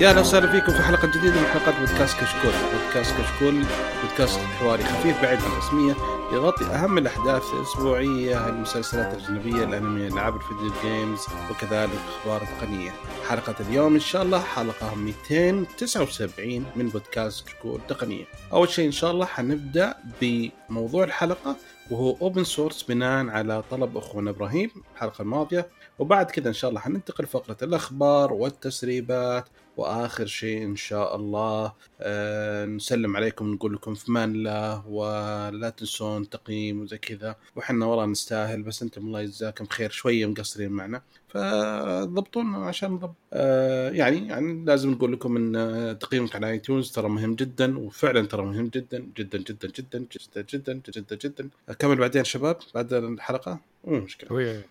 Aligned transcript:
يا 0.00 0.08
أهلا 0.08 0.20
وسهلا 0.20 0.52
فيكم 0.52 0.72
في 0.72 0.82
حلقة 0.82 1.08
جديدة 1.08 1.40
من 1.40 1.46
حلقات 1.46 1.74
بودكاست 1.78 2.20
كشكول، 2.20 2.52
بودكاست 2.72 3.14
كشكول 3.20 3.64
بودكاست 4.02 4.38
حواري 4.38 4.84
خفيف 4.84 5.22
بعيد 5.22 5.38
عن 5.38 5.52
الرسمية 5.52 5.94
يغطي 6.32 6.64
أهم 6.64 6.98
الأحداث 6.98 7.42
الأسبوعية، 7.54 8.48
المسلسلات 8.48 9.14
الأجنبية، 9.14 9.64
الأنمي، 9.64 10.06
العاب 10.06 10.36
ال 10.36 10.42
video 10.42 10.72
games 10.82 11.20
وكذلك 11.50 11.98
أخبار 12.08 12.40
تقنية. 12.40 12.90
حلقة 13.28 13.54
اليوم 13.60 13.94
إن 13.94 14.00
شاء 14.00 14.22
الله 14.22 14.40
حلقة 14.40 14.94
279 14.94 16.66
من 16.76 16.88
بودكاست 16.88 17.46
كشكول 17.46 17.80
تقنية. 17.88 18.24
أول 18.52 18.68
شيء 18.68 18.86
إن 18.86 18.92
شاء 18.92 19.10
الله 19.10 19.26
حنبدأ 19.26 19.94
بموضوع 20.20 21.04
الحلقة 21.04 21.56
وهو 21.90 22.16
open 22.22 22.44
source 22.44 22.82
بناء 22.82 23.28
على 23.28 23.62
طلب 23.70 23.96
أخونا 23.96 24.30
إبراهيم 24.30 24.70
الحلقة 24.94 25.22
الماضية 25.22 25.68
وبعد 25.98 26.30
كذا 26.30 26.48
إن 26.48 26.54
شاء 26.54 26.70
الله 26.70 26.80
حننتقل 26.80 27.26
فقره 27.26 27.56
الأخبار 27.62 28.32
والتسريبات 28.32 29.48
وآخر 29.80 30.26
شيء 30.26 30.64
إن 30.64 30.76
شاء 30.76 31.16
الله 31.16 31.72
آه 32.00 32.64
نسلم 32.64 33.16
عليكم 33.16 33.52
نقول 33.52 33.74
لكم 33.74 33.94
في 33.94 34.12
مان 34.12 34.34
الله 34.34 34.88
ولا 34.88 35.70
تنسون 35.70 36.28
تقييم 36.30 36.82
وزي 36.82 36.98
كذا. 36.98 37.36
وحنا 37.56 37.86
والله 37.86 38.06
نستاهل 38.06 38.62
بس 38.62 38.82
أنتم 38.82 39.06
الله 39.06 39.20
يجزاكم 39.20 39.66
خير 39.66 39.90
شوية 39.90 40.26
مقصرين 40.26 40.72
معنا. 40.72 41.02
فضبطونا 41.28 42.58
عشان 42.58 42.90
نضبط. 42.90 43.14
آه 43.32 43.90
يعني 43.90 44.28
يعني 44.28 44.64
لازم 44.64 44.90
نقول 44.90 45.12
لكم 45.12 45.36
إن 45.36 45.98
تقييمك 45.98 46.36
على 46.36 46.50
اي 46.50 46.58
تيونز 46.58 46.90
ترى 46.92 47.08
مهم 47.08 47.34
جدا 47.34 47.78
وفعلا 47.78 48.26
ترى 48.26 48.42
مهم 48.42 48.68
جدا 48.68 49.06
جدا 49.16 49.38
جدا 49.38 49.68
جدا 49.78 50.06
جدا 50.12 50.42
جدا 50.54 50.80
جدا 50.96 51.16
جدا. 51.24 51.48
اكمل 51.68 51.96
بعدين 51.96 52.24
شباب 52.24 52.56
بعد 52.74 52.92
الحلقة؟ 52.92 53.60
مو 53.84 54.00
مشكلة. 54.00 54.62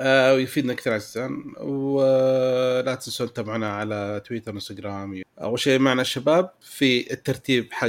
آه 0.00 0.34
ويفيدنا 0.34 0.74
كثير 0.74 0.92
عزيزان 0.92 1.52
ولا 1.60 2.94
تنسون 2.94 3.32
تتابعونا 3.32 3.76
على 3.76 4.22
تويتر 4.26 4.52
وانستغرام 4.52 5.22
اول 5.42 5.58
شيء 5.58 5.78
معنا 5.78 6.02
الشباب 6.02 6.50
في 6.60 7.12
الترتيب 7.12 7.72
حق 7.72 7.88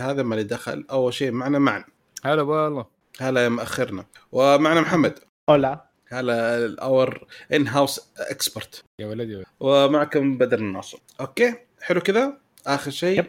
هذا 0.00 0.22
ما 0.22 0.42
دخل. 0.42 0.84
أول 0.90 1.14
شيء 1.14 1.30
معنا 1.30 1.58
معن. 1.58 1.84
هلا 2.24 2.42
والله 2.42 2.86
هلا 3.20 3.44
يا 3.44 3.48
مأخرنا. 3.48 4.06
ومعنا 4.32 4.80
محمد. 4.80 5.18
هلا. 5.50 5.86
هلا 6.08 6.66
الاور 6.66 7.26
ان 7.52 7.68
هاوس 7.68 8.00
اكسبرت 8.18 8.84
يا 8.98 9.06
ولد 9.06 9.30
يا 9.30 9.36
ولد 9.36 9.46
ومعكم 9.60 10.38
بدر 10.38 10.58
الناصر. 10.58 10.98
أوكي؟ 11.20 11.54
حلو 11.80 12.00
كذا؟ 12.00 12.38
آخر 12.66 12.90
شيء 12.90 13.24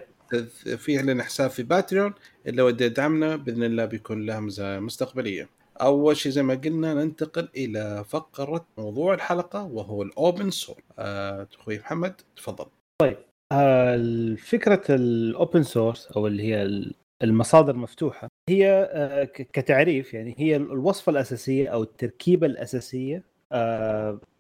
في 0.77 0.97
لنا 0.97 1.23
حساب 1.23 1.49
في 1.49 1.63
باتريون 1.63 2.13
اللي 2.47 2.61
ودي 2.61 2.83
يدعمنا 2.83 3.35
بإذن 3.35 3.63
الله 3.63 3.85
بيكون 3.85 4.25
له 4.25 4.39
مزايا 4.39 4.80
مستقبلية. 4.80 5.49
أول 5.81 6.17
شيء 6.17 6.31
زي 6.31 6.44
ما 6.44 6.53
قلنا 6.53 6.94
ننتقل 6.94 7.50
إلى 7.56 8.03
فقرة 8.09 8.66
موضوع 8.78 9.14
الحلقة 9.14 9.64
وهو 9.64 10.03
ال 10.03 10.13
open 10.13 10.52
source 10.52 10.80
آه، 11.00 11.47
أخوي 11.59 11.80
محمد 11.80 12.22
تفضل. 12.36 12.66
طيب 13.02 13.17
آه، 13.53 14.36
فكرة 14.36 14.83
ال 14.89 15.04
open 15.04 15.63
source 15.63 16.07
أو 16.08 16.28
اللي 16.28 16.44
هي 16.44 16.83
المصادر 17.23 17.73
المفتوحة 17.73 18.28
هي 18.50 18.89
آه، 18.92 19.23
كتعريف 19.23 20.14
يعني 20.14 20.36
هي 20.38 20.55
الوصفة 20.55 21.09
الأساسية 21.09 21.70
أو 21.70 21.83
التركيبة 21.83 22.48
الأساسية 22.48 23.23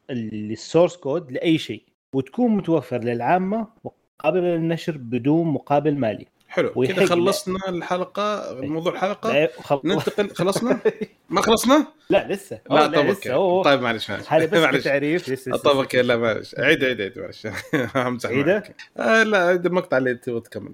لل 0.09 0.31
source 0.31 0.97
code 0.97 1.31
لأي 1.31 1.57
شيء 1.57 1.83
وتكون 2.15 2.51
متوفر 2.51 3.03
للعامة 3.03 3.67
وقابله 3.83 4.55
للنشر 4.55 4.97
بدون 4.97 5.47
مقابل 5.47 5.95
مالي. 5.95 6.25
حلو 6.47 6.69
كذا 6.85 7.05
خلصنا 7.05 7.59
الحلقة 7.69 8.57
موضوع 8.61 8.93
الحلقة. 8.93 9.47
خل... 9.47 9.81
ننتقل 9.83 10.29
خلصنا؟ 10.29 10.79
ما 11.29 11.41
خلصنا؟ 11.41 11.87
لا 12.09 12.27
لسه. 12.33 12.59
لا 12.69 12.87
طيب 12.87 13.07
okay. 13.29 13.63
طيب 13.69 13.81
معلش 13.81 14.11
معلش. 14.11 14.25
هذا 14.33 14.45
بس 14.45 14.53
معلش. 14.59 14.83
تعريف 14.83 15.29
لسه 15.29 15.57
طيب 15.57 15.77
okay 15.77 16.01
لا 16.01 16.17
معلش. 16.17 16.55
عيد 16.59 16.83
عيد 16.83 17.01
عيد 17.01 17.19
معلش. 17.19 17.47
أمزح 17.95 18.29
عيدة؟ 18.29 18.63
آه 18.97 19.23
لا 19.23 19.37
عيد 19.37 19.65
المقطع 19.65 19.97
اللي 19.97 20.13
تبغى 20.15 20.39
تكمل. 20.39 20.73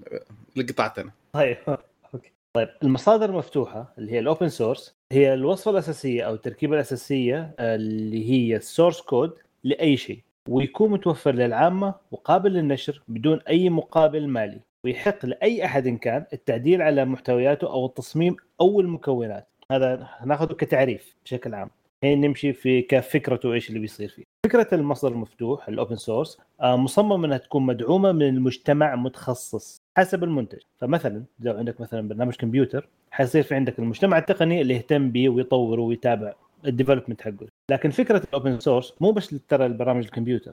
اللي 0.56 0.72
قطعت 0.72 0.98
أنا. 0.98 1.10
طيب 1.32 1.56
okay. 2.14 2.32
طيب 2.56 2.68
المصادر 2.82 3.24
المفتوحه 3.30 3.94
اللي 3.98 4.12
هي 4.12 4.18
ال 4.18 4.24
open 4.24 4.48
source 4.48 4.94
هي 5.12 5.34
الوصفة 5.34 5.70
الأساسية 5.70 6.22
أو 6.22 6.34
التركيبة 6.34 6.74
الأساسية 6.74 7.54
اللي 7.60 8.30
هي 8.30 8.56
ال 8.56 8.62
source 8.62 9.00
code 9.00 9.32
لأي 9.64 9.96
شيء 9.96 10.18
ويكون 10.48 10.90
متوفر 10.90 11.32
للعامة 11.34 11.94
وقابل 12.10 12.52
للنشر 12.52 13.02
بدون 13.08 13.40
أي 13.48 13.68
مقابل 13.70 14.28
مالي. 14.28 14.60
ويحق 14.84 15.26
لأي 15.26 15.64
أحد 15.64 15.88
كان 15.88 16.24
التعديل 16.32 16.82
على 16.82 17.04
محتوياته 17.04 17.72
أو 17.72 17.86
التصميم 17.86 18.36
أو 18.60 18.80
المكونات. 18.80 19.48
هذا 19.70 20.08
ناخذه 20.24 20.52
كتعريف 20.52 21.16
بشكل 21.24 21.54
عام. 21.54 21.70
هي 22.04 22.14
نمشي 22.14 22.52
في 22.52 22.82
كفكرته 22.82 23.52
إيش 23.52 23.68
اللي 23.68 23.80
بيصير 23.80 24.08
فيه. 24.08 24.22
فكرة 24.46 24.68
المصدر 24.72 25.12
المفتوح 25.12 25.68
ال 25.68 25.74
open 25.74 25.96
source 25.96 26.38
آه، 26.60 26.76
مصمم 26.76 27.24
إنها 27.24 27.38
تكون 27.38 27.66
مدعومة 27.66 28.12
من 28.12 28.22
المجتمع 28.22 28.94
متخصص 28.94 29.82
حسب 29.96 30.24
المنتج. 30.24 30.58
فمثلا 30.78 31.24
لو 31.40 31.56
عندك 31.56 31.80
مثلا 31.80 32.08
برنامج 32.08 32.34
كمبيوتر 32.34 32.88
حيصير 33.10 33.42
في 33.42 33.54
عندك 33.54 33.78
المجتمع 33.78 34.18
التقني 34.18 34.60
اللي 34.60 34.74
يهتم 34.74 35.10
به 35.10 35.28
ويطوره 35.28 35.80
ويتابع 35.80 36.34
ال 36.66 36.71
development 36.71 37.22
حقه. 37.22 37.46
لكن 37.70 37.90
فكرة 37.90 38.22
ال 38.28 38.34
open 38.34 38.60
source 38.60 38.94
مو 39.00 39.12
بس 39.12 39.34
ترى 39.48 39.66
البرامج 39.66 40.04
الكمبيوتر. 40.04 40.52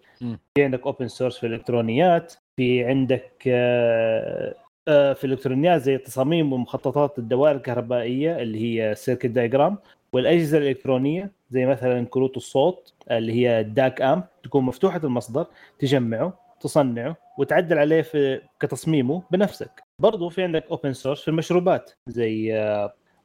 في 0.55 0.63
عندك 0.63 0.85
open 0.85 1.07
source 1.07 1.37
في 1.37 1.47
الإلكترونيات 1.47 2.33
في 2.57 2.83
عندك 2.85 3.31
آه، 3.47 4.55
آه، 4.87 5.13
في 5.13 5.23
الإلكترونيات 5.23 5.81
زي 5.81 5.97
تصاميم 5.97 6.53
ومخططات 6.53 7.19
الدوائر 7.19 7.55
الكهربائية 7.55 8.37
اللي 8.41 8.59
هي 8.81 8.95
circuit 8.95 9.25
diagram 9.25 9.77
والأجهزة 10.13 10.57
الإلكترونية 10.57 11.31
زي 11.49 11.65
مثلا 11.65 12.05
كروت 12.05 12.37
الصوت 12.37 12.93
اللي 13.11 13.33
هي 13.33 13.59
ال 13.59 13.70
DAC 13.70 14.01
أم 14.01 14.23
تكون 14.43 14.63
مفتوحة 14.63 15.01
المصدر 15.03 15.45
تجمعه 15.79 16.33
تصنعه 16.61 17.15
وتعدل 17.37 17.77
عليه 17.77 18.01
في 18.01 18.41
كتصميمه 18.59 19.23
بنفسك. 19.31 19.83
برضو 19.99 20.29
في 20.29 20.43
عندك 20.43 20.65
open 20.71 20.93
source 20.93 21.21
في 21.21 21.27
المشروبات 21.27 21.91
زي 22.07 22.53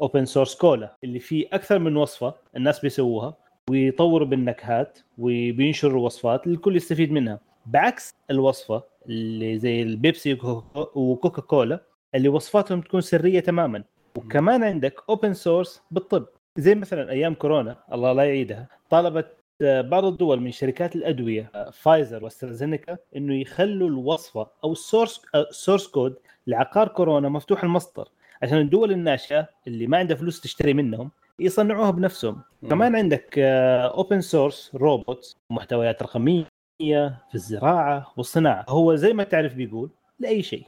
open 0.01 0.25
source 0.25 0.55
cola 0.55 0.97
اللي 1.05 1.19
فيه 1.19 1.47
أكثر 1.53 1.79
من 1.79 1.97
وصفة 1.97 2.35
الناس 2.57 2.81
بيسووها 2.81 3.35
ويطوروا 3.71 4.29
بالنكهات 4.29 4.99
وبينشروا 5.19 6.05
وصفات 6.05 6.47
الكل 6.47 6.77
يستفيد 6.77 7.13
منها. 7.13 7.41
بعكس 7.67 8.15
الوصفة 8.31 8.83
اللي 9.09 9.59
زي 9.59 9.83
البيبسي 9.83 10.39
وكوكا 10.75 11.43
كولا 11.43 11.81
اللي 12.15 12.28
وصفاتهم 12.28 12.81
تكون 12.81 13.00
سرية 13.00 13.41
تماما. 13.41 13.84
وكمان 14.17 14.65
عندك 14.65 15.03
open 15.09 15.34
source 15.34 15.83
بالطب. 15.91 16.27
زي 16.56 16.75
مثلا 16.75 17.11
أيام 17.11 17.34
كورونا 17.34 17.77
الله 17.93 18.12
لا 18.12 18.25
يعيدها 18.25 18.69
طالبت 18.91 19.37
بعض 19.62 20.05
الدول 20.05 20.41
من 20.41 20.50
شركات 20.50 20.97
الأدوية 20.97 21.50
فايزر 21.72 22.25
واسترازينيكا 22.25 22.97
إنه 23.16 23.41
يخلوا 23.41 23.89
الوصفة 23.89 24.47
أو 24.65 24.72
ال 24.73 24.80
source 24.80 25.23
source 25.51 25.87
code 25.87 26.17
لعقار 26.47 26.89
كورونا 26.89 27.28
مفتوح 27.28 27.65
المصدر 27.65 28.09
عشان 28.43 28.59
الدول 28.59 28.93
الناشئة 28.93 29.49
اللي 29.66 29.87
ما 29.87 29.99
عندها 29.99 30.16
فلوس 30.16 30.41
تشتري 30.41 30.75
منهم 30.75 31.11
يصنعوها 31.39 31.91
بنفسهم. 31.91 32.43
مم. 32.62 32.69
كمان 32.69 32.97
عندك 32.97 33.39
open 33.39 34.21
source 34.21 34.75
robots 34.75 35.37
محتويات 35.50 36.03
رقمية 36.03 36.45
في 36.79 37.35
الزراعة 37.35 38.13
والصناعه 38.17 38.65
هو 38.69 38.95
زي 38.95 39.13
ما 39.13 39.25
تعرف 39.25 39.55
بيقول 39.55 39.91
لأي 40.19 40.43
شيء. 40.43 40.67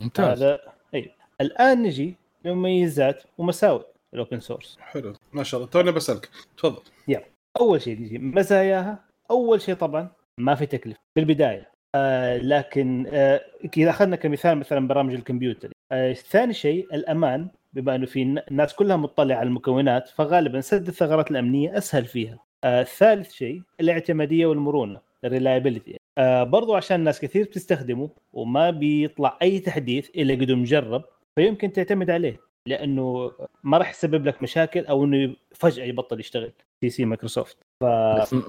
ممتاز. 0.00 0.42
هذا 0.42 0.60
اي 0.94 1.10
الآن 1.40 1.82
نجي 1.82 2.14
لمميزات 2.44 3.22
ومساوئ 3.38 3.82
ال 4.14 4.19
open 4.19 4.40
source 4.40 4.78
حلو. 4.80 5.12
ما 5.32 5.42
شاء 5.42 5.60
الله. 5.60 5.70
توني 5.70 5.92
بسألك. 5.92 6.28
تفضل. 6.56 6.82
يلا 7.08 7.24
أول 7.60 7.82
شيء 7.82 8.00
نجي. 8.00 8.18
مزاياها. 8.18 9.04
أول 9.30 9.60
شيء 9.60 9.74
طبعا 9.74 10.08
ما 10.38 10.54
في 10.54 10.66
تكلفة. 10.66 11.00
في 11.14 11.20
البداية. 11.20 11.70
آه 11.94 12.36
لكن 12.36 13.06
آه 13.12 13.40
إذا 13.76 13.90
أخذنا 13.90 14.16
كمثال 14.16 14.58
مثلا 14.58 14.88
برامج 14.88 15.14
الكمبيوتر. 15.14 15.72
آه 15.92 16.12
ثاني 16.12 16.54
شيء 16.54 16.94
الأمان. 16.94 17.48
بما 17.72 17.94
إنه 17.94 18.06
في 18.06 18.22
الناس 18.22 18.74
كلها 18.74 18.96
مطلعة 18.96 19.36
على 19.36 19.46
المكونات 19.46 20.08
فغالبا 20.08 20.60
سد 20.60 20.88
الثغرات 20.88 21.30
الأمنية 21.30 21.78
أسهل 21.78 22.06
فيها. 22.06 22.38
آه 22.64 22.82
ثالث 22.82 23.32
شيء 23.32 23.62
الاعتمادية 23.80 24.46
والمرونة. 24.46 25.09
ال 25.24 25.30
reliability 25.30 25.96
آه 26.18 26.44
برضو 26.44 26.74
عشان 26.74 27.00
ناس 27.00 27.20
كثير 27.20 27.44
بتستخدمه 27.44 28.10
وما 28.32 28.70
بيطلع 28.70 29.38
أي 29.42 29.60
تحديث 29.60 30.08
إلا 30.10 30.34
قد 30.34 30.50
مجرب 30.50 31.04
فيمكن 31.38 31.72
تعتمد 31.72 32.10
عليه 32.10 32.40
لأنه 32.68 33.32
ما 33.64 33.78
راح 33.78 33.90
يسبب 33.90 34.26
لك 34.26 34.42
مشاكل 34.42 34.86
أو 34.86 35.04
إنه 35.04 35.36
فجأة 35.54 35.84
يبطل 35.84 36.20
يشتغل 36.20 36.52
في 36.80 36.90
سي 36.90 37.04
مايكروسوفت. 37.04 37.56
ف... 37.82 37.86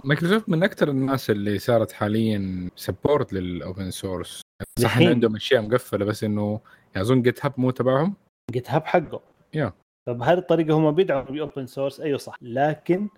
مايكروسوفت 0.05 0.49
من 0.49 0.63
أكثر 0.63 0.89
الناس 0.89 1.29
اللي 1.29 1.59
صارت 1.59 1.91
حاليا 1.91 2.69
support 2.75 3.33
لل 3.33 3.53
open 3.53 3.91
source 3.91 4.41
صح 4.79 4.97
ان 4.97 5.07
عندهم 5.07 5.35
أشياء 5.35 5.61
مقفلة 5.61 6.05
بس 6.05 6.23
إنه 6.23 6.59
يعني 6.95 7.05
أظن 7.07 7.21
GitHub 7.21 7.53
مو 7.57 7.71
تبعهم؟ 7.71 8.15
GitHub 8.51 8.85
حقه. 8.85 9.21
yeah 9.53 9.73
فبهذه 10.07 10.37
الطريقة 10.37 10.73
هم 10.73 10.91
بيدعموا 10.91 11.31
ب 11.31 11.38
open 11.38 11.65
source 11.65 11.99
أيوه 12.01 12.17
صح. 12.17 12.35
لكن 12.41 13.09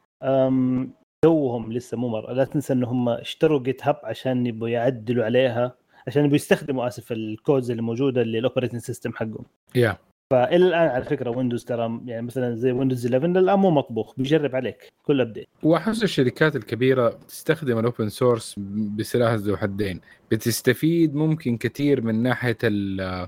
توهم 1.23 1.73
لسه 1.73 1.97
مو 1.97 2.07
مرة. 2.07 2.33
لا 2.33 2.43
تنسى 2.43 2.73
إن 2.73 2.83
هم 2.83 3.09
اشتروا 3.09 3.59
GitHub 3.59 3.99
عشان 4.03 4.45
يبغوا 4.45 4.69
يعدلوا 4.69 5.25
عليها 5.25 5.75
عشان 6.07 6.23
يبغوا 6.23 6.35
يستخدموا 6.35 6.87
آسف 6.87 7.11
ال 7.11 7.21
codes 7.21 7.71
اللي 7.71 7.81
موجودة 7.81 8.21
اللي 8.21 8.39
ال 8.39 8.44
operating 8.44 8.81
system 8.81 9.13
حقهم. 9.13 9.45
yeah 9.75 9.97
فإلى 10.31 10.67
الآن 10.67 10.87
على 10.87 11.03
فكرة 11.03 11.29
Windows 11.29 11.65
ترى 11.65 12.01
يعني 12.05 12.21
مثلا 12.21 12.55
زي 12.55 12.71
Windows 12.71 13.05
11 13.05 13.39
الآن 13.39 13.59
مو 13.59 13.71
مطبوخ 13.71 14.13
بيجرب 14.17 14.55
عليك 14.55 14.91
كل 15.03 15.21
update 15.21 15.47
وأحس 15.63 16.03
الشركات 16.03 16.55
الكبيرة 16.55 17.09
بتستخدم 17.09 17.79
ال 17.79 17.85
open 17.85 18.09
source 18.09 18.55
بسلاح 18.97 19.33
ذو 19.33 19.57
حدين. 19.57 20.01
بتستفيد 20.31 21.15
ممكن 21.15 21.57
كثير 21.57 22.01
من 22.01 22.23
ناحية 22.23 22.57
ال 22.63 23.27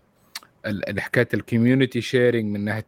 حكاية 1.00 1.28
ال 1.34 1.41
community 1.41 2.02
sharing 2.02 2.46
من 2.46 2.66
ناحية 2.66 2.86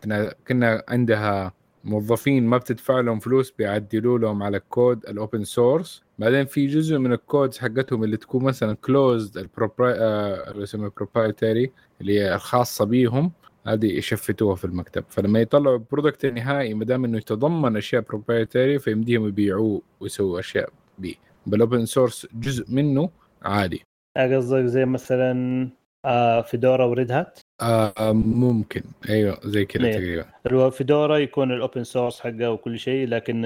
كنا 0.47 0.83
عندها 0.87 1.53
موظفين 1.83 2.45
ما 2.45 2.57
بتدفع 2.57 2.99
لهم 2.99 3.19
فلوس 3.19 3.51
بيعدلوا 3.51 4.19
لهم 4.19 4.43
على 4.43 4.57
ال 4.57 4.67
code 4.67 5.05
ال 5.05 5.13
open 5.13 5.43
source 5.43 6.03
بعدين 6.19 6.45
في 6.45 6.67
جزء 6.67 6.97
من 6.97 7.13
ال 7.13 7.21
codes 7.21 7.57
حقتهم 7.57 8.03
اللي 8.03 8.17
تكون 8.17 8.43
مثلا 8.43 8.75
closed 8.75 9.37
اللي 9.37 10.63
يسمى 10.63 10.89
proprietary 10.97 11.71
اللي 12.01 12.19
هي 12.19 12.35
الخاصة 12.35 12.85
بيهم 12.85 13.31
هذه 13.67 13.97
يشفروها 13.97 14.55
في 14.55 14.65
المكتب. 14.65 15.03
فلما 15.09 15.41
يطلعوا 15.41 15.75
ال 15.75 15.82
product 15.82 16.25
النهائي 16.25 16.73
ما 16.73 16.85
دام 16.85 17.05
إنه 17.05 17.17
يتضمن 17.17 17.77
أشياء 17.77 18.01
proprietary 18.01 18.79
فيمديهم 18.79 19.27
يبيعوه 19.27 19.81
ويسووا 19.99 20.39
أشياء 20.39 20.69
به 20.99 21.15
بال 21.45 21.59
open 21.59 21.85
source 21.85 22.27
جزء 22.33 22.65
منه 22.69 23.09
عادي. 23.41 23.83
قصدك 24.17 24.65
زي 24.65 24.85
مثلا 24.85 25.69
آه 26.05 26.41
Fedora 26.41 26.85
و 26.85 26.92
Red 26.92 27.11
Hat؟ 27.11 27.39
آه 27.61 28.11
ممكن. 28.13 28.81
أيوه 29.09 29.39
زي 29.43 29.65
كذا. 29.65 29.91
تقريبا. 29.91 30.69
Fedora 30.69 31.17
يكون 31.17 31.51
ال 31.51 31.58
open 31.58 31.83
source 31.83 32.19
حقه 32.19 32.51
وكل 32.51 32.79
شيء 32.79 33.07
لكن 33.07 33.41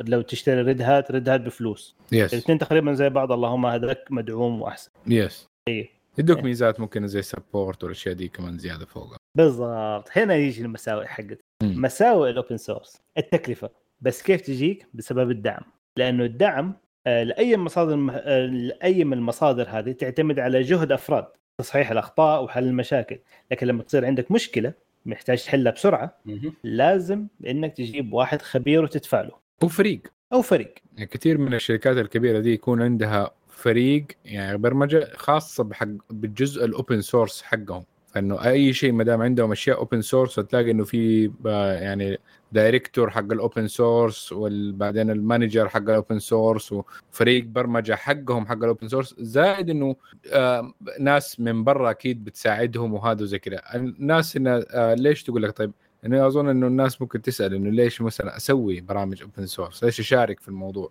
لو 0.00 0.20
تشتري 0.20 0.62
Red 0.62 0.82
Hat 0.82 1.10
Red 1.10 1.28
Hat 1.28 1.40
بفلوس. 1.40 1.96
yes 2.12 2.34
الاثنين 2.34 2.58
تقريبا 2.58 2.92
زي 2.92 3.08
بعض. 3.08 3.32
اللهم 3.32 3.66
هذاك 3.66 4.04
مدعوم 4.10 4.62
وأحسن. 4.62 4.90
يس 5.06 5.46
اي 5.68 5.90
يدوك 6.18 6.38
إيه. 6.38 6.44
ميزات 6.44 6.80
ممكن 6.80 7.06
زي 7.06 7.22
سبورت 7.22 7.84
والأشياء 7.84 8.14
دي 8.14 8.28
كمان 8.28 8.58
زيادة 8.58 8.86
فوقها 8.86 9.16
بالضبط. 9.34 10.08
هنا 10.12 10.34
يجي 10.34 10.62
المساوئ 10.62 11.06
حقت 11.06 11.38
مم. 11.62 11.82
مساوئ 11.82 12.30
الاوبن 12.30 12.56
سورس 12.56 13.02
التكلفة. 13.18 13.70
بس 14.00 14.22
كيف 14.22 14.40
تجيك؟ 14.40 14.86
بسبب 14.94 15.30
الدعم. 15.30 15.62
لأنه 15.98 16.24
الدعم 16.24 16.74
آه، 17.06 17.22
لأي 17.22 17.56
مصادر 17.56 18.10
آه، 18.12 18.46
لأي 18.46 19.04
من 19.04 19.12
المصادر 19.12 19.66
هذه 19.68 19.92
تعتمد 19.92 20.38
على 20.38 20.60
جهد 20.60 20.92
أفراد. 20.92 21.26
تصحيح 21.58 21.90
الأخطاء 21.90 22.44
وحل 22.44 22.64
المشاكل. 22.64 23.18
لكن 23.50 23.66
لما 23.66 23.82
تصير 23.82 24.06
عندك 24.06 24.30
مشكلة 24.30 24.72
محتاج 25.06 25.44
تحلها 25.44 25.72
بسرعة. 25.72 26.18
لازم 26.64 27.26
إنك 27.46 27.76
تجيب 27.76 28.12
واحد 28.12 28.42
خبير 28.42 28.84
وتدفع 28.84 29.20
له. 29.20 29.32
وفريق 29.62 30.00
أو 30.32 30.42
فريق. 30.42 30.74
يعني 30.96 31.06
كثير 31.06 31.38
من 31.38 31.54
الشركات 31.54 31.96
الكبيرة 31.96 32.38
دي 32.38 32.52
يكون 32.52 32.82
عندها 32.82 33.30
فريق 33.48 34.06
يعني 34.24 34.58
برمجة 34.58 35.08
خاصة 35.16 35.64
بحق 35.64 35.88
بالجزء 36.10 36.64
ال 36.64 36.71
open 36.71 37.00
source 37.00 37.42
حقهم. 37.42 37.84
فإنه 38.06 38.44
أي 38.44 38.72
شيء 38.72 38.92
ما 38.92 39.04
دام 39.04 39.22
عندهم 39.22 39.52
أشياء 39.52 39.78
open 39.78 40.02
source 40.02 40.38
هتلاقي 40.38 40.70
إنه 40.70 40.84
في 40.84 41.30
آه، 41.46 41.72
يعني 41.72 42.18
director 42.52 43.10
حق 43.10 43.32
ال 43.32 43.39
open 43.39 43.68
source 43.68 44.32
وبعدين 44.32 45.10
ال 45.10 45.17
manager 45.17 45.68
حق 45.68 45.76
ال 45.76 45.84
open 45.84 46.18
source 46.18 46.72
وفريق 46.72 47.44
برمجة 47.44 47.94
حقهم 47.94 48.46
حق 48.46 48.56
ال 48.56 48.62
open 48.62 48.88
source 48.88 49.14
زائد 49.18 49.70
إنه 49.70 49.96
آه، 50.32 50.72
ناس 51.00 51.40
من 51.40 51.64
برا 51.64 51.90
أكيد 51.90 52.24
بتساعدهم 52.24 52.94
وهذا 52.94 53.24
زي 53.24 53.38
كذا 53.38 53.62
الناس 53.74 54.36
إنه 54.36 54.64
آه، 54.70 54.94
ليش 54.94 55.22
تقول 55.22 55.42
لك 55.42 55.56
طيب؟ 55.56 55.72
إنه 56.06 56.26
أظن 56.26 56.48
إنه 56.48 56.66
الناس 56.66 57.02
ممكن 57.02 57.22
تسأل 57.22 57.54
إنه 57.54 57.70
ليش 57.70 58.02
مثلا 58.02 58.36
أسوي 58.36 58.80
برامج 58.80 59.22
open 59.22 59.46
source 59.46 59.84
ليش 59.84 60.00
أشارك 60.00 60.40
في 60.40 60.48
الموضوع؟ 60.48 60.90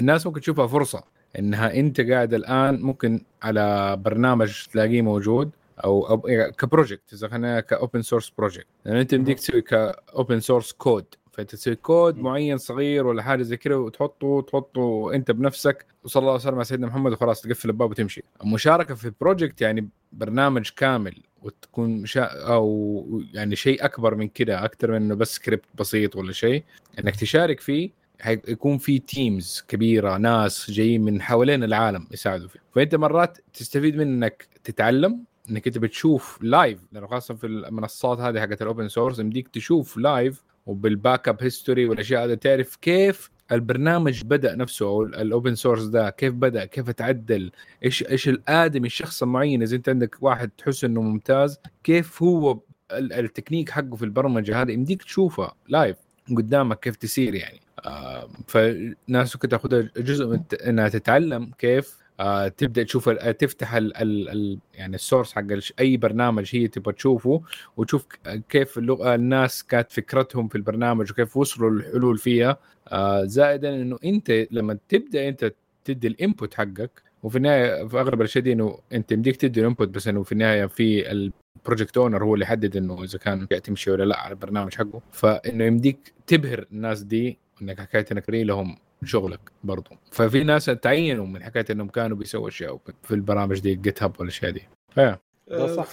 الناس 0.00 0.26
ممكن 0.26 0.40
تشوفها 0.40 0.66
فرصة 0.66 1.04
إنها 1.38 1.74
أنت 1.74 2.00
قاعد 2.00 2.34
الآن 2.34 2.80
ممكن 2.82 3.24
على 3.42 3.96
برنامج 3.96 4.66
تلاقيه 4.72 5.02
موجود 5.02 5.50
أو, 5.84 6.22
يعني 6.26 6.52
ك 6.52 6.59
project 6.59 7.12
إذا 7.12 7.28
خلينا 7.28 7.60
ك 7.60 7.68
open 7.68 8.02
source 8.02 8.30
project 8.38 8.66
لأن 8.84 8.96
أنت 8.96 9.14
بدك 9.14 9.38
تسوي 9.38 9.62
ك 9.62 9.78
open 9.78 10.40
source 10.40 10.72
code 10.72 11.04
فأنت 11.32 11.50
تسوي 11.54 11.74
كود. 11.74 12.18
معين 12.18 12.58
صغير 12.58 13.06
ولا 13.06 13.22
حاجة 13.22 13.42
زي 13.42 13.56
كذا 13.56 13.74
وتحطه 13.74 14.42
تحطه 14.48 15.14
أنت 15.14 15.30
بنفسك. 15.30 15.86
وصلى 16.04 16.20
الله 16.20 16.34
وسلم 16.34 16.54
على 16.54 16.64
سيدنا 16.64 16.86
محمد 16.86 17.12
وخلاص 17.12 17.42
تقفل 17.42 17.68
الباب 17.68 17.90
وتمشي. 17.90 18.22
المشاركة 18.42 18.94
في 18.94 19.12
project 19.20 19.60
يعني 19.60 19.88
برنامج 20.12 20.70
كامل 20.76 21.22
وتكون 21.42 21.90
مشا... 21.90 22.24
أو 22.24 23.22
يعني 23.32 23.56
شيء 23.56 23.84
أكبر 23.84 24.14
من 24.14 24.28
كده 24.28 24.64
أكثر 24.64 24.90
من 24.90 24.96
إنه 24.96 25.14
بس 25.14 25.34
سكريبت 25.34 25.64
بسيط 25.74 26.16
ولا 26.16 26.32
شيء. 26.32 26.64
إنك 26.98 27.16
تشارك 27.16 27.60
فيه 27.60 27.90
حيكون 28.20 28.78
في 28.78 28.98
teams 28.98 29.64
كبيرة 29.68 30.16
ناس 30.16 30.70
جايين 30.70 31.02
من 31.02 31.22
حوالين 31.22 31.64
العالم 31.64 32.06
يساعدوا 32.10 32.48
فيه. 32.48 32.60
فأنت 32.74 32.94
مرات 32.94 33.38
تستفيد 33.52 33.96
من 33.96 34.02
إنك 34.02 34.48
تتعلم 34.64 35.24
إنك 35.50 35.66
أنت 35.66 35.78
بتشوف 35.78 36.38
live 36.42 36.78
لأنه 36.92 37.06
خاصة 37.06 37.34
في 37.34 37.46
المنصات 37.46 38.18
هذه 38.20 38.40
حقت 38.40 38.62
ال 38.62 38.67
open 38.67 38.88
source 38.88 39.18
يمديك 39.18 39.48
تشوف 39.48 39.96
live 39.96 40.42
وبال 40.66 41.28
backup 41.28 41.42
history 41.42 41.86
والأشياء 41.86 42.24
هذه 42.24 42.34
تعرف 42.34 42.76
كيف 42.76 43.30
البرنامج 43.52 44.22
بدأ 44.24 44.54
نفسه 44.54 44.86
أو 44.86 45.02
ال 45.02 45.12
open 45.12 45.54
source 45.54 45.82
ده 45.82 46.10
كيف 46.10 46.34
بدأ 46.34 46.64
كيف 46.64 46.90
تعدل 46.90 47.50
إيش 47.84 48.02
إيش 48.02 48.28
الآدمي 48.28 48.86
الشخص 48.86 49.22
المعين. 49.22 49.62
إذا 49.62 49.76
أنت 49.76 49.88
عندك 49.88 50.16
واحد 50.20 50.50
تحس 50.58 50.84
إنه 50.84 51.02
ممتاز 51.02 51.58
كيف 51.84 52.22
هو 52.22 52.58
ال- 52.92 53.12
التكنيك 53.12 53.70
حقه 53.70 53.96
في 53.96 54.04
البرمجة 54.04 54.62
هذه 54.62 54.72
يمديك 54.72 55.02
تشوفها 55.02 55.54
live 55.68 55.96
قدامك 56.36 56.80
كيف 56.80 56.96
تسير 56.96 57.34
يعني. 57.34 57.60
آه 57.84 58.28
فناس 58.46 59.36
ممكن 59.36 59.48
تاخذها 59.48 59.90
جزء 59.96 60.26
من 60.26 60.40
إنها 60.66 60.88
تتعلم 60.88 61.50
كيف 61.58 61.96
آه 62.20 62.48
تبدأ 62.48 62.82
تشوف 62.82 63.08
ال- 63.08 63.36
تفتح 63.36 63.74
ال 63.74 63.96
ال 63.96 64.28
ال 64.28 64.58
يعني 64.74 64.94
ال 64.94 64.99
source 64.99 65.32
حق 65.32 65.42
أي 65.80 65.96
برنامج 65.96 66.50
هي 66.56 66.68
تبغى 66.68 66.92
تشوفه 66.94 67.42
وتشوف 67.76 68.06
كيف 68.48 68.78
اللغة 68.78 69.14
الناس 69.14 69.62
كانت 69.64 69.92
فكرتهم 69.92 70.48
في 70.48 70.54
البرنامج 70.54 71.10
وكيف 71.10 71.36
وصلوا 71.36 71.70
للحلول 71.70 72.18
فيها. 72.18 72.58
آه 72.88 73.24
زائدا 73.24 73.74
إنه 73.82 73.98
أنت 74.04 74.46
لما 74.50 74.78
تبدأ 74.88 75.28
أنت 75.28 75.52
تدي 75.84 76.06
ال 76.08 76.16
input 76.16 76.54
حقك 76.54 77.02
وفي 77.22 77.36
النهاية 77.38 77.86
في 77.86 78.00
أغلب 78.00 78.20
الأشياء 78.20 78.44
دي 78.44 78.52
إنه 78.52 78.78
أنت 78.92 79.12
يمديك 79.12 79.36
تدي 79.36 79.60
ال 79.60 79.65
input 79.65 79.88
بس 79.88 80.08
إنه 80.08 80.22
في 80.22 80.32
النهاية 80.32 80.66
في 80.66 81.10
ال 81.12 81.22
project 81.22 81.96
owner 81.96 82.24
هو 82.24 82.34
اللي 82.34 82.44
يحدد 82.44 82.76
إنه 82.76 83.04
إذا 83.04 83.18
كان 83.18 83.48
تمشي 83.48 83.90
ولا 83.90 84.04
لأ 84.04 84.18
على 84.20 84.30
البرنامج 84.32 84.74
حقه. 84.74 85.00
فإنه 85.12 85.64
يمديك 85.64 86.12
تبهر 86.26 86.66
الناس 86.72 87.02
دي 87.02 87.38
إنك 87.62 87.80
حكاية 87.80 88.06
إنك 88.12 88.24
لهم 88.30 88.76
شغلك 89.04 89.40
برضو. 89.64 89.90
ففي 90.12 90.44
ناس 90.44 90.64
اتعينوا 90.64 91.26
من 91.26 91.42
حكاية 91.42 91.64
إنهم 91.70 91.88
كانوا 91.88 92.16
بيسووا 92.16 92.48
أشياء 92.48 92.80
في 93.02 93.14
البرامج 93.14 93.60
دي 93.60 93.74
GitHub 93.74 94.20
والاشياء 94.20 94.50
دي. 94.50 94.62
ف 94.94 94.99
yeah 94.99 95.18
ده 95.48 95.76
صح. 95.76 95.88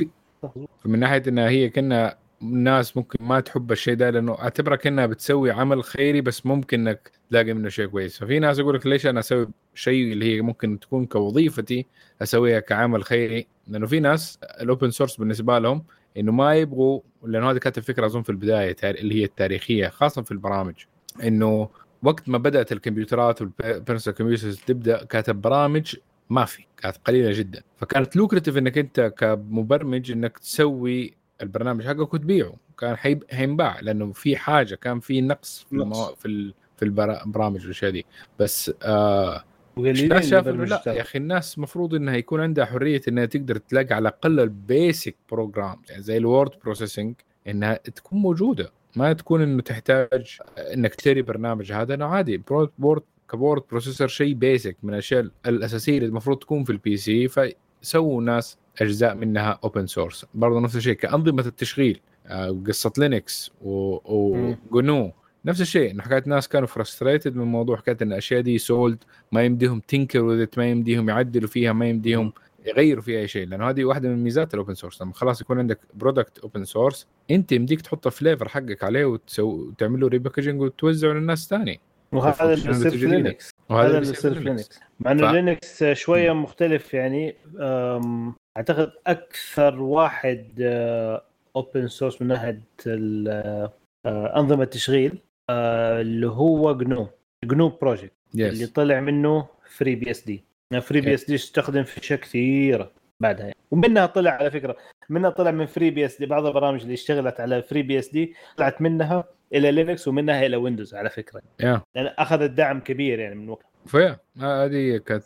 من 0.85 0.99
ناحية 0.99 1.23
إنها 1.27 1.49
هي 1.49 1.69
كنا 1.69 2.17
ناس 2.41 2.97
ممكن 2.97 3.25
ما 3.25 3.39
تحب 3.39 3.71
الشيء 3.71 3.93
ده 3.93 4.09
لأنه 4.09 4.39
أعتبرها 4.39 4.75
كأنها 4.75 5.05
بتسوي 5.05 5.51
عمل 5.51 5.83
خيري 5.83 6.21
بس 6.21 6.45
ممكن 6.45 6.87
إنك 6.87 7.11
تلاقي 7.29 7.53
منه 7.53 7.69
شيء 7.69 7.85
كويس. 7.85 8.19
ففي 8.19 8.39
ناس 8.39 8.59
يقول 8.59 8.75
لك 8.75 8.87
ليش 8.87 9.07
أنا 9.07 9.19
أسوي 9.19 9.47
شيء 9.73 10.13
اللي 10.13 10.35
هي 10.35 10.41
ممكن 10.41 10.79
تكون 10.79 11.05
كوظيفتي 11.05 11.85
أسويها 12.21 12.59
كعمل 12.59 13.03
خيري؟ 13.03 13.47
لأنه 13.67 13.87
في 13.87 13.99
ناس 13.99 14.39
ال 14.43 14.53
open 14.53 14.91
source 14.91 15.15
بالنسبة 15.15 15.59
لهم 15.59 15.83
إنه 16.17 16.31
ما 16.31 16.55
يبغوا 16.55 17.01
لأنه 17.23 17.51
هذه 17.51 17.57
كانت 17.57 17.77
الفكرة 17.77 18.05
أظن 18.05 18.21
في 18.21 18.29
البداية 18.29 18.75
اللي 18.83 19.15
هي 19.21 19.23
التاريخية 19.23 19.87
خاصة 19.87 20.21
في 20.21 20.31
البرامج 20.31 20.75
إنه 21.23 21.69
وقت 22.03 22.29
ما 22.29 22.37
بدأت 22.37 22.71
الكمبيوترات 22.71 23.41
وال 23.41 23.57
personal 23.57 24.17
computers 24.17 24.59
تبدأ 24.59 25.03
كانت 25.03 25.29
البرامج 25.29 25.95
ما 26.29 26.45
في 26.45 26.63
كانت 26.77 26.97
قليلة 27.05 27.31
جدا. 27.31 27.63
فكانت 27.77 28.15
lucrative 28.15 28.57
إنك 28.57 28.77
أنت 28.77 29.13
كمبرمج 29.17 30.11
إنك 30.11 30.37
تسوي 30.37 31.13
البرنامج 31.41 31.83
حقك 31.87 32.13
وتبيعه. 32.13 32.53
كان 32.79 32.95
حيب- 32.95 33.23
حينباع 33.31 33.79
لأنه 33.79 34.11
في 34.11 34.37
حاجة 34.37 34.75
كان 34.75 34.99
في 34.99 35.21
نقص 35.21 35.65
في. 35.69 35.73
المو... 35.75 36.05
في 36.05 36.25
ال... 36.27 36.53
في 36.77 36.85
البرامج 36.85 37.61
والأشياء 37.61 37.91
دي. 37.91 38.05
بس 38.39 38.71
آه 38.83 39.43
الناس 39.77 40.33
انه 40.33 40.63
لا. 40.65 40.83
يا 40.87 41.01
أخي 41.01 41.17
الناس 41.19 41.57
المفروض 41.57 41.95
إنها 41.95 42.15
يكون 42.15 42.41
عندها 42.41 42.65
حرية 42.65 43.01
إنها 43.07 43.25
تقدر 43.25 43.57
تلاقي 43.57 43.95
على 43.95 44.01
الأقل 44.01 44.39
ال 44.39 44.52
basic 44.52 45.15
program 45.31 45.81
يعني 45.89 46.01
زي 46.01 46.17
ال 46.17 46.24
word 46.24 46.51
processing 46.63 47.15
إنها 47.47 47.73
تكون 47.73 48.19
موجودة. 48.19 48.71
ما 48.95 49.13
تكون 49.13 49.41
إنه 49.41 49.61
تحتاج 49.61 50.37
إنك 50.57 50.95
تشتري 50.95 51.21
برنامج 51.21 51.71
هذا 51.71 51.93
إنه 51.93 52.05
عادي 52.05 52.41
word 52.79 53.03
ك 53.31 53.37
word 53.37 53.61
processor 53.71 54.07
شيء 54.07 54.33
basic 54.33 54.77
من 54.83 54.93
الأشياء 54.93 55.27
الأساسية 55.45 55.97
اللي 55.97 56.07
المفروض 56.07 56.37
تكون 56.37 56.63
في 56.63 56.69
ال 56.71 56.97
PC 56.97 57.27
فسووا 57.27 58.21
ناس 58.21 58.57
أجزاء 58.81 59.15
منها 59.15 59.59
open 59.63 59.87
source 59.87 60.25
برضه 60.33 60.59
نفس 60.59 60.75
الشيء 60.75 60.93
كأنظمة 60.93 61.45
التشغيل 61.45 61.99
آه، 62.27 62.61
قصة 62.67 62.91
Linux. 62.97 63.51
و 63.61 63.99
GNU 63.99 65.11
نفس 65.45 65.61
الشيء 65.61 65.91
إنه 65.91 66.03
حكاية 66.03 66.23
ناس 66.25 66.47
كانوا 66.47 66.67
frustrated 66.67 67.35
من 67.35 67.45
موضوع 67.45 67.77
حكاية 67.77 67.97
إن 68.01 68.11
الأشياء 68.11 68.41
دي 68.41 68.57
sold 68.57 69.03
ما 69.31 69.43
يمديهم 69.43 69.79
تنكر 69.79 70.47
ما 70.57 70.71
يمديهم 70.71 71.09
يعدلوا 71.09 71.47
فيها 71.47 71.73
ما 71.73 71.89
يمديهم 71.89 72.33
يغيروا 72.65 73.01
فيها 73.03 73.19
أي 73.19 73.27
شيء 73.27 73.47
لأنه 73.47 73.69
هذه 73.69 73.83
واحدة 73.85 74.09
من 74.09 74.23
ميزات 74.23 74.53
ال 74.53 74.57
open 74.57 74.73
source 74.73 75.01
لما 75.01 75.13
خلاص 75.13 75.41
يكون 75.41 75.59
عندك 75.59 75.79
product 75.93 76.39
open 76.39 76.63
source 76.65 77.07
أنت 77.31 77.51
يمديك 77.51 77.81
تحط 77.81 78.05
ال 78.07 78.13
flavor 78.13 78.49
حقك 78.49 78.83
عليه 78.83 79.05
وتسوي 79.05 79.53
وتعمل 79.67 79.99
له 79.99 80.07
repackaging 80.07 80.61
وتوزعه 80.61 81.13
للناس 81.13 81.47
ثاني. 81.47 81.79
وهذا 82.11 82.53
اللي 82.53 82.67
بيصير 82.67 82.91
في. 82.91 83.05
Linux. 83.05 83.51
وهذا 83.69 83.81
هذا 83.81 83.87
اللي 83.87 83.97
اللي 83.99 84.11
بيصير 84.11 84.31
يصير 84.31 84.43
في 84.43 84.49
Linux. 84.49 84.79
مع 84.99 85.11
إنه 85.11 85.31
ف- 85.31 85.33
Linux 85.33 85.83
شوية 85.83 86.31
مختلف 86.31 86.93
يعني 86.93 87.35
أم، 87.59 88.33
أعتقد 88.57 88.91
أكثر 89.07 89.81
واحد 89.81 90.47
open 91.55 91.87
source 91.87 92.21
من 92.21 92.27
ناحية 92.27 92.61
آه، 92.87 93.71
أنظمة 94.39 94.63
التشغيل 94.63 95.17
آه، 95.49 96.01
اللي 96.01 96.27
هو 96.27 96.77
GNU 96.77 97.07
GNU 97.45 97.69
project 97.69 98.11
اللي 98.35 98.47
يس 98.63 98.69
طلع 98.69 98.99
منه 98.99 99.45
FreeBSD 99.69 100.43
FreeBSD 100.79 101.35
استخدم 101.35 101.83
في 101.83 102.01
أشياء 102.01 102.19
كثيرة 102.19 102.91
بعدها. 103.19 103.45
يعني. 103.45 103.57
ومنها 103.71 104.05
طلع 104.05 104.31
على 104.31 104.51
فكرة 104.51 104.77
منها 105.09 105.29
طلع 105.29 105.51
من 105.51 105.65
FreeBSD 105.65 106.25
بعض 106.25 106.45
البرامج 106.45 106.81
اللي 106.81 106.93
اشتغلت 106.93 107.39
على 107.39 107.61
FreeBSD 107.61 108.33
طلعت 108.57 108.81
منها 108.81 109.23
إلى 109.53 109.71
Linux 109.71 110.07
ومنها 110.07 110.45
إلى 110.45 110.57
Windows 110.57 110.95
على 110.95 111.09
فكرة. 111.09 111.41
yeah. 111.59 111.81
لأن 111.95 112.05
أخذت 112.05 112.51
دعم 112.51 112.79
كبير 112.79 113.19
يعني 113.19 113.35
من 113.35 113.49
وقت 113.49 113.65
فيا. 113.85 114.17
هذه 114.41 114.97
كانت 114.97 115.23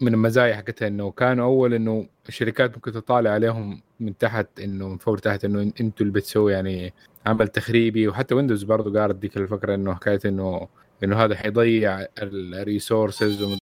من 0.00 0.14
المزايا 0.14 0.56
حقتها 0.56 0.88
إنه 0.88 1.10
كانوا 1.10 1.44
أول 1.44 1.74
إنه 1.74 2.06
الشركات 2.28 2.74
ممكن 2.74 2.92
تطالع 2.92 3.30
عليهم 3.30 3.82
من 4.00 4.18
تحت 4.18 4.60
إنه 4.60 4.88
من 4.88 4.98
فوق 4.98 5.16
تحت 5.16 5.44
إنه 5.44 5.72
أنتوا 5.80 6.06
اللي 6.06 6.12
بتسوي 6.12 6.52
يعني 6.52 6.92
عمل 7.26 7.48
تخريبي. 7.48 8.08
وحتى 8.08 8.34
Windows 8.34 8.62
برضه 8.62 9.00
قالت 9.00 9.16
ديك 9.16 9.36
الفكرة 9.36 9.74
إنه 9.74 9.94
حكاية 9.94 10.20
إنه 10.24 10.68
إنه 11.04 11.24
هذا 11.24 11.36
حيضيع 11.36 12.06
ال 12.22 12.34
resources. 12.34 13.58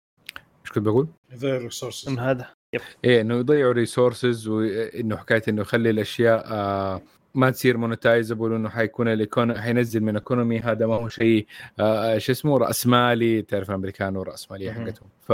إيش 0.73 0.79
كنت 0.79 0.85
بقول؟ 0.85 1.09
ذا 1.35 1.57
ال 1.57 1.62
resources 1.62 2.09
من 2.09 2.19
هذا؟ 2.19 2.49
إيه 3.05 3.21
إنه 3.21 3.35
يضيعوا 3.35 3.73
resources 3.73 4.49
وانه 4.49 5.17
حكاية 5.17 5.43
إنه 5.49 5.61
يخلي 5.61 5.91
الأشياء 5.91 6.45
آه 6.47 7.03
ما 7.35 7.51
تصير 7.51 7.77
monetizable 7.77 8.53
وإنه 8.53 8.69
حيكون 8.69 9.09
ال 9.09 9.19
econ 9.19 9.61
حينزل 9.61 10.01
من 10.01 10.15
economy 10.15 10.61
هذا 10.61 10.87
ما 10.87 10.95
هو 10.95 11.09
شيء 11.09 11.47
آه 11.81 12.19
شو 12.19 12.33
اسمه 12.33 12.59
رأس 12.59 12.87
مالي. 12.87 13.43
تعرف 13.43 13.71
الأمريكان 13.71 14.17
ورأس 14.17 14.51
مالية. 14.51 14.73
حقتهم. 14.73 15.09
ف 15.21 15.33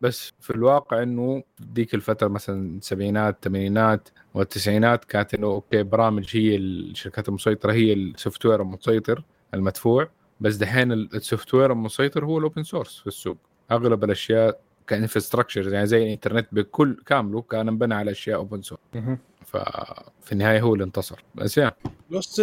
بس 0.00 0.32
في 0.40 0.50
الواقع 0.50 1.02
إنه 1.02 1.42
ديك 1.58 1.94
الفترة 1.94 2.28
مثلا 2.28 2.78
السبعينات 2.78 3.34
الثمانينات 3.34 4.08
والتسعينات 4.34 5.04
كانت 5.04 5.34
إنه 5.34 5.46
okay 5.46 5.82
برامج 5.82 6.36
هي 6.36 6.56
الشركات 6.56 7.28
المسيطرة 7.28 7.72
هي 7.72 7.92
ال 7.92 8.46
software 8.46 8.62
المسيطر 8.62 9.24
المدفوع. 9.54 10.08
بس 10.40 10.56
دحين 10.56 10.92
ال 10.92 11.54
software 11.54 11.72
المسيطر 11.72 12.24
هو 12.24 12.38
ال 12.38 12.43
open 12.43 12.62
source 12.62 12.98
في 12.98 13.06
السوق. 13.06 13.36
أغلب 13.72 14.04
الأشياء 14.04 14.60
ك 14.86 14.92
infrastructure 14.92 15.72
يعني 15.72 15.86
زي 15.86 16.02
الإنترنت 16.02 16.48
بكل 16.52 17.02
كامله 17.06 17.42
كان 17.42 17.68
انبنى 17.68 17.94
على 17.94 18.10
أشياء 18.10 18.38
open 18.38 18.62
source 18.62 18.80
ففي 19.46 20.32
النهاية 20.32 20.60
هو 20.60 20.74
اللي 20.74 20.84
انتصر. 20.84 21.24
بس 21.34 21.58
yeah 21.58 21.72
بس 22.10 22.42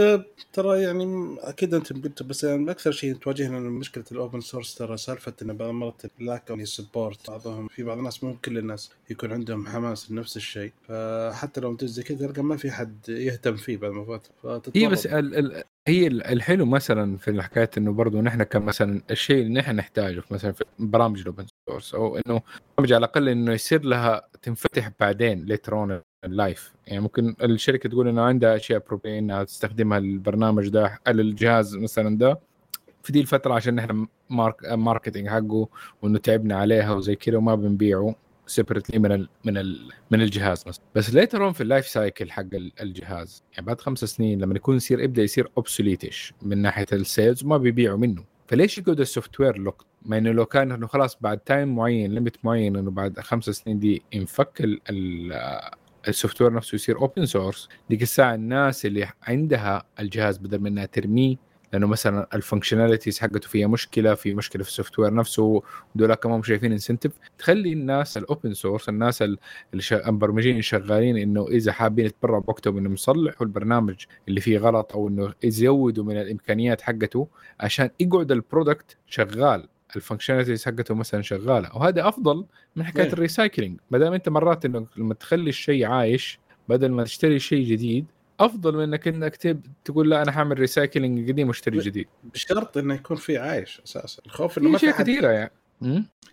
ترى 0.54 0.82
يعني 0.82 1.36
أكيد 1.40 1.74
أنت 1.74 1.94
قلت 1.94 2.24
بس 2.24 2.44
يعني 2.44 2.72
أكثر 2.72 2.92
شيء 2.92 3.16
تواجهنا 3.16 3.60
مشكلة 3.60 4.04
ال 4.12 4.18
open 4.18 4.40
source 4.40 4.76
ترى 4.76 4.98
سالفة 4.98 5.34
إنه 5.42 5.54
بعض 5.54 5.70
المرات 5.70 6.02
lack 6.20 6.64
support 6.64 7.30
بعضهم 7.30 7.68
في 7.68 7.84
بعض 7.84 7.98
الناس 7.98 8.24
مو 8.24 8.38
كل 8.46 8.58
الناس 8.58 8.92
يكون 9.10 9.32
عندهم 9.32 9.68
حماس 9.68 10.12
لنفس 10.12 10.38
الشيء. 10.38 10.72
فحتى 10.88 11.62
لو 11.62 11.76
تجي 11.76 11.88
زي 11.88 12.04
كذا 12.04 12.28
تلقى 12.28 12.42
ما 12.42 12.58
في 12.58 12.72
حد 12.72 13.10
يهتم 13.10 13.56
فيه 13.56 13.78
بعد 13.78 13.92
ما 13.92 14.06
فات. 14.06 14.68
هي 14.76 14.88
بس 14.88 15.06
ال 15.06 15.36
ال 15.36 15.64
هي 15.88 16.08
ال- 16.08 16.24
الحلو 16.28 16.66
مثلا 16.66 17.18
في 17.18 17.32
الحكاية 17.32 17.70
إنه 17.78 17.94
برضه 17.94 18.22
نحن 18.22 18.44
كان 18.44 18.62
مثلا 18.62 19.02
الشيء 19.12 19.42
اللي 19.42 19.54
نحن 19.60 19.76
نحتاجه 19.76 20.20
في 20.20 20.34
مثلا 20.34 20.52
في 20.52 20.64
برامج 20.80 21.20
الاوبن 21.20 21.46
سورس 21.70 21.96
أو 21.96 22.18
إنه 22.18 22.42
برامج 22.78 22.94
على 22.94 23.06
الأقل 23.06 23.30
إنه 23.30 23.54
يصير 23.54 23.84
لها 23.86 24.28
تنفتح 24.42 24.90
بعدين 25.00 25.46
ليترون 25.46 26.02
اللايف 26.26 26.74
يعني 26.88 27.00
ممكن 27.00 27.36
الشركة 27.44 27.90
تقول 27.90 28.08
إنه 28.08 28.22
عندها 28.22 28.56
أشياء 28.56 28.84
بروبين 28.88 29.14
إنها 29.14 29.44
تستخدمها 29.44 29.98
البرنامج 29.98 30.68
ده 30.70 31.00
الجهاز 31.08 31.76
مثلا 31.76 32.18
ده 32.18 32.40
في 33.04 33.12
دي 33.14 33.22
الفترة 33.22 33.54
عشان 33.54 33.76
نحن 33.76 34.08
مارك 34.30 34.66
ماركتينج 34.72 35.28
حقه 35.28 35.68
وإنه 36.02 36.18
تعبنا 36.20 36.56
عليها 36.58 36.94
وزي 36.94 37.16
كذا 37.16 37.38
وما 37.38 37.56
بنبيعه. 37.56 38.16
سيبرتلي 38.48 39.00
من 39.00 39.12
ال 39.12 39.30
من 39.46 39.58
ال 39.58 39.90
من 40.12 40.22
الجهاز 40.22 40.64
مثلا 40.68 40.84
بس 40.96 41.14
ليتر 41.14 41.54
في 41.54 41.62
اللايف 41.62 41.88
سايكل 41.88 42.32
حق 42.32 42.42
ال- 42.54 42.72
الجهاز 42.82 43.44
يعني 43.54 43.66
بعد 43.66 43.82
خمس 43.82 44.00
سنين 44.06 44.42
لما 44.42 44.56
يكون 44.56 44.76
يصير 44.76 45.00
يبدأ 45.00 45.24
يصير 45.24 45.50
اوبسوليتش 45.58 46.34
من 46.42 46.58
ناحية 46.58 46.86
السيلز 46.94 47.44
وما 47.44 47.58
بيبيعوا 47.58 47.98
منه. 47.98 48.24
فليش 48.48 48.78
يقعد 48.78 49.00
السوفت 49.00 49.40
وير 49.40 49.58
لوك 49.58 49.86
ما 50.06 50.18
إنه 50.18 50.32
لو 50.32 50.46
كان 50.46 50.72
إنه 50.72 50.88
خلاص 50.88 51.18
بعد 51.22 51.38
تايم 51.38 51.76
معين 51.76 52.14
ليميت 52.14 52.38
معين 52.46 52.76
إنه 52.76 52.92
بعد 52.92 53.20
خمس 53.20 53.46
سنين 53.50 53.80
دي 53.80 54.02
ينفك 54.14 54.62
ال- 54.62 54.82
ال- 54.90 55.72
ال 56.08 56.42
software 56.42 56.54
نفسه 56.54 56.76
يصير 56.76 56.98
open 57.02 57.26
source 57.26 57.70
ديك 57.90 58.02
الساعة 58.02 58.36
الناس 58.36 58.86
اللي 58.86 59.08
عندها 59.24 59.84
الجهاز 60.00 60.38
بدل 60.38 60.60
من 60.60 60.68
إنها 60.68 60.86
ترميه 60.86 61.36
لأنه 61.78 61.88
مثلا 61.88 62.28
ال 62.34 62.39
functionalities 62.39 63.20
حقته 63.20 63.50
فيها 63.50 63.68
مشكلة 63.68 64.14
في 64.14 64.34
مشكلة 64.34 64.64
في 64.64 64.70
ال 64.70 65.00
software 65.00 65.14
نفسه 65.14 65.64
ودول 65.96 66.14
كمان 66.14 66.44
شايفين 66.44 66.72
incentive 66.72 67.12
تخلي 67.38 67.74
الناس 67.74 68.18
ال 68.18 68.25
open 68.25 68.54
source 68.54 68.90
الناس 68.90 69.24
المبرمجين 69.92 70.58
الشغالين 70.58 71.18
إنه 71.18 71.48
إذا 71.48 71.72
حابين 71.72 72.06
يتبرعوا 72.06 72.42
بوقتهم 72.42 72.78
إنهم 72.78 72.94
يصلحوا 72.94 73.48
البرنامج 73.48 73.96
اللي 74.28 74.42
فيه 74.42 74.58
غلط 74.58 74.94
أو 74.94 75.08
إنه 75.08 75.34
يزودوا 75.44 76.04
من 76.04 76.18
الإمكانيات 76.18 76.82
حقته 76.82 77.28
عشان 77.60 77.90
يقعد 78.00 78.32
ال 78.32 78.40
product 78.40 78.98
شغال 79.08 79.68
ال 79.96 80.00
functionalities 80.00 80.66
حقته 80.66 80.96
مثلا 80.96 81.22
شغالة. 81.22 81.76
وهذا 81.76 82.08
أفضل 82.08 82.46
من 82.76 82.84
حكاية 82.84 83.06
إيه. 83.06 83.14
ال 83.14 83.21
recycling 83.21 83.80
ما 83.92 83.98
دام 83.98 84.14
أنت 84.14 84.30
مرات 84.30 84.66
انه 84.66 84.88
لما 84.98 85.14
تخلي 85.14 85.50
الشيء 85.50 85.86
عايش 85.86 86.40
بدل 86.70 86.92
ما 86.92 87.04
تشتري 87.04 87.40
شيء 87.40 87.66
جديد 87.66 88.06
أفضل 88.40 88.76
من 88.78 88.84
إنك 88.84 89.08
إنك 89.08 89.36
تب- 89.36 89.66
تقول 89.86 90.10
لا 90.10 90.22
أنا 90.22 90.32
حاعمل 90.32 90.60
recycling 90.60 91.32
قديم 91.32 91.48
وأشتري 91.48 91.80
جديد. 91.80 92.08
بشرط 92.34 92.78
إنه 92.78 92.94
يكون 92.96 93.18
في 93.18 93.38
عايش 93.38 93.82
أساسا. 93.86 94.22
الخوف 94.26 94.58
إنه 94.58 94.66
في 94.68 94.72
ما 94.72 94.78
في 94.78 94.94
حد 94.98 95.04
كثيرة 95.04 95.28
يعني؟ 95.30 95.52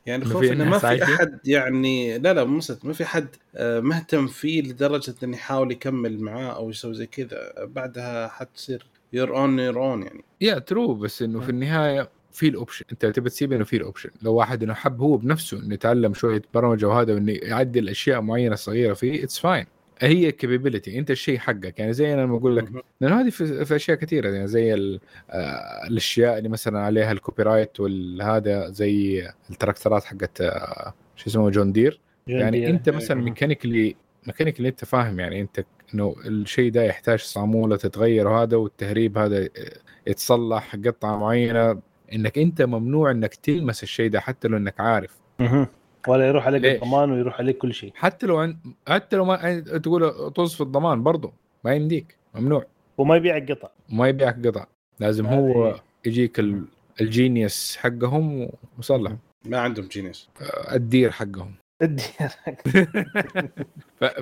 يعني 0.07 0.23
الخوف 0.23 0.43
إنه 0.45 0.65
ما 0.65 0.79
في؟ 0.79 1.03
احد 1.05 1.39
يعني 1.45 2.19
لا 2.19 2.33
لا 2.35 2.45
مو 2.45 2.61
ما 2.85 2.93
في 2.93 3.05
حد 3.05 3.29
آه، 3.57 3.81
مهتم 3.81 4.27
فيه 4.27 4.63
لدرجة 4.63 5.15
إنه 5.23 5.37
يحاول 5.37 5.73
يكمل 5.73 6.21
معاه 6.21 6.53
أو 6.57 6.71
يسوي 6.71 6.95
زي 6.95 7.07
كذا. 7.07 7.53
بعدها 7.59 8.29
حتصير 8.29 8.87
your 9.13 9.37
own 9.37 9.59
your 9.59 9.77
own 9.91 10.03
يعني. 10.03 10.25
yeah 10.41 10.59
true 10.59 10.95
بس 10.95 11.23
إنه 11.23 11.41
في 11.41 11.49
النهاية 11.51 12.09
في 12.33 12.49
ال 12.49 12.54
option 12.54 12.85
أنت 12.93 13.07
تبي 13.07 13.31
تسيب 13.31 13.53
إنه 13.53 13.65
في 13.65 13.77
ال 13.77 13.82
option 13.82 14.11
لو 14.23 14.35
واحد 14.35 14.63
إنه 14.63 14.75
حب 14.75 15.01
هو 15.01 15.17
بنفسه 15.17 15.59
إنه 15.59 15.75
يتعلم 15.75 16.15
شوية 16.15 16.43
برمجة 16.55 16.89
وهذا 16.89 17.15
وإنه 17.15 17.33
يعدل 17.33 17.89
أشياء 17.89 18.21
معينة 18.21 18.55
صغيرة 18.55 18.95
فيه 18.95 19.25
it's 19.25 19.39
fine 19.39 19.67
هي 20.01 20.33
capability 20.33 20.99
أنت 20.99 21.11
الشيء 21.11 21.39
حقك. 21.39 21.79
يعني 21.79 21.93
زي 21.93 22.15
أنا 22.15 22.21
لما 22.23 22.37
أقول 22.37 22.57
لك 22.57 22.65
لأنه 23.01 23.21
هذه 23.21 23.31
في, 23.31 23.65
في 23.65 23.77
أشياء 23.77 23.97
كثيرة 23.99 24.29
يعني 24.31 24.47
زي 24.47 24.75
ال- 24.75 25.01
آه، 25.31 25.87
الأشياء 25.89 26.39
اللي 26.39 26.49
مثلا 26.49 26.79
عليها 26.81 27.13
ال 27.13 27.43
copyright 27.43 27.81
والهذا 27.81 28.69
زي 28.71 29.29
ال 29.51 29.57
tractorات 29.57 30.05
حقت 30.05 30.41
آه، 30.41 30.95
شو 31.17 31.31
اسمه 31.31 31.51
جون 31.51 31.73
دير 31.73 32.01
يعني 32.27 32.71
أنت 32.71 32.89
مثلا 32.97 33.17
mechanically 33.25 33.97
mechanically 34.27 34.69
أنت 34.69 34.85
فاهم 34.85 35.21
يعني 35.21 35.41
أنت 35.41 35.65
إنه 35.95 36.15
الشيء 36.27 36.71
ده 36.71 36.83
يحتاج 36.83 37.19
صامولة 37.19 37.77
تتغير 37.77 38.29
وهذا 38.29 38.57
والتهريب 38.57 39.19
هذا 39.19 39.49
يتصلح 40.07 40.77
قطعة 40.77 41.17
معينة. 41.19 41.81
إنك 42.15 42.39
أنت 42.39 42.63
ممنوع 42.63 43.11
إنك 43.11 43.35
تلمس 43.35 43.83
الشيء 43.83 44.11
ده 44.11 44.21
حتى 44.21 44.49
لو 44.49 44.57
إنك 44.57 44.81
عارف. 44.81 45.17
ولا 46.09 46.29
يروح 46.29 46.47
عليك 46.47 46.63
ليش؟ 46.63 46.75
الضمان 46.83 47.11
ويروح 47.13 47.39
عليك 47.39 47.59
كل 47.59 47.75
شيء. 47.75 47.93
حتى 47.95 48.27
لو 48.27 48.37
عن... 48.39 48.57
حتى 48.89 49.17
لو 49.17 49.25
ما 49.25 49.61
تقول 49.61 50.31
طز 50.31 50.55
في 50.55 50.61
الضمان 50.61 51.03
برضه 51.03 51.33
ما 51.65 51.75
يمديك 51.75 52.17
ممنوع. 52.35 52.65
وما 52.99 53.17
يبيع 53.17 53.37
القطع 53.37 53.69
وما 53.93 54.09
يبيعك 54.09 54.47
قطع. 54.47 54.67
لازم 55.01 55.27
هذه- 55.27 55.39
هو 55.39 55.81
يجيك 56.07 56.39
ال... 56.41 56.65
الجينيوس 57.01 57.77
حقهم 57.77 58.49
ومصلح 58.77 59.13
ما 59.45 59.59
عندهم 59.59 59.87
جينيس 59.87 60.29
الدير 60.73 61.11
حقهم. 61.11 61.31
الدير 61.43 61.61
ف- 61.61 61.64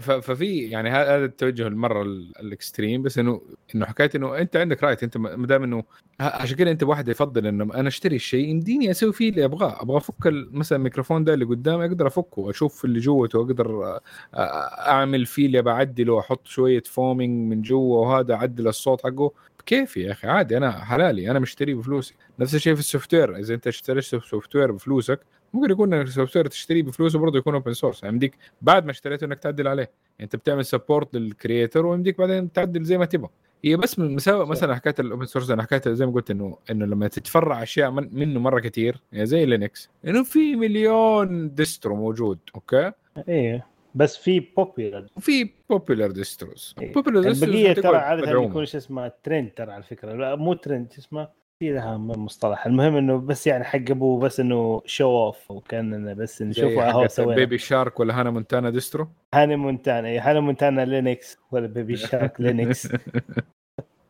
ففي 0.01 0.59
يعني 0.59 0.91
هذا 0.91 1.25
التوجه 1.25 1.67
المرة 1.67 2.03
ال- 2.03 2.33
الإكستريم 2.41 3.03
بس 3.03 3.19
انه 3.19 3.41
إنه 3.75 3.87
حكاية 3.87 4.11
إنه 4.15 4.39
أنت 4.39 4.57
عندك 4.57 4.83
رايت 4.85 5.03
أنت 5.03 5.17
ما 5.17 5.47
دام 5.47 5.63
إنه 5.63 5.85
عشان 6.21 6.57
كذا 6.57 6.71
أنت 6.71 6.83
واحد 6.83 7.09
يفضل 7.09 7.47
إنه 7.47 7.65
أنا 7.75 7.89
أشتري 7.89 8.17
الشيء 8.17 8.49
يمديني 8.49 8.91
أسوي 8.91 9.13
فيه 9.13 9.31
اللي 9.31 9.45
أبغاه. 9.45 9.83
أبغى 9.83 9.97
أفك 9.97 10.15
مثلا 10.53 10.79
الميكروفون 10.79 11.25
ده 11.25 11.35
اللي 11.35 11.45
قدامي 11.45 11.85
أقدر 11.87 12.07
أفكه 12.07 12.51
أشوف 12.51 12.85
اللي 12.85 12.99
جوته 13.01 13.37
أقدر 13.41 13.97
أ- 13.99 14.01
أ- 14.01 14.03
أعمل 14.89 15.27
فيه 15.27 15.47
اللي 15.47 15.63
بعدله 15.63 16.19
أحط 16.21 16.47
شوية 16.47 16.83
foaming 16.87 17.51
من 17.51 17.63
جوا 17.63 18.07
وهذا 18.07 18.35
أعدل 18.35 18.69
الصوت 18.69 19.03
حقه. 19.05 19.33
بكيفي 19.59 20.01
يا 20.01 20.13
أخي 20.13 20.29
عادي 20.29 20.57
أنا 20.57 20.85
حلالي 20.85 21.31
أنا 21.31 21.39
مشتريه 21.39 21.75
بفلوسي. 21.75 22.15
نفس 22.39 22.55
الشيء 22.55 22.75
في 22.75 22.81
ال 22.81 23.15
software 23.15 23.37
إذا 23.37 23.55
أنت 23.55 23.67
اشتريت 23.67 24.05
software 24.05 24.73
بفلوسك 24.73 25.21
ممكن 25.53 25.71
يكون 25.71 25.95
ال 25.95 26.37
software 26.37 26.47
تشتريه 26.47 26.83
بفلوسه 26.83 27.19
برضه 27.19 27.39
يكون 27.39 27.55
open 27.55 27.73
source 27.73 28.03
يعني 28.03 28.15
يمديك 28.15 28.35
بعد 28.63 28.85
ما 28.85 28.91
اشتريته 28.91 29.25
إنك 29.25 29.39
تعدل 29.39 29.69
عليه. 29.69 29.83
يعني 29.83 30.21
أنت 30.21 30.37
بتعمل 30.37 30.65
support 30.65 31.17
لل 31.17 31.32
creator 31.32 31.87
ويمديك 31.87 32.19
بعدين 32.19 32.53
تعدل 32.53 32.85
زي 32.85 32.99
ما 32.99 33.05
تبغى. 33.05 33.31
هي 33.65 33.77
بس 33.77 33.99
من 33.99 34.15
مساوئ 34.15 34.47
مثلا 34.47 34.75
حكاية 34.75 34.95
ال 34.99 35.04
open 35.04 35.27
source 35.27 35.51
أنا 35.51 35.63
حكاية 35.63 35.95
زي 35.95 36.07
ما 36.07 36.13
قلت 36.13 36.31
إنه 36.31 36.59
إنه 36.71 36.87
لما 36.87 37.09
تتفرع 37.09 37.63
أشياء 37.63 37.91
من 37.91 38.09
منه 38.13 38.41
مرة 38.41 38.61
كثير 38.61 38.97
يعني 39.13 39.27
زي 39.27 39.47
Linux 39.47 39.91
إنه 40.07 40.23
في 40.23 40.57
مليون 40.57 41.55
distro 41.55 41.97
موجود 41.97 42.39
okay؟ 42.55 42.93
إيه 43.29 43.67
بس 43.95 44.17
في 44.17 44.41
بوبيلر 44.41 45.07
وفي 45.17 45.51
بوبيلر 45.71 46.11
ديستروز 46.11 46.75
إيه. 46.81 46.93
بوبيلر 46.93 47.19
البقية 47.19 47.73
ترى 47.73 47.97
عادة. 47.97 48.31
يكون 48.31 48.65
شو 48.65 48.79
اسمه 48.79 49.13
ترند 49.23 49.51
ترى 49.57 49.73
على 49.73 49.83
فكرة. 49.83 50.13
لا 50.13 50.37
مو 50.37 50.55
ترند 50.55 50.93
شو 50.93 51.01
اسمه؟ 51.01 51.29
في 51.59 51.73
لها 51.73 51.97
مصطلح. 51.97 52.67
المهم 52.67 52.97
إنه 52.97 53.17
بس 53.17 53.47
يعني 53.47 53.65
حق 53.65 53.91
أبوه 53.91 54.21
بس 54.21 54.41
إنه 54.41 54.83
شو 54.87 55.05
اوف 55.27 55.51
وكان 55.51 56.15
بس 56.15 56.43
نشوفه 56.43 56.91
أهو 56.91 57.09
سوينا. 57.09 57.35
بيبي 57.35 57.59
شارك 57.59 58.01
ولا 58.01 58.21
هانا 58.21 58.31
مونتانا 58.31 58.71
ديسترو؟ 58.71 59.09
هاني 59.35 59.57
مونتانا 59.57 60.09
اي 60.09 60.19
هاني 60.19 60.41
مونتانا 60.41 60.85
لينكس 60.85 61.39
ولا 61.51 61.67
بيبي 61.67 61.97
شارك 62.07 62.41
لينكس 62.41 62.87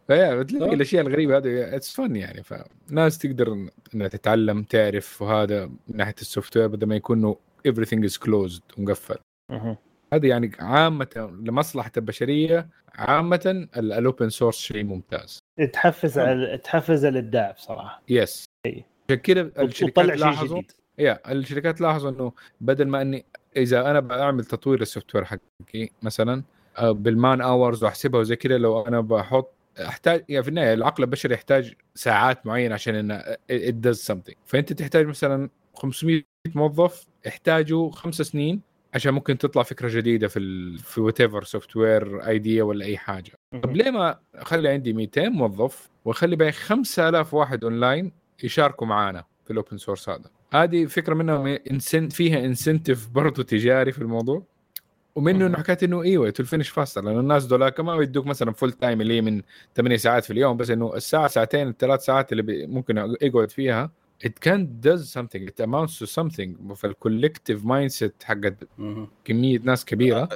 فيا 0.07 0.35
بتلاقي 0.43 0.75
الأشياء 0.75 1.07
الغريبة 1.07 1.37
هذه 1.37 1.77
اتس 1.77 1.95
فن 1.97 2.17
يعني 2.17 2.43
فناس 2.43 3.19
تقدر 3.19 3.69
إنها 3.95 4.09
تتعلم 4.09 4.63
تعرف 4.63 5.23
وهذا 5.23 5.67
من 5.67 5.97
ناحية 5.97 6.15
السوفت 6.21 6.57
وير 6.57 6.67
بدل 6.67 6.87
ما 6.87 6.97
يكون 6.97 7.19
انه 7.19 7.37
everything 7.69 8.09
is 8.09 8.17
closed 8.27 8.79
ومقفل. 8.79 9.19
هذه 10.13 10.27
يعني 10.27 10.53
عامة 10.61 11.31
لمصلحة 11.45 11.93
البشرية 11.97 12.69
عامة 12.95 13.69
ال 13.77 13.87
open 13.87 14.29
source 14.29 14.57
شيء 14.57 14.85
ممتاز. 14.85 15.42
تحفز 15.73 16.19
على 16.19 16.59
تحفز 16.59 17.05
الابداع 17.05 17.51
بصراحه 17.51 18.03
yes 18.09 18.45
إي. 18.67 18.85
عشان 19.11 19.21
كذا 19.21 19.51
الشركات 19.59 20.07
لاحظوا؟ 20.07 20.59
جديد. 20.59 20.73
يا 20.99 21.33
الشركات 21.33 21.81
لاحظوا 21.81 22.11
إنه 22.11 22.33
بدل 22.61 22.89
ما 22.89 23.03
إني 23.03 23.25
إذا 23.57 23.91
أنا 23.91 24.01
بعمل 24.01 24.45
تطوير 24.45 24.81
لل 24.81 25.15
software 25.15 25.25
حقي 25.25 25.89
مثلا 26.03 26.43
آه، 26.79 26.93
بال 26.93 27.12
man 27.12 27.41
hours 27.41 27.85
وأحسبها 27.85 28.21
وزي 28.21 28.37
كذا 28.37 28.59
لو 28.59 28.83
أنا 28.83 29.01
بحط 29.01 29.55
أحتاج 29.81 30.25
يعني 30.29 30.43
في 30.43 30.49
النهاية 30.49 30.75
العقل 30.75 31.05
البشري 31.05 31.35
يحتاج 31.35 31.75
ساعات 31.95 32.47
معينة 32.47 32.75
عشان 32.75 32.95
إنه 32.95 33.23
it 33.53 33.75
does 33.87 34.13
something. 34.13 34.35
فأنت 34.47 34.73
تحتاج 34.73 35.07
مثلا 35.07 35.51
500 35.75 36.23
موظف 36.55 37.07
يحتاجوا 37.27 37.91
خمس 37.91 38.15
سنين 38.15 38.61
عشان 38.95 39.15
ممكن 39.15 39.39
تطلع 39.39 39.63
فكرة 39.63 39.89
جديدة 39.89 40.29
في 40.29 40.39
ال 40.39 40.79
في 40.79 41.01
whatever 41.01 41.45
software 41.45 42.27
idea 42.29 42.63
ولا 42.63 42.85
أي 42.85 42.97
حاجة. 42.99 43.33
طب 43.63 43.77
ليه 43.77 43.91
ما 43.91 44.19
أخلي 44.35 44.69
عندي 44.69 44.93
200 44.93 45.29
موظف 45.29 45.91
وأخلي 46.05 46.37
باقي 46.37 46.53
5000 46.53 47.35
واحد 47.35 47.65
اونلاين 47.65 48.13
يشاركوا 48.45 48.87
معانا 48.87 49.25
في 49.45 49.51
ال 49.51 49.56
open 49.56 49.77
source 49.77 50.09
هذا؟ 50.09 50.31
هذه 50.53 50.87
فكرة 50.87 51.15
منهم 51.15 51.47
إنسن 51.47 52.09
فيها 52.09 52.45
incentive 52.45 53.09
برضه 53.09 53.43
تجاري 53.43 53.93
في 53.93 53.99
الموضوع. 53.99 54.43
ومنه 55.15 55.47
إنه 55.47 55.59
حكايه 55.59 55.79
إنه 55.83 56.03
إيوه 56.03 56.31
to 56.31 56.45
finish 56.45 56.69
faster 56.69 57.05
لأنه 57.05 57.21
الناس 57.21 57.47
دول 57.47 57.69
كمان 57.69 58.03
يدوك 58.03 58.27
مثلا 58.27 58.53
full 58.53 58.73
time 58.73 59.01
اللي 59.01 59.21
من 59.21 59.43
8 59.77 59.97
ساعات 59.97 60.25
في 60.25 60.33
اليوم 60.33 60.57
بس 60.57 60.71
إنه 60.71 60.95
الساعة 60.97 61.27
ساعتين 61.29 61.69
الثلاث 61.69 62.05
ساعات 62.05 62.33
اللي 62.33 62.67
ممكن 62.67 63.17
يقعد 63.23 63.51
فيها 63.51 63.91
it 64.25 64.33
can 64.49 64.61
does 64.87 65.03
something 65.17 65.43
it 65.51 65.65
amounts 65.67 65.99
to 65.99 66.07
something 66.21 66.75
فال 66.75 67.65
collective 67.65 67.91
mindset 67.91 68.15
حقت. 68.25 68.57
كمية 69.25 69.59
ناس 69.59 69.85
كبيرة. 69.85 70.29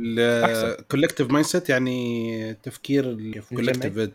ال 0.00 1.30
collective 1.30 1.46
mindset 1.46 1.68
يعني 1.68 2.54
تفكير 2.54 3.32
collective 3.40 4.10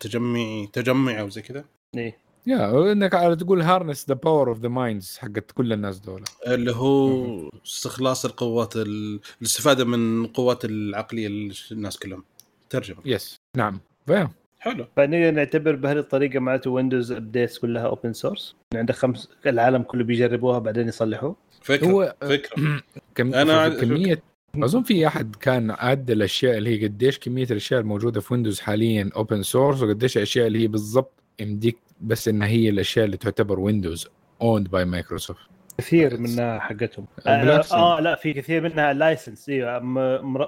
تجمعي 0.00 0.68
تجمعي 0.72 1.20
أو 1.20 1.28
زي 1.28 1.42
كذا 1.42 1.64
إيه. 1.96 2.16
يا 2.46 2.92
انك 2.92 3.14
على 3.14 3.36
تقول 3.36 3.62
harness 3.62 4.06
the 4.08 4.14
power 4.14 4.48
of 4.48 4.58
the 4.60 4.68
minds 4.68 5.18
حقت 5.18 5.50
كل 5.50 5.72
الناس 5.72 5.98
دول. 5.98 6.24
اللي 6.46 6.72
هو 6.72 7.50
استخلاص 7.66 8.24
القوات 8.24 8.76
ال- 8.76 9.20
الاستفادة 9.40 9.84
من 9.84 10.26
قوات 10.26 10.64
العقلية 10.64 11.28
للناس 11.70 11.98
كلهم. 11.98 12.24
ترجمة. 12.70 12.98
yes 13.04 13.36
نعم. 13.56 13.80
ف 14.06 14.11
yeah 14.11 14.30
حلو. 14.60 14.86
فنقدر 14.96 15.30
نعتبر 15.30 15.76
بهذه 15.76 15.98
الطريقة 15.98 16.38
معناته 16.40 16.70
ويندوز 16.70 17.12
updates 17.12 17.58
كلها 17.58 17.82
open 17.86 18.12
source 18.12 18.56
عندك 18.74 18.94
خمس 18.94 19.28
العالم 19.46 19.82
كله 19.82 20.04
بيجربوها 20.04 20.58
بعدين 20.58 20.88
يصلحوه. 20.88 21.36
فكرة 21.62 21.86
هو 21.86 22.14
فكرة. 22.20 22.82
كم 23.14 23.34
عاد- 23.34 23.80
كميه 23.80 24.22
أظن 24.56 24.82
في 24.82 25.06
أحد 25.06 25.36
كان 25.36 25.70
عد 25.70 26.10
الأشياء 26.10 26.58
اللي 26.58 26.70
هي 26.82 26.84
قديش 26.88 27.18
كمية 27.18 27.44
الأشياء 27.50 27.80
الموجودة 27.80 28.20
في 28.20 28.34
ويندوز 28.34 28.60
حاليا 28.60 29.10
open 29.16 29.42
source 29.42 29.82
وقديش 29.82 30.16
الأشياء 30.16 30.46
اللي 30.46 30.58
هي 30.62 30.66
بالضبط 30.66 31.12
يمديك 31.40 31.78
بس 32.00 32.28
إنها 32.28 32.48
هي 32.48 32.68
الأشياء 32.68 33.04
اللي 33.06 33.16
تعتبر 33.16 33.60
ويندوز 33.60 34.08
owned 34.42 34.70
by 34.70 34.84
مايكروسوفت 34.84 35.40
كثير 35.78 36.16
منها 36.20 36.58
حقتهم. 36.58 37.06
آه, 37.26 37.62
آه 37.72 38.00
لا 38.00 38.14
في 38.14 38.32
كثير 38.32 38.62
منها 38.62 38.92
license 38.92 39.48
أيوه 39.48 39.78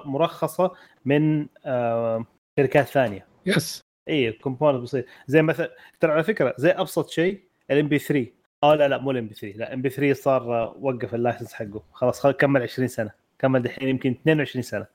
مرخصة 0.05 0.71
من 1.05 1.47
آه 1.65 2.25
شركات 2.59 2.85
ثانية. 2.87 3.25
yes 3.45 3.81
أي 4.09 4.31
component 4.31 4.81
بسيط. 4.81 5.05
زي 5.27 5.41
مثلا 5.41 5.71
ترى 5.99 6.11
على 6.11 6.23
فكرة 6.23 6.53
زي 6.57 6.71
أبسط 6.71 7.09
شيء 7.09 7.41
ال 7.71 7.87
MP3 7.87 8.27
آه 8.63 8.75
لا 8.75 8.87
لا 8.87 8.97
مو 8.97 9.11
ال 9.11 9.27
MP3 9.27 9.57
لا 9.57 9.73
MP3 9.73 10.13
صار 10.13 10.73
وقف 10.81 11.15
ال 11.15 11.20
license 11.20 11.53
حقه. 11.53 11.83
خلاص 11.93 12.19
خل 12.19 12.31
كمل 12.31 12.61
20 12.61 12.87
سنة. 12.87 13.11
كمل 13.39 13.61
دحين 13.61 13.89
يمكن 13.89 14.11
22 14.11 14.63
سنة. 14.63 14.85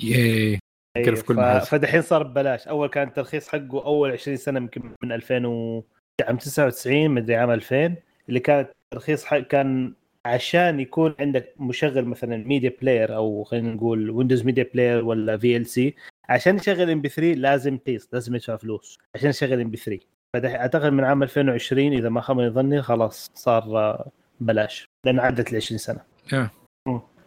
yay. 0.00 0.58
أي، 0.96 1.04
كيف 1.04 1.22
كل 1.22 1.34
ف-. 1.34 1.68
فدحين 1.68 2.02
صار 2.02 2.22
ببلاش. 2.22 2.68
أول 2.68 2.88
كان 2.88 3.08
الترخيص 3.08 3.48
حقه 3.48 3.84
أول 3.84 4.12
20 4.12 4.36
سنة 4.36 4.58
يمكن 4.58 4.82
من 5.02 5.12
2000 5.12 5.46
و 5.46 5.84
عام 6.22 6.36
99 6.36 7.10
مدري 7.10 7.36
عام 7.36 7.50
2000 7.50 7.96
اللي 8.28 8.40
كان 8.40 8.66
الترخيص 8.92 9.24
حق 9.24 9.38
كان 9.38 9.94
عشان 10.26 10.80
يكون 10.80 11.14
عندك 11.20 11.54
مشغل 11.58 12.04
مثلا 12.04 12.36
media 12.36 12.72
player 12.82 13.16
أو 13.16 13.44
خلينا 13.44 13.74
نقول 13.74 14.10
ويندوز 14.10 14.44
ميديا 14.44 14.66
بلاير 14.74 15.04
ولا 15.04 15.38
في 15.38 15.56
ال 15.56 15.66
VLC 15.66 15.94
عشان 16.28 16.56
يشغل 16.56 16.90
MP3 16.90 17.32
لازم 17.32 17.78
قيس 17.78 18.08
لازم 18.12 18.34
يدفع 18.34 18.56
فلوس 18.56 18.98
عشان 19.14 19.30
يشغل 19.30 19.60
MP3 19.60 20.00
أعتقد 20.36 20.92
من 20.92 21.04
عام 21.04 21.22
2020 21.22 21.92
إذا 21.92 22.08
ما 22.08 22.20
خاب 22.20 22.40
ظني 22.40 22.82
خلاص 22.82 23.30
صار 23.34 24.04
بلاش 24.40 24.84
لأن 25.06 25.20
عدت 25.20 25.50
ال 25.52 25.56
20 25.56 25.78
سنة. 25.78 26.00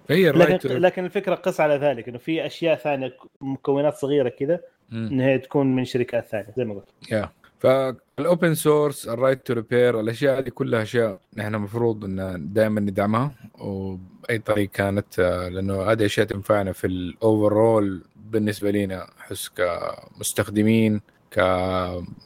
هي 0.10 0.32
لكن 0.32 0.70
لكن 0.70 1.06
الفكرة 1.06 1.36
قس 1.36 1.60
على 1.60 1.76
ذلك 1.76 2.08
إنه 2.10 2.18
في 2.18 2.46
أشياء 2.46 2.76
ثانية 2.76 3.18
مكونات 3.42 3.94
صغيرة 3.94 4.30
كذا 4.30 4.62
ان 4.94 5.22
هي 5.22 5.38
تكون 5.38 5.76
من 5.76 5.86
شركات 5.86 6.28
ثانية 6.28 6.54
زي 6.58 6.66
ما 6.66 6.74
قلت. 6.74 6.90
yeah 7.12 7.30
فال 7.60 7.92
open 7.92 8.56
source 8.56 9.08
ال 9.08 9.14
right 9.14 9.48
to 9.48 9.54
repair 9.54 10.00
الأشياء 10.00 10.40
هذه 10.40 10.50
كلها 10.50 10.82
أشياء 10.84 11.20
نحن 11.38 11.56
المفروض 11.56 12.06
إن 12.06 12.48
دائما 12.54 12.82
ندعمها. 12.82 13.32
وبأي 13.60 14.38
طريقة 14.40 14.72
كانت 14.74 15.20
آه، 15.20 15.50
لأنه 15.50 15.82
هذه 15.82 16.06
أشياء 16.06 16.28
تنفعنا 16.28 16.72
في 16.72 16.88
ال 16.88 17.02
overall 17.02 18.04
بالنسبة 18.16 18.72
لنا 18.72 19.08
احس 19.20 19.50
كمستخدمين 19.50 21.02
ك 21.32 21.40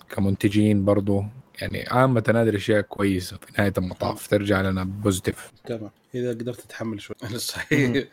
كمنتجين 0.10 0.86
برضو. 0.86 1.24
يعني 1.62 1.86
عامة 1.89 2.24
هذه 2.30 2.50
الأشياء 2.50 2.82
كويسة 2.82 3.38
في 3.38 3.52
نهاية 3.58 3.74
المطاف 3.78 4.28
ترجع 4.28 4.62
لنا 4.62 4.84
positive 4.84 5.51
تمام. 5.65 5.91
إذا 6.15 6.30
قدرت 6.30 6.62
تتحمل 6.62 7.02
شوي. 7.02 7.15
صحيح. 7.38 8.04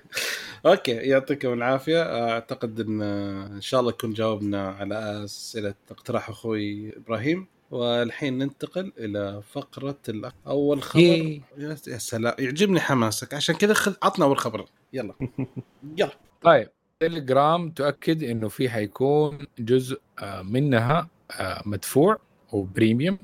okay 0.66 0.90
يعطيكم 0.92 1.52
العافية. 1.52 2.30
أعتقد 2.32 2.80
إن 2.80 3.02
إن 3.02 3.60
شاء 3.60 3.80
الله 3.80 3.92
نكون 3.92 4.12
جاوبنا 4.12 4.68
على 4.68 5.24
أسئلة 5.24 5.74
اقتراح 5.90 6.28
أخوي 6.28 6.96
إبراهيم. 6.96 7.46
والحين 7.70 8.38
ننتقل 8.38 8.92
إلى 8.98 9.42
فقرة 9.52 9.96
الأ- 10.10 10.32
أول 10.46 10.82
خبر. 10.82 11.40
يا 11.58 11.74
سلام. 11.98 12.34
يعجبني 12.38 12.80
حماسك. 12.80 13.34
عشان 13.34 13.54
كذا 13.54 13.74
خذ 13.74 13.94
عطنا 14.02 14.24
أول 14.24 14.38
خبر. 14.38 14.64
يلا. 14.92 15.14
يلا. 15.98 16.12
طيب. 16.42 16.68
تليجرام 17.00 17.70
تؤكد 17.70 18.22
إنه 18.22 18.48
في 18.48 18.70
حيكون 18.70 19.38
جزء 19.58 20.00
آه، 20.18 20.42
منها 20.42 21.08
آه، 21.30 21.62
مدفوع 21.66 22.18
و 22.52 22.61
premium 22.61 23.18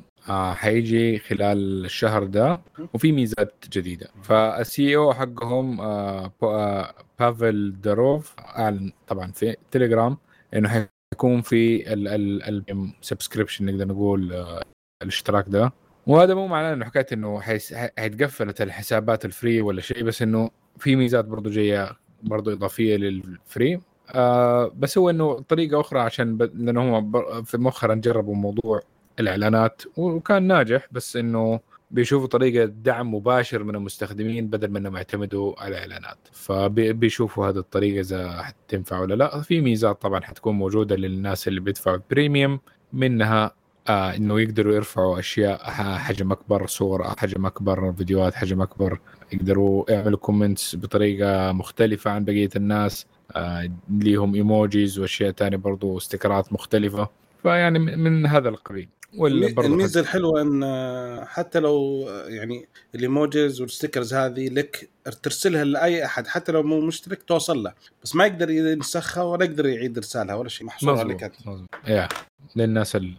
حيجي 0.55 1.19
خلال 1.19 1.85
الشهر 1.85 2.25
ده 2.25 2.61
وفي 2.95 3.13
ميزات 3.13 3.65
جديدة. 3.73 4.09
فال 4.23 4.97
CEO 4.97 5.15
حقهم 5.15 5.81
آه، 5.81 6.33
آه، 6.43 6.95
بافل 7.19 7.75
داروف 7.83 8.35
أعلن 8.39 8.93
طبعا 9.07 9.33
في 9.33 9.57
تليجرام 9.71 10.17
إنه 10.55 10.89
حيكون 11.13 11.41
في 11.43 11.93
ال 11.93 12.06
subscription 12.06 13.67
نقدر 13.67 13.87
نقول 13.89 14.33
آه، 14.33 14.63
الاشتراك 15.03 15.45
ده. 15.49 15.73
وهذا 16.07 16.35
مو 16.35 16.47
معناه 16.47 16.73
إنه 16.73 16.85
حكاية 16.85 17.07
إنه 17.13 17.41
حيتقفلت 17.41 18.63
الحسابات 18.63 19.25
ال 19.25 19.32
free 19.32 19.61
ولا 19.61 19.81
شيء 19.81 20.05
بس 20.05 20.23
إنه 20.23 20.51
في 20.79 20.97
ميزات 20.97 21.25
برضو 21.25 21.51
جاية 21.51 21.97
برضو 22.23 22.53
إضافية 22.53 22.97
لل 22.97 23.25
free 23.25 23.81
آه 24.15 24.73
بس 24.77 24.99
هو 24.99 25.11
إنه 25.11 25.41
طريقة 25.41 25.81
أخرى 25.81 26.01
عشان 26.01 26.37
ب... 26.37 26.43
لأنه 26.43 26.99
هم 26.99 27.11
ب... 27.11 27.45
في 27.45 27.59
مؤخرا 27.59 27.95
جربوا 27.95 28.35
موضوع 28.35 28.81
الإعلانات 29.21 29.83
وكان 29.97 30.43
ناجح 30.43 30.89
بس 30.93 31.17
إنه 31.17 31.61
بيشوفوا 31.91 32.27
طريقة 32.29 32.65
دعم 32.65 33.15
مباشر 33.15 33.63
من 33.65 33.75
المستخدمين 33.75 34.47
بدل 34.47 34.69
ما 34.71 34.79
إنهم 34.79 34.97
يعتمدوا 34.97 35.63
على 35.63 35.79
إعلانات. 35.79 36.19
فبيشوفوا 36.33 37.49
هذه 37.49 37.59
الطريقة 37.59 38.01
إذا 38.01 38.43
حتنفع 38.43 39.01
ولا 39.01 39.15
لا. 39.15 39.41
في 39.41 39.61
ميزات 39.61 40.03
طبعا 40.03 40.21
حتكون 40.21 40.55
موجودة 40.55 40.97
للناس 40.97 41.49
اللي 41.49 41.61
بيدفعوا 41.61 41.99
premium 42.11 42.61
منها 42.93 43.55
آه 43.89 44.17
إنه 44.17 44.41
يقدروا 44.41 44.75
يرفعوا 44.75 45.19
أشياء 45.19 45.71
حجم 45.99 46.33
أكبر 46.33 46.67
صور 46.67 47.05
حجم 47.19 47.47
أكبر 47.47 47.93
فيديوهات 47.93 48.35
حجم 48.35 48.63
أكبر. 48.63 48.99
يقدروا 49.33 49.91
يعملوا 49.91 50.19
comments 50.19 50.77
بطريقة 50.77 51.53
مختلفة 51.53 52.11
عن 52.11 52.25
بقية 52.25 52.51
الناس 52.57 53.07
آه 53.33 53.71
ليهم 53.91 54.35
emojis 54.35 54.99
وأشياء 54.99 55.31
تانية 55.31 55.57
برضو 55.57 55.99
ستيكرات 55.99 56.53
مختلفة. 56.53 57.09
فيعني 57.43 57.79
من 57.79 58.27
هذا 58.27 58.49
القبيل. 58.49 58.89
ولا 59.17 59.47
الميزة 59.67 60.01
الحلوة 60.01 60.43
إن 60.43 61.25
حتى 61.27 61.61
لو 61.61 62.09
يعني 62.27 62.69
ال 62.95 63.04
emojis 63.04 63.61
وال 63.61 63.72
stickers 63.72 64.15
هذه 64.15 64.49
لك 64.49 64.89
ترسلها 65.23 65.65
لأي 65.65 66.05
أحد 66.05 66.27
حتى 66.27 66.53
لو 66.53 66.63
مو 66.63 66.81
مشترك 66.81 67.23
توصل 67.23 67.63
له 67.63 67.75
بس 68.03 68.17
ما 68.17 68.27
يقدر 68.27 68.51
ينسخها 68.51 69.23
ولا 69.23 69.45
يقدر 69.45 69.67
يعيد 69.67 69.97
إرسالها 69.97 70.35
ولا 70.35 70.49
شيء 70.49 70.67
محصور 70.67 70.99
عليك 70.99 71.17
مظبوط 71.17 71.23
انت 71.23 71.49
مظبوط. 71.49 71.69
yeah 71.89 72.09
للناس 72.57 72.97
ال- 72.97 73.15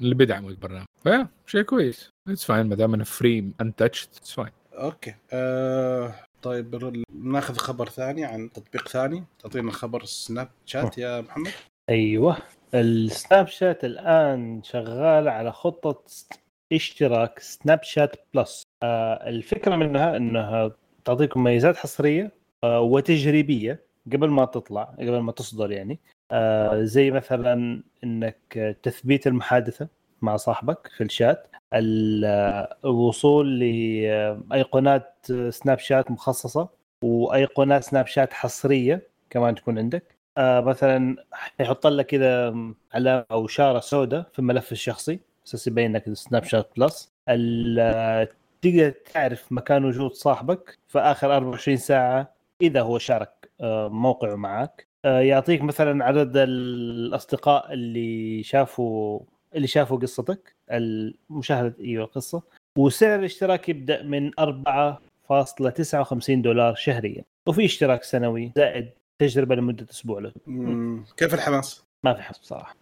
اللي 0.00 0.14
بيدعموا 0.14 0.50
البرنامج 0.50 0.86
ف 1.02 1.07
yeah 1.07 1.28
شيء 1.46 1.62
كويس. 1.62 2.10
it's 2.28 2.44
fine 2.44 2.66
ما 2.66 2.74
دام 2.74 2.94
انه 2.94 3.04
free 3.04 3.52
untouched 3.60 4.08
it's 4.16 4.32
fine 4.32 4.50
okay. 4.74 5.14
آه 5.32 6.14
طيب 6.42 7.02
ناخذ 7.14 7.56
خبر 7.56 7.88
ثاني 7.88 8.24
عن 8.24 8.50
تطبيق 8.52 8.88
ثاني. 8.88 9.24
تعطينا 9.42 9.72
خبر 9.72 10.04
سناب 10.04 10.48
شات 10.66 10.98
يا 10.98 11.20
محمد. 11.20 11.50
أيوه. 11.90 12.36
السناب 12.74 13.46
شات 13.48 13.84
الآن 13.84 14.62
شغال 14.62 15.28
على 15.28 15.52
خطة 15.52 16.02
اشتراك 16.72 17.38
سناب 17.38 17.82
شات 17.82 18.16
بلس. 18.34 18.62
آه 18.82 19.28
الفكرة 19.28 19.76
منها 19.76 20.16
إنها 20.16 20.70
تعطيكم 21.04 21.40
مميزات 21.40 21.76
حصرية 21.76 22.32
آه 22.64 22.80
وتجريبية 22.80 23.80
قبل 24.12 24.28
ما 24.28 24.44
تطلع 24.44 24.82
قبل 24.82 25.18
ما 25.18 25.32
تصدر 25.32 25.72
يعني. 25.72 25.98
آه 26.32 26.82
زي 26.82 27.10
مثلا 27.10 27.82
إنك 28.04 28.76
تثبيت 28.82 29.26
المحادثة 29.26 29.88
مع 30.22 30.36
صاحبك 30.36 30.90
في 30.96 31.04
الشات 31.04 31.46
ال- 31.74 32.66
الوصول 32.84 33.58
لايقونات 33.58 35.26
سناب 35.48 35.78
شات 35.78 36.10
مخصصة 36.10 36.68
وايقونات 37.04 37.84
سناب 37.84 38.06
شات 38.06 38.32
حصرية 38.32 39.02
كمان 39.30 39.54
تكون 39.54 39.78
عندك. 39.78 40.19
آه 40.40 40.60
مثلا 40.60 41.16
يحط 41.60 41.86
لك 41.86 42.06
كذا 42.06 42.54
علامة 42.94 43.24
أو 43.30 43.46
إشارة 43.46 43.80
سوداء 43.80 44.26
في 44.32 44.38
الملف 44.38 44.72
الشخصي 44.72 45.20
أساس 45.46 45.66
يبين 45.66 45.96
لك 45.96 46.12
سناب 46.12 46.44
شات 46.44 46.70
بلس. 46.76 47.12
آه، 47.28 48.28
تقدر 48.62 48.90
تعرف 49.14 49.52
مكان 49.52 49.84
وجود 49.84 50.12
صاحبك 50.12 50.78
في 50.88 50.98
آخر 50.98 51.36
24 51.36 51.76
ساعة 51.76 52.34
إذا 52.62 52.82
هو 52.82 52.98
شارك 52.98 53.50
آه، 53.60 53.88
موقعه 53.88 54.34
معك 54.34 54.86
آه، 55.04 55.20
يعطيك 55.20 55.62
مثلا 55.62 56.04
عدد 56.04 56.32
الأصدقاء 56.36 57.72
اللي 57.72 58.42
شافوا 58.42 59.20
اللي 59.54 59.66
شافوا 59.66 59.98
قصتك 59.98 60.54
المشاهدة 60.70 61.74
أيوه 61.80 62.04
القصة. 62.04 62.42
وسعر 62.78 63.18
الاشتراك 63.18 63.68
يبدأ 63.68 64.02
من 64.02 64.30
4.59 64.40 66.42
دولار 66.42 66.74
شهريا. 66.74 67.24
وفي 67.46 67.64
اشتراك 67.64 68.02
سنوي 68.02 68.52
زائد 68.56 68.90
تجربة 69.20 69.54
لمدة 69.54 69.86
أسبوع 69.90 70.20
له. 70.20 70.32
كيف 71.16 71.34
الحماس؟ 71.34 71.84
ما 72.04 72.14
في 72.14 72.22
حسب 72.22 72.42
صراحة. 72.42 72.76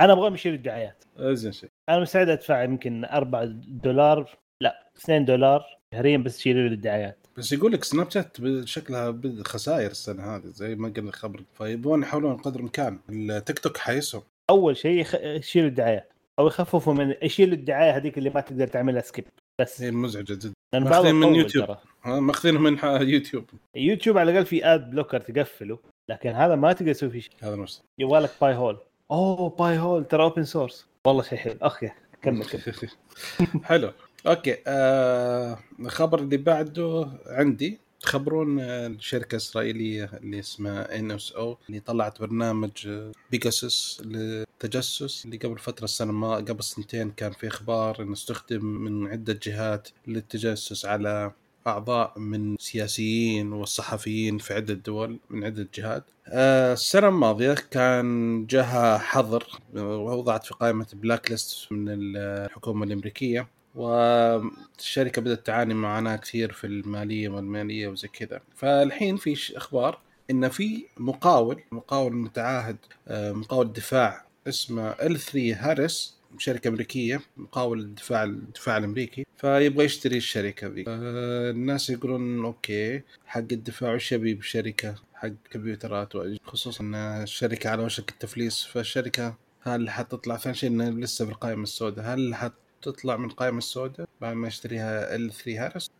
أنا 0.00 0.12
أبغى 0.12 0.34
يشيل 0.34 0.54
الدعايات 0.54 1.04
زين 1.18 1.52
شيء. 1.52 1.70
أنا 1.88 2.00
مستعد 2.00 2.28
أدفع 2.28 2.62
يمكن 2.62 3.04
4 3.04 3.44
دولار. 3.66 4.38
لا 4.60 4.90
2 4.96 5.24
دولار 5.24 5.64
شهريا 5.94 6.16
بس 6.16 6.38
يشيلوا 6.38 6.68
لي 6.68 6.74
الدعايات. 6.74 7.26
بس 7.36 7.52
يقول 7.52 7.72
لك 7.72 7.84
سناب 7.84 8.10
شات 8.10 8.36
شكلها 8.64 9.20
خسائر 9.44 9.90
السنة 9.90 10.36
هذه 10.36 10.46
زي 10.46 10.74
ما 10.74 10.88
قلنا 10.88 11.12
خبر 11.12 11.44
فيبغون 11.58 12.02
يحاولون 12.02 12.36
قدر 12.36 12.56
الإمكان. 12.56 12.98
التيك 13.10 13.58
توك 13.58 13.76
حيسهم. 13.76 14.22
أول 14.50 14.76
شيء. 14.76 15.06
يشيلوا 15.22 15.68
الدعايات. 15.68 16.12
أو 16.38 16.46
يخففوا 16.46 16.94
من 16.94 17.14
يشيلوا 17.22 17.54
الدعاية 17.54 17.96
هذيك 17.96 18.18
اللي 18.18 18.30
ما 18.30 18.40
تقدر 18.40 18.66
تعملها 18.66 19.02
skip. 19.02 19.24
بس. 19.60 19.82
هي 19.82 19.90
مزعجة 19.90 20.34
جدا. 20.34 20.52
لأن 20.74 20.84
بعضها 20.84 21.12
من 21.12 21.34
يوتيوب. 21.34 21.76
ماخذينه 22.04 22.60
من 22.60 22.78
يوتيوب. 23.08 23.44
يوتيوب 23.74 24.18
على 24.18 24.30
الأقل 24.30 24.46
في 24.46 24.66
ad 24.74 24.90
blocker 24.90 25.20
تقفله 25.20 25.78
لكن 26.08 26.30
هذا 26.30 26.54
ما 26.54 26.72
تقدر 26.72 26.92
تسوي 26.92 27.10
فيه 27.10 27.20
شيء. 27.20 27.32
هذا 27.42 27.56
نفسه 27.56 27.82
يبغالك 27.98 28.30
Pi-hole 28.40 28.78
اوه 29.10 29.50
Pi-hole 29.50 30.04
ترى 30.04 30.22
open 30.22 30.44
source 30.44 30.86
والله 31.06 31.22
شيء 31.22 31.38
حلو. 31.38 31.54
اخ 31.62 31.82
يا 31.82 31.94
كمل 32.22 32.44
كمل. 32.44 32.74
حلو. 33.64 33.92
okay 34.26 34.56
آه 34.66 35.58
الخبر 35.80 36.18
اللي 36.18 36.36
بعده 36.36 37.08
عندي. 37.26 37.78
تخبرون 38.04 38.60
الشركة 38.60 39.32
الإسرائيلية 39.34 40.10
اللي 40.22 40.38
اسمها 40.38 40.98
NSO 40.98 41.58
اللي 41.68 41.80
طلعت 41.80 42.20
برنامج 42.20 42.88
بيجاسوس 43.30 44.02
للتجسس 44.04 45.24
اللي 45.24 45.36
قبل 45.36 45.58
فترة 45.58 45.84
السنة 45.84 46.12
ما 46.12 46.34
قبل 46.34 46.62
سنتين 46.64 47.10
كان 47.10 47.32
في 47.32 47.46
إخبار 47.48 48.02
إنه 48.02 48.12
استخدم 48.12 48.64
من 48.64 49.06
عدة 49.06 49.38
جهات 49.42 49.88
للتجسس 50.06 50.86
على 50.86 51.32
أعضاء 51.66 52.18
من 52.18 52.56
سياسيين 52.58 53.52
والصحفيين 53.52 54.38
في 54.38 54.54
عدة 54.54 54.74
دول 54.74 55.18
من 55.30 55.44
عدة 55.44 55.68
جهات. 55.74 56.04
آه، 56.28 56.72
السنة 56.72 57.08
الماضية 57.08 57.54
كان 57.70 58.46
جاها 58.46 58.98
حظر 58.98 59.60
ووضعت 59.74 60.44
في 60.46 60.54
قائمة 60.54 60.86
blacklist 60.94 61.72
من 61.72 61.84
الحكومة 61.88 62.84
الأمريكية 62.84 63.48
والشركة 63.74 65.22
بدأت 65.22 65.46
تعاني 65.46 65.74
معاناه 65.74 66.16
كثير 66.16 66.52
في 66.52 66.66
المالية 66.66 67.28
والماليه 67.28 67.88
وزي 67.88 68.08
كذا. 68.08 68.40
فالحين 68.56 69.16
في 69.16 69.56
أخبار 69.56 69.98
إن 70.30 70.48
في 70.48 70.86
مقاول 70.96 71.62
مقاول 71.72 72.16
متعاهد 72.16 72.76
آه، 73.08 73.32
مقاول 73.32 73.72
دفاع 73.72 74.26
اسمه 74.48 74.90
L3 74.90 75.18
Harris 75.18 76.14
شركة 76.38 76.68
أمريكية 76.68 77.20
مقاول 77.36 77.80
الدفاع 77.80 78.24
الدفاع 78.24 78.76
الأمريكي. 78.76 79.26
فيبغى 79.36 79.84
يشتري 79.84 80.16
الشركة 80.16 80.66
ذي. 80.66 80.84
آه، 80.88 81.50
الناس 81.50 81.90
يقولون 81.90 82.44
okay 82.44 83.02
حق 83.26 83.38
الدفاع 83.38 83.94
وش 83.94 84.12
يبي 84.12 84.34
بشركة؟ 84.34 84.94
حق 85.14 85.28
كمبيوترات 85.50 86.12
خصوصا 86.44 86.84
إن 86.84 86.94
الشركة 86.94 87.70
على 87.70 87.82
وشك 87.82 88.10
التفليس. 88.10 88.64
فالشركة 88.64 89.34
هل 89.60 89.90
حتطلع 89.90 90.36
ثاني 90.36 90.56
شيء 90.56 90.70
لسه 90.80 91.24
بالقائمة 91.24 91.62
السوداء؟ 91.62 92.04
هل 92.04 92.34
حتطلع 92.84 93.16
من 93.16 93.24
القائمه 93.24 93.58
السوداء 93.58 94.06
بعد 94.20 94.36
ما 94.36 94.48
يشتريها 94.48 95.16
L3 95.16 95.32
Harris. 95.32 95.90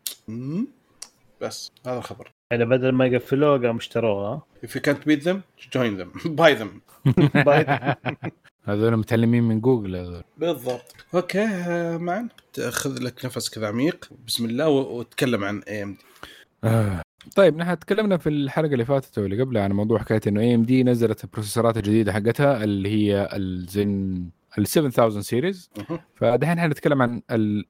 بس 1.41 1.73
هذا 1.87 1.99
الخبر. 1.99 2.31
يعني 2.53 2.65
بدل 2.65 2.93
ما 2.93 3.07
يقفلوها 3.07 3.59
قاموا 3.59 3.77
اشتروها. 3.81 4.43
If 4.67 4.69
you 4.71 4.81
can't 4.81 5.05
beat 5.09 5.25
them 5.25 5.37
join 5.77 6.01
them. 6.01 6.21
Buy 6.41 6.55
them. 6.61 6.69
Buy- 7.47 7.95
هذول 8.69 8.97
متعلمين 8.97 9.43
من 9.43 9.61
جوجل 9.61 9.97
هذول. 9.97 10.23
بالضبط. 10.39 10.95
okay 11.15 11.45
آه، 11.45 11.97
معن 11.97 12.29
خذ 12.71 12.99
لك 13.03 13.25
نفس 13.25 13.49
كذا 13.51 13.69
عميق. 13.69 14.09
بسم 14.27 14.45
الله 14.45 14.69
و- 14.69 14.99
وتكلم 14.99 15.45
عن 15.45 15.63
AM 15.69 15.97
D. 16.63 17.01
طيب 17.37 17.57
نحن 17.57 17.79
تكلمنا 17.79 18.17
في 18.17 18.29
الحلقة 18.29 18.73
اللي 18.73 18.85
فاتت 18.85 19.19
واللي 19.19 19.43
قبلها 19.43 19.63
عن 19.63 19.73
موضوع 19.73 19.99
حكاية 19.99 20.21
إنه 20.27 20.41
AMD 20.41 20.83
نزلت 20.85 21.25
البروسيسورات 21.25 21.77
الجديده 21.77 22.13
حقتها 22.13 22.65
اللي 22.65 22.89
هي 22.89 23.29
الزن 23.33 24.25
ال 24.59 24.67
7000 24.67 25.25
series 25.27 25.71
فدحين 26.15 26.61
حنتكلم 26.61 27.03
عن 27.03 27.23
ال... 27.31 27.65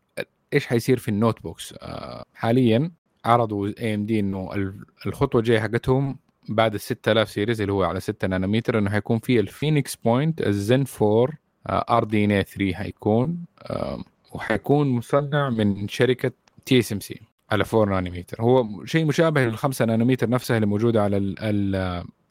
إيش 0.52 0.66
حيصير 0.66 0.98
في 0.98 1.08
ال 1.08 1.42
notebooks. 1.42 1.74
آه 1.82 2.24
حاليا 2.34 2.90
عرضوا 3.24 3.68
AMD 3.80 4.20
إنه 4.20 4.54
ال- 4.54 4.84
الخطوة 5.06 5.40
الجاية 5.40 5.60
حقتهم 5.60 6.18
بعد 6.48 6.74
ال 6.74 6.80
6000 6.80 7.30
series 7.30 7.60
اللي 7.60 7.72
هو 7.72 7.82
على 7.84 8.00
6 8.00 8.28
نانومتر 8.28 8.78
إنه 8.78 8.90
حيكون 8.90 9.18
في 9.18 9.40
ال 9.40 9.47
Phoenix 9.47 9.96
Point 9.96 10.40
ال 10.46 10.56
Zen 10.56 10.84
4 11.02 11.28
RDNA 11.68 12.42
3 12.42 12.74
حيكون. 12.74 13.38
آه 13.62 14.04
وحيكون 14.32 14.88
مصنع 14.88 15.50
من 15.50 15.88
شركة 15.88 16.32
TSMC 16.66 17.20
على 17.50 17.64
4 17.74 18.00
نانومتر. 18.00 18.42
هو 18.42 18.84
شيء 18.84 19.04
مشابه 19.04 19.44
لل 19.44 19.56
5 19.58 19.84
نانومتر 19.84 20.28
نفسها 20.28 20.56
اللي 20.56 20.66
موجودة 20.66 21.02
على 21.02 21.16
ال 21.16 21.38
ال 21.40 21.74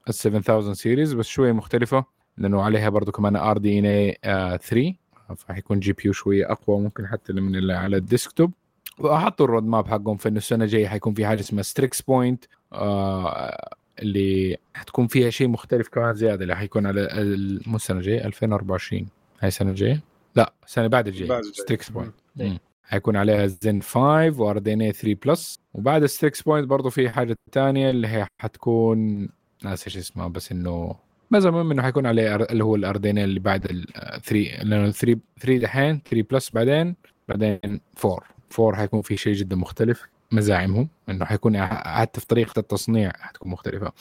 ال 0.10 0.14
7000 0.14 0.78
series 0.78 1.14
بس 1.14 1.28
شوية 1.28 1.52
مختلفة. 1.52 2.06
لأنه 2.38 2.62
عليها 2.62 2.90
برضو 2.90 3.12
كمان 3.12 3.36
RDNA 3.36 4.18
3 4.58 4.94
فحيكون 5.38 5.80
GPU 5.80 6.14
شوية 6.14 6.52
أقوى 6.52 6.80
ممكن 6.80 7.08
حتى 7.08 7.34
من 7.34 7.56
اللي 7.56 7.74
على 7.74 7.98
ال 7.98 8.04
desktop. 8.04 8.52
وحطوا 9.00 9.46
ال 9.46 9.64
roadmap 9.64 9.88
حقهم 9.88 10.18
في 10.18 10.30
إنه 10.30 10.38
السنة 10.38 10.64
الجاية 10.64 10.88
حيكون 10.88 11.14
في 11.14 11.26
حاجة 11.26 11.40
اسمها 11.40 11.64
Strix 11.64 12.02
Point 12.02 12.46
آه 12.74 13.76
اللي 14.00 14.58
حتكون 14.74 15.08
فيها 15.08 15.30
شيء 15.30 15.48
مختلف 15.48 15.88
كمان 15.88 16.14
زيادة. 16.14 16.44
اللي 16.44 16.56
حيكون 16.56 16.86
على 16.86 17.10
مو 17.68 17.76
السنة 17.76 17.98
الجاية 17.98 18.26
2024 18.26 19.08
هاي 19.40 19.48
السنة 19.48 19.70
الجاية؟ 19.70 20.02
لا 20.36 20.54
السنة 20.66 20.88
بعد 20.88 21.08
الجاية. 21.08 21.42
Strix 21.42 21.90
Point. 21.90 22.14
حيكون 22.84 23.16
عليها 23.16 23.48
زين 23.48 23.82
5 23.82 24.42
و 24.42 24.58
RDNA 24.58 24.92
3 24.92 25.20
plus 25.26 25.60
وبعد 25.74 26.06
Strix 26.06 26.42
Point 26.42 26.68
برضه 26.68 26.90
في 26.90 27.10
حاجة 27.10 27.36
ثانية 27.52 27.90
اللي 27.90 28.08
هي 28.08 28.28
حتكون 28.42 29.30
ناس 29.64 29.88
إيش 29.88 29.98
اسمها 29.98 30.28
بس 30.28 30.52
إنه 30.52 30.96
بس 31.32 31.46
المهم 31.46 31.72
إنه 31.72 31.82
حيكون 31.82 32.06
عليه 32.06 32.36
اللي 32.36 32.64
هو 32.64 32.76
ال 32.76 32.84
RDNA 32.84 33.18
اللي 33.18 33.40
بعد 33.40 33.66
ال 33.66 33.86
3 34.24 34.34
لأنه 34.64 34.92
3 34.92 35.20
3 35.40 35.58
دحين 35.60 36.02
3 36.10 36.28
plus 36.32 36.50
بعدين 36.50 36.96
بعدين 37.30 37.60
4 38.06 38.20
4 38.60 38.76
حيكون 38.76 39.02
في 39.02 39.18
شيء 39.18 39.34
جدا 39.34 39.56
مختلف 39.56 40.04
مزاعمهم 40.32 40.90
إنه 41.10 41.26
حيكون 41.26 41.58
حتى 41.68 42.20
في 42.20 42.28
طريقة 42.28 42.60
التصنيع 42.60 43.12
حتكون 43.20 43.52
مختلفة. 43.52 43.92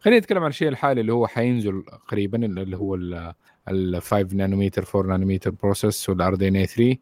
خلينا 0.00 0.20
نتكلم 0.20 0.42
عن 0.42 0.50
الشيء 0.50 0.68
الحالي 0.68 1.00
اللي 1.00 1.12
هو 1.12 1.26
حينزل 1.26 1.82
قريبا 2.08 2.46
اللي 2.46 2.76
هو 2.76 2.94
ال 3.68 4.02
5 4.02 4.28
نانومتر 4.32 4.84
4 4.94 5.10
نانومتر 5.18 5.50
بروسيس 5.50 6.08
والار 6.08 6.34
دي 6.34 6.48
ان 6.48 6.56
اي 6.56 6.66
3 6.66 6.96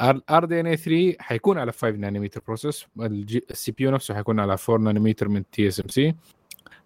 الار 0.00 0.44
دي 0.44 0.60
ان 0.60 0.66
اي 0.66 0.76
3 0.76 1.14
حيكون 1.20 1.58
على 1.58 1.72
5 1.72 1.90
نانومتر 1.90 2.40
process 2.46 2.86
ال 3.50 3.72
CPU 3.72 3.90
نفسه 3.90 4.14
حيكون 4.14 4.40
على 4.40 4.56
4 4.68 4.84
نانومتر 4.84 5.28
من 5.28 5.50
TSMC 5.50 6.14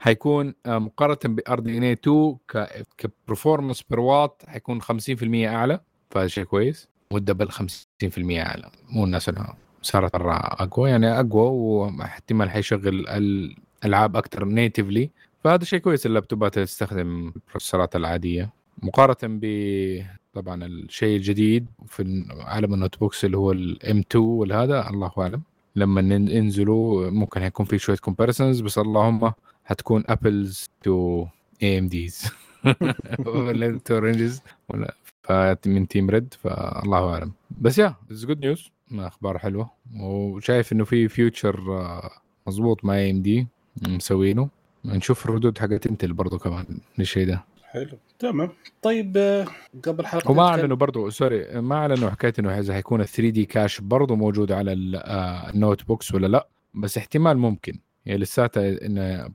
حيكون 0.00 0.54
آه، 0.66 0.78
مقارنة 0.78 1.34
ب 1.34 1.60
RDNA 1.60 1.92
2 1.92 2.36
ك 2.98 3.05
performance 3.05 3.82
per 3.90 4.00
watt 4.00 4.42
حيكون 4.48 4.82
50% 4.82 4.86
أعلى 5.48 5.80
فهذا 6.10 6.26
شيء 6.26 6.44
كويس. 6.44 6.88
وال 7.12 7.22
double 7.22 7.50
50% 7.50 7.62
أعلى. 8.40 8.70
مو 8.88 9.04
الناس 9.04 9.30
صارت 9.82 10.16
مرة 10.16 10.34
أقوى 10.36 10.90
يعني 10.90 11.20
أقوى 11.20 11.48
واحتمال 11.50 12.50
حيشغل 12.50 13.08
الألعاب 13.08 14.16
أكثر 14.16 14.44
natively 14.44 15.10
فهذا 15.44 15.64
شيء 15.64 15.78
كويس 15.78 16.06
اللابتوبات 16.06 16.54
اللي 16.56 16.66
تستخدم 16.66 17.32
البروسيسورات 17.36 17.96
العادية. 17.96 18.50
مقارنة 18.82 19.38
ب 19.42 19.44
طبعا 20.34 20.64
الشيء 20.64 21.16
الجديد 21.16 21.66
في 21.86 22.24
عالم 22.40 22.74
ال 22.74 22.98
notebooks 23.00 23.24
اللي 23.24 23.36
هو 23.36 23.52
ال 23.52 23.75
M 23.75 23.98
2 23.98 24.24
والهذا 24.24 24.90
الله 24.90 25.12
أعلم. 25.18 25.42
لما 25.76 26.00
ينزلوا 26.14 27.10
ممكن 27.10 27.40
هيكون 27.40 27.66
في 27.66 27.78
شوية 27.78 27.96
comparisons 27.96 28.60
بس 28.60 28.78
اللهم 28.78 29.32
هتكون 29.70 30.04
apples 30.06 30.66
to 30.82 31.26
AMDs 31.62 32.30
ولا 33.26 33.78
to 33.84 33.98
oranges 33.98 34.42
ولا 34.68 34.94
من 35.66 35.88
team 35.88 36.10
red 36.10 36.34
فالله 36.34 37.12
أعلم. 37.14 37.32
بس 37.60 37.78
yeah 37.78 37.94
it's 38.10 38.24
good 38.24 38.40
news 38.46 38.70
أخبار 38.92 39.38
حلوة. 39.38 39.70
وشايف 40.00 40.72
إنه 40.72 40.84
في 40.84 41.08
future 41.08 41.60
مضبوط 42.46 42.84
مع 42.84 42.94
AMD 42.94 43.46
مسوينه. 43.88 44.48
نشوف 44.84 45.26
الردود 45.26 45.58
حقت 45.58 45.86
Intel 45.86 46.12
برضو 46.12 46.38
كمان 46.38 46.64
للشيء 46.98 47.26
ده. 47.26 47.44
حلو. 47.64 47.98
تمام. 48.18 48.48
طيب 48.82 49.16
آه، 49.16 49.46
قبل 49.84 50.06
حلقة 50.06 50.30
وما 50.30 50.48
أعلنوا 50.48 50.76
برضو 50.76 51.10
sorry 51.10 51.60
ما 51.60 51.74
أعلنوا 51.76 52.10
حكاية 52.10 52.32
إنه 52.38 52.58
إذا 52.58 52.74
حيكون 52.74 53.00
ال 53.00 53.08
3D 53.08 53.44
cache 53.44 53.80
برضو 53.80 54.16
موجود 54.16 54.52
على 54.52 54.72
ال- 54.72 54.96
آه، 54.96 55.50
ال 55.50 55.84
notebooks 55.86 56.14
ولا 56.14 56.26
لا. 56.26 56.48
بس 56.74 56.98
احتمال 56.98 57.38
ممكن. 57.38 57.78
يعني 58.06 58.20
لساتها 58.20 58.86
انه 58.86 59.28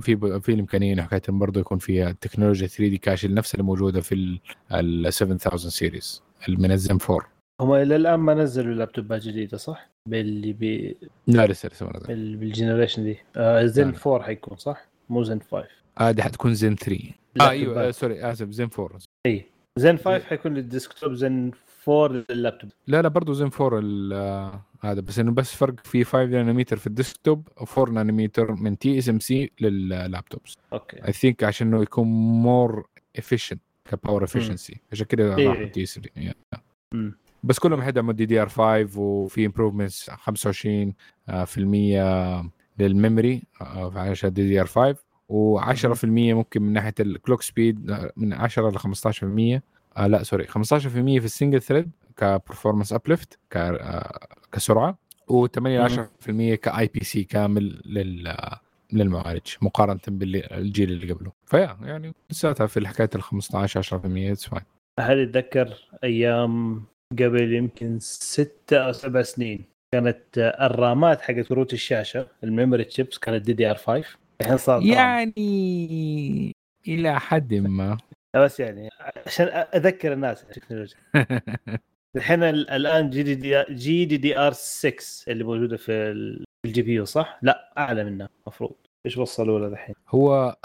في 0.00 0.16
في 0.42 0.48
الإمكانية 0.52 0.92
انه 0.92 1.02
حكاية 1.02 1.22
برضو 1.28 1.60
يكون 1.60 1.78
فيها 1.78 2.12
تكنولوجيا 2.12 2.66
3D 2.66 2.98
cache 2.98 3.26
نفس 3.26 3.54
اللي 3.54 3.64
موجودة 3.64 4.00
في 4.00 4.14
ال- 4.14 4.40
ال 4.72 5.12
7000 5.12 5.60
series 5.60 6.22
من 6.48 6.72
الزم 6.72 6.98
4 7.10 7.28
هم 7.60 7.72
إلى 7.72 7.96
الآن 7.96 8.20
ما 8.20 8.34
نزلوا 8.34 8.74
لابتوبات 8.74 9.22
جديدة 9.22 9.56
صح؟ 9.56 9.90
باللي 10.08 10.52
بي... 10.52 10.96
لا 11.26 11.46
لسه 11.46 11.68
لسه 11.68 11.86
ما 11.86 11.92
نزل 11.96 12.06
بال- 12.06 12.36
بال 12.36 12.47
generation 12.47 13.04
دي 13.04 13.16
آه 13.36 13.66
زين 13.66 13.90
لا. 13.90 13.96
4 14.06 14.22
حيكون 14.22 14.56
صح؟ 14.56 14.88
مو 15.08 15.22
زين 15.22 15.40
5 15.42 15.64
هذه 15.98 16.20
حتكون 16.22 16.54
زين 16.54 16.76
3 16.76 17.00
آه 17.40 17.48
أيوه. 17.50 17.88
آه 17.88 17.90
sorry 17.90 18.32
اسف 18.32 18.50
زين 18.50 18.68
4 18.78 18.98
إي 19.26 19.44
زين 19.78 19.96
5 19.98 20.18
حيكون 20.18 20.54
لل 20.54 20.67
desktop 20.67 21.12
Zen 21.12 21.50
4 21.88 22.24
لللابتوب 22.30 22.70
لا 22.86 23.02
لا 23.02 23.08
برضه 23.08 23.32
زين 23.32 23.50
4 23.60 23.78
ال- 23.78 24.12
آه، 24.12 24.62
هذا 24.84 25.00
بس 25.00 25.18
إنه 25.18 25.32
بس 25.32 25.54
فرق 25.54 25.86
في 25.86 26.04
5 26.04 26.24
نانومتر 26.24 26.76
في 26.76 26.86
ال 26.86 26.94
desktop 26.94 27.48
و4 27.60 27.88
نانومتر 27.88 28.52
من 28.52 28.78
TSMC 28.78 29.50
لل 29.60 29.81
laptops 29.81 30.56
okay. 30.72 31.06
I 31.06 31.12
think 31.12 31.44
عشان 31.44 31.66
إنه 31.66 31.82
يكون 31.82 32.06
more 32.42 32.86
efficient 33.18 33.60
ك 33.90 33.96
power 33.96 34.24
efficiency 34.24 34.80
عشان 34.92 35.06
كذا. 35.06 35.34
راحوا 35.34 35.64
TSMC. 35.64 37.14
بس 37.44 37.58
كلهم 37.58 37.82
حيدعموا 37.82 38.12
DDR 38.12 38.48
5 38.48 39.00
وفي 39.00 39.46
improvements 39.46 40.10
25% 40.10 40.16
آه، 41.28 41.44
في 41.44 41.58
المية 41.58 42.42
لل 42.78 42.94
memory 42.94 43.42
آه، 43.60 43.92
عشان 43.98 44.32
DDR 44.32 44.66
5 44.66 44.96
و10% 45.32 46.04
ممكن 46.04 46.62
من 46.62 46.72
ناحية 46.72 46.94
ال 47.00 47.07
clock 47.07 47.42
speed 47.42 47.96
من 48.16 48.32
10 48.32 48.70
ل 48.70 48.78
15% 48.78 49.62
آه 49.96 50.06
لا 50.06 50.22
sorry 50.22 50.46
15% 50.46 50.50
في 51.20 51.24
ال 51.24 51.29
single 51.29 51.62
thread 51.62 51.90
ك 52.16 52.22
performance 52.22 52.92
uplift 52.92 53.38
ك 53.50 53.56
آه، 53.56 54.26
كسرعة 54.52 54.98
و8 55.30 55.58
ل 55.58 56.06
10% 56.24 56.54
ك 56.54 56.86
IPC 56.86 57.24
كامل 57.24 57.82
لل 57.84 58.36
للمعالج 58.92 59.46
مقارنة 59.62 60.00
بالجيل 60.08 60.92
اللي 60.92 61.12
قبله. 61.12 61.32
ف 61.46 61.52
yeah 61.52 61.76
يعني 61.82 62.14
لساتها 62.30 62.66
في 62.66 62.88
حكايه 62.88 63.10
ال 63.14 63.22
15 63.22 63.82
10% 63.82 63.92
it's 64.04 64.48
fine 64.48 64.62
هل 65.00 65.18
يتذكر 65.18 65.74
أيام 66.04 66.82
قبل 67.12 67.52
يمكن 67.54 67.98
ستة 68.00 68.76
أو 68.76 68.92
سبع 68.92 69.22
سنين 69.22 69.64
كانت 69.94 70.38
آه، 70.38 70.66
الرامات 70.66 71.20
حقت 71.20 71.40
كروت 71.40 71.72
الشاشة 71.72 72.26
ال 72.44 72.50
memory 72.50 72.84
chips 72.84 73.18
كانت 73.18 73.44
DDR5 73.44 74.04
الحين 74.40 74.56
صارت 74.56 74.82
RAM. 74.82 74.92
يعني 74.92 76.52
إلى 76.88 77.20
حد 77.20 77.54
ما. 77.54 77.98
بس 78.36 78.60
يعني 78.60 78.88
عشان 79.26 79.46
أذكر 79.74 80.12
الناس 80.12 80.42
التكنولوجيا. 80.42 80.96
الحين 82.16 82.42
ال- 82.42 82.70
الآن 82.70 83.10
جي 83.10 83.22
دي 83.22 83.34
دي 83.34 83.64
جي 83.70 84.04
دي 84.04 84.16
دي 84.16 84.38
آر 84.38 84.52
6 84.52 84.92
اللي 85.28 85.44
موجودة 85.44 85.76
في 85.76 85.92
ال- 85.92 86.44
في 86.62 86.68
ال 86.68 86.82
GPU 86.82 87.04
صح؟ 87.04 87.38
لا 87.42 87.72
أعلى 87.78 88.04
منها 88.04 88.28
المفروض 88.46 88.72
إيش 89.06 89.16
وصلوا 89.18 89.58
له 89.60 89.66
الحين؟ 89.66 89.94
هو 90.08 90.56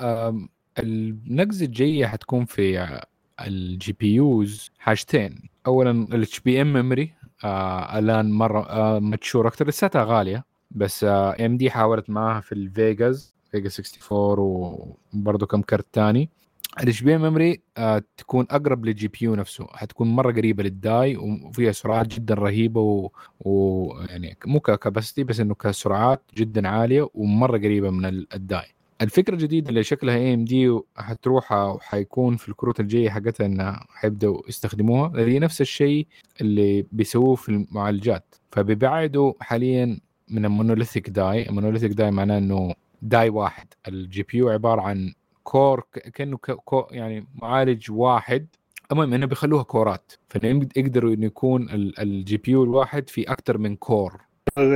النقزة 0.79 1.65
الجاية 1.65 2.05
حتكون 2.05 2.45
في 2.45 2.99
ال 3.41 3.93
GPUs 3.99 4.71
حاجتين 4.79 5.49
اولا 5.67 5.91
ال 5.91 6.39
HBM 6.39 6.73
memory 6.73 7.13
الآن 7.95 8.31
مرة 8.31 8.69
آه 8.69 8.99
mature 8.99 9.47
أكثر 9.47 9.67
لساتها 9.67 10.03
غالية 10.03 10.45
بس 10.71 11.03
AMD 11.10 11.69
حاولت 11.71 12.10
معاها 12.10 12.41
في 12.41 12.51
ال 12.51 12.65
Vegas 12.65 13.34
Vega 13.51 13.69
64 13.69 14.39
وبرضه 15.13 15.45
كم 15.45 15.62
كرت 15.62 15.86
ثاني 15.93 16.29
ال 16.80 17.01
HB 17.01 17.17
memory 17.17 17.62
تكون 18.17 18.47
أقرب 18.51 18.86
لل 18.86 19.08
GPU 19.08 19.36
نفسه. 19.36 19.67
حتكون 19.73 20.08
مرة 20.08 20.32
قريبة 20.32 20.63
لل 20.63 20.85
die 20.85 21.17
وفيها 21.17 21.71
سرعات 21.71 22.08
جدا 22.08 22.34
رهيبة 22.34 22.82
ويعني 22.82 23.12
و... 23.41 23.93
يعني 24.10 24.38
مو 24.45 24.60
ك 24.60 24.67
capacity 24.67 25.23
بس 25.23 25.39
إنه 25.39 25.53
كسرعات 25.56 26.21
جدا 26.38 26.67
عالية 26.67 27.10
ومرة 27.13 27.58
قريبة 27.58 27.89
من 27.89 28.06
ال- 28.06 28.27
ال 28.34 28.40
die. 28.40 28.65
الفكرة 29.01 29.34
الجديدة 29.34 29.69
اللي 29.69 29.84
شكلها 29.84 30.15
AMD 30.15 30.80
حتروح 30.97 31.51
وحيكون 31.51 32.36
في 32.36 32.49
الكروت 32.49 32.80
الجاية 32.80 33.10
حقتها 33.10 33.45
انها 33.45 33.86
حيبدأوا 33.89 34.41
يستخدموها. 34.49 35.12
هي 35.15 35.39
نفس 35.39 35.62
الشيء 35.62 36.08
اللي 36.41 36.86
بيسووه 36.91 37.36
في 37.36 37.49
المعالجات 37.49 38.36
فبيبعدوا 38.51 39.34
حاليا 39.39 39.99
من 40.30 40.45
ال 40.45 40.51
monolithic 40.51 41.10
die. 41.10 41.49
ال 41.49 41.53
monolithic 41.53 41.91
die 41.91 42.12
معناه 42.12 42.38
إنه 42.38 42.73
die 43.01 43.30
واحد. 43.30 43.67
ال 43.88 44.23
GPU 44.23 44.49
عبارة 44.49 44.82
عن 44.82 45.13
core 45.47 45.84
كأنه 46.13 46.38
co 46.38 46.88
يعني 46.91 47.27
معالج 47.36 47.91
واحد. 47.91 48.47
المهم 48.91 49.13
إنه 49.13 49.25
بيخلوها 49.25 49.63
core 49.63 50.02
ات 50.02 50.12
فإنه 50.29 50.67
يقدروا 50.75 51.13
إنه 51.13 51.25
يكون 51.25 51.67
ال 51.99 52.38
GPU 52.38 52.63
الواحد 52.63 53.10
في 53.10 53.31
أكثر 53.31 53.57
من 53.57 53.75
core. 53.75 54.21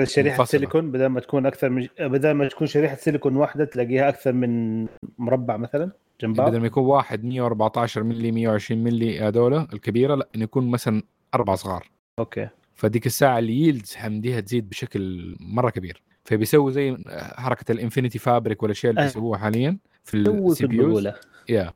شريحة 0.04 0.38
منفصلة. 0.38 0.46
سيليكون 0.46 0.92
بدل 0.92 1.06
ما 1.06 1.20
تكون 1.20 1.46
أكثر 1.46 1.70
من 1.70 1.88
بدل 2.00 2.32
ما 2.32 2.48
تكون 2.48 2.68
شريحة 2.68 2.96
سيليكون 2.96 3.36
واحدة 3.36 3.66
تلاقيها 3.66 4.10
أكثر 4.10 4.34
من 4.34 4.86
مربع 5.18 5.58
مثلا 5.58 5.92
جنب 6.22 6.36
بعض. 6.36 6.50
بدل 6.50 6.60
ما 6.60 6.68
يكون 6.68 6.84
واحد 6.84 7.24
114 7.24 8.04
ملي 8.04 8.32
120 8.32 8.84
ملي 8.84 9.20
هذول 9.20 9.54
الكبيرة 9.54 10.16
لا 10.16 10.28
إنه 10.36 10.44
يكون 10.44 10.72
مثلا 10.72 11.04
أربع 11.36 11.56
صغار. 11.56 11.92
أوكي. 12.20 12.48
فديك 12.76 13.06
الساعة 13.06 13.40
ال 13.40 13.48
yields 13.48 13.96
حقتها 13.96 14.40
تزيد 14.40 14.70
بشكل 14.70 15.36
مرة 15.40 15.70
كبير. 15.70 16.02
فبيسووا 16.26 16.72
زي 16.72 16.98
حركة 17.36 17.72
ال 17.72 17.77
Infinity 17.77 18.20
Fabric 18.20 18.64
والأشياء 18.64 18.90
اللي 18.90 19.02
أه. 19.02 19.06
بيسووها 19.06 19.40
حاليا. 19.40 19.78
في 20.04 20.18
ال 20.18 20.68
CPU 20.68 20.78
بقولها 20.78 21.20
yeah. 21.50 21.74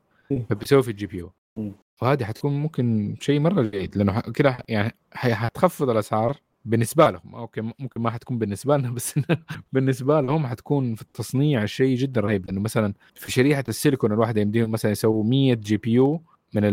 فبيسوي 0.50 0.82
في 0.82 0.90
ال 0.90 1.06
GPU. 1.06 1.32
مم. 1.56 1.72
وهذه 2.02 2.24
حتكون 2.24 2.52
ممكن 2.52 3.16
شيء 3.20 3.40
مرة 3.40 3.62
جيد 3.62 3.96
لأنه 3.96 4.20
كده 4.20 4.58
يعني 4.68 4.94
حتخفض 5.14 5.90
الأسعار 5.90 6.36
بالنسبة 6.64 7.10
لهم. 7.10 7.34
أوكي 7.34 7.60
ممكن 7.60 8.00
ما 8.00 8.10
حتكون 8.10 8.38
بالنسبة 8.38 8.76
لنا 8.76 8.90
بس 8.90 9.20
بالنسبة 9.72 10.20
لهم 10.20 10.46
حتكون 10.46 10.94
في 10.94 11.02
التصنيع 11.02 11.64
شيء 11.64 11.96
جدا 11.96 12.20
رهيب. 12.20 12.46
لأنه 12.46 12.60
مثلا 12.60 12.94
في 13.14 13.32
شريحة 13.32 13.64
السيليكون 13.68 14.12
الواحدة 14.12 14.40
يمديهم 14.40 14.70
مثلا 14.70 14.90
يسووا 14.90 15.24
100 15.24 15.54
GPU 15.54 16.22
من 16.54 16.64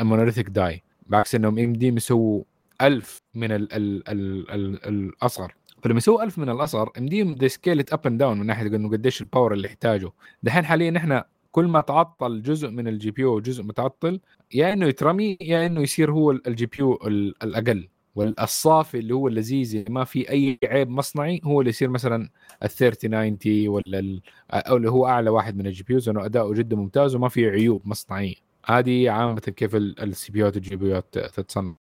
ال 0.00 0.04
monolithic 0.04 0.48
die 0.48 0.82
بعكس 1.06 1.34
إنهم 1.34 1.58
يمديهم 1.58 1.96
يسووا 1.96 2.44
1000 2.82 3.22
من 3.34 3.52
ال 3.52 3.72
ال 3.72 4.08
ال 4.08 4.50
ال 4.50 4.88
الأصغر. 4.88 5.54
فلما 5.84 5.98
يسووا 5.98 6.22
1000 6.24 6.38
من 6.38 6.48
الأصغر 6.50 6.90
يمديهم 6.98 7.34
they 7.34 7.48
scale 7.48 7.84
up 7.92 8.06
and 8.06 8.18
down 8.18 8.38
من 8.40 8.46
ناحية 8.46 8.66
إنه 8.66 8.90
قديش 8.90 9.20
ال 9.20 9.25
power 9.25 9.52
اللي 9.52 9.68
يحتاجه. 9.68 10.10
دحين 10.42 10.64
حاليا 10.64 10.96
إحنا 10.96 11.24
كل 11.52 11.64
ما 11.66 11.80
تعطل 11.80 12.42
جزء 12.42 12.68
من 12.70 12.88
ال 12.88 13.10
GPU 13.10 13.40
جزء 13.40 13.62
متعطل 13.62 14.20
يا 14.54 14.72
إنه 14.72 14.86
يترمي 14.86 15.38
يا 15.40 15.66
إنه 15.66 15.80
يصير 15.80 16.12
هو 16.12 16.30
ال 16.30 16.66
GPU 16.66 16.94
الأقل 17.42 17.88
والصافي 18.14 18.98
اللي 18.98 19.14
هو 19.14 19.28
اللذيذ 19.28 19.76
اللي 19.76 19.90
ما 19.90 20.04
في 20.04 20.30
أي 20.30 20.58
عيب 20.64 20.88
مصنعي 20.90 21.40
هو 21.44 21.60
اللي 21.60 21.70
يصير 21.70 21.88
مثلا 21.88 22.28
ال 22.62 22.68
3090 22.70 23.68
ولا 23.68 23.98
ال 23.98 24.22
أو 24.50 24.76
اللي 24.76 24.90
هو 24.90 25.06
أعلى 25.06 25.30
واحد 25.30 25.56
من 25.56 25.66
ال 25.66 25.82
GPUs 25.82 26.08
انه 26.08 26.24
اداؤه 26.24 26.54
جدا 26.54 26.76
ممتاز 26.76 27.14
وما 27.14 27.28
فيه 27.28 27.48
عيوب 27.50 27.82
مصنعيه 27.88 28.34
هذه 28.66 29.10
عامة 29.10 29.40
كيف 29.40 29.76
ال 29.76 30.32
CPU 30.32 30.38
ات 30.38 30.54
وال 30.54 30.76
GPU 30.76 30.88
ات 30.90 31.18
تتصنع. 31.18 31.76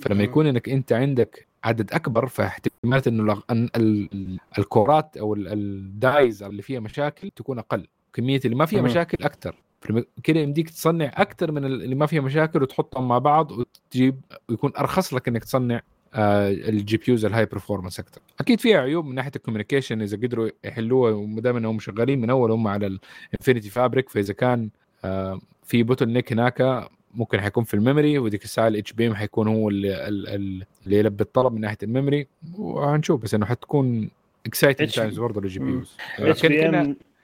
فلما. 0.00 0.22
يكون 0.22 0.46
إنك 0.46 0.68
أنت 0.68 0.92
عندك 0.92 1.46
عدد 1.64 1.92
أكبر 1.92 2.26
فاحتمالات 2.26 3.06
إنه 3.08 3.42
ال 4.58 4.68
core 4.68 5.06
ات 5.06 5.16
أو 5.16 5.34
ال- 5.34 5.48
ال 5.52 5.70
dies 5.70 6.42
اللي 6.42 6.62
فيها 6.62 6.80
مشاكل 6.80 7.30
تكون 7.30 7.58
أقل. 7.58 7.86
كمية 8.12 8.40
اللي 8.44 8.56
ما 8.56 8.66
فيها. 8.66 8.82
مشاكل 8.82 9.24
أكثر. 9.24 9.54
كده 10.22 10.40
يمديك 10.40 10.70
تصنع 10.70 11.10
أكثر 11.14 11.52
من 11.52 11.64
ال- 11.64 11.82
اللي 11.82 11.94
ما 11.94 12.06
فيها 12.06 12.20
مشاكل 12.20 12.62
وتحطهم 12.62 13.08
مع 13.08 13.18
بعض 13.18 13.52
وتجيب 13.52 14.20
ويكون 14.48 14.72
أرخص 14.78 15.14
لك 15.14 15.28
إنك 15.28 15.44
تصنع 15.44 15.80
ال 16.16 16.96
GPUs 16.96 17.04
ال 17.08 17.24
high 17.24 17.44
performance 17.46 18.00
أكثر. 18.00 18.20
أكيد 18.40 18.60
فيها 18.60 18.78
عيوب 18.80 19.04
من 19.06 19.14
ناحية 19.14 19.30
ال 19.36 19.40
communication. 19.40 20.02
إذا 20.02 20.16
قدروا 20.16 20.48
يحلوها 20.64 21.12
ودائما 21.12 21.68
هم 21.70 21.78
شغالين 21.78 22.20
من 22.20 22.30
أول 22.30 22.50
هم 22.50 22.68
على 22.68 22.86
ال 23.32 23.36
Infinity 23.36 23.70
Fabric 23.70 24.08
فإذا 24.08 24.32
كان 24.34 24.68
آه، 25.04 25.40
في 25.64 25.82
bottleneck 25.82 26.32
هناك 26.32 26.88
ممكن 27.14 27.40
حيكون 27.40 27.64
في 27.64 27.74
ال 27.74 27.80
memory 27.80 28.18
وديك 28.18 28.44
الساعة 28.44 28.68
ال 28.68 28.92
HBM 28.92 29.14
حيكون 29.14 29.48
هو 29.48 29.68
اللي, 29.68 30.08
اللي 30.08 30.64
اللي 30.86 30.98
يلبي 30.98 31.22
الطلب 31.22 31.52
من 31.52 31.60
ناحية 31.60 31.78
ال 31.82 31.88
memory 31.88 32.26
وهنشوف. 32.58 33.22
بس 33.22 33.34
إنه 33.34 33.46
حتكون 33.46 34.10
اكسايتنج 34.46 34.90
تايمز 34.90 35.18
برضه 35.18 35.40
للجي 35.40 35.58
بي. 35.58 35.70
يوز. 35.70 35.96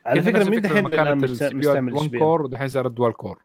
على 0.07 0.23
فكرة 0.23 0.45
مين 0.45 0.61
دحين 0.61 0.85
بي 0.85 0.91
مستعمل 1.23 1.25
اتش 1.25 1.67
1 1.67 1.85
بي 1.85 2.01
ام 2.01 2.19
كور 2.19 2.43
ودحين 2.43 2.69
صارت 2.69 2.93
دوال 2.93 3.13
كور 3.13 3.43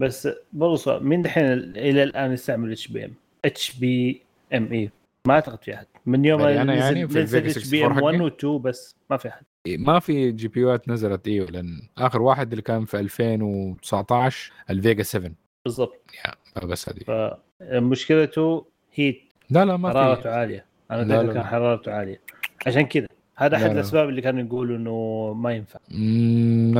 بس 0.00 0.28
سؤال 0.74 1.06
مين 1.06 1.22
دحين 1.22 1.44
إلى 1.46 2.02
الآن 2.02 2.32
يستعمل 2.32 2.72
اتش 2.72 2.88
بي 2.88 3.04
ام 3.04 3.14
اتش 3.44 3.78
بي 3.78 4.22
ام 4.54 4.72
اي 4.72 4.90
ما 5.28 5.34
أعتقد 5.34 5.64
في 5.64 5.74
أحد. 5.74 5.86
من 6.06 6.24
يوم 6.24 6.40
ما 6.40 6.50
يعني 6.50 7.04
نزل 7.04 7.46
اتش 7.46 7.70
بي 7.70 7.86
ام 7.86 7.92
64 7.92 8.02
1 8.02 8.20
و 8.20 8.26
2 8.26 8.58
بس 8.58 8.96
ما 9.10 9.16
في 9.16 9.28
أحد. 9.28 9.44
ما 9.68 9.98
في 9.98 10.32
جي 10.32 10.48
بي 10.48 10.60
يوات 10.60 10.88
نزلت 10.88 11.28
أيوه 11.28 11.46
لأن 11.50 11.82
آخر 11.98 12.22
واحد 12.22 12.50
اللي 12.52 12.62
كان 12.62 12.84
في 12.84 13.00
2019 13.00 14.52
الفيجا 14.70 15.02
7 15.02 15.30
بالضبط. 15.64 16.00
يا 16.56 16.66
بس 16.66 16.88
هذه. 16.88 17.30
فمشكلته 17.60 18.66
هي 18.94 19.16
لا 19.50 19.64
لا 19.64 19.76
ما 19.76 19.88
حرارته 19.88 20.30
عالية. 20.30 20.66
أنا 20.90 21.02
لا، 21.02 21.14
أتذكر 21.14 21.26
لا، 21.26 21.32
كان 21.32 21.42
لا. 21.42 21.48
حرارته 21.48 21.92
عالية. 21.92 22.20
عشان 22.66 22.82
كذا. 22.82 23.06
هذا 23.36 23.56
أحد 23.56 23.62
لا، 23.62 23.68
لا. 23.68 23.74
الأسباب 23.74 24.08
اللي 24.08 24.20
كانوا 24.20 24.42
يقولوا 24.42 24.76
إنه 24.76 25.32
ما 25.36 25.52
ينفع. 25.52 25.80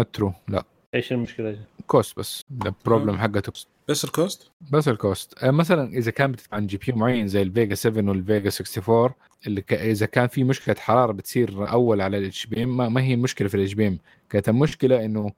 نترو 0.01 0.33
لا. 0.49 0.65
إيش 0.95 1.13
المشكلة؟ 1.13 1.59
كوست 1.87 2.19
بس. 2.19 2.45
البروبلم. 2.51 3.19
حقته. 3.19 3.53
بس 3.89 4.05
الكوست 4.05 4.51
بس 4.73 4.89
الكوست 4.89 5.45
آه، 5.45 5.51
مثلا 5.51 5.93
إذا 5.93 6.11
كان 6.11 6.33
بتدفع 6.33 6.57
عن 6.57 6.67
جي 6.67 6.77
بي 6.77 6.85
يو 6.89 6.97
معين 6.97 7.29
زي 7.29 7.43
الفيجا 7.43 7.75
7 7.75 8.09
والفيجا 8.11 8.51
64 8.51 9.11
اللي 9.47 9.61
ك... 9.61 9.73
إذا 9.73 10.07
كان 10.07 10.27
في 10.27 10.45
مشكلة 10.45 10.75
حرارة 10.79 11.13
بتصير 11.13 11.71
أول 11.71 12.01
على 12.01 12.19
الاتش 12.19 12.47
بي 12.47 12.65
ام 12.65 12.77
ما... 12.77 12.89
ما 12.89 13.03
هي 13.03 13.17
مشكلة 13.17 13.49
في 13.49 13.55
الاتش 13.55 13.75
بي 13.75 13.89
ام 13.89 13.99
كانت 14.31 14.49
المشكلة 14.49 15.05
إنه 15.05 15.33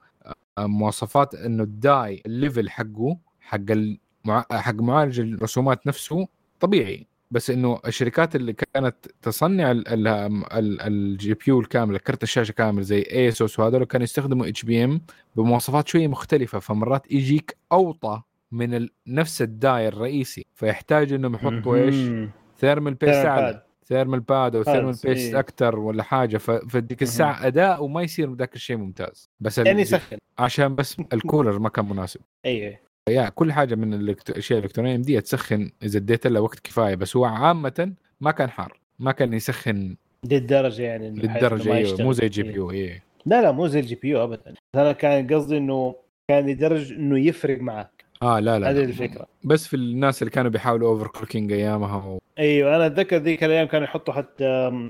آه، 0.59 0.67
مواصفات 0.67 1.35
إنه 1.35 1.63
ال 1.63 1.78
die 1.78 2.23
ال 2.27 2.34
level 2.34 2.71
حقه 2.71 3.17
حق 3.47 3.61
المع... 3.71 4.45
حق 4.53 4.75
معالج 4.75 5.21
الرسومات 5.21 5.87
نفسه 5.87 6.29
طبيعي 6.61 7.07
بس 7.31 7.51
إنه 7.51 7.81
الشركات 7.87 8.37
اللي 8.37 8.53
كانت 8.53 8.97
تصنع 9.23 9.71
ال- 9.71 9.89
ال- 9.89 10.09
ال- 10.53 10.81
ال 10.81 11.35
GPU 11.35 11.61
الكامل 11.61 11.99
كرت 11.99 12.23
الشاشة 12.23 12.53
كامل 12.53 12.83
زي 12.83 13.03
ASUS 13.13 13.59
وهذول 13.59 13.85
كانوا 13.85 14.05
يستخدموا 14.05 14.49
HBM 14.49 15.01
بمواصفات 15.37 15.89
شوية 15.89 16.09
مختلفة 16.09 16.59
فمرات 16.59 17.13
يجيك 17.13 17.57
أوطى 17.73 18.23
من. 18.53 18.89
نفس 19.07 19.43
ال 19.43 19.55
die 19.55 19.93
الرئيسي 19.93 20.47
فيحتاج 20.55 21.13
إنهم 21.13 21.35
يحطوا 21.35 21.77
إيش؟ 21.77 21.95
thermal 22.59 22.95
paste 22.95 23.15
اعلى. 23.27 23.63
thermal 23.87 24.21
pad 24.21 24.57
أو 24.57 24.63
thermal 24.63 24.95
paste. 25.05 25.35
أكثر 25.35 25.79
ولا 25.79 26.03
حاجة. 26.03 26.37
فديك 26.39 27.03
الساعة 27.03 27.47
أداء 27.47 27.85
وما 27.85 28.03
يصير 28.03 28.35
ذاك 28.35 28.55
الشيء 28.55 28.77
ممتاز 28.77 29.31
بس 29.41 29.59
يعني 29.59 29.83
يسخن 29.83 30.19
عشان 30.39 30.75
بس 30.75 30.97
الكولر 31.13 31.59
ما 31.59 31.69
كان 31.69 31.89
مناسب 31.89 32.21
أيوه 32.45 32.79
yeah 33.09 33.29
كل 33.29 33.53
حاجة 33.53 33.75
من 33.75 33.95
الاشياء 33.95 34.59
الالكترونيه 34.59 34.97
دي 34.97 35.21
تسخن 35.21 35.71
إذا 35.83 35.99
اديت 35.99 36.27
لها 36.27 36.41
وقت 36.41 36.61
كفاية 36.61 36.95
بس 36.95 37.17
هو 37.17 37.25
عامه 37.25 37.93
ما 38.21 38.31
كان 38.31 38.51
حار 38.51 38.81
ما 38.99 39.13
كان 39.13 39.35
يسخن 39.35 39.97
دي 40.25 40.37
الدرجه 40.37 40.83
يعني 40.83 41.11
للدرجة 41.11 41.75
أيوه. 41.75 42.03
مو 42.03 42.13
زي 42.13 42.29
GPU 42.29 42.71
إيه 42.71 43.03
لا 43.27 43.43
لا 43.43 43.53
مو 43.53 43.67
زي 43.67 43.81
ال 43.81 43.95
GPU 43.95 44.25
ابدا 44.25 44.55
أنا 44.75 44.93
كان 44.93 45.35
قصدي 45.35 45.59
إنه 45.59 45.95
كان 46.29 46.47
لدرجه 46.47 46.95
إنه 46.95 47.19
يفرق 47.19 47.61
معك 47.61 48.05
آه 48.23 48.41
لا 48.41 48.59
لا, 48.59 48.71
هذه. 48.71 48.85
الفكرة 48.85 49.27
بس 49.45 49.67
في 49.67 49.77
الناس 49.77 50.23
اللي 50.23 50.31
كانوا 50.31 50.51
بيحاولوا 50.51 50.89
overclocking 50.89 51.53
أيامها 51.53 51.97
و... 51.97 52.19
أيوه 52.39 52.77
أنا 52.77 52.87
أتذكر 52.87 53.17
ذيك 53.17 53.45
الأيام 53.45 53.67
كانوا 53.67 53.87
يحطوا 53.87 54.15
حتى 54.15 54.47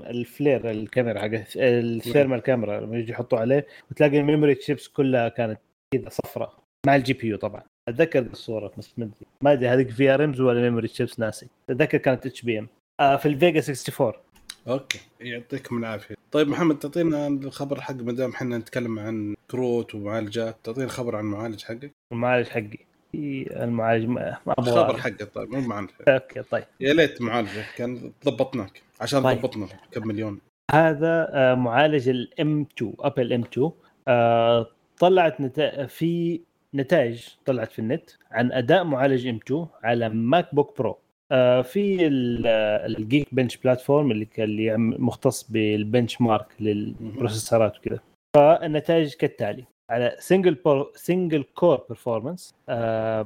ال 0.09 0.21
FLIR 0.21 0.71
الكاميرا 0.71 1.19
حق 1.19 1.29
ال 1.55 1.65
thermal 1.65 2.39
كاميرا 2.39 2.79
لما 2.79 2.97
يجي 2.97 3.11
يحطوا 3.11 3.39
عليه 3.39 3.67
وتلاقي 3.91 4.19
ال 4.19 4.24
memory 4.24 4.55
chips 4.55 4.87
كلها 4.87 5.29
كانت 5.29 5.59
كذا 5.93 6.09
صفراء 6.09 6.53
مع 6.87 6.95
الجي 6.95 7.13
بي 7.13 7.27
يو 7.27 7.37
طبعا 7.37 7.63
أتذكر 7.87 8.19
الصورة 8.19 8.71
بس 8.77 8.91
ما 8.97 9.05
أدري. 9.05 9.27
ما 9.41 9.53
أدري 9.53 9.69
هذيك 9.69 9.89
فيها 9.89 10.15
رمز 10.15 10.41
ولا 10.41 10.61
ميموري 10.61 10.87
تشيبس 10.87 11.19
ناسي. 11.19 11.47
أتذكر 11.69 11.97
كانت 11.97 12.25
إتش 12.25 12.41
بي 12.41 12.59
إم. 12.59 12.67
في 13.17 13.25
الفيجا 13.25 13.59
64 13.59 14.13
أوكي. 14.67 14.99
يعطيكم 15.21 15.77
العافية. 15.77 16.15
طيب 16.31 16.47
محمد 16.47 16.79
تعطينا 16.79 17.27
الخبر 17.27 17.81
حق 17.81 17.95
ما 17.95 18.11
دام 18.11 18.31
إحنا 18.31 18.57
نتكلم 18.57 18.99
عن 18.99 19.35
كروت 19.51 19.95
ومعالجات 19.95 20.57
تعطينا 20.63 20.87
خبر 20.87 21.15
عن 21.15 21.25
المعالج 21.25 21.63
حقك. 21.63 21.91
المعالج 22.11 22.47
حقي. 22.47 22.87
في 23.11 23.49
المعالج 23.63 24.05
ما 24.09 24.37
أبغى 24.47 24.71
الخبر 24.71 24.97
حقك 24.97 25.33
طيب 25.33 25.49
مو 25.49 25.61
معنا 25.61 25.87
أوكي 26.07 26.41
طيب. 26.41 26.63
يا 26.79 26.93
ليت 26.93 27.21
معالجك 27.21 27.65
كان 27.77 28.11
ضبطناك. 28.25 28.81
عشان 29.01 29.23
طيب. 29.23 29.37
ضبطنا 29.37 29.67
كم 29.91 30.07
مليون. 30.07 30.39
هذا 30.71 31.27
آه، 31.33 31.55
معالج 31.55 32.09
الام 32.09 32.65
2 32.77 32.93
ابل 32.99 33.33
ام 33.33 33.41
2 33.41 33.71
آه، 34.07 34.67
طلعت. 34.99 35.59
في 35.89 36.41
نتائج 36.75 37.27
طلعت 37.45 37.71
في 37.71 37.79
النت 37.79 38.09
عن 38.31 38.51
أداء 38.51 38.83
معالج 38.83 39.27
M2 39.27 39.67
على 39.83 40.09
MacBook 40.09 40.77
Pro 40.77 40.97
آه، 41.31 41.61
في 41.61 42.07
ال- 42.07 42.47
ال 42.97 43.35
Geekbench 43.35 43.57
platform 43.57 44.11
اللي 44.11 44.27
اللي 44.39 44.77
مختص 44.77 45.51
بال 45.51 46.21
benchmark 46.21 46.45
للبروسيسورات 46.59 47.77
وكذا. 47.77 47.99
فالنتائج 48.35 49.13
كالتالي. 49.13 49.63
على 49.91 50.15
single 50.19 50.53
بور 50.53 50.91
single 50.95 51.43
core 51.43 51.85
performance 51.89 52.53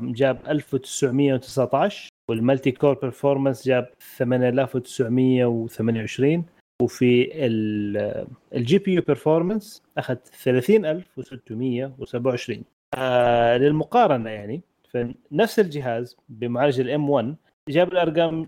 جاب 0.02 0.38
1919 0.48 2.10
وال 2.30 2.72
multi-core 2.72 2.94
performance 2.94 3.68
جاب 3.68 3.90
8928 4.18 6.46
وفي 6.82 7.30
ال 8.54 8.78
GPU 8.78 8.94
performance 8.94 9.82
أخذ 9.98 10.16
30627 10.44 12.64
آه 12.98 13.58
للمقارنة 13.58 14.30
يعني. 14.30 14.62
فنفس 14.90 15.60
الجهاز 15.60 16.18
بمعالج 16.30 16.80
ال 16.80 17.10
M1 17.10 17.36
جاب 17.70 17.92
الأرقام 17.92 18.48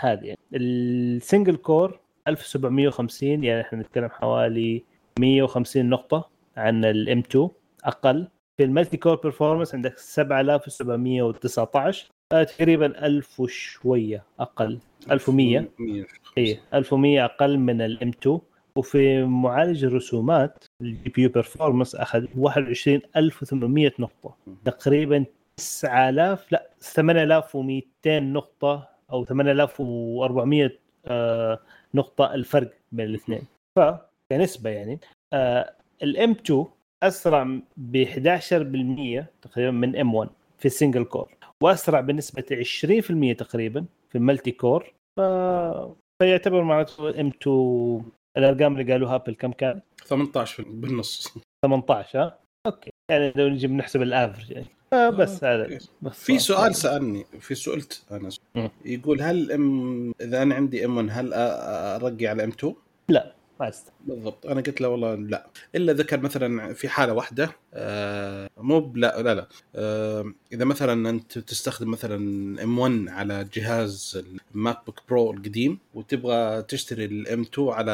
هذه 0.00 0.24
يعني. 0.24 0.38
ال 0.54 0.69
single 0.69 1.56
core 1.56 1.98
1750 2.28 3.44
يعني 3.44 3.60
إحنا 3.60 3.78
نتكلم 3.80 4.08
حوالي 4.08 4.82
150 5.18 5.88
نقطة 5.88 6.28
عن 6.56 6.84
ال 6.84 7.18
M2 7.18 7.48
أقل. 7.84 8.28
في 8.56 8.64
ال 8.64 8.96
multi-core 8.96 9.14
performance 9.14 9.74
عندك 9.74 9.98
7719 9.98 12.08
آه 12.32 12.42
تقريبا 12.42 13.06
1000 13.06 13.40
وشوية 13.40 14.22
أقل. 14.40 14.78
1100 15.10 15.68
100 15.78 16.04
اي 16.38 16.58
1100 16.74 17.24
أقل 17.24 17.58
من 17.58 17.80
ال 17.80 18.08
M2 18.08 18.38
وفي 18.76 19.24
معالج 19.24 19.84
الرسومات 19.84 20.64
ال 20.82 21.10
GPU 21.10 21.22
performance 21.22 21.94
أخذ 21.94 22.26
21800 22.36 23.92
نقطة. 23.98 24.34
تقريبا 24.64 25.24
9000 25.56 26.52
لا 26.52 26.70
8200 26.80 28.20
نقطة 28.20 28.88
أو 29.12 29.24
8400 29.24 30.70
آه 31.06 31.58
نقطة 31.94 32.34
الفرق 32.34 32.72
بين 32.92 33.06
الاثنين. 33.06 33.42
فكنسبه 33.78 34.70
يعني 34.70 34.98
آه 35.32 35.72
ال 36.02 36.30
M2 36.30 36.66
أسرع 37.02 37.58
ب 37.76 38.04
11% 38.04 39.24
تقريبا 39.42 39.70
من 39.70 39.96
M1 39.96 40.30
في 40.58 40.66
ال 40.66 40.71
single 40.71 41.04
core 41.04 41.28
وأسرع 41.62 42.00
بنسبة 42.00 42.64
20% 43.32 43.36
تقريبا 43.36 43.84
في 44.08 44.18
ال 44.18 44.50
multi-core 44.50 44.92
ف... 45.16 45.20
فيعتبر 46.22 46.62
معناته 46.62 47.20
M2 47.20 48.02
الأرقام 48.36 48.80
اللي 48.80 48.92
قالوها 48.92 49.14
Apple 49.14 49.34
كم 49.34 49.52
كان؟ 49.52 49.80
18 50.06 50.64
بالنص 50.66 51.38
18 51.66 52.20
ها؟ 52.20 52.38
أوكي 52.66 52.90
يعني 53.10 53.32
لو 53.36 53.48
نجي 53.48 53.66
بنحسب 53.66 54.02
ال 54.02 54.08
average 54.08 54.50
يعني 54.50 54.66
آه 54.92 55.10
بس 55.10 55.44
آه، 55.44 55.54
هذا. 55.54 55.78
بس 56.02 56.24
في 56.24 56.38
سؤال 56.38 56.74
سألني 56.74 57.24
في 57.40 57.54
سئلت 57.54 58.04
أنا 58.10 58.28
مم. 58.54 58.70
يقول 58.84 59.22
هل 59.22 59.52
ام 59.52 60.12
إذا 60.20 60.42
أنا 60.42 60.54
عندي 60.54 60.84
M1 60.84 61.08
هل 61.12 61.32
أرقي 61.34 62.26
على 62.26 62.44
M2 62.44 62.74
ما 63.62 64.14
بالضبط. 64.14 64.46
أنا 64.46 64.60
قلت 64.60 64.80
له 64.80 64.88
والله 64.88 65.14
لا. 65.14 65.46
إلا 65.74 65.92
إذا 65.92 66.02
كان 66.04 66.20
مثلا 66.20 66.74
في 66.74 66.88
حالة 66.88 67.12
واحدة 67.12 67.50
آه 67.74 68.50
مو 68.56 68.80
بلا 68.80 69.22
لا 69.22 69.34
لا 69.34 69.48
آه 69.74 70.32
إذا 70.52 70.64
مثلا 70.64 71.10
أنت 71.10 71.38
تستخدم 71.38 71.90
مثلا 71.90 72.16
M1 72.62 73.04
على 73.08 73.48
جهاز 73.54 74.24
ال 74.54 74.86
MacBook 74.86 75.00
Pro 75.08 75.30
القديم 75.32 75.78
وتبغى 75.94 76.62
تشتري 76.62 77.04
ال 77.04 77.40
M2 77.54 77.68
على 77.68 77.92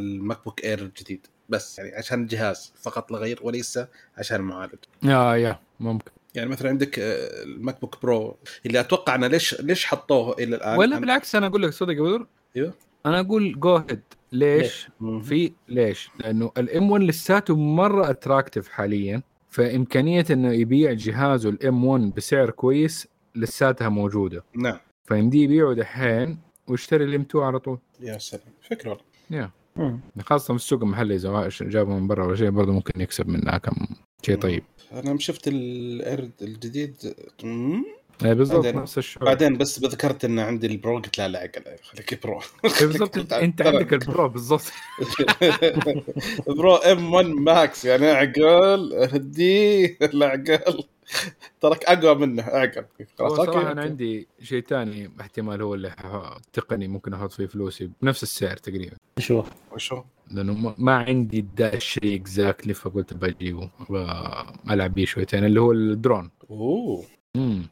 ال 0.00 0.44
MacBook 0.44 0.64
Air 0.64 0.78
الجديد. 0.78 1.26
بس 1.48 1.78
يعني 1.78 1.94
عشان 1.94 2.22
الجهاز 2.22 2.72
فقط 2.82 3.12
لا 3.12 3.18
غير 3.18 3.38
وليس 3.42 3.80
عشان 4.18 4.36
المعالج 4.40 4.74
يا 5.02 5.34
يا 5.34 5.58
ممكن. 5.80 6.10
يعني 6.34 6.50
مثلا 6.50 6.68
عندك 6.68 6.98
آه، 6.98 7.42
ال 7.42 7.80
MacBook 7.80 8.02
Pro 8.02 8.36
اللي 8.66 8.80
أتوقع 8.80 9.14
أنا 9.14 9.26
ليش 9.26 9.60
ليش 9.60 9.86
حطوه 9.86 10.34
إلى 10.38 10.56
الآن؟ 10.56 10.78
ولا 10.78 10.98
بالعكس 10.98 11.34
أنا 11.34 11.46
أقول 11.46 11.62
لك 11.62 11.72
صدق 11.72 11.92
يا 11.94 12.00
بدر. 12.02 12.26
إيوه. 12.56 12.74
أنا 13.06 13.20
أقول 13.20 13.60
جو 13.60 13.76
هيد 13.76 14.00
ليش؟ 14.32 14.88
في 15.22 15.52
ليش؟ 15.68 16.10
لأنه 16.20 16.52
ال 16.58 16.90
M1 16.90 17.04
لساته 17.04 17.56
مرة 17.56 18.10
attractive 18.10 18.68
حاليا 18.68 19.22
فإمكانية 19.48 20.24
إنه 20.30 20.52
يبيع 20.52 20.92
جهازه 20.92 21.48
ال 21.48 21.84
M1 21.84 22.14
بسعر 22.14 22.50
كويس 22.50 23.08
لساتها 23.34 23.88
موجودة. 23.88 24.44
نعم. 24.56 24.78
فيمديه 25.04 25.44
يبيعه 25.44 25.74
دحين 25.74 26.38
ويشتري 26.68 27.04
ال 27.04 27.20
M2 27.20 27.44
على 27.44 27.58
طول. 27.58 27.78
يا 28.00 28.18
سلام. 28.18 28.42
فكرة 28.70 28.90
والله. 28.90 29.04
يا. 29.30 29.50
خاصة 30.20 30.46
في 30.54 30.60
السوق 30.60 30.82
المحلي 30.82 31.14
إذا 31.14 31.48
جابه 31.60 31.98
من 31.98 32.06
برا 32.06 32.24
ولا 32.26 32.36
شيء 32.36 32.50
برضه 32.50 32.72
ممكن 32.72 33.00
يكسب 33.00 33.28
منها 33.28 33.58
كم 33.58 33.86
شيء 34.22 34.36
طيب. 34.36 34.62
أنا 34.92 35.18
شفت 35.18 35.48
الارد 35.48 36.32
الجديد 36.42 36.96
مم. 37.44 37.84
إيه 38.24 38.32
بالضبط 38.32 38.66
نفس 38.66 38.98
الشعور. 38.98 39.24
بعدين 39.26 39.56
بس 39.58 39.78
بذكرت 39.78 40.24
إن 40.24 40.38
عندي 40.38 40.66
ال 40.66 40.74
Pro 40.74 40.96
قلت 40.96 41.18
لا 41.18 41.28
لا 41.28 41.38
عقل 41.38 41.62
خليك 41.82 42.26
Pro 42.26 42.40
إيه 42.64 42.86
بالضبط 42.86 43.32
أنت, 43.32 43.62
عندك 43.62 43.92
ال 43.92 44.01
Pro 44.01 44.28
بالضبط. 44.28 44.72
Pro 46.46 46.74
M1 46.76 47.12
Max 47.14 47.84
يعني 47.84 48.06
عقل 48.06 48.94
هدي 49.12 49.86
لا 50.12 50.26
عقل 50.26 50.84
ترك 51.60 51.84
أقوى 51.84 52.14
منه 52.14 52.42
أعقل. 52.42 52.84
خلاص 53.18 53.38
أوكي 53.38 53.58
أنا 53.58 53.80
عندي 53.82 54.28
شيء 54.42 54.62
ثاني 54.68 55.10
احتمال 55.20 55.62
هو 55.62 55.74
اللي 55.74 55.92
تقني 56.52 56.88
ممكن 56.88 57.14
أحط 57.14 57.32
فيه 57.32 57.46
فلوسي 57.46 57.90
بنفس 58.02 58.22
السعر 58.22 58.56
تقريبا. 58.56 58.96
شو؟ 59.18 59.44
وشو؟ 59.72 60.02
لأنه 60.30 60.54
ما- 60.54 60.74
ما 60.78 60.94
عندي 60.96 61.40
دا 61.56 61.74
الشيء 61.74 62.14
exactly 62.20 62.74
فقلت 62.74 63.14
بجيبه 63.14 63.70
ألعب 64.70 64.94
بيه 64.94 65.04
شويتين 65.04 65.44
اللي 65.44 65.60
هو 65.60 65.72
الدرون 65.72 66.30
أوه. 66.50 67.04
امم. 67.36 67.66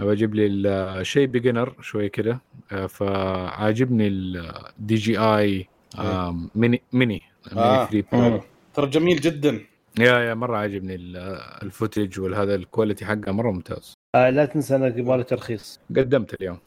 أبغى 0.00 0.12
أجيب 0.12 0.34
لي 0.34 0.46
ال- 0.46 1.06
شيء 1.06 1.26
beginner 1.26 1.74
شوي 1.80 2.08
كده. 2.08 2.40
آه، 2.72 2.86
فعاجبني 2.86 4.06
ال 4.08 4.94
DJI 4.94 5.18
Mini 5.18 6.82
Mini 6.92 7.22
آه. 7.56 7.88
ميني 7.92 8.02
3 8.02 8.16
مم. 8.18 8.30
Pro 8.30 8.40
ترى 8.74 8.86
جميل 8.86 9.20
جدا. 9.20 9.60
يا 9.98 10.18
يا 10.18 10.34
مرة 10.34 10.56
عاجبني 10.56 10.94
ال- 10.94 11.16
footage 11.62 12.20
والهذا 12.20 12.54
ال 12.54 12.60
quality 12.60 13.04
حقه 13.04 13.32
مرة 13.32 13.50
ممتاز. 13.50 13.94
آه 14.14 14.30
لا 14.30 14.44
تنسى 14.44 14.76
انك 14.76 14.96
يبغى 14.96 15.22
ترخيص. 15.22 15.80
قدمت 15.96 16.34
اليوم. 16.34 16.58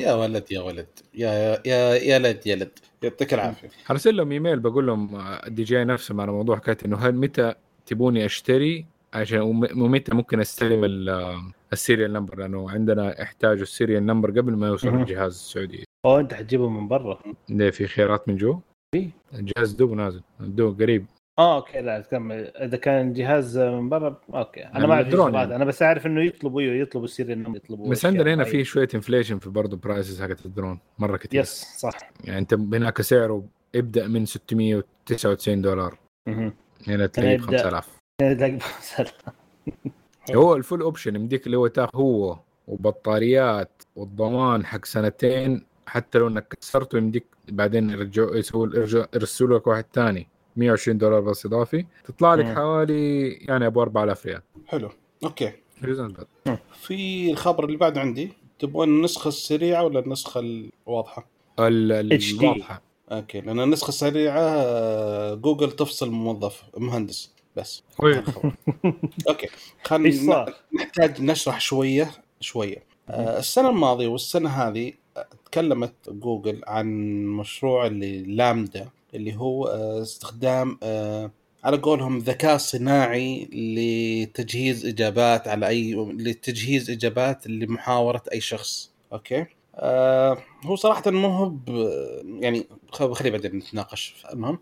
يا 0.00 0.12
ولد 0.14 0.44
يا 0.52 0.60
ولد. 0.60 0.86
يا 1.14 1.60
يا 1.66 1.94
يا, 1.94 2.18
لد 2.18 2.46
يا 2.46 2.56
لد. 2.56 2.78
يعطيك 3.02 3.34
العافية. 3.34 3.68
أرسل 3.90 4.16
لهم 4.16 4.32
ايميل 4.32 4.60
بقول 4.60 4.86
لهم 4.86 5.14
آه، 5.14 5.46
الدي 5.46 5.62
جي 5.64 5.84
نفسهم 5.84 6.20
على 6.20 6.32
موضوع 6.32 6.56
حكايه 6.56 6.76
إنه 6.84 6.96
هل 6.96 7.14
متى 7.14 7.54
تبوني 7.86 8.24
أشتري؟ 8.26 8.86
عشان 9.14 9.40
وم- 9.40 9.82
ومتى 9.82 10.14
ممكن 10.14 10.40
أستلم 10.40 10.84
ال- 10.84 11.08
آه، 11.08 11.42
ال 11.72 11.78
serial 11.78 12.12
number 12.12 12.38
لأنه 12.38 12.70
عندنا 12.70 13.20
يحتاجوا 13.22 13.62
ال 13.62 13.68
serial 13.68 14.06
number 14.06 14.30
قبل 14.30 14.52
ما 14.56 14.66
يوصل. 14.68 14.88
الجهاز 14.88 15.32
السعودي 15.32 15.84
أو 16.06 16.20
أنت 16.20 16.34
حتجيبه 16.34 16.68
من 16.68 16.88
برا 16.88 17.18
ده 17.48 17.70
في 17.70 17.86
خيارات 17.86 18.28
من 18.28 18.36
جو 18.36 18.60
في. 18.94 19.10
الجهاز 19.34 19.72
دوب 19.72 19.92
نازل 19.92 20.22
دوب 20.40 20.82
قريب 20.82 21.06
آه 21.38 21.56
أوكي 21.56 21.80
لا 21.80 22.00
تكمل 22.00 22.34
إذا 22.56 22.76
كان 22.76 23.08
الجهاز 23.08 23.58
من 23.58 23.88
برا 23.88 24.20
أوكي 24.34 24.60
أنا 24.64 24.70
يعني 24.72 24.86
ما 24.86 24.94
أعرف 24.94 25.34
يعني. 25.34 25.56
أنا 25.56 25.64
بس 25.64 25.82
أعرف 25.82 26.06
إنه 26.06 26.24
يطلبوا 26.24 26.60
إيوه 26.60 26.74
يطلبوا 26.74 27.04
ال 27.06 27.11
serial 27.11 27.42
number 27.42 27.56
يطلبوا 27.56 27.90
بس 27.90 28.06
عندنا 28.06 28.34
هنا. 28.34 28.44
في 28.44 28.64
شوية 28.64 28.88
inflation 28.94 29.38
في 29.38 29.50
برضه 29.50 29.76
prices 29.76 30.22
حقت 30.22 30.46
الدرون 30.46 30.78
مرة 30.98 31.16
كثير 31.16 31.40
yes 31.40 31.74
صح 31.78 31.96
يعني 32.24 32.38
أنت 32.38 32.54
هناك 32.54 33.00
سعره 33.02 33.44
يبدأ 33.74 34.06
من 34.08 34.26
699 34.26 35.62
دولار. 35.62 35.98
هنا 36.88 37.06
تلاقيه 37.06 37.36
ب 37.36 37.40
يبدأ. 37.42 37.56
5000 38.20 39.22
هو 40.30 40.56
ال 40.56 40.61
full 40.61 40.82
option 40.82 41.16
يمديك 41.16 41.46
اللي 41.46 41.56
هو 41.56 41.66
تاخذ 41.66 41.90
هو 41.98 42.38
وبطاريات 42.68 43.82
والضمان 43.96 44.66
حق 44.66 44.84
سنتين 44.84 45.64
حتى 45.86 46.18
لو 46.18 46.28
إنك 46.28 46.48
كسرته 46.60 46.98
يمديك 46.98 47.24
بعدين 47.48 47.90
يرجعوا 47.90 48.36
يسووا 48.36 48.66
يرسلوا 49.14 49.58
لك 49.58 49.66
واحد 49.66 49.84
ثاني 49.94 50.28
120 50.56 50.98
دولار 50.98 51.20
بس 51.20 51.46
إضافي. 51.46 51.86
تطلع 52.04 52.34
لك 52.34 52.44
مم. 52.44 52.54
حوالي 52.54 53.30
يعني 53.32 53.66
أبو 53.66 53.82
4000 53.82 54.26
ريال. 54.26 54.42
حلو. 54.66 54.88
أوكي. 55.24 55.52
في 56.72 57.30
الخبر 57.30 57.64
اللي 57.64 57.76
بعده 57.76 58.00
عندي 58.00 58.32
تبغون 58.58 58.88
النسخة 58.88 59.28
السريعة 59.28 59.84
ولا 59.84 60.00
النسخة 60.00 60.40
الواضحة؟ 60.40 61.26
الواضحة. 61.58 62.82
أوكي 63.12 63.40
لأن 63.40 63.60
النسخة 63.60 63.88
السريعة 63.88 64.38
آه، 64.40 65.34
جوجل 65.34 65.72
تفصل 65.72 66.10
موظف 66.10 66.62
مهندس. 66.78 67.32
بس. 67.56 67.82
طيب. 67.98 68.24
أوكي. 69.28 69.48
خلينا؟ 69.84 70.46
نحتاج 70.80 71.22
نشرح 71.22 71.60
شوية 71.60 72.10
شوية. 72.40 72.84
آه، 73.08 73.38
السنة 73.38 73.70
الماضية 73.70 74.06
والسنة 74.08 74.48
هذه 74.48 74.92
تكلمت 75.44 75.94
جوجل 76.08 76.60
عن 76.66 76.86
مشروع 77.26 77.86
اللي 77.86 78.22
LaMDA 78.22 78.88
اللي 79.14 79.36
هو 79.36 79.66
آه، 79.66 80.02
استخدام 80.02 80.78
آه، 80.82 81.30
على 81.64 81.76
قولهم 81.76 82.18
ذكاء 82.18 82.56
صناعي 82.56 83.44
لتجهيز 83.52 84.86
إجابات 84.86 85.48
على 85.48 85.68
أي 85.68 85.94
لتجهيز 85.94 86.90
إجابات 86.90 87.46
لمحاورة 87.46 88.22
أي 88.32 88.40
شخص. 88.40 88.90
أوكي؟ 89.12 89.46
آه 89.74 90.38
هو 90.64 90.76
صراحة 90.76 91.10
مو 91.10 91.28
هو 91.28 91.52
يعني 92.40 92.66
خلي 92.90 93.30
بعدين 93.30 93.56
نتناقش. 93.56 94.14
المهم 94.32 94.58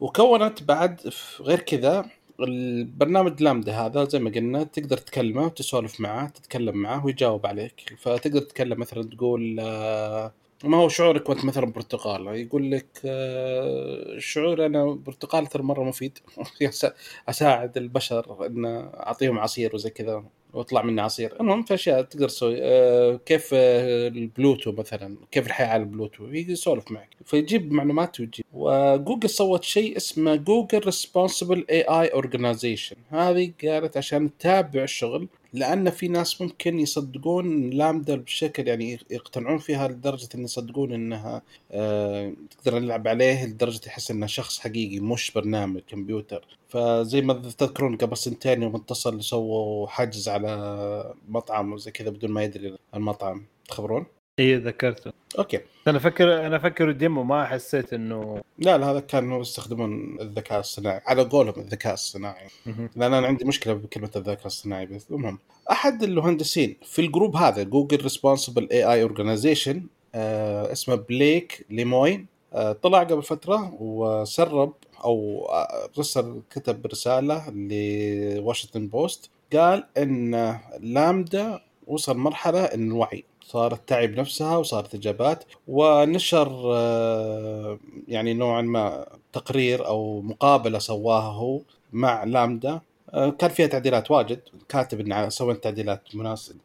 وكونت 0.00 0.62
بعد 0.62 1.12
غير 1.40 1.60
كذا 1.60 2.10
البرنامج 2.40 3.42
لامدا 3.42 3.72
هذا 3.72 4.04
زي 4.04 4.18
ما 4.18 4.30
قلنا 4.30 4.64
تقدر 4.64 4.96
تكلمه 4.96 5.44
وتسولف 5.46 6.00
معاه 6.00 6.26
تتكلم 6.28 6.76
معاه 6.76 7.06
ويجاوب 7.06 7.46
عليك. 7.46 7.94
فتقدر 7.98 8.40
تتكلم 8.40 8.80
مثلا 8.80 9.02
تقول 9.02 9.60
آه، 9.60 10.32
ما 10.64 10.76
هو 10.76 10.88
شعورك 10.88 11.28
وانت 11.28 11.44
مثلا 11.44 11.66
برتقال؟ 11.72 12.26
يقول 12.26 12.70
لك 12.70 12.86
آه، 13.04 14.18
شعور 14.18 14.66
أنا 14.66 14.84
برتقال 14.84 15.46
ترى 15.46 15.62
مرة 15.62 15.84
مفيد. 15.84 16.18
أساعد 17.28 17.76
البشر 17.76 18.46
إن 18.46 18.64
أعطيهم 18.94 19.38
عصير 19.38 19.74
وزي 19.74 19.90
كذا. 19.90 20.24
ويطلع 20.52 20.82
مني 20.82 21.00
عصير. 21.00 21.40
المهم 21.40 21.62
في 21.62 21.74
اشياء 21.74 22.02
تقدر 22.02 22.28
تسوي 22.28 22.56
آه، 22.62 23.20
كيف 23.26 23.50
آه، 23.54 24.08
البلوتو 24.08 24.72
مثلا 24.72 25.16
كيف 25.30 25.46
الحياة 25.46 25.66
على 25.66 25.82
البلوتو؟ 25.82 26.26
يسولف 26.28 26.90
معك. 26.90 27.08
فيجيب 27.24 27.72
معلومات 27.72 28.20
ويجيب. 28.20 28.44
وجوجل 28.52 29.30
سوت 29.30 29.64
شيء 29.64 29.96
اسمه 29.96 30.34
Google 30.34 30.78
Responsible 30.78 31.64
AI 31.70 31.80
Organization 31.82 32.96
هذه 33.08 33.52
قالت 33.64 33.96
عشان 33.96 34.38
تتابع 34.38 34.82
الشغل 34.82 35.28
لأن 35.52 35.90
في 35.90 36.08
ناس 36.08 36.40
ممكن 36.40 36.80
يصدقون 36.80 37.70
LaMDA 37.70 38.16
بشكل 38.16 38.68
يعني 38.68 38.98
يقتنعون 39.10 39.58
فيها 39.58 39.88
لدرجة 39.88 40.28
إن 40.34 40.44
يصدقون 40.44 40.92
إنها 40.92 41.42
آه 41.70 42.32
تقدر 42.50 42.78
نلعب 42.78 43.08
عليه 43.08 43.46
لدرجة 43.46 43.80
يحس 43.86 44.10
إنه 44.10 44.26
شخص 44.26 44.58
حقيقي 44.58 45.00
مش 45.00 45.30
برنامج 45.30 45.80
كمبيوتر 45.80 46.58
فزي 46.68 47.20
ما 47.20 47.34
تذكرون 47.34 47.96
قبل 47.96 48.16
سنتين 48.16 48.62
يوم 48.62 48.76
اتصل 48.76 49.22
سووا 49.22 49.86
حجز 49.88 50.28
على 50.28 51.14
مطعم 51.28 51.72
وزي 51.72 51.90
كذا 51.90 52.10
بدون 52.10 52.30
ما 52.30 52.44
يدري 52.44 52.76
المطعم 52.94 53.46
تخبرون؟ 53.68 54.06
اي 54.38 54.56
ذكرته. 54.56 55.12
okay. 55.38 55.60
أنا 55.88 55.98
أفكر 55.98 56.46
أنا 56.46 56.56
أفكر 56.56 56.90
ديمو 56.92 57.22
ما 57.22 57.44
حسيت 57.44 57.92
إنه 57.92 58.42
لا 58.58 58.78
لا 58.78 58.90
هذا 58.90 59.00
كانوا 59.00 59.40
يستخدمون 59.40 60.20
الذكاء 60.20 60.60
الصناعي 60.60 61.00
على 61.06 61.22
قولهم 61.22 61.54
الذكاء 61.56 61.94
الصناعي. 61.94 62.46
لأن 62.96 63.14
أنا 63.14 63.26
عندي 63.26 63.44
مشكلة 63.44 63.74
بكلمة 63.74 64.10
الذكاء 64.16 64.46
الصناعي 64.46 64.86
بس. 64.86 65.06
المهم 65.10 65.38
أحد 65.70 66.02
المهندسين 66.02 66.76
في 66.82 66.98
الجروب 66.98 67.36
هذا 67.36 67.62
جوجل 67.62 68.02
responsible 68.02 68.68
AI 68.70 68.84
organization 68.92 69.86
اسمه 70.14 70.94
بليك 70.94 71.66
ليموين 71.70 72.26
آه 72.52 72.72
طلع 72.72 73.02
قبل 73.02 73.22
فترة 73.22 73.74
وسرب 73.80 74.72
أو 75.04 75.46
آه، 75.50 75.88
رسل 75.98 76.40
كتب 76.50 76.86
رسالة 76.86 77.50
لواشنطن 77.50 78.88
بوست 78.88 79.30
قال 79.52 79.84
إن 79.98 80.58
لامدا 80.80 81.60
وصل 81.86 82.16
مرحلة 82.16 82.64
إن 82.64 82.90
الوعي. 82.90 83.24
صارت 83.52 83.88
تعي 83.88 84.06
بنفسها 84.06 84.56
وصارت 84.56 84.94
إجابات 84.94 85.44
ونشر 85.68 86.62
آه، 86.74 87.78
يعني 88.08 88.34
نوعا 88.34 88.62
ما 88.62 89.06
تقرير 89.32 89.86
أو 89.86 90.20
مقابلة 90.22 90.78
سواها 90.78 91.32
هو 91.32 91.60
مع 91.92 92.24
لامدا. 92.24 92.80
آه، 93.10 93.30
كان 93.30 93.50
فيها 93.50 93.66
تعديلات 93.66 94.10
واجد. 94.10 94.40
كاتب 94.68 95.00
ان 95.00 95.30
سوينا 95.30 95.58
تعديلات 95.58 96.02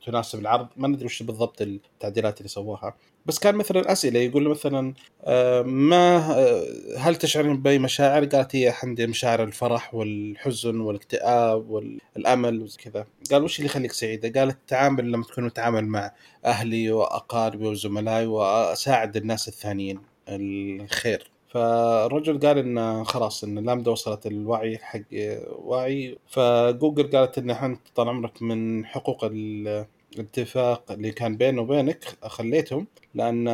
تناسب 0.05 0.39
العرض. 0.39 0.67
ما 0.77 0.87
ندري 0.87 1.05
وش 1.05 1.23
بالضبط 1.23 1.61
التعديلات 1.61 2.37
اللي 2.37 2.49
سواها. 2.49 2.93
بس 3.27 3.39
كان 3.39 3.55
مثلا 3.55 3.91
أسئلة 3.91 4.19
يقول 4.19 4.49
مثلا 4.49 4.93
آه، 5.23 5.61
ما 5.61 6.17
آه، 6.17 6.63
هل 6.97 7.15
تشعرين 7.15 7.61
بأي 7.61 7.79
مشاعر؟ 7.79 8.25
قالت 8.25 8.55
هي 8.55 8.73
عندي 8.83 9.07
مشاعر 9.07 9.43
الفرح 9.43 9.93
والحزن 9.93 10.79
والاكتئاب 10.79 11.69
والأمل 11.69 12.61
وزي 12.61 12.77
كذا 12.77 13.05
قال 13.31 13.43
وش 13.43 13.57
اللي 13.59 13.69
يخليك 13.69 13.91
سعيده؟ 13.91 14.39
قالت 14.39 14.55
التعامل 14.55 15.11
لما 15.11 15.23
تكون 15.23 15.43
متعامل 15.43 15.85
مع 15.85 16.11
أهلي 16.45 16.91
وأقاربي 16.91 17.67
وزملائي 17.67 18.25
وأساعد 18.25 19.17
الناس 19.17 19.47
الثانيين 19.47 19.99
الخير 20.29 21.31
فالرجل 21.47 22.39
قال 22.39 22.57
ان 22.57 23.03
خلاص 23.03 23.43
ان 23.43 23.59
لامدا 23.59 23.91
وصلت 23.91 24.27
الوعي 24.27 24.77
حق 24.77 24.99
وعي 25.49 26.17
فجوجل 26.27 27.17
قالت 27.17 27.37
إن 27.37 27.49
أنت 27.49 27.81
طال 27.95 28.09
عمرك 28.09 28.41
من 28.41 28.85
حقوق 28.85 29.25
الاتفاق 30.19 30.91
اللي 30.91 31.11
كان 31.11 31.37
بينه 31.37 31.61
وبينك 31.61 32.03
خليتهم 32.23 32.87
لأن 33.15 33.47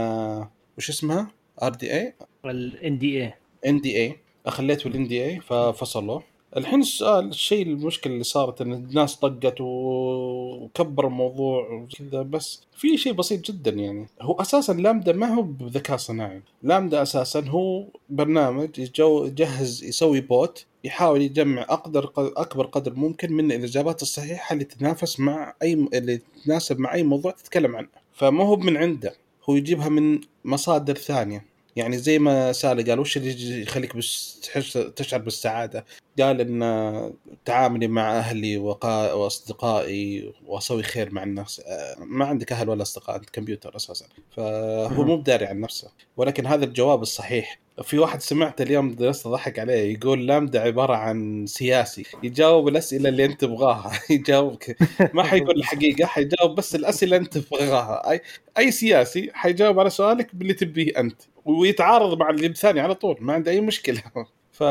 وش 0.77 0.89
اسمها؟ 0.89 1.31
آر 1.63 1.69
دي 1.71 1.93
اي 1.93 2.13
الان 2.45 2.97
دي 2.97 3.23
اي 3.23 3.33
ان 3.65 3.81
دي 3.81 3.97
اي 3.97 4.17
خليته 4.47 4.87
الان 4.87 5.07
دي 5.07 5.25
اي 5.25 5.39
ففصلوه. 5.39 6.23
الحين 6.57 6.79
السؤال 6.79 7.29
الشيء 7.29 7.67
المشكلة 7.67 8.13
اللي 8.13 8.23
صارت 8.23 8.61
إن 8.61 8.73
الناس 8.73 9.15
طقت 9.15 9.55
وكبر 9.59 11.07
الموضوع 11.07 11.71
وكذا 11.71 12.21
بس 12.21 12.61
في 12.75 12.97
شيء 12.97 13.13
بسيط 13.13 13.51
جدا 13.51 13.71
يعني. 13.71 14.07
هو 14.21 14.33
أساسا 14.33 14.71
لامدا 14.71 15.13
ما 15.13 15.33
هو 15.33 15.41
بذكاء 15.41 15.97
صناعي. 15.97 16.41
لامدا 16.63 17.01
أساسا 17.01 17.39
هو 17.39 17.85
برنامج 18.09 18.69
يجهز 18.99 19.83
يسوي 19.83 20.21
بوت 20.21 20.65
يحاول 20.83 21.21
يجمع 21.21 21.61
أقدر 21.61 22.11
أكبر 22.17 22.65
قدر 22.65 22.93
ممكن 22.93 23.33
من 23.33 23.51
الإجابات 23.51 24.01
الصحيحة 24.01 24.53
اللي 24.53 24.63
تتنافس 24.63 25.19
مع 25.19 25.53
أي 25.61 25.73
اللي 25.73 26.17
تتناسب 26.17 26.79
مع 26.79 26.93
أي 26.93 27.03
موضوع 27.03 27.31
تتكلم 27.31 27.75
عنه. 27.75 27.87
فما 28.13 28.43
هو 28.43 28.55
من 28.55 28.77
عنده 28.77 29.15
هو 29.49 29.55
يجيبها 29.55 29.89
من 29.89 30.19
مصادر 30.45 30.95
ثانية. 30.95 31.52
يعني 31.75 31.97
زي 31.97 32.19
ما 32.19 32.51
سالي 32.51 32.83
قال 32.83 32.99
وش 32.99 33.17
اللي 33.17 33.61
يخليك 33.61 33.95
بس 33.97 34.39
تحس 34.43 34.73
تشعر 34.73 35.19
بالسعادة؟ 35.19 35.85
قال 36.19 36.41
إن 36.41 37.13
تعاملي 37.45 37.87
مع 37.87 38.17
أهلي 38.17 38.57
وقا... 38.57 39.13
وأصدقائي 39.13 40.33
وأسوي 40.45 40.83
خير 40.83 41.11
مع 41.11 41.23
الناس. 41.23 41.61
آه، 41.65 41.95
ما 41.99 42.25
عندك 42.25 42.51
أهل 42.51 42.69
ولا 42.69 42.81
أصدقاء 42.81 43.15
انت 43.15 43.29
كمبيوتر 43.29 43.75
أساسا. 43.75 44.05
فهو 44.31 45.03
مو 45.03 45.17
بداري 45.17 45.45
عن 45.45 45.59
نفسه. 45.61 45.91
ولكن 46.17 46.45
هذا 46.45 46.65
الجواب 46.65 47.01
الصحيح. 47.01 47.62
في 47.81 47.99
واحد 47.99 48.21
سمعت 48.21 48.61
اليوم 48.61 48.91
درست 48.95 49.27
ضحك 49.27 49.59
عليه 49.59 49.93
يقول 49.93 50.27
لامدا 50.27 50.61
عبارة 50.61 50.95
عن 50.95 51.45
سياسي 51.45 52.03
يجاوب 52.23 52.67
الأسئلة 52.67 53.09
اللي 53.09 53.25
أنت 53.25 53.41
تبغاها. 53.41 53.91
يجاوبك. 54.09 54.77
ما 55.13 55.23
حيقول 55.23 55.55
الحقيقة 55.57 56.05
حيجاوب 56.05 56.55
بس 56.55 56.75
الأسئلة 56.75 57.17
أنت 57.17 57.37
تبغاها. 57.37 58.11
أي 58.11 58.21
أي 58.57 58.71
سياسي 58.71 59.31
حيجاوب 59.33 59.79
على 59.79 59.89
سؤالك 59.89 60.35
باللي 60.35 60.53
تبيه 60.53 60.99
أنت 60.99 61.21
ويتعارض 61.45 62.17
مع 62.17 62.29
اللي 62.29 62.47
الثاني 62.47 62.79
على 62.79 62.95
طول 62.95 63.17
ما 63.19 63.33
عنده 63.33 63.51
أي 63.51 63.61
مشكلة. 63.61 64.01
ف 64.51 64.61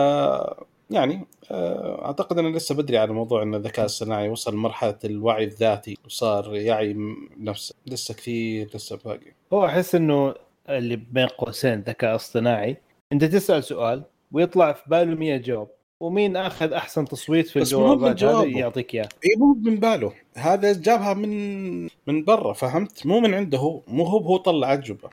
يعني 0.90 1.26
آه، 1.50 2.04
أعتقد 2.04 2.38
انه 2.38 2.48
لسه 2.48 2.74
بدري 2.74 2.98
على 2.98 3.12
موضوع 3.12 3.42
إن 3.42 3.54
الذكاء 3.54 3.84
الصناعي 3.84 4.28
وصل 4.28 4.54
لمرحله 4.54 4.98
الوعي 5.04 5.44
الذاتي 5.44 5.98
وصار 6.04 6.56
يعي 6.56 6.96
نفسه. 7.38 7.74
لسه 7.86 8.14
كثير 8.14 8.70
لسه 8.74 8.98
باقي. 9.04 9.32
هو 9.52 9.66
أحس 9.66 9.94
إنه 9.94 10.34
اللي 10.68 10.96
بين 10.96 11.26
قوسين 11.26 11.80
ذكاء 11.80 12.14
اصطناعي 12.14 12.76
أنت 13.12 13.24
تسأل 13.24 13.64
سؤال 13.64 14.02
ويطلع 14.32 14.72
في 14.72 14.82
باله 14.86 15.14
100 15.14 15.36
جواب. 15.36 15.68
ومين 16.00 16.36
أخذ 16.36 16.72
أحسن 16.72 17.04
تصويت 17.04 17.48
في 17.48 17.58
الجوابات 17.58 18.10
هذه 18.10 18.32
جوابه. 18.32 18.58
يعطيك 18.58 18.94
إياه. 18.94 19.08
إي 19.24 19.36
مو 19.38 19.54
من 19.54 19.76
باله. 19.76 20.12
هذا 20.36 20.72
جابها 20.72 21.14
من 21.14 21.82
من 21.82 22.24
برا 22.24 22.52
فهمت؟ 22.52 23.06
مو 23.06 23.20
من 23.20 23.34
عنده. 23.34 23.58
هو 23.58 23.80
مو 23.88 24.04
هو 24.04 24.18
هو 24.18 24.36
طلع 24.36 24.68
عجبه 24.68 25.10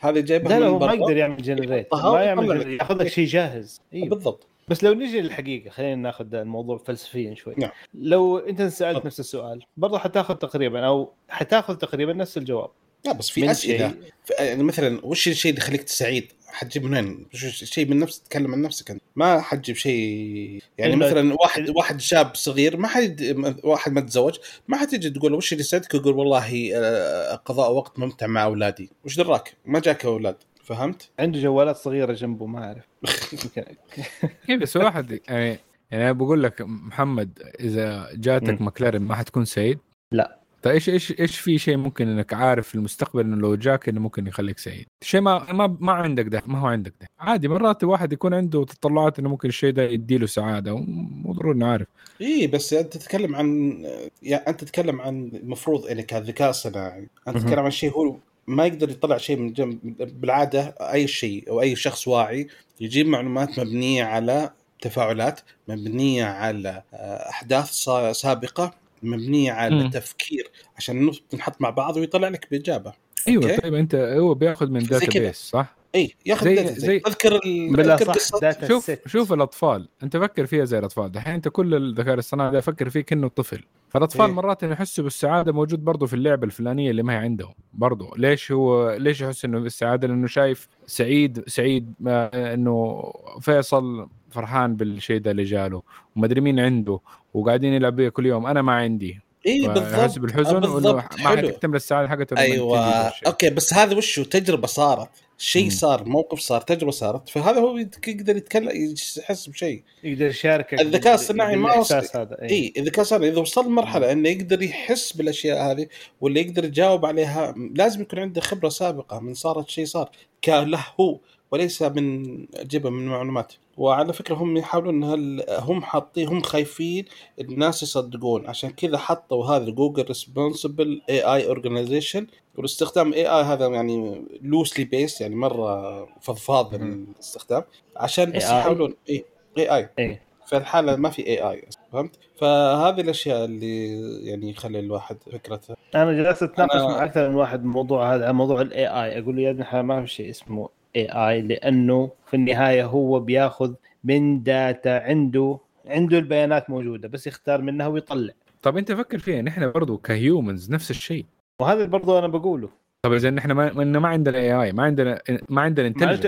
هذا 0.00 0.20
جايبها 0.20 0.48
لا 0.48 0.60
لا 0.60 0.66
من 0.66 0.72
هو 0.72 0.78
ما 0.78 0.86
برا. 0.86 0.94
يقدر 0.94 1.16
يعمل 1.16 1.36
جنريت 1.36 1.94
ما 1.94 2.22
يعمل. 2.22 2.72
ياخذ 2.72 2.94
لك 2.94 3.08
شيء 3.08 3.26
جاهز. 3.26 3.80
إيوه. 3.94 4.08
بالضبط. 4.08 4.46
بس 4.68 4.84
لو 4.84 4.94
نجي 4.94 5.20
للحقيقة 5.20 5.70
خلينا 5.70 5.94
ناخذ 5.94 6.34
الموضوع 6.34 6.78
فلسفيا 6.78 7.34
شوي. 7.34 7.54
نعم. 7.58 7.70
لو 7.94 8.38
أنت 8.38 8.62
سألت. 8.62 9.06
نفس 9.06 9.20
السؤال 9.20 9.62
برضه 9.76 9.98
حتاخذ 9.98 10.34
تقريبا 10.34 10.86
أو 10.86 11.12
حتاخذ 11.28 11.74
تقريبا 11.74 12.12
نفس 12.12 12.38
الجواب. 12.38 12.70
لا 13.06 13.12
بس 13.12 13.30
في 13.30 13.50
أسئلة 13.50 13.88
شيء- 13.88 14.12
ف- 14.24 14.30
يعني 14.40 14.62
مثلا 14.62 15.00
وش 15.06 15.28
الشيء 15.28 15.50
اللي 15.50 15.62
يخليك 15.62 15.88
سعيد؟ 15.88 16.32
حتجيب 16.48 16.84
من 16.84 16.94
وين؟ 16.94 17.26
شيء 17.50 17.88
من 17.88 17.98
نفسك 17.98 18.22
تتكلم 18.22 18.52
عن 18.54 18.62
نفسك 18.62 18.90
أنت 18.90 19.02
ما 19.16 19.40
حتجيب 19.40 19.76
شيء 19.76 20.62
يعني 20.78 20.96
مثلا 20.96 21.34
واحد 21.34 21.70
واحد 21.70 22.00
شاب 22.00 22.34
صغير 22.34 22.76
ما 22.76 22.88
حد 22.88 23.34
واحد 23.64 23.92
ما 23.92 24.00
تزوج 24.00 24.38
ما 24.68 24.76
حتجي 24.76 25.10
تقول 25.10 25.30
له 25.32 25.36
وش 25.38 25.52
اللي 25.52 25.60
يسعدك 25.60 25.94
يقول 25.94 26.14
والله 26.14 26.70
آه، 26.74 27.34
قضاء 27.34 27.72
وقت 27.72 27.98
ممتع 27.98 28.26
مع 28.26 28.44
أولادي 28.44 28.90
وش 29.04 29.16
دراك؟ 29.16 29.54
ما 29.66 29.80
جاك 29.80 30.04
أولاد 30.04 30.36
فهمت؟ 30.64 31.08
عنده 31.18 31.40
جوالات 31.40 31.76
صغيرة 31.76 32.12
جنبه 32.12 32.46
ما 32.46 32.64
أعرف 32.64 32.84
إيه 34.50 34.56
بس 34.56 34.76
واحد 34.76 35.20
يعني 35.28 35.58
يعني 35.90 36.04
أنا 36.04 36.12
بقول 36.12 36.42
لك 36.42 36.60
محمد 36.62 37.38
إذا 37.60 38.08
جاتك. 38.14 38.60
مكلارن 38.60 39.02
ما 39.02 39.14
حتكون 39.14 39.44
سعيد؟ 39.44 39.78
لا. 40.12 40.38
طيب 40.64 40.74
إيش 40.74 40.88
إيش 40.88 41.20
إيش 41.20 41.38
في 41.38 41.58
شيء 41.58 41.76
ممكن 41.76 42.08
انك 42.08 42.32
عارف 42.32 42.68
في 42.68 42.74
المستقبل 42.74 43.20
إنه 43.20 43.36
لو 43.36 43.54
جاك 43.54 43.88
إنه 43.88 44.00
ممكن 44.00 44.26
يخليك 44.26 44.58
سعيد؟ 44.58 44.86
شيء 45.02 45.20
ما 45.20 45.52
ما 45.52 45.76
ما 45.80 45.92
عندك 45.92 46.26
ده 46.26 46.42
ما 46.46 46.58
هو 46.58 46.66
عندك 46.66 46.94
ده 47.00 47.06
عادي 47.18 47.48
مرات 47.48 47.84
واحد 47.84 48.12
يكون 48.12 48.34
عنده 48.34 48.64
تطلعات 48.64 49.18
إنه 49.18 49.28
ممكن 49.28 49.48
الشيء 49.48 49.72
ده 49.72 49.82
يديله 49.82 50.26
سعادة 50.26 50.76
مو 50.76 51.32
ضروري 51.32 51.56
إنه 51.56 51.66
عارف 51.66 51.86
اي 52.20 52.46
بس 52.46 52.72
أنت 52.72 52.96
تتكلم 52.96 53.36
عن 53.36 53.78
يعني 54.22 54.48
أنت 54.48 54.64
تتكلم 54.64 55.00
عن 55.00 55.30
المفروض 55.34 55.86
إنك 55.86 56.14
الذكاء 56.14 56.50
الصناعي 56.50 57.08
أنت. 57.28 57.38
تتكلم 57.38 57.64
عن 57.64 57.70
شيء 57.70 57.92
هو 57.92 58.16
ما 58.46 58.66
يقدر 58.66 58.90
يطلع 58.90 59.16
شيء 59.16 59.36
من 59.36 59.52
جنب 59.52 59.78
بالعادة 60.20 60.74
أي 60.80 61.06
شيء 61.06 61.50
أو 61.50 61.60
أي 61.60 61.76
شخص 61.76 62.08
واعي 62.08 62.48
يجيب 62.80 63.06
معلومات 63.06 63.58
مبنية 63.58 64.04
على 64.04 64.50
تفاعلات 64.80 65.40
مبنية 65.68 66.24
على 66.24 66.82
آه، 66.94 67.28
أحداث 67.30 67.70
سابقة 68.12 68.83
مبنية 69.04 69.52
على 69.52 69.84
مم. 69.84 69.90
تفكير 69.90 70.50
عشان 70.76 71.10
نحط 71.34 71.60
مع 71.60 71.70
بعض 71.70 71.96
ويطلع 71.96 72.28
لك 72.28 72.50
بإجابة 72.50 72.92
أيوه 73.28 73.42
okay. 73.50 73.56
طيب 73.60 73.74
أنت 73.74 73.94
هو 73.94 74.34
بياخذ 74.34 74.70
من 74.70 74.80
data. 74.84 75.20
base 75.20 75.36
صح؟ 75.36 75.74
إي 75.94 76.14
ياخذ 76.26 76.44
زي- 76.44 76.54
data 76.54 76.72
زي- 76.80 77.02
أذكر 77.06 77.40
أذكر 77.44 78.12
صح 78.18 78.66
شوف 78.68 78.84
set. 78.84 79.08
شوف 79.08 79.32
الأطفال. 79.32 79.88
أنت 80.02 80.16
فكر 80.16 80.46
فيها 80.46 80.64
زي 80.64 80.78
الأطفال. 80.78 81.12
دحين 81.12 81.34
أنت 81.34 81.48
كل 81.48 81.74
الذكاء 81.74 82.14
الاصطناعي 82.14 82.50
ده 82.50 82.60
فكر 82.60 82.90
فيه 82.90 83.00
كانه 83.00 83.28
طفل. 83.28 83.64
فالأطفال 83.88 84.26
إيه. 84.26 84.32
مرات 84.32 84.62
يحسوا 84.62 85.04
بالسعادة 85.04 85.52
موجود 85.52 85.84
برضه 85.84 86.06
في 86.06 86.14
اللعبة 86.14 86.44
الفلانية 86.46 86.90
اللي 86.90 87.02
ما 87.02 87.12
هي 87.12 87.16
عندهم. 87.16 87.54
برضه 87.74 88.10
ليش 88.16 88.52
هو 88.52 88.94
ليش 88.94 89.20
يحس 89.20 89.44
إنه 89.44 89.60
بالسعادة؟ 89.60 90.08
لأنه 90.08 90.26
شايف 90.26 90.68
سعيد 90.86 91.44
سعيد 91.46 91.94
ما 92.00 92.54
إنه 92.54 93.02
فيصل 93.40 94.08
فرحان 94.30 94.76
بالشيء 94.76 95.20
ده 95.20 95.30
اللي 95.30 95.44
جاله. 95.44 95.82
ومدري 96.16 96.40
مين 96.40 96.60
عنده. 96.60 97.00
وقاعدين 97.34 97.72
يلعب 97.72 97.96
بيه 97.96 98.08
كل 98.08 98.26
يوم. 98.26 98.46
أنا 98.46 98.62
ما 98.62 98.72
عندي. 98.72 99.20
اي 99.46 99.60
فيحس 99.60 100.18
بالضبط. 100.18 100.18
بالحزن 100.18 100.60
بالضبط. 100.60 100.94
ما 100.94 101.28
حلو. 101.28 101.48
حتكتمل 101.48 101.76
السعاده 101.76 102.08
حقته 102.08 102.38
أيوه. 102.38 103.12
أوكي 103.26 103.50
بس 103.50 103.74
هذا 103.74 103.96
وش 103.96 104.18
هو 104.18 104.24
تجربة 104.24 104.66
صارت. 104.66 105.08
شيء. 105.38 105.70
صار 105.70 106.04
موقف 106.04 106.38
صار 106.38 106.60
تجربة 106.60 106.90
صارت. 106.90 107.28
فهذا 107.28 107.60
هو 107.60 107.76
يقدر 108.06 108.36
يتكلم 108.36 108.94
يحس 109.18 109.46
بشيء. 109.46 109.82
يقدر 110.04 110.26
يشاركك 110.26 110.80
الذكاء 110.80 111.14
الصناعي 111.14 111.56
ما 111.56 111.84
إيه. 111.92 112.50
أي. 112.50 112.72
اذا 112.76 112.90
كان 112.90 113.04
صار 113.04 113.22
إذا 113.22 113.40
وصل 113.40 113.66
لمرحلة 113.66 114.12
إنه 114.12 114.28
يقدر 114.28 114.62
يحس 114.62 115.12
بالأشياء 115.12 115.72
هذه 115.72 115.86
واللي 116.20 116.40
يقدر 116.40 116.64
يجاوب 116.64 117.06
عليها 117.06 117.54
لازم 117.74 118.02
يكون 118.02 118.18
عنده 118.18 118.40
خبرة 118.40 118.68
سابقة 118.68 119.20
من 119.20 119.34
صارت 119.34 119.68
شيء 119.68 119.86
صار. 119.86 120.10
كله 120.44 120.86
هو. 121.00 121.18
وليس 121.54 121.82
من 121.82 122.22
جبه 122.62 122.90
من 122.90 123.06
معلومات 123.06 123.52
وعلى 123.76 124.12
فكرة 124.12 124.34
هم 124.34 124.56
يحاولون 124.56 125.04
هل 125.04 125.44
هم 125.50 125.82
حاطين 125.82 126.28
هم 126.28 126.42
خايفين 126.42 127.04
الناس 127.40 127.82
يصدقون. 127.82 128.46
عشان 128.46 128.70
كذا 128.70 128.98
حطوا 128.98 129.46
هذا 129.46 129.70
جوجل 129.70 130.04
responsible 130.04 131.02
AI 131.10 131.20
organization 131.22 132.26
والاستخدام 132.56 133.12
AI 133.12 133.42
هذا 133.42 133.66
يعني 133.66 134.24
loosely 134.42 134.84
based 134.84 135.20
يعني 135.20 135.34
مرة 135.34 136.04
فضفاض. 136.20 136.74
الاستخدام. 136.74 137.62
عشان 137.96 138.32
بس؟ 138.32 138.44
يحاولون 138.44 138.94
AI 139.08 139.24
AI 139.58 140.20
في 140.46 140.56
الحالة 140.56 140.96
ما 140.96 141.10
في 141.10 141.26
AI 141.26 141.62
فهمت؟ 141.92 142.16
فهذه 142.40 143.00
الأشياء 143.00 143.44
اللي 143.44 143.86
يعني 144.26 144.50
يخلي 144.50 144.78
الواحد 144.78 145.16
فكرته. 145.32 145.74
أنا 145.94 146.12
جلست 146.12 146.42
أتناقش 146.42 146.80
أنا- 146.80 146.84
مع 146.84 147.04
أكثر 147.04 147.28
من 147.28 147.34
واحد 147.34 147.58
بالموضوع 147.62 148.14
هذا 148.14 148.32
موضوع 148.32 148.60
ال 148.60 148.86
AI 148.86 149.18
أقول 149.18 149.36
له 149.36 149.42
يا 149.42 149.62
إحنا 149.62 149.82
ما 149.82 150.00
في 150.04 150.06
شيء 150.12 150.30
اسمه 150.30 150.68
AI 150.96 151.42
لأنه 151.42 152.10
في 152.26 152.34
النهاية 152.34 152.84
هو 152.84 153.20
بياخذ 153.20 153.74
من 154.04 154.42
data 154.42 154.88
عنده 155.04 155.58
عنده 155.86 156.18
البيانات 156.18 156.70
موجودة 156.70 157.08
بس 157.08 157.26
يختار 157.26 157.60
منها 157.62 157.86
ويطلع 157.86 158.32
طب 158.62 158.76
أنت 158.76 158.92
فكر 158.92 159.18
فيها 159.18 159.42
نحن 159.42 159.70
برضه 159.72 159.98
ك 159.98 160.08
humans 160.08 160.70
نفس 160.70 160.90
الشيء 160.90 161.24
وهذا 161.60 161.84
برضو 161.84 162.18
أنا 162.18 162.28
بقوله 162.28 162.68
طب 163.02 163.12
إذا 163.12 163.30
نحن 163.30 163.52
ما 163.52 163.72
ما 163.72 164.08
عندنا 164.08 164.38
AI 164.38 164.72
ما 164.72 164.82
عندنا 164.82 165.20
ما 165.48 165.60
عندنا 165.60 165.86
intelligence 165.86 166.24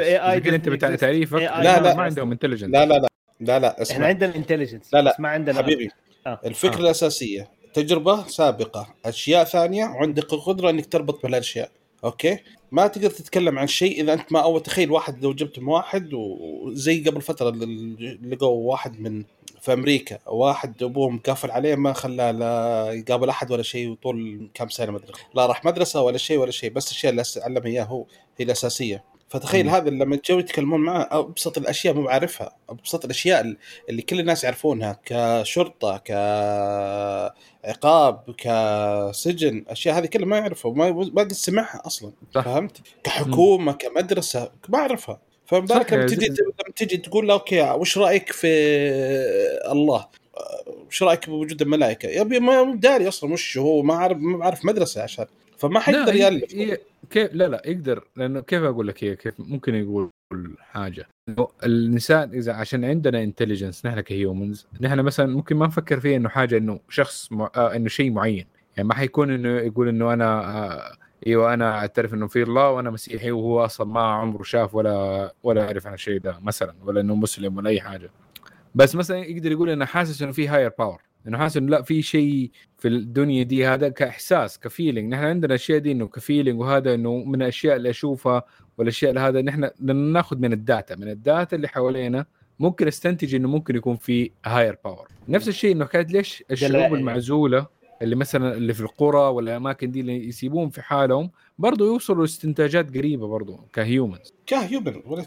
أنت 0.47 0.69
بتاع. 0.69 0.95
تعريفك 0.95 1.39
لا، 1.39 1.81
لا. 1.81 1.95
ما 1.95 2.03
عندهم 2.03 2.33
intelligence 2.33 2.71
لا 2.71 2.87
لا 2.87 2.95
لا 2.95 3.09
لا 3.41 3.59
لا 3.59 3.69
إحنا 3.73 3.83
اسمع 3.83 4.07
عندنا 4.07 4.31
ال 4.31 4.36
intelligence 4.36 4.95
لا، 4.95 5.03
لا. 5.03 5.11
بس 5.13 5.21
ما 5.21 5.29
عندنا 5.29 5.57
حبيبي 5.63 5.91
آه. 6.27 6.41
الفكرة 6.47 6.77
آه. 6.77 6.81
الأساسية 6.81 7.49
تجربة 7.75 8.23
سابقة 8.23 8.87
أشياء 9.05 9.45
ثانية 9.45 9.85
وعندك 9.85 10.33
القدرة 10.33 10.71
إنك 10.71 10.87
تربط 10.87 11.23
بالأشياء 11.23 11.71
أوكي؟ 12.07 12.39
ما 12.73 12.87
تقدر 12.87 13.11
تتكلم 13.11 13.59
عن 13.59 13.67
شيء 13.67 14.03
إذا 14.03 14.13
أنت 14.13 14.33
ما 14.33 14.41
أول 14.41 14.63
تخيل 14.63 14.91
واحد 14.91 15.25
لو 15.25 15.33
جبت 15.33 15.59
واحد 15.59 16.15
وزي 16.15 17.01
قبل 17.01 17.23
فترة 17.23 17.51
لقوا 18.23 18.71
واحد 18.71 19.01
من 19.01 19.25
في 19.61 19.73
أمريكا 19.73 20.19
واحد 20.27 20.83
ابوه 20.83 21.11
مقفل 21.11 21.51
عليه 21.51 21.75
ما 21.75 21.93
خلاه 21.93 22.31
لا 22.31 22.93
يقابل 22.93 23.29
أحد 23.29 23.53
ولا 23.53 23.63
شيء 23.63 23.95
طول 23.95 24.49
كم 24.55 24.69
سنة 24.69 24.93
ما 24.93 24.99
أدري. 24.99 25.13
لا 25.35 25.47
راح 25.47 25.65
مدرسة 25.65 26.03
ولا 26.03 26.19
شيء 26.19 26.39
ولا 26.39 26.51
شيء 26.51 26.71
بس 26.71 26.93
الأشياء 26.93 27.11
اللي 27.11 27.25
علمها 27.37 27.67
إياه 27.67 27.85
هو 27.85 28.07
هي 28.39 28.45
الأساسية. 28.45 29.05
فتخيل. 29.29 29.69
هذا 29.69 29.91
لما 29.91 30.17
تجوا 30.17 30.41
يتكلمون 30.41 30.81
معه 30.81 31.09
ابسط 31.11 31.59
الأشياء 31.59 31.95
مو 31.95 32.09
عارفها 32.09 32.57
ابسط 32.69 33.05
الأشياء 33.05 33.57
اللي 33.91 34.03
كل 34.03 34.21
الناس 34.21 34.45
يعرفونها 34.45 35.01
كشرطة 35.05 35.97
كعقاب 37.65 38.23
كسجن 38.39 39.65
أشياء 39.69 39.99
هذه 39.99 40.07
كلها 40.07 40.27
ما 40.27 40.39
يعرفها 40.39 40.73
ما 40.73 40.91
ما 40.93 41.23
قد 41.23 41.33
سمعها 41.33 41.83
أصلا 41.87 42.13
صح. 42.35 42.45
فهمت؟ 42.45 42.77
كحكومة 43.05 43.73
كمدرسة 43.73 44.51
ما 44.69 44.79
أعرفها. 44.79 45.21
فما 45.47 45.61
بالك 45.61 45.93
لما 45.93 46.03
يا 46.03 46.09
تجي 46.09 46.27
لما 46.27 46.73
تجي 46.77 46.97
تقول 46.97 47.29
له 47.29 47.35
أوكي 47.35 47.71
وش 47.71 47.99
رأيك 47.99 48.33
في 48.33 48.49
الله؟ 49.73 50.07
وش 50.89 51.03
رأيك 51.03 51.31
بوجود 51.31 51.63
الملائكة؟ 51.63 52.09
يا 52.09 52.21
أبي 52.21 52.41
ما 52.41 52.75
داري 52.75 53.09
أصلا 53.09 53.33
وش 53.33 53.59
هو 53.59 53.83
ما 53.83 53.95
عارف 53.95 54.19
ما 54.19 54.37
بعرف 54.39 54.65
مدرسة 54.65 55.03
عشان 55.03 55.27
فما 55.57 55.81
حيقدر 55.81 56.15
يألف. 56.15 56.79
كيف 57.11 57.35
لا 57.35 57.49
لا 57.49 57.63
يقدر 57.67 58.05
لأنه 58.17 58.41
كيف 58.41 58.63
أقول 58.63 58.89
لك 58.89 59.05
هي 59.05 59.17
كيف؟ 59.17 59.35
ممكن 59.39 59.75
يقول 59.75 60.11
حاجة. 60.61 61.09
الإنسان 61.65 62.31
إذا 62.31 62.53
عشان 62.53 62.85
عندنا 62.85 63.23
intelligence 63.23 63.87
نحن 63.87 64.01
ك 64.01 64.10
humans 64.10 64.67
نحن 64.81 65.01
مثلا 65.01 65.27
ممكن 65.27 65.57
ما 65.57 65.67
نفكر 65.67 66.01
فيه 66.01 66.17
إنه 66.17 66.29
حاجة 66.29 66.57
إنه 66.57 66.81
شخص 66.89 67.33
مع... 67.33 67.51
آه 67.57 67.77
إنه 67.77 67.89
شيء 67.89 68.11
معين. 68.11 68.47
يعني 68.77 68.89
ما 68.89 68.95
حيكون 68.95 69.31
إنه 69.31 69.49
يقول 69.49 69.89
إنه 69.89 70.13
أنا 70.13 70.57
آه 70.57 70.97
إيوه 71.27 71.55
أنا 71.55 71.79
أعترف 71.79 72.15
إنه 72.15 72.27
في 72.27 72.43
الله 72.43 72.71
وأنا 72.71 72.91
مسيحي 72.91 73.31
وهو 73.31 73.65
أصلا 73.65 73.87
ما 73.87 74.01
عمره 74.01 74.43
شاف 74.43 74.75
ولا 74.75 75.35
ولا 75.43 75.65
يعرف 75.65 75.87
عن 75.87 75.95
الشيء 75.95 76.21
ده 76.21 76.39
مثلا 76.43 76.75
ولا 76.85 77.01
إنه 77.01 77.15
مسلم 77.15 77.57
ولا 77.57 77.71
أي 77.71 77.81
حاجة. 77.81 78.11
بس 78.75 78.95
مثلا 78.95 79.19
يقدر 79.19 79.53
يقول 79.53 79.71
إنه 79.71 79.85
حاسس 79.85 80.23
إنه 80.23 80.33
في 80.33 80.49
higher 80.49 80.73
power 80.79 81.03
إنه 81.29 81.39
حاسس 81.39 81.57
إنه 81.57 81.71
لا 81.71 81.83
في 81.83 82.03
شيء 82.03 82.51
في 82.79 82.89
الدنيا 82.89 83.43
دي 83.43 83.67
هذا 83.67 83.89
كإحساس 83.89 84.59
ك 84.59 84.65
feeling 84.66 85.13
نحن 85.13 85.25
عندنا 85.25 85.47
الاشياء 85.47 85.79
دي 85.79 85.93
إنه 85.93 86.07
ك 86.07 86.13
feeling 86.14 86.61
وهذا 86.61 86.95
إنه 86.95 87.17
من 87.17 87.43
الأشياء 87.43 87.77
اللي 87.77 87.91
أشوفها 87.91 88.43
والأشياء 88.79 89.11
اللي 89.11 89.21
هذا. 89.21 89.43
نحن 89.43 89.71
ناخذ 90.13 90.39
من 90.39 90.53
ال 90.53 90.62
data 90.62 90.97
من 90.97 91.09
ال 91.09 91.18
data 91.18 91.57
اللي 91.57 91.69
حوالينا 91.69 92.27
ممكن 92.61 92.89
استنتج 92.89 93.35
إنه 93.35 93.49
ممكن 93.49 93.77
يكون 93.77 93.97
في 93.97 94.31
higher 94.45 94.79
power 94.85 95.09
نفس 95.29 95.49
الشيء 95.49 95.73
إنه 95.73 95.85
كانت 95.85 96.13
ليش 96.13 96.45
الشعوب. 96.51 96.95
المعزولة 96.95 97.67
اللي 98.03 98.17
مثلا 98.17 98.55
اللي 98.55 98.75
في 98.75 98.81
القرى 98.81 99.29
ولا 99.29 99.51
الاماكن 99.51 99.91
دي 99.91 100.01
اللي 100.01 100.29
يسيبوهم 100.29 100.71
في 100.71 100.83
حالهم 100.83 101.31
برضه 101.59 101.87
يوصلوا 101.87 102.21
لاستنتاجات 102.21 102.97
قريبة 102.97 103.29
برضه 103.29 103.61
ك 103.73 103.82
humans 103.82 104.35
ك 104.47 104.56
human 104.56 105.03
ولا 105.07 105.23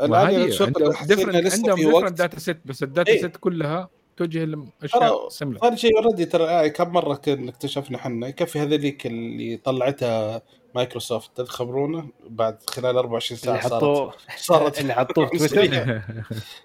ما 0.00 0.28
هي 0.28 0.44
الشغل 0.44 0.72
عندهم 0.76 1.76
different 1.76 2.18
data 2.18 2.38
set 2.38 2.58
بس 2.64 2.82
ال 2.82 2.88
data 2.88 3.12
إيه. 3.12 3.20
set 3.20 3.36
كلها 3.36 3.90
توجه 4.16 4.44
لاشياء 4.44 5.28
سملة. 5.28 5.58
ثاني 5.58 5.76
شيء 5.76 5.96
already 5.98 6.24
ترى 6.24 6.44
آه، 6.44 6.66
كم 6.66 6.88
مرة 6.92 7.20
اكتشفنا 7.28 7.98
إحنا 7.98 8.28
يكفي 8.28 8.58
هذيك 8.58 9.06
اللي 9.06 9.56
طلعتها 9.56 10.42
مايكروسوفت 10.74 11.40
تخبرونا 11.40 12.08
بعد 12.28 12.58
خلال 12.70 12.96
24 12.96 13.40
اللي 13.40 13.60
ساعة 13.60 13.68
صارت 13.68 13.74
حطوه 13.82 14.14
صارت 14.36 14.80
اللي 14.80 14.92
حطوه 14.94 15.26
في 15.26 15.48
تويتر. 15.54 16.00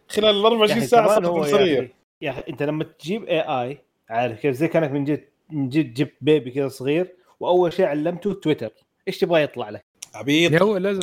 خلال 0.10 0.36
ال 0.36 0.46
24 0.46 0.70
يا 0.70 0.78
أخي 0.78 0.88
ساعه 0.88 1.08
صارت 1.08 1.24
يا 1.28 1.30
عنصريه 1.32 1.80
أخي 1.80 1.90
يا 2.22 2.32
أخي 2.32 2.44
أنت 2.50 2.64
لما 2.64 2.84
تجيب 2.84 3.24
AI 3.24 3.78
عارف 4.10 4.40
كيف؟ 4.40 4.56
زي 4.56 4.68
كأنك 4.68 4.92
من 4.92 5.06
جد 5.06 5.24
من 5.50 5.70
جد 5.70 5.94
جبت 5.94 6.14
baby 6.22 6.52
كذا 6.52 6.68
صغير 6.68 7.16
وأول 7.40 7.74
شيء 7.74 7.86
علمته 7.86 8.34
تويتر. 8.34 8.72
إيش 9.08 9.18
تبغى 9.18 9.44
يطلع 9.44 9.70
لك؟ 9.70 9.86
عبيط. 10.14 10.62
هو 10.62 10.78
لازم 10.78 11.02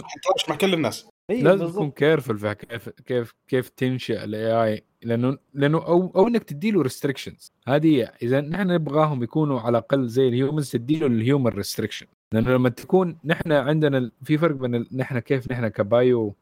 مع 0.49 0.57
كل 0.57 0.75
الناس. 0.75 1.09
أيوه 1.31 1.43
لازم. 1.43 1.73
تكون 1.73 1.91
careful 1.91 2.39
في 2.39 2.55
كيف 2.55 2.89
كيف 2.89 3.35
كيف 3.49 3.69
تنشئ 3.69 4.25
ال 4.25 4.53
AI 4.65 4.85
لأنه 5.03 5.39
لأنه 5.55 5.79
أو 5.79 6.13
أو 6.17 6.29
إنك 6.29 6.45
تدي 6.45 6.71
له 6.71 6.83
restrictions 6.83 7.53
هذه. 7.69 8.11
إذا 8.23 8.41
نحن 8.41 8.67
نبغاهم 8.67 9.23
يكونوا 9.23 9.61
على 9.61 9.79
الأقل 9.79 10.09
زي 10.09 10.29
ال 10.29 10.35
humans 10.35 10.71
تدي 10.71 10.99
له 10.99 11.07
ال 11.07 11.14
human 11.14 11.51
restriction 11.51 12.07
لأنه 12.33 12.51
لما 12.51 12.69
تكون 12.69 13.19
نحن 13.25 13.53
عندنا 13.53 14.11
في 14.25 14.39
فرق 14.39 14.55
بين 14.55 14.87
نحن 14.93 15.19
كيف 15.19 15.53
نحن 15.53 15.69
ك 15.69 15.85
bio 15.85 16.35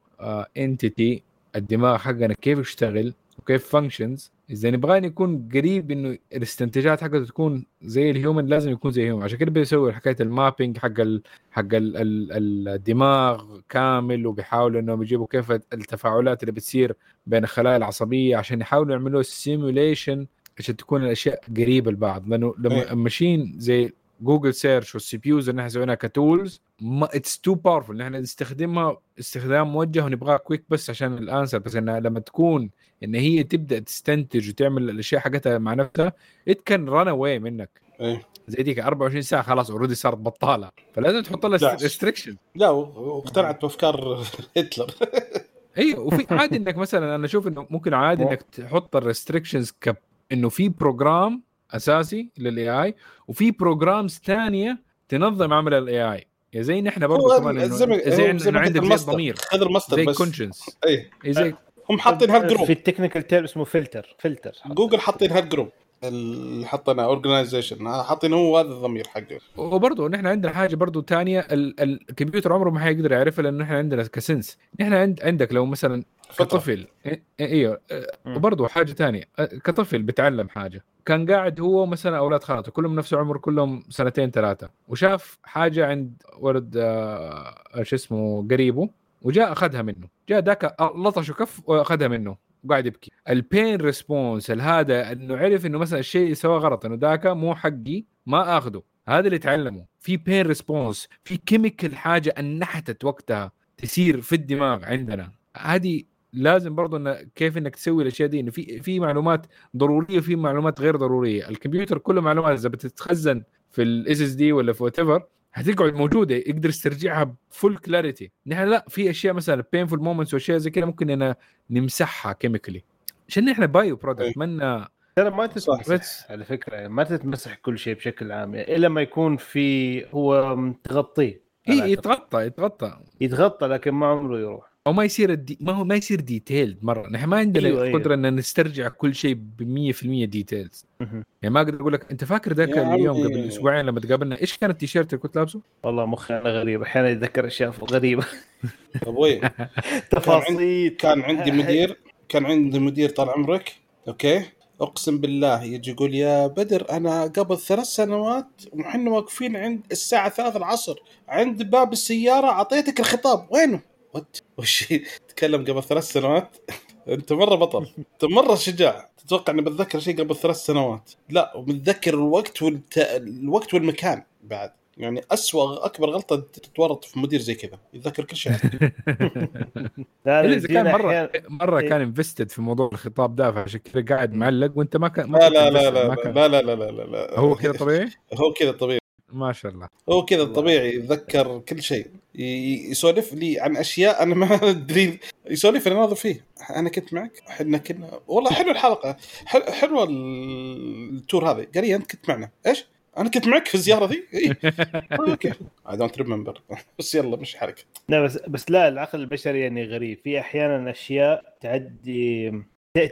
entity 0.57 1.23
الدماغ 1.57 1.99
حقنا 1.99 2.35
كيف 2.35 2.59
يشتغل 2.59 3.15
وكيف 3.39 3.69
functions 3.69 4.33
إذا 4.51 4.71
نبغى 4.71 5.07
يكون 5.07 5.49
قريب 5.55 5.91
إنه 5.91 6.19
الاستنتاجات 6.33 7.01
حقته 7.01 7.25
تكون 7.25 7.67
زي 7.83 8.11
ال 8.11 8.17
human 8.17 8.47
لازم 8.47 8.71
يكون 8.71 8.91
زي 8.91 9.03
ال 9.03 9.06
human 9.06 9.23
عشان 9.23 9.39
كده 9.39 9.51
بيسوي 9.51 9.93
حكاية 9.93 10.17
ال 10.21 10.28
mapping 10.28 10.79
حق 10.79 11.01
ال 11.01 11.23
حق 11.51 11.75
ال 11.75 11.97
ال 11.97 12.69
الدماغ 12.69 13.61
كامل 13.69 14.27
وبيحاولوا 14.27 14.81
إنهم 14.81 15.03
يجيبوا 15.03 15.27
كيف 15.31 15.51
التفاعلات 15.53 16.43
اللي 16.43 16.53
بتصير 16.53 16.97
بين 17.27 17.45
الخلايا 17.45 17.77
العصبية 17.77 18.37
عشان 18.37 18.61
يحاولوا 18.61 18.93
يعملوا 18.93 19.23
simulation 19.23 20.27
عشان 20.59 20.77
تكون 20.77 21.05
الأشياء 21.05 21.41
قريبة 21.57 21.91
لبعض 21.91 22.29
لأنه 22.29 22.55
لما 22.59 22.91
إيه. 22.91 22.95
ماشيين 22.95 23.55
زي 23.59 23.93
جوجل 24.21 24.55
search 24.55 24.95
وال 24.95 25.17
CPUs 25.17 25.49
اللي 25.49 25.61
إحنا 25.61 25.69
سويناها 25.69 25.95
ك 25.95 26.06
tools 26.06 26.61
it's 27.03 27.39
too 27.41 27.55
powerful 27.55 27.91
نحن 27.91 28.15
نستخدمها 28.15 28.97
استخدام 29.19 29.73
موجه 29.73 30.05
ونبغاها 30.05 30.37
quick 30.37 30.65
بس 30.69 30.91
عشان 30.91 31.19
ال 31.19 31.24
answer. 31.24 31.59
بس 31.59 31.77
إنها 31.77 32.01
لما 32.01 32.21
تكون 32.21 32.71
إن 33.05 33.15
هي 33.15 33.43
تبدأ 33.43 33.79
تستنتج 33.79 34.49
وتعمل 34.49 34.91
الأشياء 34.91 35.21
حقتها 35.21 35.59
مع 35.59 35.75
نفسها 35.75 36.13
it 36.49 36.61
can 36.65 36.89
run 36.89 37.09
away 37.09 37.39
منك. 37.39 37.71
إيه. 38.01 38.23
زي 38.49 38.63
ديك 38.63 38.79
24 38.79 39.23
ساعة 39.23 39.43
خلاص 39.43 39.71
already 39.71 39.95
صارت 39.95 40.19
بطالة. 40.19 40.71
فلازم 40.95 41.23
تحط 41.23 41.47
لها. 41.47 41.75
restriction 41.75 42.37
لا 42.55 42.71
واقتنعت 42.71 43.63
بافكار 43.63 44.23
هتلر. 44.57 44.91
أيوه 45.79 46.01
وفي 46.01 46.27
عادي 46.31 46.57
إنك 46.57 46.77
مثلا 46.77 47.15
أنا 47.15 47.25
أشوف 47.25 47.47
إنه 47.47 47.67
ممكن 47.71 47.95
عادي 47.95 48.23
إنك 48.23 48.43
تحط 48.43 48.97
ال 48.97 49.02
restrictions 49.02 49.71
ك 49.81 49.97
إنه 50.33 50.49
في 50.49 50.69
program 50.69 51.43
أساسي 51.71 52.31
لل 52.39 52.83
AI 52.83 52.95
وفي 53.29 53.51
programs 53.51 54.21
ثانية 54.25 54.79
تنظم 55.09 55.53
عمل 55.53 55.75
ال 55.75 56.13
AI 56.13 56.27
يا 56.53 56.63
زي 56.63 56.81
نحن 56.81 57.07
برضه 57.07 57.39
كمان 57.39 57.69
زي 57.71 57.85
إنه 58.31 58.59
عندك 58.61 58.81
قلت 58.81 59.11
زي 59.55 59.63
المصدر. 59.63 59.97
زي 59.97 60.05
بس. 60.05 60.19
conscience 60.19 60.77
إيه. 60.87 61.11
زي 61.27 61.55
هم 61.91 61.99
حاطين 61.99 62.31
هالجروب. 62.31 62.65
في 62.65 62.73
ال 62.73 62.78
technical 62.78 63.27
term 63.27 63.45
اسمه 63.45 63.65
filter 63.65 64.17
filter 64.19 64.53
جوجل 64.67 65.01
حاطين 65.01 65.31
هالجروب 65.33 65.69
اللي 66.05 66.67
حطينا 66.67 67.05
organization 67.05 67.89
حاطين 67.89 68.33
هو 68.33 68.59
هذا 68.59 68.69
الضمير 68.69 69.07
حقه. 69.09 69.39
وبرضه 69.57 70.09
نحن 70.09 70.27
عندنا 70.27 70.53
حاجة 70.53 70.77
برضه 70.77 71.03
ثانية 71.03 71.47
الكمبيوتر 71.51 72.53
عمره 72.53 72.71
ما 72.71 72.81
حيقدر 72.81 73.13
يعرفها 73.13 73.43
لأنه 73.43 73.65
نحن 73.65 73.73
عندنا 73.75 74.03
ك 74.03 74.11
sense. 74.11 74.59
نحن 74.81 74.93
عند 74.93 75.21
عندك 75.23 75.53
لو 75.53 75.67
مثلا. 75.67 76.03
كطفل 76.39 76.87
إيه- 77.09 77.17
أيوه 77.41 77.81
آه، 77.93 78.07
مم. 78.25 78.37
وبرضه 78.37 78.69
حاجة 78.69 78.93
ثانية 78.93 79.25
كطفل 79.65 80.03
بيتعلم 80.03 80.49
حاجة. 80.49 80.85
كان 81.07 81.31
قاعد 81.31 81.61
هو 81.61 81.87
مثلا 81.87 82.19
أولاد 82.19 82.45
خالته 82.45 82.73
كلهم 82.73 82.97
نفس 82.97 83.15
عمر 83.15 83.39
كلهم 83.39 83.83
سنتين 83.89 84.31
ثلاثة. 84.31 84.69
وشاف 84.89 85.39
حاجة 85.45 85.87
عند 85.87 86.23
ولد 86.39 86.77
آه، 86.77 87.83
شو 87.83 87.97
اسمه 87.97 88.49
قريبه 88.51 88.89
وجاء 89.23 89.53
أخذها 89.53 89.83
منه. 89.83 90.09
جاء 90.29 90.41
ذاك 90.41 90.77
لطشه 90.97 91.33
كف 91.33 91.61
وأخذها 91.69 92.09
منه 92.09 92.37
وقاعد 92.65 92.87
يبكي. 92.87 93.11
ال 93.29 93.39
pain 93.39 93.81
response 93.81 94.51
هذا 94.51 95.13
إنه 95.13 95.37
عرف 95.37 95.67
إنه 95.67 95.79
مثلا 95.79 95.99
الشيء 95.99 96.23
اللي 96.23 96.35
سواه 96.35 96.59
غلط 96.59 96.85
إنه 96.85 96.95
ذاك 96.95 97.27
مو 97.27 97.55
حقي 97.55 98.05
ما 98.27 98.59
آخذه. 98.59 98.83
هذا 99.09 99.27
اللي 99.27 99.39
تعلمه. 99.39 99.85
في 100.01 100.17
pain 100.17 100.47
response 100.47 101.09
في 101.25 101.37
chemical 101.37 101.97
حاجة 101.97 102.35
أنحتت 102.39 103.05
وقتها 103.05 103.53
تصير 103.77 104.21
في 104.21 104.35
الدماغ 104.35 104.85
عندنا. 104.85 105.33
هذه 105.57 106.03
لازم 106.37 106.75
برضه 106.75 106.97
إن 106.97 107.29
كيف 107.35 107.59
إنك 107.59 107.77
تسوي 107.77 108.03
الأشياء 108.03 108.29
دي 108.29 108.41
إنه 108.41 108.51
في 108.51 108.81
في 108.83 109.01
معلومات 109.01 109.47
ضرورية 109.77 110.19
وفي 110.19 110.37
معلومات 110.37 110.81
غير 110.81 110.97
ضرورية. 110.97 111.49
الكمبيوتر 111.49 111.99
كله 111.99 112.21
معلومات 112.21 112.59
إذا 112.59 112.69
بتتخزن 112.69 113.43
في 113.71 113.83
ال 113.83 114.21
SSD 114.21 114.53
ولا 114.53 114.73
في 114.73 114.83
whatever 114.85 115.23
هتقعد 115.55 115.95
موجودة 115.95 116.35
يقدر 116.35 116.69
يسترجعها 116.69 117.37
ب 117.51 117.56
full 117.56 117.77
clarity 117.77 118.31
نحن 118.47 118.65
لا 118.69 118.85
في 118.89 119.11
أشياء 119.11 119.35
مثلا 119.35 119.65
painful 119.73 120.01
moments 120.01 120.35
وأشياء 120.35 120.59
زي 120.59 120.71
كذا 120.71 120.85
ممكن 120.85 121.11
إن 121.11 121.35
نمسحها 121.71 122.33
chemically 122.33 122.83
عشان 123.29 123.45
نحن 123.45 123.67
bio. 123.67 123.97
product 123.97 124.39
منا 124.39 124.89
ترى 125.17 125.31
ما. 125.31 125.47
تتمسح 125.47 126.31
على 126.31 126.45
فكرة 126.45 126.89
ما 126.89 127.05
تتمسح 127.05 127.55
كل 127.55 127.79
شيء 127.79 127.95
بشكل 127.95 128.33
عام 128.33 128.55
إلا 128.55 128.89
ما 128.89 129.01
يكون 129.01 129.37
في 129.37 130.05
هو 130.15 130.57
تغطيه 130.85 131.43
هي 131.67 131.93
يتغطى 131.93 132.47
يتغطى. 132.47 133.01
يتغطى 133.21 133.67
لكن 133.67 133.91
ما 133.91 134.07
عمره 134.07 134.39
يروح. 134.39 134.76
أو 134.87 134.93
ما 134.93 135.05
يصير 135.05 135.33
ال 135.33 135.37
de... 135.37 135.59
ما 135.61 135.73
هو 135.73 135.85
ما 135.85 135.95
يصير 135.95 136.21
detailed 136.21 136.79
مرة 136.83 137.09
نحن 137.09 137.29
ما 137.29 137.37
عندنا 137.37 137.67
أيوة، 137.67 137.79
أيوة 137.79 137.89
أيوة. 137.89 138.01
قدره 138.01 138.15
إن 138.15 138.37
نسترجع 138.37 138.89
كل 138.89 139.15
شيء 139.15 139.35
ب 139.35 139.93
100% 139.93 140.05
details. 140.05 140.87
يعني 141.01 141.55
ما 141.55 141.61
أقدر 141.61 141.81
أقول 141.81 141.93
لك 141.93 142.11
أنت 142.11 142.25
فاكر 142.25 142.53
ذاك 142.53 142.79
اليوم. 142.79 143.25
قبل 143.25 143.49
أسبوعين 143.49 143.87
لما 143.87 144.01
تقابلنا 144.01 144.41
إيش 144.41 144.59
كان 144.59 144.71
التيشيرت 144.71 145.13
اللي 145.13 145.23
كنت 145.23 145.37
لابسه؟ 145.37 145.61
والله 145.83 146.07
مخي 146.07 146.35
أنا 146.35 146.51
غريب 146.51 146.83
أحيانا 146.83 147.09
يتذكر 147.09 147.47
أشياء 147.47 147.71
غريبة 147.71 148.25
أبوي 149.07 149.41
تفاصيل 150.11 150.89
كان 150.89 151.23
عندي 151.23 151.51
مدير 151.63 151.97
كان 152.29 152.47
عندي 152.47 152.79
مدير 152.79 153.09
طال 153.09 153.31
عمرك 153.31 153.73
okay 154.09 154.43
أقسم 154.81 155.19
بالله 155.19 155.63
يجي 155.63 155.91
يقول 155.91 156.15
يا 156.15 156.47
بدر 156.47 156.87
أنا 156.91 157.23
قبل 157.23 157.59
ثلاث 157.59 157.87
سنوات 157.87 158.63
وحنا 158.73 159.11
واقفين 159.11 159.57
عند 159.57 159.81
الساعة 159.93 160.29
3 160.29 160.57
العصر 160.57 160.95
عند 161.29 161.63
باب 161.63 161.93
السيارة 161.93 162.47
أعطيتك 162.47 163.01
الخطاب 163.01 163.47
وينه؟ 163.51 163.81
وات 164.17 164.37
وش 164.59 164.95
تكلم 165.29 165.65
قبل 165.65 165.83
ثلاث 165.83 166.05
سنوات؟ 166.05 166.57
أنت 167.09 167.33
مرة 167.33 167.55
بطل. 167.55 167.87
أنت 167.99 168.25
مرة 168.25 168.55
شجاع. 168.55 169.11
تتوقع 169.19 169.53
إني 169.53 169.63
بتذكر 169.63 169.99
شيء 170.01 170.19
قبل 170.21 170.37
ثلاث 170.37 170.57
سنوات؟ 170.57 171.11
لا 171.31 171.57
ومتذكر 171.57 172.15
الوقت 172.15 172.63
والت... 172.63 172.99
الوقت 172.99 173.75
والمكان 173.75 174.23
بعد. 174.45 174.73
يعني 174.97 175.21
أسوأ 175.31 175.87
أكبر 175.87 176.11
غلطة 176.11 176.37
تتورط 176.37 177.05
في 177.05 177.19
مدير 177.19 177.41
زي 177.41 177.55
كذا. 177.55 177.79
يتذكر 177.95 178.25
كل 178.25 178.37
شيء. 178.37 178.53
لا 180.27 180.45
إذا 180.45 180.69
كان 180.69 180.93
مرة 180.93 181.27
أحيان- 181.27 181.51
مرة 181.51 181.79
إيه. 181.81 181.89
كان 181.89 182.01
انفستد 182.01 182.51
في 182.51 182.63
موضوع 182.63 182.91
الخطاب 182.93 183.37
ده 183.37 183.53
فعشان 183.53 183.81
كذا 183.81 184.05
قاعد 184.17 184.33
معلق 184.35 184.73
وأنت 184.79 184.97
ما 184.97 185.09
كان 185.09 185.31
ما 185.31 185.39
لا 185.39 185.49
لا 185.51 185.71
لا 185.71 185.91
لا 186.09 186.15
كان- 186.15 186.35
لا 186.35 186.49
لا 186.49 186.63
لا 186.63 186.75
لا 186.75 186.91
لا 186.91 187.03
لا. 187.03 187.39
هو 187.39 187.55
كذا 187.55 187.73
طبيعي؟ 187.73 188.09
هو 188.35 188.53
كذا 188.53 188.73
طبيعي. 188.73 188.99
ما 189.33 189.53
شاء 189.53 189.73
الله. 189.73 189.89
هو 190.09 190.25
كذا 190.25 190.45
طبيعي 190.45 190.95
يتذكر 190.95 191.59
كل 191.59 191.83
شيء. 191.83 192.07
يسولف 192.37 193.33
لي 193.35 193.61
عن 193.61 193.77
أشياء 193.77 194.23
أنا 194.23 194.35
ما 194.35 194.71
أدري. 194.71 195.19
يسولف 195.51 195.87
أنا 195.87 195.95
ناظر 195.95 196.15
فيه. 196.15 196.45
أنا 196.71 196.89
كنت 196.89 197.15
معك. 197.15 197.43
إحنا 197.49 197.79
كنا 197.79 198.21
والله 198.29 198.51
حلوة 198.51 198.73
الحلقة. 198.73 199.17
حل... 199.47 199.63
حلوة 199.73 200.05
ال- 200.05 201.17
ال 201.17 201.23
tour 201.23 201.51
هذا 201.51 201.67
قال 201.75 201.85
لي 201.85 201.95
أنت 201.95 202.11
كنت 202.13 202.29
معنا. 202.29 202.51
إيش؟ 202.67 202.87
أنا 203.19 203.31
كنت 203.31 203.47
معك 203.49 203.67
في 203.69 203.75
الزيارة 203.75 204.07
ذي؟ 204.07 204.25
اي 204.35 204.57
okay. 205.29 205.53
I 205.91 205.97
don't 205.97 206.19
remember 206.19 206.61
بس 206.99 207.15
يلا 207.15 207.37
مش 207.37 207.57
حركة. 207.57 207.83
لا 208.09 208.23
بس 208.23 208.39
بس 208.49 208.71
لا 208.71 208.89
العقل 208.89 209.21
البشري 209.21 209.61
يعني 209.61 209.85
غريب. 209.85 210.19
في 210.25 210.41
أحيانا 210.41 210.91
أشياء 210.91 211.57
تعدي 211.61 212.53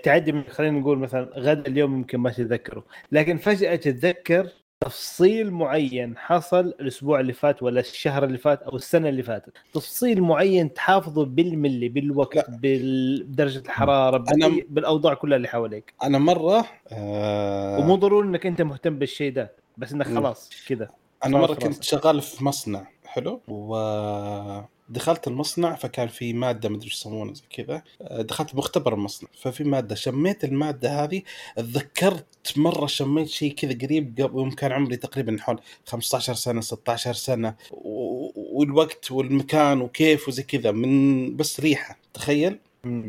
تعدي 0.03 0.33
من 0.33 0.45
خلينا 0.49 0.79
نقول 0.81 0.99
مثلا 0.99 1.31
غدا 1.37 1.67
اليوم 1.71 1.95
يمكن 1.95 2.19
ما 2.19 2.31
تتذكره. 2.31 2.85
لكن 3.13 3.39
فجأة 3.39 3.75
تتذكر 3.77 4.49
تفصيل 4.85 5.51
معين 5.51 6.17
حصل 6.19 6.67
الأسبوع 6.67 7.21
اللي 7.21 7.33
فات 7.33 7.63
ولا 7.63 7.81
الشهر 7.81 8.25
اللي 8.25 8.39
فات 8.39 8.63
أو 8.63 8.77
السنة 8.77 9.09
اللي 9.09 9.23
فاتت 9.23 9.53
تفصيل 9.75 10.21
معين 10.23 10.75
تحافظه 10.75 11.25
بالملي 11.25 11.89
بالوقت 11.89 12.37
لا. 12.37 12.59
بدرجه 12.63 13.59
الحرارة 13.59 14.25
أنا- 14.25 14.33
بال- 14.47 14.67
بالأوضاع 14.69 15.15
كلها 15.15 15.37
اللي 15.37 15.49
حواليك 15.49 15.95
أنا 16.03 16.19
مرة 16.19 16.65
آه 16.93 17.79
ومو 17.79 17.95
ضروري 17.97 18.29
إنك 18.29 18.47
أنت 18.47 18.63
مهتم 18.63 18.99
بالشيء 18.99 19.33
ده 19.33 19.53
بس 19.79 19.93
إنك. 19.93 20.07
خلاص 20.07 20.51
كذا 20.69 20.89
أنا 21.25 21.39
مرة 21.39 21.55
كنت. 21.55 21.83
شغال 21.83 22.21
في 22.21 22.45
مصنع 22.45 22.87
حلو. 23.15 23.41
ودخلت 23.49 25.29
المصنع 25.29 25.75
فكان 25.75 26.09
في 26.09 26.33
مادة 26.33 26.69
مدري 26.69 26.85
إيش 26.85 26.95
يسمونها 26.95 27.35
زي 27.35 27.43
كذا. 27.51 27.83
دخلت 28.11 28.55
مختبر 28.55 28.95
المصنع 28.95 29.29
ففي 29.43 29.65
مادة 29.65 29.95
شميت 29.95 30.45
المادة 30.45 31.05
هذه. 31.05 31.23
تذكرت 31.57 32.53
مرة 32.57 32.87
شميت 32.87 33.29
شيء 33.29 33.55
كذا 33.55 33.79
قريب 33.83 34.21
قبل 34.21 34.39
يوم 34.39 34.51
كان 34.51 34.73
عمري 34.73 34.97
تقريبا 34.97 35.37
حول 35.41 35.61
15 35.87 36.35
سنة 36.35 36.61
16 36.61 37.15
سنة. 37.15 37.55
والوقت 37.73 39.11
والمكان 39.11 39.81
وكيف 39.81 40.29
وزي 40.29 40.43
كذا 40.43 40.71
من 40.71 41.37
بس 41.37 41.61
ريحة 41.61 41.99
تخيل. 42.15 42.59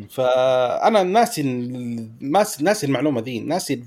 فأنا 0.09 1.03
ناسي 1.03 1.43
ناسي 2.61 2.85
المعلومة 2.85 3.21
ذي 3.21 3.39
ناسي 3.39 3.83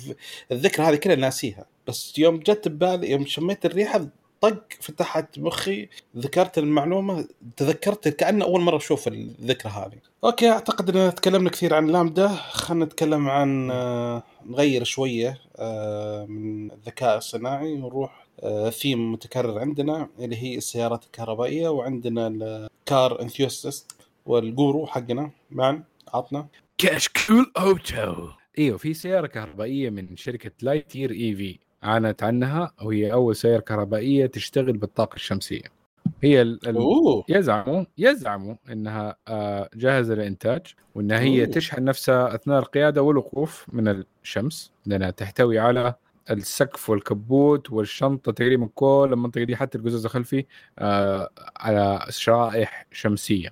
الذكرى 0.52 0.86
هذه 0.86 0.96
كلها 0.96 1.16
ناسيها. 1.16 1.66
بس 1.86 2.18
يوم 2.18 2.36
جت 2.36 2.68
ببالي 2.68 3.10
يوم 3.10 3.26
شميت 3.26 3.66
الريحة 3.66 4.06
طق 4.41 4.72
فتحت 4.80 5.39
مخي 5.39 5.89
ذكرت 6.16 6.59
المعلومة 6.59 7.28
تذكرت 7.57 8.09
كأن 8.09 8.43
أول 8.43 8.61
مرة 8.61 8.76
أشوف 8.76 9.09
الذكرى 9.09 9.72
هذه. 9.72 9.99
okay 10.24 10.51
أعتقد 10.51 10.97
ان 10.97 11.14
تكلمنا 11.14 11.51
كثير 11.51 11.74
عن 11.74 11.86
لامدا. 11.86 12.28
خلينا 12.28 12.84
نتكلم 12.84 13.28
عن 13.28 13.70
آه، 13.70 14.22
نغير 14.47 14.84
شوية 14.84 15.41
آه، 15.57 16.26
من 16.26 16.72
الذكاء 16.72 17.18
الصناعي 17.18 17.72
ونروح 17.72 18.26
آه، 18.43 18.70
ثيم 18.70 19.12
متكرر 19.12 19.59
عندنا 19.59 20.09
اللي 20.18 20.36
هي 20.36 20.57
السيارات 20.57 21.05
الكهربائية 21.05 21.68
وعندنا 21.68 22.26
ال 22.26 22.51
car 22.51 23.22
enthusiast 23.22 23.92
وال 24.26 24.46
guru 24.46 24.86
حقنا. 24.86 25.30
معا 25.51 25.82
عطنا. 26.14 26.47
كشكول 26.78 27.53
auto 27.57 28.28
إيوه 28.59 28.78
في 28.78 28.95
سيارة 28.95 29.26
كهربائية 29.26 29.91
من 29.91 30.16
شركة 30.16 30.51
Lightyear 30.62 31.11
EV 31.11 31.59
اعلنت 31.85 32.22
عنها 32.22 32.72
وهي 32.83 33.12
أول 33.12 33.37
سيارة 33.37 33.61
كهربائية 33.61 34.26
تشتغل 34.26 34.72
بالطاقة 34.72 35.14
الشمسية. 35.14 35.79
هي 36.22 36.43
ال... 36.43 36.68
ال... 36.68 36.76
أوه. 36.76 37.24
يزعموا 37.29 37.85
يزعموا 37.99 38.55
إنها 38.72 39.16
آه، 39.29 39.70
جاهزة 39.74 40.14
للانتاج 40.14 40.74
وانها 40.95 41.20
هي 41.20 41.45
أوه. 41.45 41.53
تشحن 41.53 41.85
نفسها 41.85 42.35
أثناء 42.35 42.59
القيادة 42.59 43.03
والوقوف 43.03 43.66
من 43.72 44.05
الشمس 44.22 44.72
لأنها 44.87 45.11
تحتوي 45.11 45.59
على 45.59 45.95
السقف 46.31 46.91
والكبوت 46.91 47.70
والشنطة 47.70 48.33
تقريبا 48.33 48.68
كل 48.74 49.09
المنطقة 49.12 49.45
دي 49.45 49.57
حتى 49.57 49.79
القزاز 49.79 50.05
الخلفي 50.05 50.45
آه، 50.79 51.31
على 51.57 52.07
شرائح 52.09 52.87
شمسية. 52.93 53.49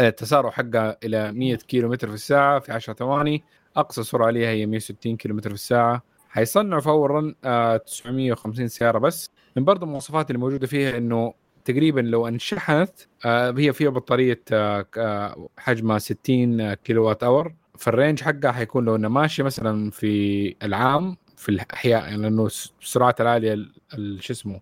التسارع 0.00 0.50
حقها 0.50 0.96
إلى 1.04 1.32
100 1.32 1.56
كيلو 1.56 1.88
متر 1.88 2.08
في 2.08 2.14
الساعة 2.14 2.58
في 2.58 2.72
10 2.72 2.94
ثواني 2.94 3.44
أقصى 3.76 4.02
سرعة 4.02 4.26
عليها 4.26 4.48
هي 4.50 4.66
160 4.66 5.16
كيلو 5.16 5.34
متر 5.34 5.50
في 5.50 5.54
الساعة. 5.54 6.02
حيصنعوا 6.36 6.80
فورا 6.80 7.34
آه، 7.44 7.76
950 7.76 8.68
سيارة 8.68 8.98
بس. 8.98 9.30
من 9.56 9.64
برضه 9.64 9.86
المواصفات 9.86 10.30
اللي 10.30 10.38
موجودة 10.38 10.66
فيها 10.66 10.96
إنه 10.98 11.34
تقريبا 11.64 12.00
لو 12.00 12.28
انشحنت 12.28 12.90
آه، 13.24 13.50
هي 13.58 13.72
فيها 13.72 13.90
بطارية 13.90 14.42
آه، 14.52 14.86
آه، 14.98 15.48
حجمها 15.58 15.98
60 15.98 16.74
kilowatt 16.74 17.04
hour 17.04 17.22
فال 17.22 17.54
range 17.78 18.20
حقها 18.22 18.52
حيكون 18.52 18.84
لو 18.84 18.96
إنها 18.96 19.08
ماشية 19.08 19.42
مثلا 19.42 19.90
في 19.90 20.54
العام 20.62 21.16
في 21.36 21.48
الأحياء 21.48 22.02
يعني 22.04 22.22
لأنه 22.22 22.46
الس- 22.46 22.72
السرعات 22.82 23.20
العالية 23.20 23.52
ال- 23.52 23.72
ال- 23.94 24.22
شو 24.24 24.32
اسمه 24.32 24.60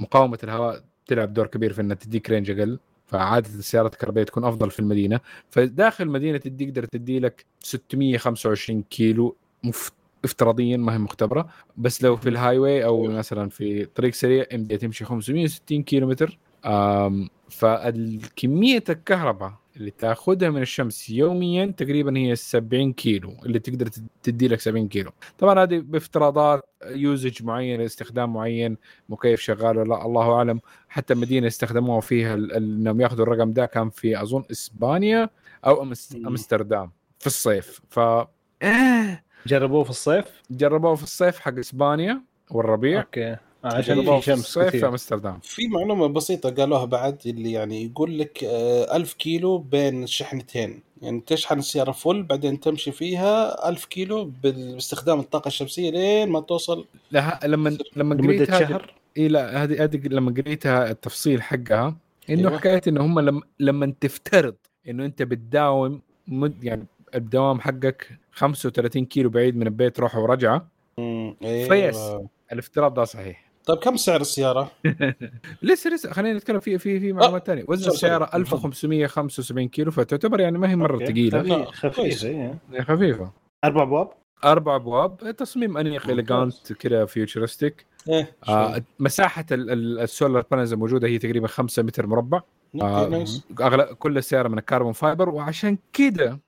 مقاومة 0.00 0.38
الهواء 0.44 0.84
تلعب 1.06 1.34
دور 1.34 1.46
كبير 1.46 1.72
في 1.72 1.80
إنها 1.80 1.96
تديك 1.96 2.30
range 2.30 2.50
أقل. 2.50 2.78
فعادة 3.06 3.48
السيارات 3.48 3.92
الكهربائية 3.92 4.26
تكون 4.26 4.44
أفضل 4.44 4.70
في 4.70 4.80
المدينة. 4.80 5.20
فداخل 5.50 6.04
المدينة 6.04 6.38
تقدر 6.38 6.84
تدي 6.84 7.20
لك 7.20 7.44
625 7.60 8.82
كيلو 8.82 9.36
مف... 9.64 9.90
افتراضيا 10.26 10.76
ما 10.76 10.94
هي 10.94 10.98
مختبرة 10.98 11.48
بس 11.76 12.02
لو 12.02 12.16
في 12.16 12.28
ال 12.28 12.58
highway 12.58 12.84
أو 12.84 13.02
مثلا 13.06 13.48
في 13.48 13.84
طريق 13.84 14.12
سريع 14.14 14.44
يمدي 14.52 14.76
تمشي 14.78 15.04
560 15.04 15.82
كيلو 15.82 16.06
متر 16.08 16.38
فالكمية 17.48 18.84
الكهرباء 18.88 19.52
اللي 19.76 19.90
تاخذها 19.90 20.50
من 20.50 20.62
الشمس 20.62 21.10
يوميا 21.10 21.66
تقريبا 21.66 22.18
هي 22.18 22.36
70 22.36 22.92
كيلو 22.92 23.32
اللي 23.46 23.58
تقدر 23.58 23.86
تد- 23.86 24.06
تدي 24.22 24.48
لك 24.48 24.60
70 24.60 24.88
كيلو. 24.88 25.10
طبعا 25.38 25.62
هذه 25.62 25.78
بافتراضات 25.78 26.62
usage 26.86 27.42
معين 27.42 27.80
استخدام 27.80 28.32
معين 28.32 28.76
مكيف 29.08 29.40
شغال 29.40 29.78
ولا 29.78 29.88
لأ 29.88 30.06
الله 30.06 30.32
أعلم. 30.34 30.60
حتى 30.88 31.14
مدينة 31.14 31.46
استخدموها 31.46 32.00
فيها 32.00 32.34
إنهم 32.34 33.00
يأخذوا 33.00 33.22
الرقم 33.26 33.52
ده 33.52 33.66
كان 33.66 33.90
في 33.90 34.22
أظن 34.22 34.42
إسبانيا 34.50 35.30
أو. 35.66 35.82
أمستردام 36.26 36.90
في 37.18 37.26
الصيف. 37.26 37.80
ف 37.90 37.98
آه. 38.62 39.22
جربوه 39.46 39.84
في 39.84 39.90
الصيف؟ 39.90 40.24
جربوه 40.50 40.94
في 40.94 41.02
الصيف 41.02 41.38
حق 41.38 41.58
إسبانيا 41.58 42.20
والربيع. 42.50 43.00
okay. 43.00 43.24
آه، 43.32 43.38
عشان 43.64 44.02
في 44.04 44.22
شمس 44.22 44.38
الصيف 44.38 44.64
في 44.64 44.70
كثير 44.76 44.88
أمستردام. 44.88 45.38
في 45.42 45.68
معلومة 45.68 46.06
بسيطة 46.06 46.50
قالوها 46.50 46.84
بعد 46.84 47.18
اللي 47.26 47.52
يعني 47.52 47.84
يقول 47.84 48.18
لك 48.18 48.44
آه، 48.44 48.96
ألف 48.96 49.14
كيلو 49.14 49.58
بين 49.58 50.02
الشحنتين 50.02 50.80
يعني 51.02 51.22
تشحن 51.26 51.58
السيارة 51.58 51.92
full 51.92 52.22
بعدين 52.22 52.60
تمشي 52.60 52.92
فيها 52.92 53.68
ألف 53.68 53.84
كيلو 53.84 54.24
بال- 54.42 54.74
باستخدام 54.74 55.20
الطاقة 55.20 55.48
الشمسية 55.48 55.90
لين 55.90 56.28
ما 56.28 56.40
توصل. 56.40 56.84
لا 57.10 57.40
لما 57.44 57.78
لما 57.96 58.14
لمدة 58.14 58.26
قريت 58.26 58.50
هذه 58.50 58.68
شهر؟ 58.68 58.94
إي 59.16 59.28
لا 59.28 59.62
هذه 59.62 59.84
هذه 59.84 60.08
لما 60.08 60.34
قريتها 60.42 60.90
التفصيل 60.90 61.42
حقها 61.42 61.96
إنه 62.30 62.48
أيوة. 62.48 62.58
حكاية 62.58 62.80
إنه 62.88 63.04
هم 63.04 63.20
لما 63.20 63.42
لما 63.60 63.94
تفترض 64.00 64.54
إنه 64.88 65.04
أنت 65.04 65.22
بتداوم 65.22 66.00
مد 66.28 66.64
يعني 66.64 66.86
الدوام 67.16 67.60
حقك 67.60 68.18
35 68.32 69.04
كيلو 69.04 69.30
بعيد 69.30 69.56
من 69.56 69.66
البيت 69.66 70.00
روحه 70.00 70.20
ورجعه 70.20 70.68
أيوة. 70.98 71.68
فيس. 71.68 71.98
الافتراض 72.52 72.94
ده 72.94 73.04
صحيح 73.04 73.46
طيب 73.66 73.78
كم 73.78 73.96
سعر 73.96 74.20
السيارة؟ 74.20 74.70
لسه 75.62 75.90
لسه 75.90 76.12
خلينا 76.12 76.38
نتكلم 76.38 76.60
في 76.60 76.78
في 76.78 77.00
في 77.00 77.12
معلومات 77.12 77.46
ثانية 77.46 77.64
وزن 77.68 77.82
sorry, 77.82 77.84
sorry. 77.84 77.94
السياره 77.94 78.30
1575 78.34 79.68
كيلو 79.68 79.90
فتعتبر 79.90 80.40
يعني 80.40 80.58
ما 80.58 80.70
هي 80.70 80.76
مرة. 80.76 81.04
ثقيله 81.04 81.42
لا، 81.42 81.64
خفيف 81.64 81.96
كويس. 81.96 82.18
خفيف 82.18 82.24
إيه. 82.24 82.58
يعني 82.72 82.84
خفيفة 82.84 83.30
أربع 83.64 83.82
أبواب 83.82 84.08
أربع 84.44 84.76
أبواب 84.76 85.36
تصميم 85.36 85.76
أنيق. 85.76 86.10
elegant 86.10 86.72
كذا 86.72 87.04
futuristic 87.04 87.86
إيه 88.08 88.36
آه 88.48 88.82
مساحة 88.98 89.44
ال- 89.52 89.70
ال- 89.70 89.98
ال 90.00 90.07
solar 90.07 90.44
panels 90.50 90.72
الموجودة 90.72 91.08
هي 91.08 91.18
تقريبا 91.18 91.46
5 91.46 91.82
متر 91.82 92.06
مربع. 92.06 92.40
آه، 92.82 93.24
اغلب 93.60 93.82
كل 93.86 94.18
السيارة 94.18 94.48
من 94.48 94.58
ال 94.58 94.63
carbon 94.63 94.92
fiber 94.92 95.28
وعشان 95.28 95.78
كده. 95.92 96.40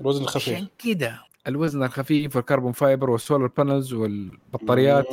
الوزن 0.00 0.22
الخفيف 0.22 0.54
عشان 0.54 0.66
كده 0.78 1.18
الوزن 1.46 1.82
الخفيف 1.82 2.36
وال 2.36 2.45
carbon 2.45 2.72
fiber 2.72 3.10
وال 3.10 3.20
solar 3.20 3.46
panels 3.56 3.92
والبطاريات. 3.92 5.06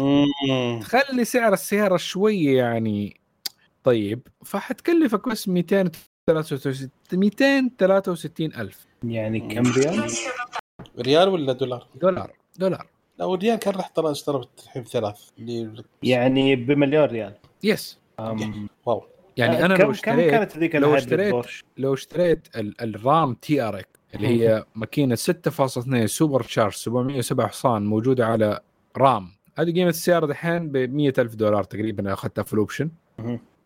تخلي 0.81 1.25
سعر 1.25 1.53
السيارة 1.53 1.97
شوية 1.97 2.57
يعني 2.57 3.19
طيب 3.83 4.27
فحتكلفك 4.45 5.29
بس 5.29 5.47
263 5.47 6.89
263 7.13 8.53
ألف 8.53 8.85
يعني 9.03 9.39
كم 9.39 9.71
ريال؟ 9.71 10.11
ريال 11.05 11.29
ولا 11.29 11.53
دولار؟ 11.53 11.87
دولار 11.95 12.31
دولار 12.57 12.87
لا 13.19 13.25
والريال 13.25 13.59
كان 13.59 13.73
راح 13.73 13.87
ترى 13.87 14.11
اشترى 14.11 14.41
الحين 14.63 14.83
ثلاث 14.83 15.29
اللي 15.39 15.83
يعني 16.03 16.55
بمليون 16.55 17.05
ريال. 17.05 17.33
yes 17.63 17.99
um, 18.19 18.67
wow. 18.85 19.03
يعني 19.37 19.65
أنا 19.65 19.75
كم 19.77 19.81
لو 19.81 19.87
كم 19.87 19.91
اشتريت 19.91 20.31
كانت 20.31 20.57
هذيك 20.57 20.75
لو 20.75 20.95
اشتريت؟ 20.95 21.35
لو 21.77 21.93
اشتريت 21.93 22.47
ال- 22.55 22.81
ال 22.95 23.05
RAM 23.05 23.33
TRX 23.33 23.87
اللي 24.15 24.27
هي 24.27 24.65
ماكينة 24.75 25.15
6.2 25.15 26.05
supercharge 26.05 26.73
707 26.73 27.47
حصان 27.47 27.85
موجودة 27.85 28.25
على 28.25 28.59
رام. 28.97 29.27
هذه 29.57 29.71
قيمة 29.73 29.89
السياره 29.89 30.25
دحين 30.25 30.69
ب 30.71 30.77
100 30.77 31.13
ألف 31.17 31.35
دولار 31.35 31.63
تقريبا 31.63 32.13
أخذتها 32.13 32.43
في 32.43 32.53
ال 32.53 32.58
option. 32.58 32.89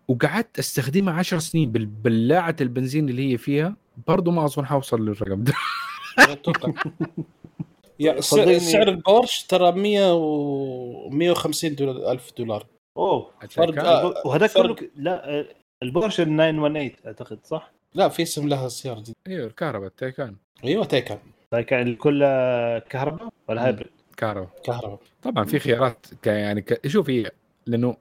وقعدت 0.08 0.60
أستخدمها 0.60 1.14
10 1.14 1.39
سنين 1.39 1.72
بالبلاعه 1.72 2.56
البنزين 2.62 3.10
اللي 3.10 3.34
هي 3.34 3.38
فيها 3.38 3.76
برضو 4.08 4.32
ما 4.32 4.45
أظن 4.45 4.66
حوصل 4.66 5.06
للرقم 5.06 5.43
ده. 5.43 5.54
يعني 8.00 8.22
سعر 8.60 8.88
البورش 8.88 9.43
ترى 9.43 9.72
100 9.72 10.14
و 10.16 11.10
150 11.10 11.76
دولار 11.76 12.12
ألف 12.12 12.32
دولار. 12.38 12.66
أوه. 12.97 13.32
فرق 13.50 13.84
آه، 13.86 14.14
وهذاك 14.28 14.50
فرق- 14.50 14.76
كله 14.80 14.89
لا 14.95 15.39
آه، 15.39 15.45
البورش 15.84 16.20
ال 16.20 16.26
918 16.38 16.95
أعتقد 17.06 17.39
صح؟ 17.45 17.72
لا 17.93 18.10
في 18.10 18.24
اسم 18.24 18.47
لها 18.47 18.66
السياره 18.66 19.00
دي. 19.00 19.16
أيوه 19.28 19.47
الكهرباء 19.47 19.88
التيكان 19.88 20.36
أيوه 20.64 20.86
تيكان. 20.86 21.18
طيب 21.52 21.66
كان 21.66 21.88
الكل 21.88 22.20
كهرباء 22.89 23.30
ولا. 23.47 23.66
hybrid؟ 23.66 23.88
كهرباء. 24.18 24.50
كهرباء. 24.64 25.00
طبعا 25.24 25.45
في 25.45 25.60
خيارات 25.60 26.06
ك 26.24 26.28
يعني 26.28 26.62
ك... 26.62 26.88
شوف 26.88 27.10
هي 27.10 27.32
لأنه 27.66 27.97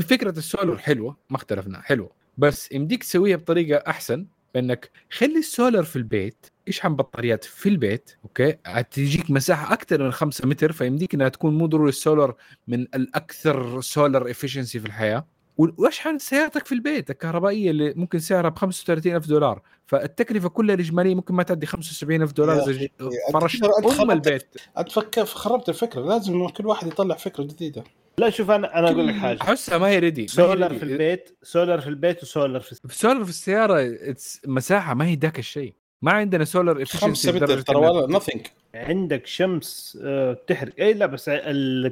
فكرة 0.00 0.38
السولر 0.38 0.78
حلوة 0.78 1.16
ما 1.30 1.36
اختلفنا 1.36 1.80
حلوة. 1.80 2.10
بس 2.38 2.72
يمديك 2.72 3.02
تسويها 3.04 3.36
بطريقة 3.36 3.82
أحسن 3.90 4.26
بانك 4.54 4.90
خلي 5.10 5.38
السولر 5.38 5.82
في 5.82 5.96
البيت 5.96 6.46
اشحن 6.68 6.96
بطاريات 6.96 7.44
في 7.44 7.68
البيت؟ 7.68 8.10
okay 8.24 8.52
تجيك 8.90 9.30
مساحة 9.30 9.72
أكثر 9.72 10.02
من 10.02 10.12
5 10.12 10.48
متر 10.48 10.72
فيمديك 10.72 11.14
إنها 11.14 11.28
تكون 11.28 11.58
مو 11.58 11.66
ضروري 11.66 11.88
السولار 11.88 12.34
من 12.68 12.80
الأكثر 12.80 13.80
solar 13.80 14.30
efficiency 14.30 14.80
في 14.80 14.86
الحياة. 14.86 15.26
واشحن 15.58 16.18
سيارتك 16.18 16.66
في 16.66 16.72
البيت؟ 16.72 17.10
الكهربائية 17.10 17.70
اللي 17.70 17.92
ممكن 17.96 18.18
سعرها 18.18 18.50
ب 18.50 18.58
35000 18.58 19.26
دولار. 19.26 19.62
فالتكلفة 19.86 20.48
كلها 20.48 20.74
الإجمالية 20.74 21.14
ممكن 21.14 21.34
ما 21.34 21.42
تعدي 21.42 21.66
75000 21.66 22.32
دولار. 22.32 22.72
زي 22.72 22.90
فرش 23.32 23.58
أم 24.00 24.10
البيت. 24.10 24.46
انت 24.78 24.92
فك... 24.92 25.20
خربت 25.20 25.68
الفكرة. 25.68 26.00
لازم 26.00 26.48
كل 26.48 26.66
واحد 26.66 26.86
يطلع 26.86 27.16
فكرة 27.16 27.44
جديدة. 27.44 27.84
لا 28.18 28.30
شوف 28.30 28.50
أنا 28.50 28.78
أنا 28.78 28.90
أقول 28.90 29.08
لك 29.08 29.14
حاجة. 29.14 29.38
أحسها 29.42 29.78
ما 29.78 29.88
هي 29.88 29.98
ready 29.98 30.26
solar 30.26 30.74
في 30.74 30.82
البيت 30.82 31.38
سولار 31.42 31.80
في 31.80 31.88
البيت 31.88 32.22
وسولار 32.22 32.60
في 32.60 32.72
السيارة. 32.72 32.92
سولار 32.94 33.24
في 33.24 33.30
السيارة 33.30 33.98
مساحة 34.46 34.94
ما 34.94 35.06
هي 35.06 35.14
ذاك 35.14 35.38
الشيء. 35.38 35.74
ما 36.02 36.12
عندنا 36.12 36.44
solar 36.44 36.82
efficiency 36.82 37.32
ترى 37.62 37.76
ولا 37.76 38.16
nothing 38.16 38.46
عندك 38.74 39.26
شمس 39.26 39.98
آه، 40.02 40.38
تحرق. 40.46 40.72
اي 40.78 40.94
لا 40.94 41.06
بس 41.06 41.30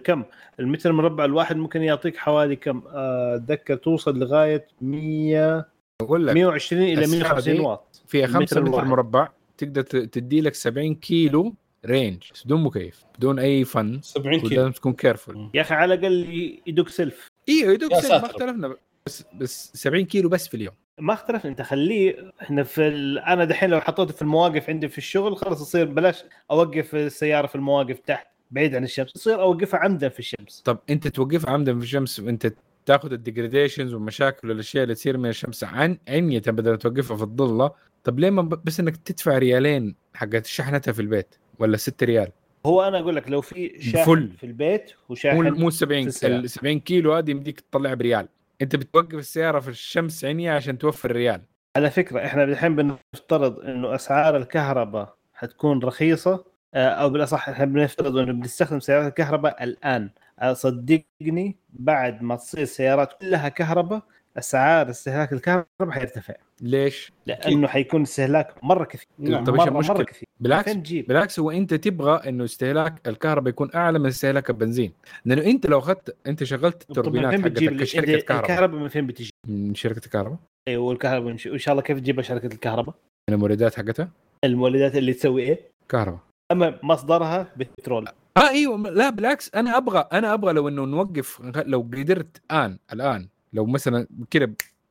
كم 0.04 0.24
المتر 0.60 0.90
المربع 0.90 1.24
الواحد 1.24 1.56
ممكن 1.56 1.82
يعطيك 1.82 2.16
حوالي 2.16 2.56
كم؟ 2.56 2.82
آه، 2.88 3.36
اتذكر 3.36 3.76
توصل 3.76 4.18
لغاية 4.18 4.66
100 4.80 5.66
بقول 6.02 6.26
لك 6.26 6.34
120 6.34 6.82
إلى 6.82 7.06
150 7.06 7.60
واط. 7.60 8.02
فيها 8.06 8.26
5 8.26 8.60
متر 8.60 8.84
مربع 8.84 9.28
تقدر 9.58 9.82
تدي 9.82 10.40
لك 10.40 10.54
70 10.54 10.94
كيلو 10.94 11.54
range 11.86 12.22
بدون 12.44 12.62
مكيف 12.62 13.04
بدون 13.18 13.38
أي 13.38 13.64
فن 13.64 14.00
70 14.02 14.40
كيلو. 14.40 14.56
لازم 14.56 14.72
تكون 14.72 14.92
careful 14.92 15.50
يا 15.54 15.60
أخي 15.60 15.74
على 15.74 15.94
الأقل 15.94 16.58
يدق 16.66 16.88
سلف 16.88 17.28
أيوه 17.48 17.72
يدق 17.72 17.98
سلف 17.98 18.12
ما 18.12 18.26
اختلفنا. 18.26 18.76
بس 19.06 19.24
بس 19.34 19.72
70 19.74 20.04
كيلو 20.04 20.28
بس 20.28 20.48
في 20.48 20.56
اليوم. 20.56 20.74
ما 20.98 21.12
اختلف 21.12 21.46
انت 21.46 21.62
خليه 21.62 22.32
إحنا 22.42 22.62
في 22.62 22.88
ال... 22.88 23.18
أنا 23.18 23.44
دحين 23.44 23.70
لو 23.70 23.80
حطيته 23.80 24.12
في 24.12 24.22
المواقف 24.22 24.70
عندي 24.70 24.88
في 24.88 24.98
الشغل 24.98 25.36
خلاص 25.36 25.60
يصير 25.60 25.84
بلاش 25.84 26.24
أوقف 26.50 26.94
السيارة 26.94 27.46
في 27.46 27.54
المواقف 27.54 27.98
تحت 27.98 28.26
بعيد 28.50 28.74
عن 28.74 28.84
الشمس 28.84 29.16
يصير 29.16 29.40
أوقفها 29.40 29.80
عمدا 29.80 30.08
في 30.08 30.18
الشمس. 30.18 30.62
طب 30.64 30.78
أنت 30.90 31.08
توقفها 31.08 31.50
عمدا 31.50 31.78
في 31.78 31.84
الشمس 31.84 32.20
وأنت 32.20 32.52
تاخذ 32.86 33.12
ال 33.12 33.18
degradations 33.18 33.94
والمشاكل 33.94 34.48
والأشياء 34.48 34.82
اللي 34.84 34.94
تصير 34.94 35.18
من 35.18 35.28
الشمس 35.28 35.64
عن 35.64 35.98
عنية 36.08 36.42
بدل 36.46 36.70
ما 36.70 36.76
توقفها 36.76 37.16
في 37.16 37.22
الضله 37.22 37.70
طب 38.04 38.18
ليه 38.18 38.30
ما 38.30 38.42
بس 38.42 38.80
إنك 38.80 38.96
تدفع 38.96 39.38
ريالين 39.38 39.94
حقت 40.14 40.46
شحنتها 40.46 40.92
في 40.92 41.02
البيت 41.02 41.34
ولا 41.58 41.76
6 41.76 42.06
ريال؟ 42.06 42.28
هو 42.66 42.82
أنا 42.82 42.98
أقول 42.98 43.16
لك 43.16 43.30
لو 43.30 43.40
في 43.40 43.80
شاحن 43.80 44.04
full. 44.04 44.30
في 44.38 44.46
البيت 44.46 44.92
وشاحن 45.08 45.36
مو 45.36 45.50
مو 45.50 45.70
70 45.70 46.06
ال 46.06 46.50
70 46.50 46.80
كيلو 46.80 47.14
هذه 47.14 47.30
يمديك 47.30 47.60
تطلعها 47.60 47.94
بريال. 47.94 48.28
أنت 48.62 48.76
بتوقف 48.76 49.14
السيارة 49.14 49.60
في 49.60 49.68
الشمس 49.68 50.24
عينيها 50.24 50.54
عشان 50.54 50.78
توفر 50.78 51.12
ريال 51.12 51.40
على 51.76 51.90
فكرة 51.90 52.24
إحنا 52.26 52.44
الحين 52.44 52.76
بنفترض 52.76 53.60
إنه 53.60 53.94
أسعار 53.94 54.36
الكهرباء 54.36 55.16
حتكون 55.34 55.82
رخيصة 55.82 56.44
آه، 56.74 56.88
أو 56.88 57.10
بالأصح 57.10 57.48
إحنا 57.48 57.64
بنفترض 57.64 58.16
إنه 58.16 58.32
بنستخدم 58.32 58.80
سيارات 58.80 59.06
الكهرباء 59.08 59.64
الآن. 59.64 60.10
صدقني 60.52 61.56
بعد 61.70 62.22
ما 62.22 62.36
تصير 62.36 62.62
السيارات 62.62 63.12
كلها 63.20 63.48
كهرباء 63.48 64.02
أسعار 64.38 64.90
استهلاك 64.90 65.32
الكهرباء 65.32 65.90
حيرتفع 65.90 66.34
ليش؟ 66.60 67.12
لأنه 67.26 67.68
حيكون 67.68 68.02
استهلاك 68.02 68.64
مرة 68.64 68.84
كثير 68.84 69.06
نعم. 69.18 69.44
طيب 69.44 69.54
مرة, 69.54 69.70
مرة 69.70 70.02
كثير 70.02 70.28
بالعكس 70.40 70.72
بالعكس 70.90 71.40
هو 71.40 71.50
أنت 71.50 71.74
تبغى 71.74 72.28
إنه 72.28 72.44
استهلاك 72.44 73.08
الكهرباء 73.08 73.48
يكون 73.48 73.70
أعلى 73.74 73.98
من 73.98 74.06
استهلاك 74.06 74.50
البنزين 74.50 74.92
لأنه 75.24 75.42
أنت 75.42 75.66
لو 75.66 75.78
أخذت 75.78 76.16
أنت 76.26 76.44
شغلت 76.44 76.82
التوربينات 76.82 77.40
حقتك 77.40 77.76
كشركة 77.76 78.18
كهرباء 78.18 78.50
الكهرباء 78.50 78.80
من 78.80 78.88
فين 78.88 79.06
بتجي؟ 79.06 79.30
من 79.48 79.74
شركة 79.74 80.04
الكهرباء 80.04 80.38
أيوه 80.68 80.84
والكهرباء 80.84 81.28
وان 81.28 81.58
شاء 81.58 81.72
الله 81.72 81.82
كيف 81.82 81.98
تجيبها 81.98 82.22
شركة 82.22 82.46
الكهرباء؟ 82.46 82.94
من 83.30 83.34
المولدات 83.34 83.74
حقتها؟ 83.74 84.08
المولدات 84.44 84.96
اللي 84.96 85.12
تسوي 85.12 85.42
إيه؟ 85.42 85.60
كهرباء 85.88 86.20
أما 86.52 86.78
مصدرها 86.82 87.52
بترول 87.56 88.08
آه 88.36 88.48
إيوه 88.48 88.76
لا 88.76 89.10
بالعكس 89.10 89.54
أنا 89.54 89.76
أبغى 89.76 90.08
أنا 90.12 90.34
أبغى 90.34 90.52
لو 90.52 90.68
إنه 90.68 90.84
نوقف 90.84 91.40
لو 91.56 91.80
قدرت 91.80 92.42
الآن 92.50 92.78
الآن 92.92 93.28
لو 93.56 93.66
مثلا 93.66 94.06
كذا 94.30 94.50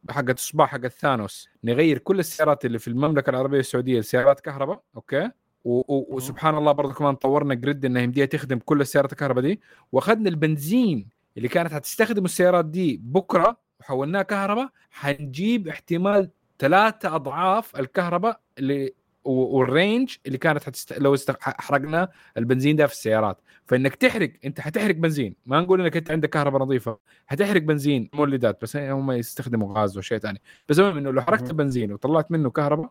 حقت 0.09 0.29
الصباح 0.37 0.71
حق 0.71 0.87
ثانوس 0.87 1.49
نغير 1.63 1.97
كل 1.97 2.19
السيارات 2.19 2.65
اللي 2.65 2.79
في 2.79 2.87
المملكة 2.87 3.29
العربية 3.29 3.59
السعودية 3.59 3.99
لسيارات 3.99 4.39
كهرباء 4.39 4.81
أوكي؟ 4.95 5.29
و- 5.65 6.15
وسبحان 6.15 6.57
الله 6.57 6.71
برضه 6.71 6.93
كمان 6.93 7.15
طورنا 7.15 7.53
grid 7.53 7.85
انها 7.85 8.01
يمديها 8.01 8.25
تخدم 8.25 8.59
كل 8.59 8.81
السيارات 8.81 9.11
الكهرباء 9.11 9.43
دي 9.43 9.61
وأخذنا 9.91 10.29
البنزين 10.29 11.07
اللي 11.37 11.47
كانت 11.47 11.73
حتستخدم 11.73 12.25
السيارات 12.25 12.65
دي 12.65 13.01
بكرة 13.03 13.57
وحولناه 13.79 14.21
كهرباء 14.21 14.69
حنجيب 14.91 15.67
احتمال 15.67 16.29
ثلاثة 16.59 17.15
أضعاف 17.15 17.79
الكهرباء 17.79 18.39
اللي 18.57 18.93
وال 19.25 19.51
range 19.51 20.15
اللي 20.25 20.37
كانت 20.37 20.63
حتست... 20.63 20.93
لو 20.93 21.13
است... 21.13 21.31
حرقنا 21.39 22.09
البنزين 22.37 22.75
ده 22.75 22.87
في 22.87 22.93
السيارات. 22.93 23.41
فإنك 23.65 23.95
تحرق 23.95 24.31
أنت 24.45 24.61
حتحرق 24.61 24.95
بنزين. 24.95 25.35
ما 25.45 25.61
نقول 25.61 25.81
إنك 25.81 25.97
أنت 25.97 26.11
عندك 26.11 26.29
كهرباء 26.29 26.61
نظيفة. 26.61 26.97
حتحرق 27.27 27.61
بنزين 27.61 28.09
مولدات. 28.13 28.61
بس 28.61 28.77
هم 28.77 29.11
يستخدموا 29.11 29.79
غاز 29.79 29.97
وشيء 29.97 30.17
ثاني. 30.17 30.41
بس 30.69 30.79
المهم 30.79 30.97
إنه 30.97 31.11
لو 31.11 31.21
حرقت 31.21 31.51
بنزين 31.51 31.93
وطلعت 31.93 32.31
منه 32.31 32.49
كهرباء 32.49 32.89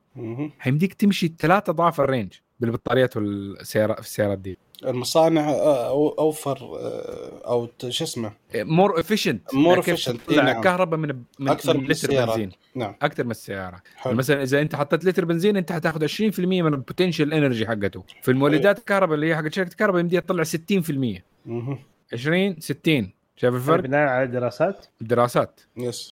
حيمديك 0.59 0.95
تمشي 0.95 1.35
ثلاثة 1.39 1.71
أضعاف 1.71 2.01
ال 2.01 2.06
range 2.06 2.33
بالبطاريات 2.61 3.17
والسيارات 3.17 4.01
في 4.01 4.07
السيارات 4.07 4.39
دي. 4.39 4.59
المصانع 4.85 5.51
آه، 5.51 5.91
أوفر 6.19 6.59
آه، 6.63 7.41
أو 7.47 7.69
شو 7.89 8.05
اسمه؟ 8.05 8.33
more 8.55 9.01
efficient 9.01 9.55
more 9.55 9.79
efficient 9.79 10.33
نعم. 10.33 10.63
كهرباء 10.63 11.01
من 11.01 11.23
من 11.39 11.49
أكثر 11.49 11.77
من 11.77 11.87
لتر 11.87 12.27
بنزين. 12.27 12.51
نعم. 12.75 12.95
أكثر 13.03 13.25
من 13.25 13.31
السيارة. 13.31 13.83
حلو. 13.97 14.15
مثلا 14.15 14.43
إذا 14.43 14.61
أنت 14.61 14.77
حطيت 14.77 15.05
لتر 15.05 15.25
بنزين 15.25 15.57
أنت 15.57 15.73
حتاخذ 15.73 16.05
20% 16.05 16.39
من 16.39 16.75
ال 16.75 16.81
potential 16.81 17.33
energy 17.35 17.67
حقته. 17.67 18.05
في 18.23 18.31
المولدات 18.31 18.79
الكهرباء 18.79 19.15
اللي 19.15 19.27
هي 19.27 19.37
حقت 19.37 19.53
شركة 19.53 19.71
الكهرباء 19.71 20.01
يمديها 20.01 20.21
تطلع 20.21 20.45
60% 20.45 21.23
أها 21.49 21.79
20 22.13 22.61
60 22.61 23.11
شايف 23.37 23.55
الفرق؟ 23.55 23.81
بناء 23.81 24.09
على 24.09 24.27
دراسات؟ 24.27 24.87
دراسات 25.01 25.61
yes 25.77 26.11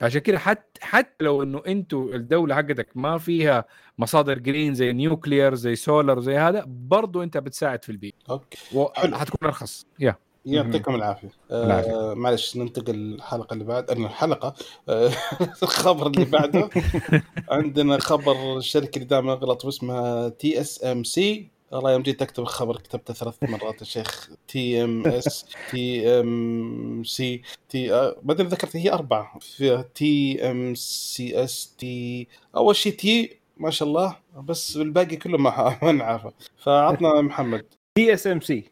عشان 0.00 0.20
كده 0.20 0.38
حتى 0.38 0.80
حتى 0.80 1.24
لو 1.24 1.42
إنه 1.42 1.62
أنتوا 1.66 2.14
الدولة 2.14 2.54
حقتك 2.54 2.88
ما 2.94 3.18
فيها 3.18 3.64
مصادر 3.98 4.38
green 4.38 4.74
زي 4.74 4.92
nuclear 4.92 5.54
زي 5.54 5.76
سولار 5.76 6.20
زي 6.20 6.36
هذا 6.36 6.64
برضو 6.66 7.22
أنت 7.22 7.36
بتساعد 7.36 7.84
في 7.84 7.92
البيئة. 7.92 8.14
okay. 8.30 8.58
حتكون 8.96 9.48
أرخص. 9.48 9.86
yeah. 9.98 10.16
يعطيكم 10.46 10.94
العافية. 10.94 11.28
آه 11.50 12.14
معلش 12.14 12.56
ننتقل 12.56 12.94
الحلقة 12.94 13.54
اللي 13.54 13.64
بعد 13.64 13.90
الحلقة. 13.90 14.54
آه 14.88 15.10
الخبر 15.62 16.06
اللي 16.06 16.24
بعده. 16.24 16.70
عندنا 17.50 17.98
خبر 17.98 18.56
الشركة 18.56 18.96
اللي 18.96 19.08
دائما 19.08 19.32
اغلط 19.32 19.64
واسمها 19.64 20.28
TSMC 20.28 21.50
والله 21.70 21.92
يوم 21.92 22.02
جيت 22.02 22.22
اكتب 22.22 22.42
الخبر 22.42 22.76
كتبته 22.76 23.14
ثلاث 23.14 23.42
مرات 23.42 23.80
يا 23.80 23.84
شيخ. 23.86 24.30
تي 24.48 24.84
ام 24.84 25.06
اس 25.06 25.46
تي 25.70 26.08
ام 26.20 27.04
سي 27.04 27.42
T 27.68 28.12
بعدين 28.22 28.46
ذكرت 28.46 28.76
هي 28.76 28.90
أربعة. 28.92 29.38
فيها 29.40 29.82
T 29.82 30.38
M 30.50 30.74
C 30.74 31.44
S 31.44 31.74
T 31.78 32.28
أول 32.56 32.76
شيء 32.76 32.92
T 32.92 33.36
ما 33.56 33.70
شاء 33.70 33.88
الله. 33.88 34.16
بس 34.36 34.76
الباقي 34.76 35.16
كله 35.16 35.38
ما 35.38 35.78
ما 35.82 35.92
نعرفه. 35.92 36.32
فعطنا 36.58 37.20
محمد. 37.20 37.64
تي 37.98 38.14
اس 38.14 38.26
ام 38.26 38.40
سي 38.40 38.70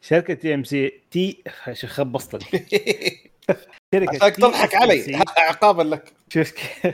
شركة 0.00 0.34
تي 0.34 0.54
ام 0.54 0.64
سي 0.64 0.88
تي 1.10 1.42
خبصتني 1.74 2.60
شركة 3.94 4.28
تضحك 4.28 4.74
علي. 4.74 5.16
عقابا 5.48 5.82
لك. 5.82 6.12
شوف 6.28 6.52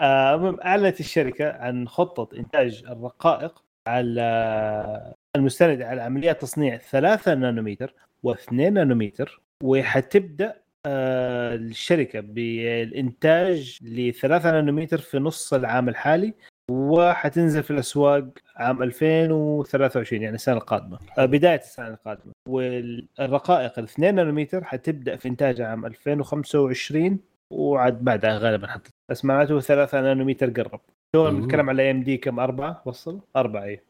آه، 0.00 0.56
أعلنت 0.64 1.00
الشركة 1.00 1.52
عن 1.52 1.88
خطة 1.88 2.28
إنتاج 2.36 2.84
الرقائق 2.88 3.62
على 3.86 5.14
المستند 5.36 5.82
على 5.82 6.02
عمليات 6.02 6.40
تصنيع 6.40 6.76
3 6.76 7.34
نانومتر 7.34 7.94
و2 8.26 8.52
نانومتر 8.52 9.40
وحتبدأ 9.62 10.60
آه، 10.86 11.54
الشركة 11.54 12.20
بالإنتاج 12.20 13.78
ل 13.82 14.12
3 14.12 14.50
نانومتر 14.50 14.98
في 14.98 15.18
نص 15.18 15.54
العام 15.54 15.88
الحالي 15.88 16.34
وحتنزل 16.70 17.62
في 17.62 17.70
الأسواق 17.70 18.24
عام 18.56 18.82
2023 18.82 20.22
يعني 20.22 20.34
السنة 20.34 20.56
القادمة 20.56 20.98
آه، 21.18 21.24
بداية 21.26 21.58
السنة 21.58 21.88
القادمة. 21.88 22.32
والرقائق 22.48 23.78
ال 23.78 23.84
2 23.84 24.14
نانومتر 24.14 24.64
حتبدأ 24.64 25.16
في 25.16 25.28
انتاجها 25.28 25.66
عام 25.66 25.86
2025 25.86 27.18
وعاد 27.50 28.04
بعدها 28.04 28.38
غالبا 28.38 28.66
حت 28.66 28.88
بس 29.08 29.24
معناته 29.24 29.60
3 29.60 30.00
نانومتر 30.00 30.50
قرب. 30.50 30.80
تو 31.12 31.30
نتكلم 31.30 31.70
على 31.70 31.90
AMD 31.90 32.16
كم؟ 32.16 32.40
أربعة؟ 32.40 32.82
وصل؟ 32.84 33.20
أربعة 33.36 33.64
اي 33.64 33.80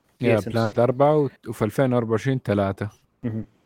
أربعة 0.79 1.29
وفي 1.49 1.65
2024 1.65 2.41
ثلاثة 2.45 2.91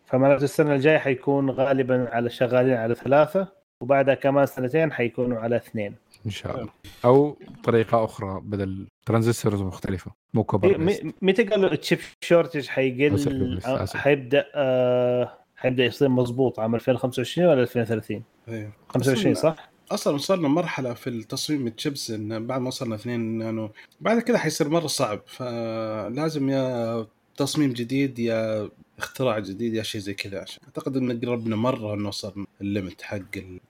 فمعناته 0.06 0.44
السنة 0.44 0.74
الجاية 0.74 0.98
حيكون 0.98 1.50
غالبا 1.50 2.08
على 2.12 2.30
شغالين 2.30 2.74
على 2.74 2.94
ثلاثة 2.94 3.48
وبعدها 3.80 4.14
كمان 4.14 4.46
سنتين 4.46 4.92
حيكونوا 4.92 5.38
على 5.38 5.56
اثنين. 5.56 5.94
إن 6.26 6.30
شاء 6.30 6.56
الله. 6.60 6.68
أو 7.04 7.36
طريقة 7.64 8.04
أخرى 8.04 8.40
بدل 8.44 8.86
transistors 9.06 9.62
مختلفة 9.62 10.10
مو 10.34 10.44
كبر 10.44 10.96
متى 11.22 11.44
قالوا 11.44 11.72
ال 11.72 11.78
chip 11.78 11.98
shortage 12.20 12.66
حيقل؟ 12.66 13.60
حيبدأ 13.94 14.46
آه 14.54 15.32
حيبدأ 15.56 15.84
يصير 15.84 16.08
مضبوط 16.08 16.60
عام 16.60 16.74
2025 16.74 17.48
ولا 17.48 17.62
2030 17.62 18.22
أيوه 18.48 18.72
25 18.88 19.34
صح؟ 19.34 19.73
أصلا 19.90 20.14
وصلنا 20.14 20.48
مرحلة 20.48 20.94
في 20.94 21.10
التصميم 21.10 21.66
الشيبس 21.66 22.10
إن 22.10 22.46
بعد 22.46 22.60
ما 22.60 22.68
وصلنا 22.68 22.94
2 22.94 23.20
نانو 23.20 23.70
بعد 24.00 24.20
كده 24.20 24.38
حيصير 24.38 24.68
مرة 24.68 24.86
صعب 24.86 25.20
فلازم 25.26 26.50
يا 26.50 27.06
تصميم 27.36 27.72
جديد 27.72 28.18
يا 28.18 28.68
اختراع 28.98 29.38
جديد 29.38 29.74
يا 29.74 29.82
شيء 29.82 30.00
زي 30.00 30.14
كذا 30.14 30.40
عشان 30.40 30.62
أعتقد 30.64 30.96
إن 30.96 31.20
قربنا 31.20 31.56
مرة 31.56 31.94
نوصل 31.94 32.46
ال 32.60 32.67
limit 32.67 33.02
حق. 33.02 33.20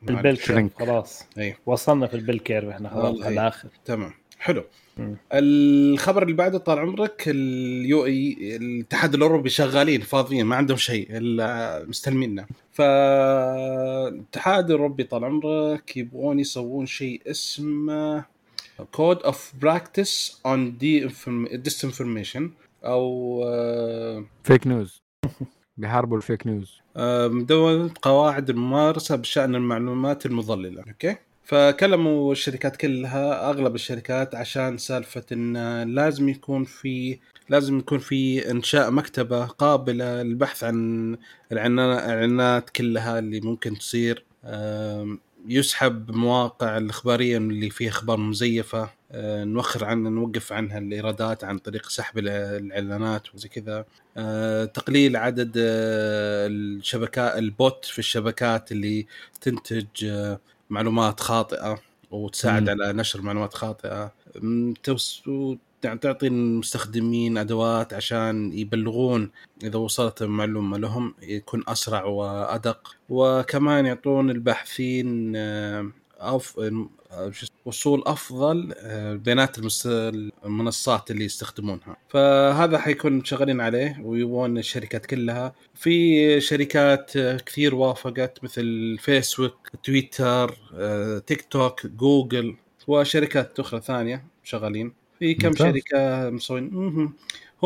ال 0.09 0.14
bell 0.14 0.37
curve. 0.37 0.79
خلاص 0.79 1.27
اي 1.39 1.57
وصلنا 1.67 2.07
في 2.07 2.15
ال 2.14 2.19
bell 2.19 2.39
curve 2.39 2.68
إحنا 2.69 2.89
خلاص 2.89 3.17
على 3.17 3.25
إيه. 3.29 3.33
الآخر 3.33 3.69
تمام 3.85 4.12
حلو. 4.39 4.65
الخبر 5.32 6.22
اللي 6.22 6.34
بعده 6.34 6.59
طال 6.59 6.78
عمرك 6.78 7.24
ال 7.27 8.05
EU 8.05 8.57
الاتحاد 8.57 9.14
الأوروبي 9.14 9.49
شغالين 9.51 10.01
فاضيين 10.01 10.47
ما 10.47 10.57
عندهم 10.57 10.76
شيء 10.76 11.16
إلا 11.16 11.84
مستلميننا. 11.88 12.47
فالاتحاد 12.72 14.64
الأوروبي 14.70 15.05
طال 15.05 15.24
عمرك 15.24 15.97
يبغون 15.97 16.40
يسوون 16.40 16.86
شيء 16.86 17.22
اسمه 17.26 18.24
code 18.93 19.22
of 19.22 19.53
practice 19.61 20.41
on 20.47 20.79
disinformation 20.79 22.51
أو 22.84 23.42
آه، 23.47 24.24
fake 24.45 24.66
news 24.66 25.03
بيحاربوا 25.76 26.16
ال 26.16 26.22
fake 26.22 26.47
news 26.47 26.81
آه، 26.97 27.28
مدونة 27.28 27.90
قواعد 28.03 28.51
الممارسة 28.51 29.16
بشأن 29.16 29.55
المعلومات 29.55 30.26
المضللة 30.26 30.84
okay؟ 30.89 31.16
فكلموا 31.45 32.32
الشركات 32.32 32.76
كلها 32.76 33.51
أغلب 33.51 33.74
الشركات 33.74 34.34
عشان 34.34 34.78
سالفة 34.78 35.24
إن 35.32 35.95
لازم 35.95 36.28
يكون 36.28 36.64
في 36.64 37.18
لازم 37.49 37.78
يكون 37.78 37.99
في 37.99 38.51
إنشاء 38.51 38.90
مكتبة 38.90 39.47
قابلة 39.47 40.22
للبحث 40.22 40.64
عن 40.64 41.16
الإعلانات 41.53 42.70
كلها 42.70 43.18
اللي 43.18 43.40
ممكن 43.40 43.78
تصير 43.78 44.24
يسحب 45.49 46.11
مواقع 46.11 46.76
الإخبارية 46.76 47.36
اللي 47.36 47.70
فيها 47.70 47.90
أخبار 47.90 48.16
مزيفة 48.16 48.90
آه، 49.12 49.45
نوخر 49.45 49.84
عنها 49.84 50.11
نوقف 50.11 50.53
عنها 50.53 50.78
الإيرادات 50.78 51.45
عن 51.45 51.59
طريق 51.59 51.88
سحب 51.88 52.18
الإعلانات 52.18 53.34
وزي 53.34 53.49
كذا. 53.49 53.84
آه، 54.16 54.64
تقليل 54.64 55.16
عدد 55.16 55.53
آه، 55.57 56.47
الشبكات 56.47 57.38
البوت 57.38 57.84
في 57.84 57.99
الشبكات 57.99 58.72
اللي 58.72 59.07
تنتج 59.40 59.86
معلومات 60.71 61.21
خاطئة 61.21 61.79
وتساعد. 62.11 62.69
على 62.69 62.93
نشر 62.93 63.23
معلومات 63.23 63.55
خاطئة 63.55 64.12
تعطي 66.01 66.27
المستخدمين 66.27 67.39
أدوات 67.39 67.95
عشان 67.95 68.53
يبلغون 68.53 69.31
إذا 69.62 69.79
وصلت 69.79 70.23
المعلومة 70.23 70.79
لهم 70.79 71.15
يكون 71.23 71.62
أسرع 71.69 72.05
وأدق 72.05 72.97
وكمان 73.09 73.87
يعطون 73.87 74.31
الباحثين 74.31 75.33
آه، 75.37 75.91
أف... 76.25 76.61
وصول 77.64 78.03
أفضل 78.07 78.75
آه، 78.77 79.14
بيانات 79.14 79.59
المس... 79.59 79.87
المنصات 80.45 81.11
اللي 81.11 81.25
يستخدمونها. 81.25 81.97
فهذا 82.09 82.79
حيكون 82.79 83.25
شغالين 83.25 83.61
عليه 83.61 84.01
ويبون 84.03 84.59
الشركات 84.59 85.07
كلها. 85.07 85.55
في 85.75 86.41
شركات 86.41 87.16
آه، 87.16 87.37
كثير 87.37 87.75
وافقت 87.75 88.45
مثل 88.45 88.97
فيسبوك 89.01 89.68
تويتر 89.85 90.55
تيك 91.27 91.47
توك 91.51 91.87
جوجل 91.87 92.57
وشركات 92.87 93.61
أخرى 93.61 93.81
ثانية 93.81 94.25
شغالين. 94.45 94.93
في 95.18 95.35
كم 95.35 95.49
ممتاز. 95.49 95.75
شركة 95.75 96.31
مسوين؟ 96.31 97.12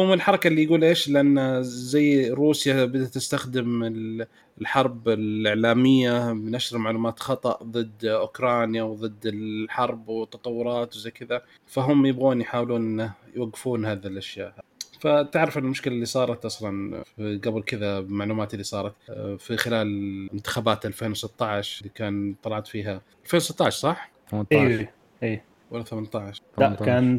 من 0.07 0.13
الحركة 0.13 0.49
اللي 0.49 0.63
يقول 0.65 0.85
إيش؟ 0.85 1.09
لأن 1.09 1.63
زي 1.63 2.31
روسيا 2.31 2.85
بدأت 2.85 3.09
تستخدم 3.09 3.85
ال- 3.85 4.27
الحرب 4.61 5.09
الإعلامية 5.09 6.33
بنشر 6.33 6.79
معلومات 6.79 7.21
خطأ 7.21 7.59
ضد 7.65 8.05
أوكرانيا 8.05 8.83
وضد 8.83 9.27
الحرب 9.27 10.09
وتطورات 10.09 10.97
وزي 10.97 11.11
كذا. 11.11 11.43
فهم 11.67 12.07
يبغون 12.07 12.41
يحاولون 12.41 13.11
يوقفون 13.37 13.87
هذه 13.87 14.07
الأشياء. 14.07 14.55
فتعرف 15.01 15.59
المشكلة 15.59 15.95
اللي 15.95 16.05
صارت 16.07 16.45
أصلا 16.45 17.03
قبل 17.19 17.63
كذا 17.67 18.01
بالمعلومات 18.01 18.53
اللي 18.55 18.65
صارت 18.65 18.95
آه، 19.11 19.37
في 19.37 19.57
خلال 19.57 19.89
انتخابات 20.33 20.87
2016 20.87 21.81
اللي 21.81 21.93
كان 21.95 22.35
طلعت 22.43 22.67
فيها. 22.67 23.01
2016 23.25 23.79
صح 23.79 24.11
18 24.31 24.67
أيوه 24.71 24.89
إيه 25.23 25.45
ولا 25.71 25.83
18 25.83 26.43
لا 26.59 26.67
18. 26.77 26.85
كان 26.85 27.19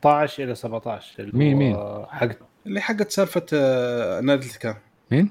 16 0.00 0.44
إلى 0.44 0.54
17 0.54 1.22
اللي 1.22 1.32
مين- 1.38 1.56
مين؟ 1.56 1.76
حق 2.08 2.28
اللي 2.66 2.80
حقت 2.80 3.10
سالفة 3.10 3.46
آه، 3.52 4.18
Analytica 4.18 4.76
مين؟ 5.10 5.30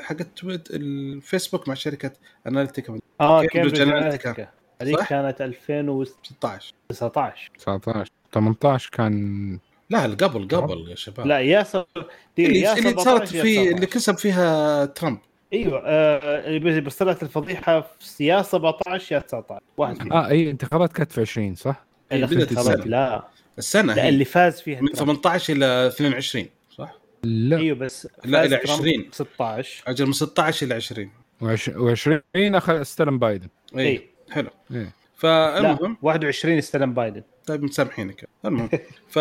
حقت 0.00 0.26
تويت 0.36 0.70
الفيسبوك 0.70 1.68
مع 1.68 1.74
شركة 1.74 2.10
Analytica 2.46 2.98
آه 3.20 3.44
Cambridge 3.44 3.80
Analytica. 3.80 4.30
Analytica 4.30 4.48
هذيك؟ 4.82 5.00
كانت 5.08 5.40
2019 5.42 6.74
16 6.92 7.50
19 7.58 8.10
18 8.32 8.90
كان 8.92 9.58
لا 9.90 10.02
قبل 10.02 10.48
قبل 10.48 10.90
يا 10.90 10.94
شباب 10.94 11.26
لا 11.26 11.38
يا 11.38 11.62
سب... 11.62 11.84
اللي, 12.38 12.72
اللي 12.72 12.92
17 12.92 12.98
صارت 12.98 13.28
في 13.28 13.54
19. 13.54 13.74
اللي 13.74 13.86
كسب 13.86 14.18
فيها 14.18 14.84
ترامب 14.84 15.18
أيوه 15.52 15.82
آه 15.84 16.46
اللي 16.46 16.80
بس 16.80 16.96
طلعت 16.96 17.22
الفضيحة 17.22 17.80
في 18.00 18.26
يا 18.26 18.42
17 18.42 19.14
يا 19.14 19.20
19 19.20 19.62
واحد 19.76 19.96
فيهم 19.96 20.12
آه 20.12 20.28
أي 20.28 20.50
انتخابات 20.50 20.92
كانت 20.92 21.12
في 21.12 21.20
20 21.20 21.54
صح؟ 21.54 21.84
هي 22.12 22.20
لا،. 22.20 22.26
لا 22.84 23.24
السنة 23.58 23.94
لا 23.94 24.04
هي. 24.04 24.08
اللي 24.08 24.24
فاز 24.24 24.60
فيها 24.60 24.80
من 24.80 24.92
ترامب. 24.92 25.12
18 25.12 25.52
إلى 25.52 25.86
22 25.86 26.46
صح؟ 26.70 26.98
لا. 27.24 27.56
أيوه 27.56 27.76
بس 27.76 28.08
لا، 28.24 28.46
ترامب 28.46 28.80
20. 28.80 29.08
16 29.12 29.82
أجل 29.86 30.06
من 30.06 30.12
16 30.12 30.66
إلى 30.66 30.74
20 30.74 31.10
و20 31.42 32.20
أخذ 32.36 32.74
استلم 32.80 33.18
بايدن. 33.18 33.48
اي 33.76 33.86
اي 33.86 34.10
إيه. 34.36 34.42
لا 34.70 34.90
فالمهم 35.16 35.96
21 36.02 36.58
استلم 36.58 36.94
بايدن. 36.94 37.22
طيب 37.46 37.62
مسامحينك 37.62 38.28
المهم. 38.44 38.68
ف 39.14 39.18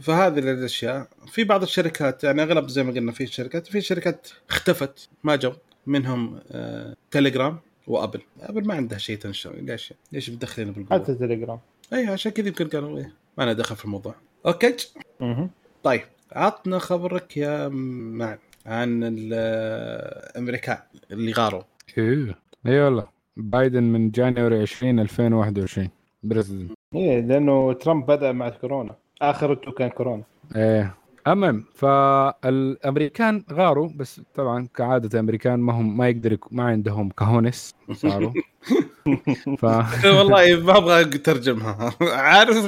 فهذه 0.00 0.38
الأشياء. 0.38 1.08
في 1.26 1.44
بعض 1.44 1.62
الشركات 1.62 2.24
يعني 2.24 2.42
أغلب 2.42 2.68
زي 2.68 2.82
ما 2.82 2.92
قلنا 2.92 3.12
في 3.12 3.26
شركات 3.26 3.66
في 3.66 3.80
شركات 3.80 4.28
اختفت 4.50 5.08
ما 5.24 5.36
جو. 5.36 5.52
منهم 5.86 6.40
آه... 6.50 6.96
تليجرام 7.10 7.58
و 7.86 7.91
Apple. 7.91 8.20
Apple 8.40 8.66
ما 8.66 8.74
عندها 8.74 8.98
شيء 8.98 9.18
تنشر. 9.18 9.56
ليش؟ 9.56 9.94
ليش 10.12 10.30
بتدخلين 10.30 10.72
بالقوه 10.72 10.98
حتى 10.98 11.14
تليجرام 11.14 11.58
اي 11.92 12.06
عشان 12.06 12.32
كذا 12.32 12.48
يمكن 12.48 12.68
قالوا 12.68 12.98
إيه. 12.98 13.12
ما 13.38 13.44
أنا 13.44 13.52
دخل 13.52 13.76
في 13.76 13.84
الموضوع. 13.84 14.14
okay؟ 14.46 14.76
مهم. 15.20 15.50
طيب 15.82 16.02
عطنا 16.32 16.78
خبرك 16.78 17.36
يا 17.36 17.68
معن 17.68 18.38
عن 18.66 19.00
الأمريكان 19.04 20.78
اللي 21.10 21.32
غاروا. 21.32 21.62
إيه. 21.98 22.38
اي 22.66 22.80
والله 22.80 23.06
بايدن 23.36 23.82
من 23.82 24.10
January 24.10 24.62
20 24.62 25.00
2021 25.00 25.88
president 26.22 26.72
إيه 26.94 27.20
لأنه 27.20 27.72
ترامب 27.72 28.06
بدأ 28.06 28.32
مع 28.32 28.48
كورونا 28.48 28.94
اخرته 29.22 29.72
كان 29.72 29.88
كورونا. 29.90 30.22
إيه. 30.56 30.94
المهم 31.26 31.64
فالأمريكان 31.74 33.44
غاروا 33.52 33.88
بس 33.96 34.20
طبعا 34.34 34.68
كعادة 34.74 35.08
الأمريكان 35.14 35.60
ما 35.60 35.72
هم 35.72 35.96
ما 35.96 36.08
يقدر 36.08 36.38
ما 36.50 36.64
عندهم 36.64 37.08
cojones 37.10 37.74
صاروا. 37.92 38.32
ف 39.60 39.64
والله 40.04 40.60
ما 40.60 40.78
أبغى 40.78 41.00
أترجمها. 41.00 41.92
عارف 42.02 42.66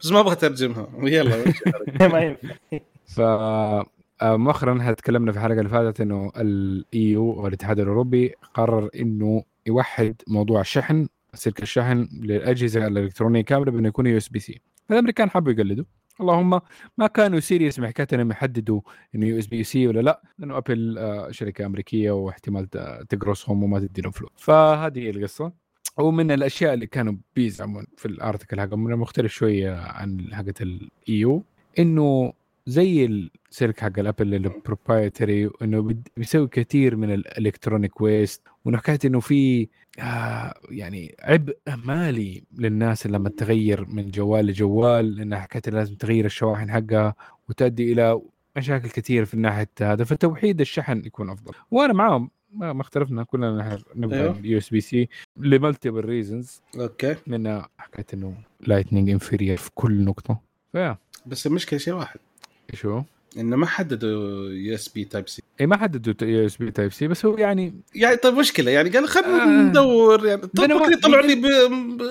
بس 0.00 0.12
ما 0.12 0.20
أبغى 0.20 0.32
أترجمها. 0.32 0.88
يلا. 1.02 1.44
ما 2.12 2.20
ينفع. 2.20 2.54
ف 3.06 3.20
آه، 3.20 4.36
مؤخرا 4.36 4.80
إحنا 4.80 4.92
تكلمنا 4.92 5.32
في 5.32 5.38
الحلقة 5.38 5.58
اللي 5.58 5.68
فاتت 5.68 6.00
إنه 6.00 6.32
ال 6.36 6.68
EU 6.68 7.32
أو 7.32 7.46
الاتحاد 7.46 7.80
الأوروبي 7.80 8.34
قرر 8.54 8.88
إنه 8.96 9.42
يوحد 9.66 10.14
موضوع 10.28 10.60
الشحن 10.60 11.08
سلك 11.34 11.62
الشحن 11.62 12.08
للأجهزة 12.22 12.86
الإلكترونية 12.86 13.40
كاملة 13.40 13.70
بإنه 13.70 13.88
يكون 13.88 14.06
USB-C 14.06 14.60
فالامريكان 14.88 15.30
حبوا 15.30 15.52
يقلدوا. 15.52 15.84
اللهم 16.20 16.60
ما 16.98 17.06
كانوا 17.06 17.40
serious 17.40 17.78
من 17.78 17.86
حكايه 17.86 18.06
انهم 18.12 18.30
يحددوا 18.30 18.80
إنه 19.14 19.26
USB-C 19.26 19.86
ولا 19.86 20.00
لا 20.00 20.22
لأنه 20.38 20.56
Apple 20.56 20.98
آه، 20.98 21.30
شركة 21.30 21.66
أمريكية 21.66 22.10
واحتمال 22.10 22.68
تقرصهم 23.08 23.62
وما 23.62 23.78
تدي 23.80 24.02
لهم 24.02 24.12
فلوس. 24.12 24.30
فهذه 24.36 24.98
هي 24.98 25.10
القصة. 25.10 25.52
ومن 25.98 26.30
الأشياء 26.30 26.74
اللي 26.74 26.86
كانوا 26.86 27.14
بيزعمون 27.36 27.86
في 27.96 28.06
ال 28.06 28.13
article 28.13 28.60
حقهم 28.60 28.84
مختلف 28.84 29.32
شوية 29.32 29.74
عن 29.76 30.28
حقه 30.32 30.54
ال 30.60 30.88
EU 30.88 31.44
إنه 31.78 32.32
زي 32.66 33.04
السلك 33.50 33.80
حق 33.80 33.98
ال 33.98 34.04
Apple 34.04 34.34
ال 34.34 34.44
proprietary 34.44 35.50
إنه 35.62 35.94
بيسوي 36.16 36.48
كثير 36.48 36.96
من 36.96 37.14
ال 37.14 37.22
electronic 37.22 38.00
waste 38.00 38.42
وانه 38.64 38.78
حكايه 38.78 38.98
إنه 39.04 39.20
في 39.20 39.68
آه 39.98 40.54
يعني 40.70 41.16
عبء 41.22 41.56
مالي 41.84 42.44
للناس 42.58 43.06
لما 43.06 43.28
تغير 43.28 43.84
من 43.84 44.10
جوال 44.10 44.46
لجوال 44.46 45.16
لأنها 45.16 45.38
حكايه 45.38 45.74
لازم 45.74 45.94
تغير 45.94 46.24
الشواحن 46.24 46.70
حقها 46.70 47.14
وتؤدي 47.48 47.92
إلى 47.92 48.20
مشاكل 48.56 48.88
كثير 48.88 49.24
في 49.24 49.34
الناحية 49.34 49.68
هذا 49.80 50.04
فتوحيد 50.04 50.60
الشحن 50.60 51.02
يكون 51.06 51.30
أفضل. 51.30 51.52
وأنا 51.70 51.92
معاهم 51.92 52.30
ما 52.52 52.72
ما 52.72 52.80
اختلفنا 52.82 53.24
كلنا 53.24 53.78
نبغى 53.94 54.20
أيوه. 54.20 54.38
ال 54.38 54.58
USB-C 54.58 55.08
ل 55.36 55.44
multiple 55.44 56.04
reasons 56.04 56.62
okay. 56.80 57.16
منها 57.26 57.68
حكايه 57.78 58.06
إنه 58.14 58.34
Lightning 58.60 59.10
inferior 59.10 59.56
في 59.56 59.70
كل 59.74 60.04
نقطة. 60.04 60.40
ف 60.72 60.76
yeah. 60.76 60.96
بس 61.26 61.46
المشكلة 61.46 61.78
شيء 61.78 61.94
واحد. 61.94 62.20
شو؟ 62.72 63.02
إنه 63.38 63.56
ما 63.56 63.66
حددوا 63.66 64.48
USB 64.50 65.04
Type-C 65.04 65.42
اي 65.60 65.66
ما 65.66 65.76
حددوا 65.76 66.28
USB 66.28 66.70
Type-C 66.70 67.08
بس 67.08 67.24
هو 67.26 67.36
يعني 67.36 67.74
يعني 67.94 68.16
طيب 68.16 68.34
مشكلة. 68.34 68.70
يعني 68.70 68.90
قال 68.90 69.08
خلينا 69.08 69.42
آه. 69.42 69.46
ندور 69.46 70.26
يعني 70.26 70.42
ممكن 70.42 70.74
ما- 70.78 70.86
يطلعوا 70.92 71.26
لي 71.26 71.34
ب- 71.34 71.46
ب- 71.98 72.02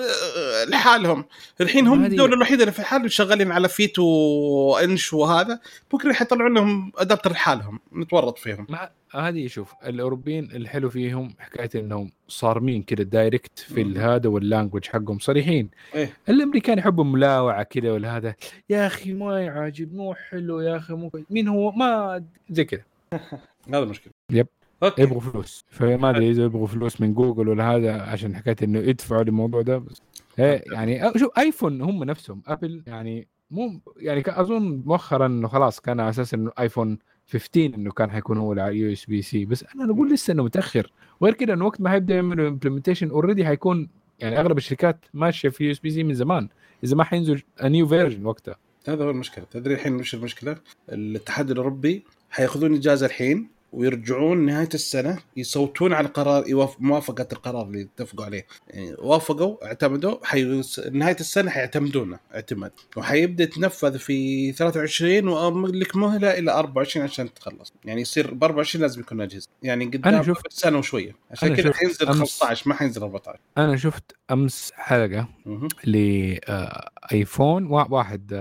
لحالهم. 0.68 1.24
الحين 1.60 1.86
هم 1.86 2.04
الدولة 2.04 2.34
الوحيدة 2.34 2.60
اللي 2.62 2.72
في 2.72 2.82
حال 2.82 3.12
شغالين 3.12 3.52
على 3.52 3.68
feet 3.68 3.98
و 3.98 4.21
inch 4.21 5.12
وهذا 5.12 5.60
بكره 5.92 6.12
حيطلعوا 6.12 6.48
لهم 6.50 6.92
adapter 6.96 7.32
لحالهم 7.32 7.80
نتورط 7.96 8.38
فيهم. 8.38 8.66
مع 8.68 8.90
هذه 9.14 9.46
شوف 9.46 9.74
الأوروبيين 9.86 10.44
الحلو 10.44 10.90
فيهم 10.90 11.34
حكاية 11.38 11.70
إنهم 11.80 12.10
صارمين 12.28 12.82
كذا 12.82 13.02
direct 13.02 13.58
في. 13.58 13.82
الهذا 13.82 14.28
وال 14.28 14.40
language 14.40 14.86
حقهم 14.86 15.18
صريحين 15.18 15.70
إيه. 15.94 16.16
الأمريكان 16.28 16.78
يحبوا 16.78 17.04
ملاوعة 17.04 17.62
كذا 17.62 17.92
والهذا 17.92 18.34
يا 18.70 18.86
أخي 18.86 19.12
ما 19.12 19.40
يعجب 19.40 19.94
مو 19.94 20.14
حلو 20.14 20.60
يا 20.60 20.76
أخي 20.76 20.94
مو. 20.94 21.10
مين 21.30 21.48
هو 21.48 21.70
ما 21.72 22.24
زي 22.50 22.64
كذا 22.64 22.82
هذا 23.68 23.78
المشكلة 23.78 24.12
yep. 24.30 24.46
Okay 24.82 25.02
يبغوا 25.02 25.20
فلوس 25.20 25.64
فما 25.68 26.10
أدري 26.10 26.30
إذا 26.30 26.44
يبغوا 26.44 26.66
فلوس 26.66 27.00
من 27.00 27.14
جوجل 27.14 27.48
ولا 27.48 27.70
هذا 27.70 28.02
عشان 28.02 28.36
حكاية 28.36 28.56
إنه 28.62 28.78
يدفعوا 28.78 29.22
للموضوع 29.22 29.62
ده 29.62 29.78
بس 29.78 30.02
إيه 30.38 30.62
يعني 30.72 31.18
شوف 31.18 31.38
iPhone 31.38 31.82
هم 31.82 32.04
نفسهم 32.04 32.42
Apple 32.46 32.82
يعني 32.86 33.28
مو 33.50 33.80
يعني 33.96 34.22
أظن 34.26 34.82
مؤخرا 34.86 35.26
إنه 35.26 35.48
خلاص 35.48 35.80
كان 35.80 36.00
على 36.00 36.10
أساس 36.10 36.34
إنه 36.34 36.50
iPhone 36.60 36.98
15 37.28 37.74
إنه 37.74 37.90
كان 37.90 38.10
حيكون 38.10 38.38
هو 38.38 38.54
USB-C 38.54 39.44
بس 39.44 39.64
أنا 39.74 39.92
أقول 39.92 40.12
لسه 40.12 40.32
إنه 40.32 40.42
متأخر. 40.42 40.92
وغير 41.20 41.34
كده 41.34 41.54
إنه 41.54 41.66
وقت 41.66 41.80
ما 41.80 41.90
حيبدأ 41.90 42.14
يعملوا 42.14 42.48
implementation 42.48 43.10
already 43.10 43.46
حيكون 43.46 43.88
يعني 44.18 44.40
أغلب 44.40 44.58
الشركات 44.58 45.04
ماشية 45.14 45.48
في 45.48 45.64
USB-C 45.64 46.04
من 46.04 46.14
زمان. 46.14 46.48
إذا 46.84 46.96
ما 46.96 47.04
حينزل 47.04 47.42
new 47.62 47.86
version 47.86 48.26
وقتها. 48.26 48.56
هذا 48.88 49.04
هو 49.04 49.10
المشكلة. 49.10 49.44
تدري 49.50 49.74
الحين 49.74 49.94
وش 49.94 50.14
المشكلة؟ 50.14 50.56
الاتحاد 50.88 51.50
الأوروبي 51.50 52.02
حيأخذون 52.30 52.74
إجازة 52.74 53.06
الحين. 53.06 53.48
ويرجعون 53.72 54.38
نهاية 54.46 54.68
السنة 54.74 55.18
يصوتون 55.36 55.92
على 55.92 56.08
قرار 56.08 56.48
يوافق 56.48 56.76
موافقة 56.80 57.28
القرار 57.32 57.66
اللي 57.66 57.82
اتفقوا 57.82 58.24
عليه. 58.24 58.46
يعني 58.70 58.94
وافقوا 58.98 59.66
اعتمدوا 59.66 60.16
حي... 60.26 60.62
نهاية 60.92 61.16
السنة 61.20 61.50
حيعتمدونه 61.50 62.18
اعتماد. 62.34 62.72
وحيبدأ 62.96 63.44
يتنفذ 63.44 63.98
في 63.98 64.52
23 64.52 65.28
وأملك 65.28 65.74
لك 65.74 65.96
مهلة 65.96 66.38
إلى 66.38 66.50
24 66.52 67.04
عشان 67.06 67.34
تخلص. 67.34 67.72
يعني 67.84 68.00
يصير 68.00 68.34
ب 68.34 68.44
24 68.44 68.82
لازم 68.82 69.00
يكون 69.00 69.20
اجهزه 69.20 69.48
يعني 69.62 69.84
قدام 69.84 70.14
أنا 70.14 70.22
شفت- 70.22 70.52
سنه 70.52 70.78
وشوية. 70.78 71.16
عشان 71.30 71.56
كذا 71.56 71.72
حينزل 71.72 72.06
أمس- 72.06 72.10
15 72.10 72.68
ما 72.68 72.74
حينزل 72.74 73.02
14 73.02 73.38
أنا 73.58 73.76
شفت 73.76 74.16
أمس 74.30 74.72
حلقة. 74.74 75.28
ل 75.84 76.10
iPhone 76.10 77.66
واحد 77.66 78.32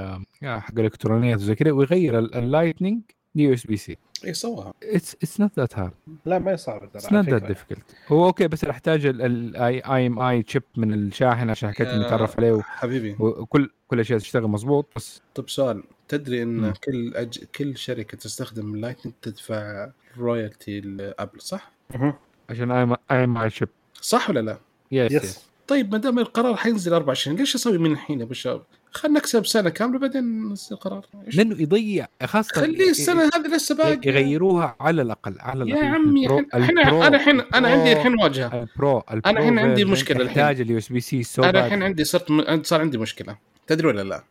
آه، 0.44 0.60
حق 0.60 0.80
الالكترونيات 0.80 1.40
وزي 1.40 1.56
كذا 1.56 1.72
ويغير 1.72 2.20
ال 2.20 2.28
Lightning 2.28 3.02
ل 3.36 3.54
USB-C 3.54 3.98
اي 4.26 4.34
سواها 4.34 4.74
it's 4.84 5.16
it's 5.16 5.40
not 5.40 5.52
that 5.60 5.80
hard 5.80 5.94
لا 6.26 6.40
ما 6.40 6.52
هي 6.52 6.58
صعبة 6.58 6.86
ترى 6.86 6.98
it's 6.98 7.12
not 7.14 7.30
that. 7.30 7.44
difficult 7.44 7.96
هو 8.08 8.26
okay 8.26 8.48
بس 8.48 8.66
راح 8.66 8.76
احتاج 8.76 9.06
ال 9.06 9.80
MFi 9.80 10.20
chip 10.20 10.64
من 10.78 10.94
الشاحن 10.94 11.50
عشان 11.50 11.70
حكايه 11.70 11.94
انه 11.94 12.04
آه. 12.04 12.08
يتعرف 12.08 12.38
عليه 12.40 12.52
و- 12.52 12.62
حبيبي 12.62 13.16
وكل 13.20 13.70
كل 13.88 13.96
الاشياء 13.96 14.20
تشتغل 14.20 14.48
مضبوط 14.48 14.88
بس 14.96 15.22
طب 15.36 15.50
سؤال 15.50 15.84
تدري 16.08 16.44
إن 16.44 16.48
مم. 16.62 16.74
كل 16.84 17.14
أج... 17.16 17.40
كل 17.56 17.78
شركة 17.78 18.18
تستخدم 18.18 18.74
ال 18.76 18.80
Lightning 18.80 19.14
تدفع 19.22 19.90
royalty 20.18 20.80
ل 20.82 20.92
Apple 20.92 21.42
صح؟ 21.42 21.72
مهم. 21.96 22.14
عشان 22.50 22.72
MFi 22.72 23.38
chip 23.38 23.70
صح 24.02 24.30
ولا 24.30 24.40
لا؟ 24.40 24.58
yes 24.92 25.12
yes 25.12 25.24
yes 25.24 25.46
طيب 25.68 25.92
ما 25.92 25.98
دام 25.98 26.20
القرار 26.20 26.56
حينزل 26.56 26.94
24 26.94 27.38
ليش 27.38 27.56
أسوي 27.56 27.78
من 27.78 27.92
الحين 27.92 28.20
يا 28.20 28.24
أبو 28.24 28.32
الشباب؟ 28.32 28.62
خلينا 28.92 29.20
نكسب 29.20 29.46
سنة 29.46 29.70
كاملة 29.70 30.00
بعدين 30.00 30.44
نصير 30.44 30.78
قرار؟ 30.78 31.06
لأنه 31.34 31.62
يضيع 31.62 32.08
خاصة 32.24 32.54
خليه 32.54 32.90
السنة 32.90 33.24
هذه 33.24 33.56
لسه 33.56 33.76
باقي. 33.76 34.00
يغيروها 34.10 34.76
على 34.80 35.02
الأقل 35.02 35.36
على 35.40 35.70
يا 35.70 35.76
الاقل 35.76 35.96
عمي 35.96 36.28
ال 36.28 36.33
Pro- 36.33 36.56
الحين 36.56 36.78
إحنا 36.80 37.08
أنا 37.08 37.16
الحين 37.18 37.40
أنا 37.42 37.68
عندي 37.68 37.92
الحين 37.94 38.20
واجهة. 38.24 38.62
ال 38.62 38.72
Pro 38.72 39.04
ال 39.12 39.17
Pro 39.17 39.32
الحين 39.32 39.60
عندي 39.60 39.86
مشكلة 39.86 40.18
الحين. 40.22 40.36
تحتاج 40.38 40.62
ال 40.62 40.78
USB-C 40.78 41.00
so 41.00 41.44
أنا 41.44 41.66
الحين 41.66 41.84
عندي 41.84 42.04
صرت 42.04 42.32
م... 42.32 42.64
صار 42.64 42.82
عندي 42.82 42.98
مشكلة. 42.98 43.38
تدري 43.68 43.88
ولا 43.88 44.02
لا؟ 44.04 44.24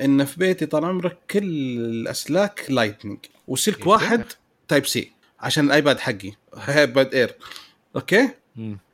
إن 0.00 0.24
في 0.24 0.38
بيتي 0.38 0.66
طال 0.66 0.84
عمرك 0.84 1.18
كل 1.30 1.42
الأسلاك 1.78 2.64
Lightning 2.68 3.18
وسلك 3.48 3.80
يا 3.80 3.86
واحد. 3.86 4.24
Type-C 4.68 5.12
عشان 5.40 5.64
ال 5.66 5.73
iPad 5.73 6.00
حقي. 6.00 6.32
iPad 6.68 7.14
Air. 7.14 7.34
Okay؟ 7.96 8.28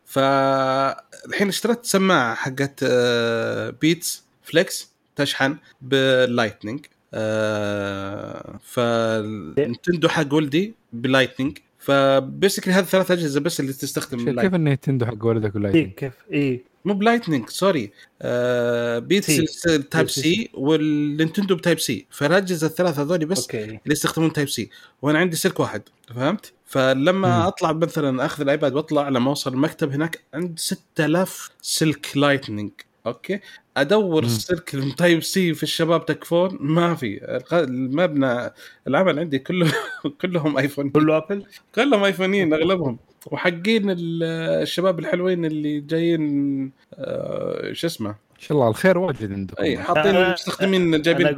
فالحين 0.05 1.49
اشتريت 1.49 1.87
سماعة 1.87 2.35
حقت 2.35 2.81
آه، 2.83 3.71
Beats 3.81 4.25
Flex 4.43 4.93
تشحن 5.19 5.57
بال 5.83 6.02
Lightning 6.02 6.87
آه، 7.15 8.59
فال 8.65 8.94
Nintendo 8.94 10.09
حق 10.09 10.35
ولدي 10.35 10.75
ب 10.93 10.99
Lightning 10.99 11.59
ف 11.79 11.88
basically 11.88 12.75
هذه 12.75 12.85
ثلاث 12.85 13.11
أجهزة 13.11 13.41
بس 13.41 13.61
اللي 13.61 13.73
تستخدم 13.73 14.41
كيف 14.41 14.55
ال 14.55 14.61
Nintendo 14.61 15.07
حق 15.07 15.25
ولدك 15.27 15.57
اي 15.57 15.61
و 15.61 15.64
Lightning 15.64 15.93
كيف؟ 15.93 16.13
اي 16.33 16.63
مو 16.85 16.95
ب 16.95 17.00
Lightning 17.00 17.49
sorry. 17.49 17.91
آه 18.23 18.99
Beats. 18.99 19.63
Type-C. 19.91 20.11
وال 20.11 20.51
Nintendo 20.55 21.57
ب 21.57 21.79
Type-C. 21.79 22.07
فالأجهزة 22.11 22.67
الثلاثه 22.67 23.03
هذول 23.03 23.27
بس 23.27 23.41
okay. 23.41 23.65
اللي 23.65 23.81
يستخدمون 23.87 24.33
Type-C. 24.33 24.71
وأنا 25.03 25.19
عندي 25.19 25.37
سلك 25.37 25.61
واحد 25.61 25.83
فهمت؟ 26.15 26.53
فلما 26.67 27.39
مم. 27.41 27.47
أطلع 27.47 27.73
مثلا 27.73 28.27
أخذ 28.27 28.43
ال 28.43 28.49
iPad 28.49 28.75
وأطلع 28.75 29.09
لما 29.09 29.31
أوصل 29.31 29.53
المكتب 29.53 29.93
هناك 29.93 30.21
عندي 30.35 30.55
6000 30.57 31.51
سلك 31.63 32.17
Lightning 32.17 32.71
okay. 33.09 33.41
أدور. 33.77 34.25
السلك 34.25 34.75
ال 34.75 35.23
Type-C 35.23 35.55
في 35.55 35.63
الشباب 35.63 36.07
تكفون. 36.07 36.59
ما 36.61 36.95
في. 36.95 37.41
المبنى 37.53 38.51
العمل 38.89 39.19
عندي 39.19 39.39
كله 39.39 39.73
كلهم 40.23 40.59
iPhone 40.59 40.91
كله 40.91 41.17
Apple 41.17 41.47
كلهم 41.75 42.05
ايفونيين 42.05 42.55
أغلبهم. 42.55 42.99
وحقين 43.27 43.91
ال- 43.91 44.23
الشباب 44.63 44.99
الحلوين 44.99 45.45
اللي 45.45 45.81
جايين 45.81 46.73
آه، 46.95 47.73
شو 47.73 47.87
اسمه؟ 47.87 48.28
شاء 48.39 48.59
الله 48.59 48.69
الخير 48.69 48.99
واجد 48.99 49.33
عندكم. 49.33 49.63
إي 49.63 49.79
حاطين 49.79 50.13
أنا- 50.27 50.33
مستخدمين 50.33 51.03
جايبين 51.03 51.33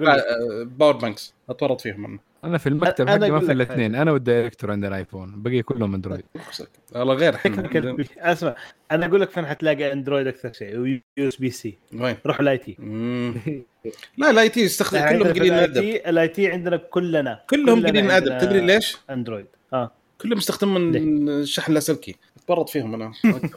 power 0.64 0.96
banks 0.96 1.34
أتورط 1.50 1.80
فيهم 1.80 2.04
أنا. 2.04 2.18
أنا 2.44 2.58
في 2.58 2.68
المكتب 2.68 3.08
حقي 3.08 3.30
ما 3.30 3.38
في 3.40 3.44
لك 3.46 3.50
الاثنين 3.50 3.94
أنا 3.94 4.12
وال 4.12 4.24
director 4.24 4.70
عندنا 4.70 4.96
ايفون 4.96 5.42
بقي 5.42 5.62
كلهم 5.62 5.94
أندرويد. 5.94 6.24
والله 6.94 7.14
غير 7.14 7.34
إحنا. 7.34 7.96
أسمع 8.18 8.54
أنا 8.92 9.06
أقول 9.06 9.20
لك 9.20 9.30
فين 9.30 9.46
حتلاقي 9.46 9.92
أندرويد 9.92 10.26
أكثر 10.26 10.52
شيء 10.52 10.76
و 10.78 11.00
USB-C. 11.18 11.78
وين؟ 11.94 12.16
روح 12.26 12.40
ال 12.40 12.58
IT. 12.58 12.76
لا 14.18 14.30
ال 14.30 14.48
IT 14.48 14.60
يستخدم 14.60 15.00
كلهم 15.08 15.22
قليلين 15.32 15.52
ادب 15.52 15.82
ال 15.82 16.28
IT 16.28 16.52
عندنا 16.52 16.76
كلنا. 16.76 17.40
كلهم 17.50 17.80
قليلين 17.86 18.10
ادب 18.10 18.38
تدري 18.38 18.60
ليش؟ 18.60 18.96
أندرويد. 19.10 19.46
آه. 19.72 19.90
كلهم 20.20 20.38
يستخدمون 20.38 20.96
الشحن 20.96 21.70
اللاسلكي 21.72 22.16
اتورط 22.52 22.68
فيهم 22.68 22.94
أنا. 22.94 23.12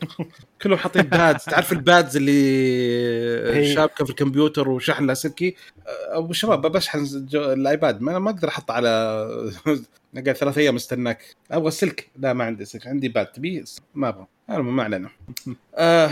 كلهم 0.62 0.78
حاطين 0.78 1.02
pads. 1.02 1.44
تعرف 1.44 1.72
ال 1.72 1.81
pads 1.81 2.18
اللي. 2.18 3.74
شابكة 3.74 4.06
في 4.06 4.12
الكمبيوتر 4.12 4.70
وشحن 4.70 5.06
لاسلكي 5.06 5.56
أبو 5.88 6.34
شباب 6.34 6.62
بشحن 6.72 7.06
الآيباد. 7.34 8.02
ما 8.02 8.20
ما 8.20 8.30
أقدر 8.30 8.48
احطه 8.48 8.74
على 8.74 9.28
نقعد 10.14 10.36
ثلاث 10.36 10.58
أيام 10.58 10.76
استناك. 10.76 11.24
أبغى 11.52 11.72
سلك. 11.72 12.10
لا 12.18 12.34
ما 12.34 12.44
عندي 12.44 12.66
سلك. 12.66 12.88
عندي 12.88 13.10
pad. 13.10 13.26
تبي؟ 13.26 13.64
ما 13.96 14.10
أبغى. 14.10 14.28
المهم 14.50 14.76
ما 14.76 14.84
علينا 14.84 15.10
آه 15.76 16.10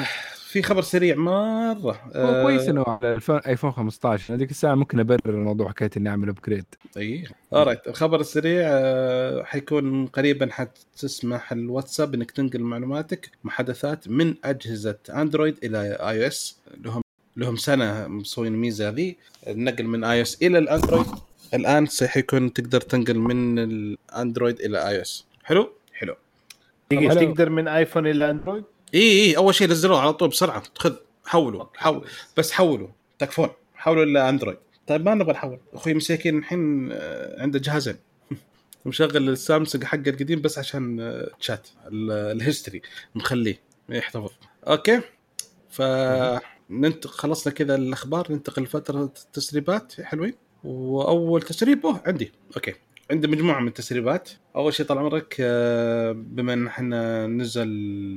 في 0.51 0.61
خبر 0.61 0.81
سريع 0.81 1.15
مرة. 1.15 1.91
هو 1.91 2.11
آه 2.15 2.43
كويس 2.43 2.69
إنه 2.69 2.83
على 2.87 3.13
ال 3.15 3.19
phone- 3.19 3.39
ايفون 3.47 3.71
15 3.71 4.33
هذيك 4.33 4.51
الساعة 4.51 4.75
ممكن 4.75 4.99
أبرر 4.99 5.29
الموضوع 5.29 5.69
حكاية 5.69 5.89
إني 5.97 6.09
أعمل 6.09 6.29
upgrade 6.29 6.65
إي. 6.97 7.23
alright 7.53 7.87
الخبر 7.87 8.19
السريع 8.19 8.61
آه، 8.67 9.43
حيكون 9.43 10.05
قريبا 10.07 10.47
حتسمح 10.51 11.51
الواتساب 11.51 12.13
إنك 12.13 12.31
تنقل 12.31 12.59
معلوماتك 12.61 13.29
محادثات 13.43 14.07
من 14.07 14.35
أجهزة 14.43 14.97
اندرويد 15.09 15.57
إلى 15.63 15.77
iOS 15.81 16.59
لهم 16.85 17.01
لهم 17.37 17.55
سنة 17.55 18.07
مسوين 18.07 18.53
الميزه 18.53 18.89
هذه. 18.89 19.15
النقل 19.47 19.83
من 19.85 20.03
iOS 20.03 20.37
إلى 20.43 20.57
الأندرويد. 20.57 21.05
الآن 21.53 21.85
سيكون 21.85 22.53
تقدر 22.53 22.81
تنقل 22.81 23.17
من 23.19 23.59
الأندرويد 23.59 24.59
إلى 24.59 24.87
iOS 24.87 25.25
حلو 25.43 25.69
حلو. 25.93 26.15
تقدر 26.89 27.49
من 27.49 27.67
ايفون 27.67 28.07
إلى 28.07 28.29
اندرويد 28.31 28.63
إي 28.95 29.01
إي 29.21 29.37
أول 29.37 29.55
شيء 29.55 29.67
نزلوه 29.69 29.99
على 30.01 30.13
طول 30.13 30.29
بسرعة. 30.29 30.63
خذ 30.77 30.93
حولوا 31.25 31.65
حول 31.75 32.05
بس 32.37 32.51
حولوا. 32.51 32.87
تكفون. 33.19 33.49
حولوا 33.75 34.05
لاندرويد 34.05 34.57
طيب 34.87 35.05
ما 35.05 35.13
نبغى 35.15 35.31
نحول. 35.33 35.59
أخوي 35.73 35.93
مساكين 35.93 36.37
الحين 36.37 36.89
آه، 36.91 37.41
عنده 37.41 37.59
جهازين. 37.59 37.95
مشغل 38.85 39.29
السامسونج 39.29 39.83
حقه 39.83 40.09
القديم 40.09 40.41
بس 40.41 40.57
عشان 40.57 40.99
آه، 40.99 41.29
تشات 41.39 41.67
ال- 41.87 42.11
ال 42.11 42.20
history 42.20 42.81
مخليه 43.15 43.59
يحتفظ. 43.89 44.31
okay؟ 44.67 45.01
ف 45.69 45.81
ننتقل 46.69 47.09
خلصنا 47.09 47.53
كذا 47.53 47.75
الأخبار. 47.75 48.31
ننتقل 48.31 48.63
لفترة 48.63 49.03
التسريبات. 49.03 50.01
حلوين. 50.01 50.33
وأول 50.63 51.41
تسريب 51.41 51.79
عندي. 52.05 52.31
okay. 52.55 52.73
عنده 53.11 53.27
مجموعة 53.27 53.59
من 53.59 53.67
التسريبات. 53.67 54.29
أول 54.55 54.73
شيء 54.73 54.85
طال 54.85 54.97
عمرك 54.97 55.35
آه، 55.39 56.11
بما 56.11 56.53
إن 56.53 56.67
إحنا 56.67 57.27
نزل 57.27 57.69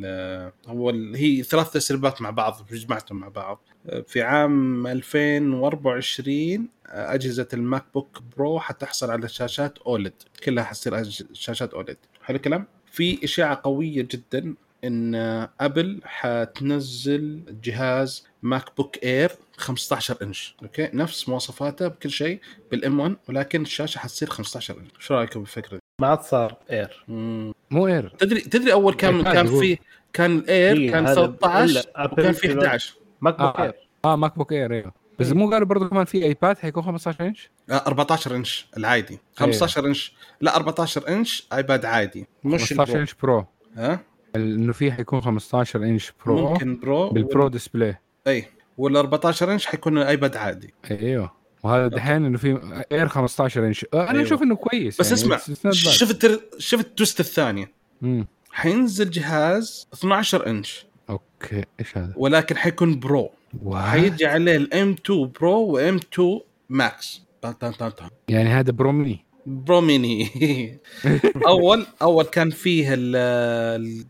آه، 0.05 0.53
هو 0.67 0.91
ال- 0.91 1.17
هي 1.17 1.43
ثلاث 1.43 1.71
تسريبات 1.73 2.23
مع 2.23 2.31
بعض 2.31 2.67
جمعتهم 2.73 3.21
مع 3.21 3.29
بعض. 3.29 3.63
آه، 3.87 4.01
في 4.01 4.23
عام 4.23 4.87
2024 4.87 6.69
آه، 6.87 7.15
أجهزة 7.15 7.49
ال 7.55 7.85
MacBook 7.95 8.19
Pro 8.37 8.59
حتحصل 8.61 9.11
على 9.11 9.29
شاشات 9.29 9.79
OLED 9.79 10.13
كلها 10.45 10.65
حتصير 10.65 11.03
شاشات 11.33 11.75
OLED 11.75 11.97
حلو 12.23 12.37
الكلام؟ 12.37 12.67
في 12.87 13.25
إشاعة 13.25 13.61
قوية 13.65 14.09
جدا 14.11 14.55
إن 14.85 15.15
أبل 15.61 16.01
حتنزل 16.05 17.41
جهاز 17.65 18.27
MacBook 18.45 19.05
Air 19.05 19.33
15 19.57 20.17
إنش. 20.23 20.57
okay؟ 20.63 20.91
نفس 20.95 21.29
مواصفاته 21.29 21.89
بكل 21.89 22.11
شيء 22.11 22.41
بال 22.71 23.01
M1 23.01 23.17
ولكن 23.29 23.63
الشاشة 23.63 23.99
حتصير 23.99 24.31
15 24.31 24.79
إنش. 24.79 24.91
شو 24.99 25.15
رأيكم 25.15 25.41
بالفكرة؟ 25.41 25.75
دي؟ 25.75 25.81
ما 26.01 26.07
عاد 26.09 26.21
صار 26.21 26.57
Air. 26.71 27.05
مو 27.71 27.87
اير 27.87 28.09
تدري 28.09 28.41
تدري 28.41 28.73
أول 28.73 28.95
كان 28.95 29.17
ايباد 29.17 29.35
كان. 29.35 29.47
في 29.47 29.79
كان 30.13 30.39
الاير 30.39 30.77
إيه، 30.77 30.91
كان 30.91 31.07
هذا 31.07 31.15
13 31.15 31.65
إلا 31.65 32.05
أبل 32.05 32.13
وكان 32.13 32.33
في 32.33 32.49
في 32.49 32.59
11 32.59 32.95
ماك 33.21 33.39
بوك 33.39 33.57
آه. 33.57 33.63
اير 33.63 33.73
آه 34.05 34.17
ماك 34.17 34.39
بوك 34.39 34.53
اير 34.53 34.73
أيوه 34.73 34.93
بس 35.19 35.33
مو 35.33 35.51
قالوا 35.51 35.67
برضه 35.67 35.89
كمان 35.89 36.05
في 36.05 36.25
ايباد 36.25 36.59
حيكون 36.59 36.83
15 36.83 37.27
إنش؟ 37.27 37.51
آه، 37.71 37.83
14 37.87 38.37
إنش 38.37 38.67
العادي. 38.77 39.19
15 39.37 39.87
إنش. 39.87 40.15
لا 40.41 40.57
14 40.57 41.09
إنش 41.09 41.47
ايباد 41.53 41.85
عادي. 41.85 42.27
مش 42.45 42.61
15 42.61 42.83
البرو 42.83 43.01
إنش 43.01 43.15
برو 43.15 43.47
ها؟ 43.77 44.01
إنه 44.37 44.73
في 44.73 44.93
حيكون 44.93 45.21
15 45.21 45.83
إنش 45.83 46.13
برو 46.27 46.49
ممكن 46.49 46.81
برو 46.81 47.11
بالبرو 47.11 47.49
ديسبلاي 47.49 47.97
اي 48.27 48.45
وال 48.79 48.97
14 48.97 49.53
إنش 49.53 49.67
حيكون 49.67 49.99
الايباد 49.99 50.37
عادي 50.37 50.75
أيوه 50.91 51.33
وهذا 51.63 51.89
دحين 51.89 52.25
إنه 52.25 52.39
في 52.39 52.85
اير 52.93 53.09
15 53.09 53.67
إنش 53.67 53.87
أنا 53.95 54.11
أيوة. 54.11 54.23
أشوف 54.23 54.43
إنه 54.43 54.57
كويس 54.57 55.01
بس 55.01 55.13
اسمع 55.13 55.39
not 55.39 55.41
bad. 55.67 55.71
شفت 55.71 56.41
شفت 56.59 56.85
ال 56.87 56.93
twist 56.93 57.21
الثانية 57.21 57.73
مم. 58.03 58.27
حينزل 58.51 59.11
جهاز 59.11 59.89
12 59.95 60.47
إنش 60.47 60.87
okay 61.11 61.65
إيش 61.81 61.99
هذا؟ 61.99 62.13
ولكن 62.17 62.57
حيكون 62.57 63.01
Pro. 63.01 63.31
حيجي 63.75 64.27
عليه 64.27 64.57
ال 64.57 64.97
M2 65.07 65.31
Pro 65.41 65.61
و 65.67 65.97
M2 66.15 66.41
Max 66.69 67.23
طن 67.43 67.53
طن 67.53 67.73
طن 67.73 67.91
طن. 67.91 68.09
يعني 68.29 68.49
هذا 68.49 68.73
Pro 68.73 68.93
mini 68.93 69.25
Pro 69.47 69.81
mini 69.81 70.29
أول 71.47 71.87
أول 72.03 72.25
كان 72.25 72.51
فيه 72.51 72.95
ال- 72.95 73.17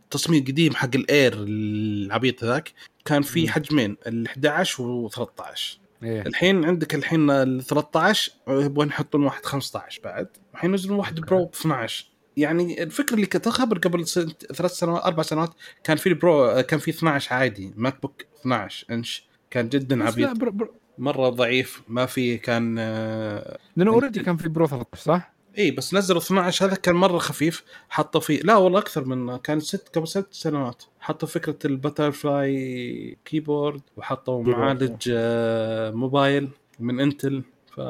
التصميم 0.04 0.42
القديم 0.42 0.74
حق 0.74 0.90
ال 0.94 1.04
Air 1.04 1.34
العبيط 1.38 2.44
ذاك 2.44 2.72
كان. 3.04 3.22
فيه 3.22 3.48
حجمين 3.48 3.96
ال 4.06 4.26
11 4.26 4.82
و 4.82 5.08
13 5.08 5.78
إيه. 6.02 6.22
الحين 6.22 6.64
عندك 6.64 6.94
الحين 6.94 7.30
ال 7.30 7.62
13 7.62 8.32
يبغون 8.48 8.88
يحطون 8.88 9.24
واحد 9.24 9.46
15 9.46 10.00
بعد 10.04 10.28
الحين 10.54 10.70
ينزلون 10.70 10.98
واحد 10.98 11.20
Pro 11.20 11.44
ب 11.44 11.54
12 11.54 12.06
يعني 12.36 12.82
الفكرة 12.82 13.14
اللي 13.14 13.26
كنت 13.26 13.48
خبر 13.48 13.78
قبل 13.78 14.06
سنت 14.06 14.52
ثلاث 14.52 14.70
سنوات 14.70 15.04
أربع 15.04 15.22
سنوات 15.22 15.50
كان 15.84 15.96
في 15.96 16.08
ال 16.08 16.22
Pro 16.22 16.62
كان 16.62 16.78
في 16.78 16.90
12 16.90 17.34
عادي 17.34 17.72
MacBook 17.76 18.22
12 18.40 18.86
إنش. 18.90 19.24
كان 19.50 19.68
جدا 19.68 20.04
عبيط. 20.04 20.36
Pro 20.36 20.50
Pro 20.50 20.74
مرة 20.98 21.28
ضعيف 21.28 21.82
ما 21.88 22.06
في 22.06 22.38
كان 22.38 22.76
آه، 22.78 23.58
لأنه 23.76 23.90
already 23.92 24.20
كان 24.20 24.36
في 24.36 24.48
Pro 24.48 24.66
13 24.66 25.04
صح؟ 25.04 25.33
اي 25.58 25.70
بس 25.70 25.94
نزلوا 25.94 26.20
12 26.20 26.66
هذا 26.66 26.74
كان 26.74 26.94
مرة 26.94 27.18
خفيف. 27.18 27.64
حطوا 27.88 28.20
فيه 28.20 28.40
لا 28.40 28.56
والله 28.56 28.78
أكثر 28.78 29.04
من 29.04 29.36
كان 29.36 29.60
ست 29.60 29.96
قبل 29.96 30.08
ست 30.08 30.26
سنوات. 30.30 30.82
حطوا 31.00 31.28
فكرة 31.28 31.58
ال 31.64 32.10
butterfly 32.10 33.16
keyboard 33.24 33.80
وحطوا. 33.96 34.42
معالج 34.42 35.10
آه، 35.12 35.90
موبايل 35.90 36.48
من 36.80 37.00
إنتل. 37.00 37.42
ف 37.76 37.80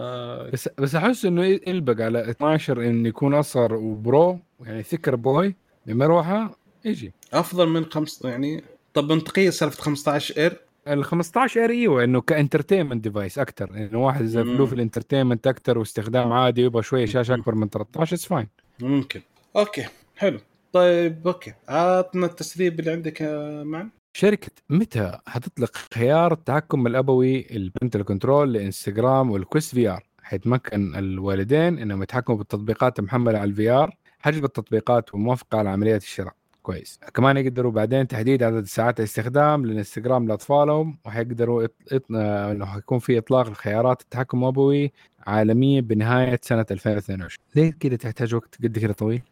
بس 0.52 0.68
بس 0.78 0.94
أحس 0.94 1.24
إنه 1.24 1.44
يلبق 1.44 2.04
على 2.04 2.30
12 2.30 2.82
انه 2.82 3.08
يكون 3.08 3.34
أصغر 3.34 3.74
و 3.74 3.90
Pro 3.90 4.38
يعني 4.60 4.82
thicker 4.82 5.16
boy 5.16 5.54
بمروحه 5.86 6.56
يجي. 6.84 7.12
أفضل 7.32 7.68
من 7.68 7.84
خمس 7.84 8.24
يعني 8.24 8.64
طب 8.94 9.12
منطقيه 9.12 9.50
سالفة 9.50 9.82
15 9.82 10.36
Air؟ 10.38 10.60
ال 10.88 11.04
15 11.04 11.60
Air 11.60 11.70
أيوه 11.70 12.04
انه 12.04 12.20
ك 12.20 12.26
entertainment 12.26 13.04
device 13.04 13.38
أكثر 13.38 13.70
إنه 13.70 14.04
واحد 14.06 14.22
إذا. 14.22 14.42
له 14.42 14.66
في 14.66 14.72
ال 14.72 14.77
entertainment 14.77 15.46
أكثر 15.46 15.78
واستخدام 15.78 16.32
عادي 16.32 16.62
ويبغى 16.62 16.82
شوية 16.82 17.06
شاشة 17.06 17.34
أكبر 17.34 17.54
من 17.54 17.68
13 17.68 18.14
it's 18.14 18.26
fine 18.26 18.48
ممكن. 18.80 19.20
okay 19.56 19.86
حلو. 20.16 20.38
طيب 20.72 21.26
okay. 21.26 21.54
عطنا 21.68 22.26
التسريب 22.26 22.80
اللي 22.80 22.90
عندك 22.90 23.20
يا 23.20 23.62
معن. 23.64 23.90
شركة 24.16 24.50
ميتا 24.70 25.18
حتطلق 25.26 25.76
خيار 25.94 26.32
التحكم 26.32 26.86
الأبوي 26.86 27.46
ال 27.50 27.56
parental 27.56 28.02
control 28.02 28.52
لانستغرام 28.52 29.30
وال 29.30 29.74
Quest 29.74 29.88
VR. 29.88 30.02
حيتمكن 30.22 30.96
الوالدين 30.96 31.78
إنهم 31.78 32.02
يتحكموا 32.02 32.38
بالتطبيقات 32.38 32.98
المحملة 32.98 33.38
على 33.38 33.50
ال 33.50 33.70
VR 33.70 33.96
حجب 34.18 34.44
التطبيقات 34.44 35.14
وموافقة 35.14 35.58
على 35.58 35.68
عمليات 35.70 36.02
الشراء. 36.02 36.34
كويس 36.64 37.00
كمان 37.14 37.36
يقدروا 37.36 37.72
بعدين 37.72 38.08
تحديد 38.08 38.42
عدد 38.42 38.64
ساعات 38.64 39.00
الاستخدام 39.00 39.66
للإنستغرام 39.66 40.28
لأطفالهم 40.28 40.98
وحيقدروا. 41.06 41.66
آه، 41.92 42.52
إنه 42.52 42.66
حيكون 42.66 42.98
في 42.98 43.18
إطلاق 43.18 43.46
الخيارات 43.46 44.00
التحكم 44.00 44.44
الأبوي 44.44 44.92
عالميا 45.26 45.80
بنهاية 45.80 46.40
سنة 46.42 46.66
2022 46.70 47.46
ليه 47.56 47.72
كده 47.80 47.96
تحتاج 47.96 48.34
وقت 48.34 48.54
قد 48.62 48.78
كده 48.78 48.92
طويل؟ 48.92 49.22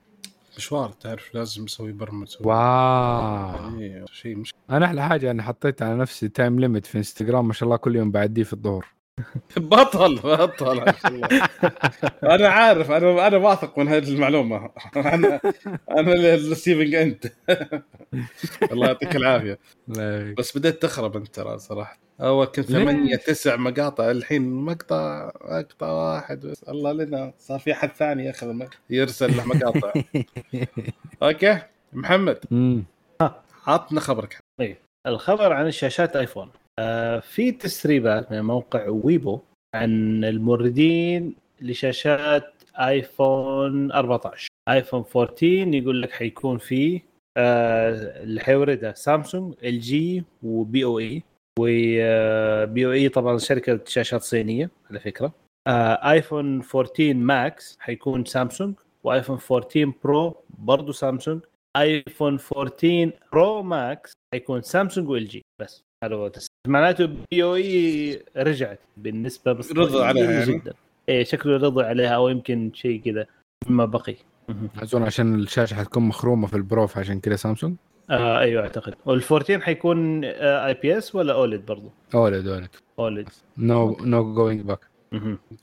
مشوار 0.56 0.92
تعرف 0.92 1.34
لازم 1.34 1.64
نسوي 1.64 1.92
برمج 1.92 2.22
نسوي 2.22 2.46
واو 2.46 3.78
إيه، 3.78 4.04
شيء 4.12 4.36
مش 4.36 4.54
أنا 4.70 4.86
أحلى 4.86 5.02
حاجة 5.02 5.30
إني 5.30 5.42
حطيت 5.42 5.82
على 5.82 5.96
نفسي 5.96 6.28
time 6.28 6.60
limit 6.60 6.86
في 6.86 6.98
إنستغرام 6.98 7.46
ما 7.46 7.52
شاء 7.52 7.64
الله 7.64 7.76
كل 7.76 7.96
يوم 7.96 8.10
بعديه 8.10 8.42
في 8.42 8.52
الظهر 8.52 8.86
بطل 9.56 10.14
بطل. 10.14 10.76
ما 10.76 10.92
شاء 10.92 11.12
الله. 11.12 11.28
أنا 12.22 12.48
عارف 12.48 12.90
أنا 12.90 13.26
أنا 13.26 13.36
واثق 13.36 13.78
من 13.78 13.88
هذه 13.88 14.08
المعلومة. 14.08 14.70
أنا 14.96 15.40
أنا 15.90 16.12
ال 16.12 16.20
receiving 16.20 16.94
end. 16.94 17.26
الله 18.72 18.86
يعطيك 18.86 19.16
العافية. 19.16 19.58
بس 20.38 20.58
بديت 20.58 20.82
تخرب 20.82 21.16
أنت 21.16 21.28
ترى 21.34 21.58
صراحة. 21.58 21.98
أول 22.20 22.46
كنت؟ 22.46 22.72
ثمانية 22.72 23.16
تسع 23.16 23.56
مقاطع 23.56 24.10
الحين 24.10 24.50
مقطع 24.52 25.30
مقطع 25.44 25.86
واحد 25.86 26.40
بس. 26.46 26.62
الله 26.62 26.92
لنا. 26.92 27.32
صار 27.38 27.58
في 27.58 27.74
حد 27.74 27.90
ثاني 27.90 28.24
ياخذ 28.24 28.64
يرسل 28.90 29.36
له 29.36 29.46
مقاطع. 29.46 29.92
okay. 31.22 31.58
محمد. 31.92 32.38
امم 32.52 32.84
عطنا 33.66 34.00
خبرك. 34.00 34.38
الخبر 35.06 35.52
عن 35.52 35.66
الشاشات 35.66 36.16
آيفون. 36.16 36.50
في 37.20 37.52
تسريبات 37.52 38.32
من 38.32 38.40
موقع 38.40 38.88
ويبو 38.88 39.40
عن 39.74 40.24
الموردين 40.24 41.34
لشاشات 41.60 42.52
آيفون 42.76 43.92
14 43.92 44.48
آيفون 44.68 45.04
14 45.16 45.74
يقول 45.74 46.02
لك 46.02 46.10
حيكون 46.10 46.58
فيه 46.58 47.00
آه 47.36 48.22
اللي 48.22 48.40
حيوردها 48.40 48.92
سامسونج 48.92 49.54
LG 49.64 50.24
و 50.42 50.51
BOE. 50.51 50.84
و 50.84 50.98
BOE 50.98 53.08
طبعا 53.08 53.38
شركة 53.38 53.80
شاشات 53.86 54.22
صينية 54.22 54.70
على 54.90 55.00
فكرة. 55.00 55.32
آه 55.68 56.10
iPhone 56.10 56.62
14 56.74 57.14
Max 57.14 57.76
حيكون 57.80 58.24
Samsung 58.24 58.74
و 59.04 59.09
iPhone 59.09 59.38
14 59.52 59.92
Pro 60.04 60.36
برضو 60.58 60.92
Samsung. 60.92 61.40
iPhone 61.76 62.38
14 62.56 63.12
Pro 63.32 63.62
Max 63.62 64.12
حيكون 64.34 64.62
Samsung 64.62 65.08
و 65.08 65.28
LG 65.28 65.42
بس. 65.60 65.82
التسريب. 66.02 66.48
معناته 66.68 67.06
BOE 67.30 68.22
رجعت 68.36 68.80
بالنسبة 68.96 69.52
بس 69.52 69.72
رضوا 69.72 70.04
عليها 70.04 70.30
يعني؟ 70.32 70.58
جدا. 70.58 70.72
إيه 71.08 71.24
شكله 71.24 71.52
رضوا 71.56 71.82
عليها 71.82 72.08
أو 72.08 72.28
يمكن 72.28 72.70
شيء 72.74 73.00
كذا 73.00 73.26
مما 73.68 73.84
بقي. 73.84 74.16
أظن 74.82 75.02
عشان 75.02 75.34
الشاشة 75.34 75.74
حتكون 75.74 76.02
مخرومة 76.02 76.46
في 76.46 76.56
ال 76.56 76.64
Pro 76.64 76.86
فعشان 76.86 77.20
كذا 77.20 77.36
سامسونج. 77.36 77.76
آه 78.10 78.38
أيوه 78.38 78.62
أعتقد. 78.62 78.94
وال14 79.06 79.50
حيكون 79.50 80.24
آه 80.24 80.66
IPS 80.66 81.14
ولا 81.14 81.32
OLED 81.32 81.66
برضو؟ 81.66 81.90
OLED 82.14 82.46
OLED 82.48 82.68
OLED 82.98 83.28
no 83.58 83.96
no 84.00 84.34
going 84.34 84.60
back 84.60 84.80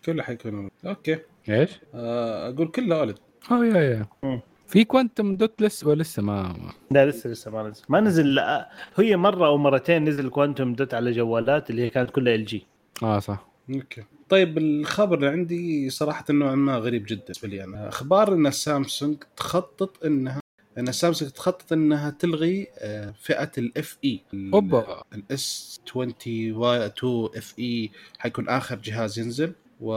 كله 0.05 0.23
حيكون 0.23 0.69
أوكي. 0.85 1.17
إيش؟ 1.49 1.79
آه، 1.93 2.49
أقول 2.49 2.67
كله 2.67 2.99
OLED 2.99 3.17
آه 3.51 3.65
yeah 3.65 3.81
yeah. 4.23 4.41
في 4.69 4.83
quantum 4.83 5.35
dot 5.35 5.61
لسه 5.61 5.87
ولسه 5.87 6.21
ما 6.21 6.43
ما- 6.43 6.71
لا 6.91 7.05
لسه 7.05 7.29
لسه 7.29 7.51
ما 7.51 7.63
نزل. 7.69 7.83
ما 7.89 7.99
نزل. 7.99 8.35
لا 8.35 8.69
هي 8.97 9.17
مرة 9.17 9.47
أو 9.47 9.57
مرتين 9.57 10.05
نزل 10.05 10.29
quantum 10.29 10.73
dot 10.73 10.93
على 10.93 11.11
جوالات 11.11 11.69
اللي 11.69 11.81
هي 11.81 11.89
كانت 11.89 12.09
كلها 12.11 12.35
LG 12.35 12.65
آه 13.03 13.19
صح. 13.19 13.47
أوكي. 13.75 14.03
طيب 14.29 14.57
الخبر 14.57 15.15
اللي 15.17 15.27
عندي 15.27 15.89
صراحة 15.89 16.25
نوعا 16.29 16.55
ما 16.55 16.77
غريب 16.77 17.05
جدا 17.07 17.21
بالنسبة 17.23 17.47
لي 17.47 17.63
أنا 17.63 17.87
أخبار 17.89 18.33
إن 18.33 18.51
سامسونج 18.51 19.17
تخطط 19.37 20.05
انها 20.05 20.39
إن 20.77 20.91
سامسونج 20.91 21.31
تخطط 21.31 21.73
إنها 21.73 22.09
تلغي 22.09 22.67
آه، 22.77 23.13
فئة 23.21 23.51
ال 23.57 23.97
FE 24.05 24.21
أوبا. 24.53 25.01
ال 25.13 25.46
S 25.46 25.79
20 25.87 26.13
واي 26.51 26.85
2 26.85 27.29
FE 27.35 27.91
حيكون 28.19 28.49
آخر 28.49 28.75
جهاز 28.75 29.19
ينزل. 29.19 29.53
و... 29.81 29.91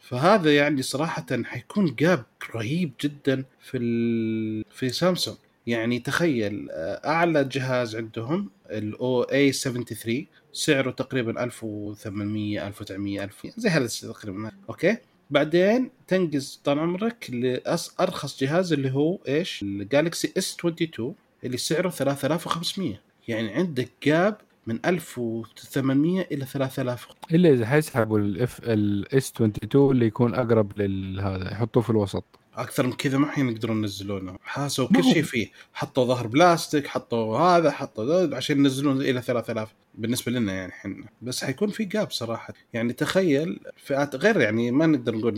فهذا 0.00 0.56
يعني 0.56 0.82
صراحة 0.82 1.26
حيكون 1.44 1.94
gap 1.94 2.24
رهيب 2.54 2.92
جدا 3.00 3.44
في 3.60 3.78
ال... 3.78 4.64
في 4.70 4.88
سامسونج. 4.88 5.36
يعني 5.66 5.98
تخيل 5.98 6.68
آه، 6.70 7.08
أعلى 7.08 7.44
جهاز 7.44 7.96
عندهم 7.96 8.50
الاو 8.70 9.22
A 9.22 9.52
73 9.52 10.26
سعره 10.52 10.90
تقريبا 10.90 11.44
1800 11.44 12.66
1900 12.66 13.24
1000 13.24 13.46
زي 13.56 13.68
هذا 13.68 13.86
تقريبا. 13.86 14.52
أوكي؟ 14.68 14.96
بعدين 15.30 15.90
تنقز 16.08 16.60
طال 16.64 16.78
عمرك 16.78 17.30
لارخص 17.30 18.40
جهاز 18.40 18.72
اللي 18.72 18.90
هو 18.90 19.18
إيش؟ 19.28 19.62
ال 19.62 19.72
Galaxy 19.72 20.32
S 20.38 20.56
22 20.60 21.14
اللي 21.44 21.56
سعره 21.56 21.90
3500 21.90 23.00
يعني 23.28 23.54
عندك 23.54 23.88
gap 24.02 24.36
من 24.66 24.78
1800 24.86 26.20
إلى 26.20 26.44
3000 26.44 27.08
إلا 27.32 27.50
إذا 27.50 27.66
حيسحبوا 27.66 28.18
ال 28.18 28.39
F 28.39 28.60
ال 28.64 28.98
S 28.98 29.32
22 29.36 29.90
اللي 29.90 30.06
يكون 30.06 30.34
أقرب 30.34 30.80
لهذا 30.80 31.52
يحطوه 31.52 31.82
في 31.82 31.90
الوسط. 31.90 32.24
أكثر 32.56 32.86
من 32.86 32.92
كذا 32.92 33.18
ما 33.18 33.30
حيقدرون 33.30 33.76
ينزلونه. 33.78 34.38
حاسوا 34.44 34.88
كل 34.88 35.04
شيء 35.04 35.22
فيه. 35.22 35.50
حطوا 35.74 36.04
ظهر 36.04 36.26
بلاستيك 36.26 36.86
حطوا 36.86 37.38
هذا 37.38 37.70
حطوا 37.70 38.26
ذا 38.26 38.36
عشان 38.36 38.58
ينزلون 38.58 39.00
إلى 39.00 39.22
3000 39.22 39.74
بالنسبة 39.94 40.32
لنا 40.32 40.52
يعني 40.52 40.72
إحنا. 40.72 41.04
بس 41.22 41.44
حيكون 41.44 41.68
في 41.68 41.84
gap 41.84 42.10
صراحة. 42.10 42.54
يعني 42.72 42.92
تخيل 42.92 43.60
فئات 43.76 44.16
غير 44.16 44.40
يعني 44.40 44.70
ما 44.70 44.86
نقدر 44.86 45.16
نقول 45.16 45.34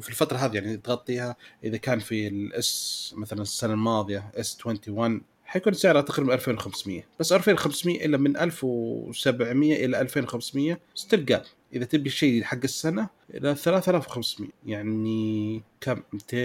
في 0.00 0.08
الفترة 0.08 0.36
هذه 0.36 0.54
يعني 0.54 0.76
تغطيها 0.76 1.36
إذا 1.64 1.76
كان 1.76 1.98
في 1.98 2.28
ال 2.28 2.71
S 2.71 3.14
مثلا 3.16 3.42
السنة 3.42 3.72
الماضية 3.72 4.30
S 4.34 4.66
21 4.66 5.20
حيكون 5.46 5.72
سعرها 5.72 6.00
تقريبا 6.00 6.34
2500 6.34 7.02
بس 7.20 7.32
2500 7.32 8.04
إلا 8.04 8.16
من 8.16 8.36
1700 8.36 9.84
إلى 9.84 10.00
2500 10.00 10.78
still 10.94 11.40
إذا 11.74 11.84
تبي 11.84 12.08
الشيء 12.08 12.42
حق 12.42 12.58
السنة 12.64 13.08
إلى 13.34 13.54
3500 13.54 14.50
يعني 14.66 15.62
كم؟ 15.80 16.02
200 16.12 16.36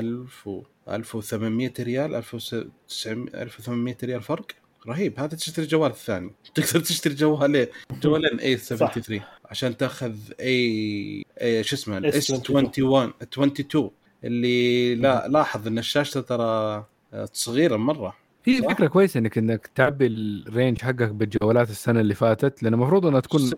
ألف 0.00 0.46
و 0.46 0.62
1800 0.88 1.72
ريال 1.80 2.14
1900 2.14 3.42
1800 3.42 3.96
ريال 4.04 4.22
فرق. 4.22 4.46
رهيب. 4.86 5.20
هذا 5.20 5.36
تشتري 5.36 5.64
الجوال 5.64 5.90
الثاني. 5.90 6.30
تقدر 6.54 6.80
تشتري 6.80 7.14
جوالين 7.14 7.66
جوالين 8.02 8.40
A 8.40 8.56
73 8.56 9.20
عشان 9.44 9.76
تأخذ 9.76 10.16
اي 10.40 11.24
اي 11.40 11.64
شو 11.64 11.76
اسمه؟ 11.76 11.98
ال 11.98 12.15
S 12.15 12.32
S21. 12.32 12.50
21 12.50 13.12
22 13.22 13.90
اللي 14.24 14.94
لا 14.94 15.28
لاحظ 15.28 15.66
إن 15.66 15.78
الشاشة 15.78 16.20
ترى 16.20 16.84
صغيرة 17.32 17.76
مرة. 17.76 18.23
هي 18.44 18.60
صح. 18.62 18.68
فكرة 18.68 18.86
كويسة 18.86 19.18
إنك 19.18 19.38
إنك 19.38 19.66
تعبي 19.74 20.06
الرينج 20.06 20.82
حقك 20.82 21.10
بالجوالات 21.10 21.70
السنة 21.70 22.00
اللي 22.00 22.14
فاتت 22.14 22.62
لأن 22.62 22.74
المفروض 22.74 23.06
إنها 23.06 23.20
تكون. 23.20 23.50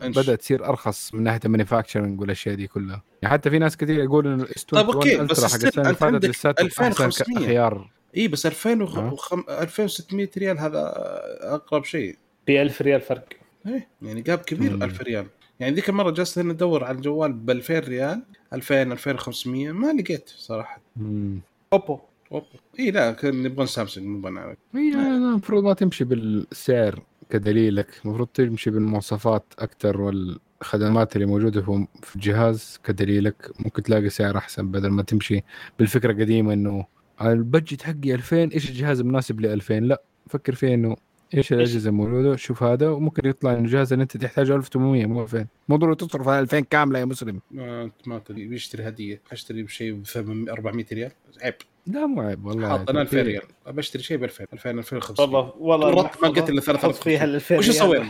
بدأت 0.00 0.40
تصير 0.40 0.68
أرخص 0.68 1.14
من 1.14 1.22
ناحية 1.22 1.40
المانيفاكتشرنج 1.44 2.20
والأشياء 2.20 2.54
دي 2.54 2.66
كلها 2.66 3.02
يعني 3.22 3.32
حتى 3.34 3.50
في 3.50 3.58
ناس 3.58 3.76
كثير 3.76 4.04
يقولوا 4.04 4.34
إنه 4.34 4.42
الاس 4.42 4.64
طيب، 4.64 4.86
أوكي، 4.86 5.16
21 5.16 5.26
بس 5.26 5.44
الترا 5.44 5.48
حق 5.48 5.66
السنة 5.66 5.82
اللي 5.82 5.94
فاتت 5.94 6.24
لساته 6.24 6.66
أحسن 6.66 6.84
2500. 6.86 7.46
خيار 7.46 7.90
إي 8.16 8.28
بس 8.28 8.46
2000 8.46 8.82
وخ... 8.82 8.98
ها؟ 8.98 9.12
وخم... 9.12 9.44
2600 9.48 10.28
ريال 10.38 10.58
هذا 10.58 10.92
أقرب 11.40 11.84
شيء 11.84 12.16
في 12.46 12.62
1000 12.62 12.82
ريال 12.82 13.00
فرق 13.00 13.28
إيه 13.66 13.88
يعني 14.02 14.20
جاب 14.20 14.38
كبير 14.38 14.76
مم. 14.76 14.82
1000 14.82 15.00
ريال 15.02 15.26
يعني 15.60 15.74
ذيك 15.74 15.88
المرة 15.88 16.10
جلست 16.10 16.38
هنا 16.38 16.52
أدور 16.52 16.84
على 16.84 16.96
الجوال 16.96 17.32
ب 17.32 17.50
2000 17.50 17.78
ريال 17.78 18.22
2000 18.52 18.82
2500 18.82 19.72
ما 19.72 19.92
لقيت 19.92 20.28
صراحة 20.36 20.80
مم. 20.96 21.40
أوبو 21.72 21.98
اوبا 22.34 22.46
إي 22.78 22.90
لا 22.90 23.16
نبغى 23.24 23.66
سامسونج 23.66 24.06
مو 24.06 24.20
بنعرف 24.20 24.58
هي 24.74 24.94
المفروض 24.94 25.64
ما 25.64 25.72
تمشي 25.72 26.04
بالسعر 26.04 27.02
كدليلك. 27.30 28.00
المفروض 28.04 28.28
تمشي 28.28 28.70
بالمواصفات 28.70 29.44
أكثر 29.58 30.00
والخدمات 30.00 31.16
اللي 31.16 31.26
موجودة 31.26 31.62
في 32.02 32.16
الجهاز 32.16 32.80
كدليلك. 32.84 33.50
ممكن 33.58 33.82
تلاقي 33.82 34.08
سعر 34.08 34.36
أحسن 34.36 34.70
بدل 34.70 34.88
ما 34.88 35.02
تمشي 35.02 35.42
بالفكرة 35.78 36.12
القديمة 36.12 36.52
إنه 36.52 36.86
البجت 37.22 37.82
حقي 37.82 38.14
2000 38.14 38.36
إيش 38.36 38.70
الجهاز 38.70 39.00
المناسب 39.00 39.40
ل 39.40 39.46
2000 39.46 39.80
لا 39.80 40.02
فكر 40.30 40.54
فيه 40.54 40.74
إنه 40.74 40.96
إيش 41.34 41.52
الأجهزة 41.52 41.90
الموجودة؟ 41.90 42.36
شوف 42.36 42.62
هذا 42.62 42.88
وممكن 42.88 43.28
يطلع 43.28 43.52
ان 43.52 43.64
الجهاز 43.64 43.92
اللي 43.92 44.02
أنت 44.02 44.16
تحتاجه 44.16 44.54
1800 44.54 45.06
مو 45.06 45.22
2000 45.22 45.46
مو 45.68 45.76
ضروري 45.76 45.96
تصرف 45.96 46.28
على 46.28 46.40
2000 46.40 46.60
كاملة 46.60 46.98
يا 46.98 47.04
مسلم. 47.04 47.40
ما 47.50 47.82
انت 47.82 48.08
ما 48.08 48.18
تدري 48.18 48.46
بيشتري 48.46 48.88
هدية. 48.88 49.22
أشتري 49.32 49.62
بشيء 49.62 50.02
ب 50.16 50.48
400 50.48 50.86
ريال. 50.92 51.10
عيب. 51.42 51.54
لا 51.86 52.06
مو 52.06 52.20
عيب 52.22 52.46
والله 52.46 52.68
حاط 52.68 52.90
أنا 52.90 53.02
2000 53.02 53.10
في- 53.16 53.22
ريال 53.22 53.42
بشتري 53.66 54.02
شيء 54.02 54.16
ب 54.16 54.24
2000 54.24 54.46
2000 54.52 54.78
2500 54.78 55.20
والله 55.20 55.52
والله 55.58 55.90
مرات 55.90 56.22
ما 56.22 56.28
قلت 56.28 56.50
إلا 56.50 56.60
3000 56.60 57.02
فيها 57.02 57.24
ال 57.24 57.34
2000 57.34 57.58
وش 57.58 57.68
أسوي؟ 57.68 58.04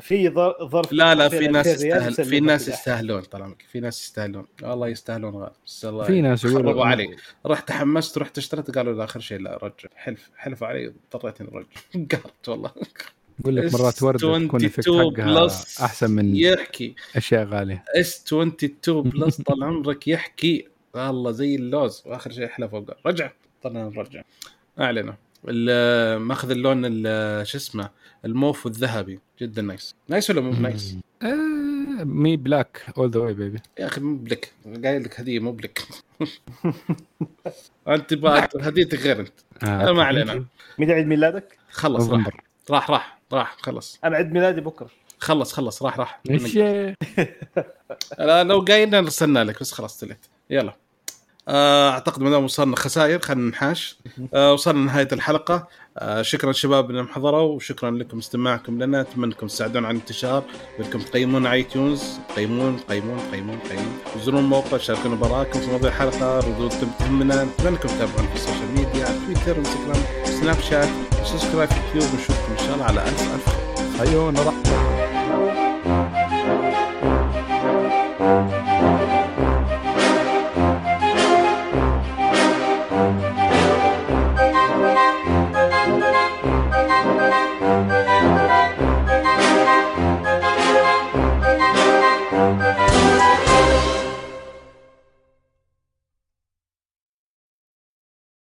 في 0.00 0.28
ظر- 0.30 0.68
ظرف 0.68 0.92
لا 0.92 1.14
لا 1.14 1.28
في 1.28 1.48
ناس 1.48 1.66
2000 1.66 1.82
ريال 1.84 2.08
يستاهل 2.08 2.28
في 2.28 2.40
ناس. 2.40 2.68
يستاهلون 2.68 3.20
طال 3.22 3.42
عمرك 3.42 3.62
في 3.72 3.80
ناس 3.80 4.02
يستاهلون. 4.04 4.46
والله 4.62 4.88
يستاهلون 4.88 5.34
غالي 5.34 5.52
بس 5.66 5.84
الله 5.84 6.04
في 6.04 6.20
ناس 6.20 6.44
يقولوا 6.44 6.84
علي 6.86 7.16
رحت 7.46 7.68
تحمست 7.68 8.18
رحت 8.18 8.38
اشتريت 8.38 8.70
قالوا 8.70 8.92
لا 8.94 9.04
آخر 9.04 9.20
شيء 9.20 9.38
لا 9.40 9.56
رجع. 9.62 9.88
حلف 9.96 10.30
حلف 10.36 10.62
علي 10.64 10.92
اضطريت 11.14 11.40
إني 11.40 11.50
أرجع. 11.54 11.68
قهرت 12.12 12.48
والله. 12.48 12.70
يقول 13.40 13.56
لك 13.56 13.74
مرات 13.74 14.02
وردة 14.02 14.18
تكون 14.18 14.60
الافكت 14.60 14.78
22 14.78 15.16
حقها 15.16 15.40
بلس 15.42 15.80
أحسن 15.80 16.10
من 16.10 16.36
يحكي. 16.36 16.94
أشياء 17.16 17.44
غالية. 17.44 17.84
إس 18.00 18.24
22 18.26 19.02
بلس 19.02 19.40
طال 19.42 19.64
عمرك 19.64 20.08
يحكي. 20.08 20.68
والله 20.94 21.30
زي 21.30 21.54
اللوز 21.54 22.02
وآخر 22.06 22.30
شيء 22.32 22.46
أحلى 22.46 22.68
فوق. 22.68 22.84
رجع. 23.06 23.30
اضطرينا 23.58 23.88
نرجع. 23.88 24.22
أعلنوا. 24.80 25.14
ماخذ 26.18 26.50
اللون 26.50 26.82
ال- 26.84 27.46
شو 27.46 27.58
اسمه؟ 27.58 27.90
الموف 28.24 28.66
والذهبي 28.66 29.20
جدا 29.40 29.62
نايس 29.62 29.94
نايس 30.08 30.30
ولا 30.30 30.40
مو 30.40 30.50
نايس؟ 30.52 30.96
آه، 31.22 32.04
مي 32.04 32.36
بلاك 32.36 32.82
اول 32.98 33.10
ذا 33.10 33.20
واي 33.20 33.34
بيبي 33.34 33.58
يا 33.78 33.86
أخي 33.86 34.00
مو 34.00 34.16
بلك 34.16 34.52
قايل 34.84 35.02
لك 35.02 35.20
هدية 35.20 35.38
مو 35.40 35.52
بلك 35.52 35.82
أنت 37.88 38.12
هديتك 38.66 38.98
غير 39.00 39.20
أنت. 39.20 39.32
أنا 39.62 39.92
ما 39.92 40.04
علينا 40.04 40.44
متى 40.78 40.92
عيد 40.92 41.06
ميلادك؟ 41.06 41.58
خلص 41.70 42.08
راح. 42.08 42.28
راح 42.70 42.90
راح 42.90 43.18
راح 43.32 43.56
خلص. 43.62 43.98
أنا 44.04 44.16
عيد 44.16 44.32
ميلادي 44.32 44.60
بكرة. 44.60 44.90
خلص 45.18 45.52
خلص 45.52 45.82
راح 45.82 45.98
راح. 45.98 46.20
إيش؟ 46.30 46.56
لا 48.18 48.44
لو 48.44 48.60
قايلنا 48.60 49.00
رسلنا 49.00 49.44
لك 49.44 49.60
بس 49.60 49.72
خلاص 49.72 49.98
تلت. 50.00 50.18
يلا. 50.50 50.74
آه، 51.48 51.90
أعتقد 51.90 52.22
ما 52.22 52.30
دام 52.30 52.44
وصلنا 52.44 52.76
خسائر 52.76 53.18
خلينا 53.18 53.50
نحاش 53.50 53.98
آه، 54.34 54.52
وصلنا 54.52 54.78
لنهاية 54.78 55.08
الحلقة. 55.12 55.68
آه، 55.98 56.22
شكرا 56.22 56.52
شباب 56.52 56.90
انهم 56.90 57.08
حضروا 57.08 57.56
وشكرا 57.56 57.90
لكم 57.90 58.18
استماعكم 58.18 58.82
لنا. 58.82 59.00
أتمنى 59.00 59.26
انكم 59.26 59.46
تساعدونا 59.46 59.88
على 59.88 59.96
الانتشار 59.96 60.44
وانكم 60.78 60.98
تقيمون 60.98 61.46
على 61.46 61.56
iTunes 61.56 62.18
قيمون 62.36 62.76
قيمون 62.76 63.18
قيمون 63.32 63.58
قيمون. 63.58 63.98
وزورون 64.16 64.44
الموقع 64.44 64.78
شاركونا 64.78 65.14
بآرائكم 65.14 65.60
في 65.60 65.66
موضوع 65.66 65.88
الحلقة 65.90 66.38
ردودكم 66.38 66.90
تهمنا. 66.98 67.42
أتمنى 67.42 67.68
انكم 67.68 67.88
تتابعونا 67.88 68.28
في 68.28 68.34
ال 68.34 68.39
social 68.39 68.68
media 68.68 69.06
على 69.06 69.18
Twitter 69.26 69.58
و 69.58 70.02
Instagram 70.24 70.60
Snapchat. 70.60 70.88
سبسكرايب 71.24 71.70
في 71.70 71.78
اليوتيوب 71.78 72.14
ونشوفكم 72.14 72.52
إن 72.52 72.58
شاء 72.58 72.74
الله 72.74 72.84
على 72.84 73.02
ألف 73.02 73.34
ألف 73.34 73.48
خير. 73.48 74.08
أيوه 74.08 74.30
نروح 74.30 74.54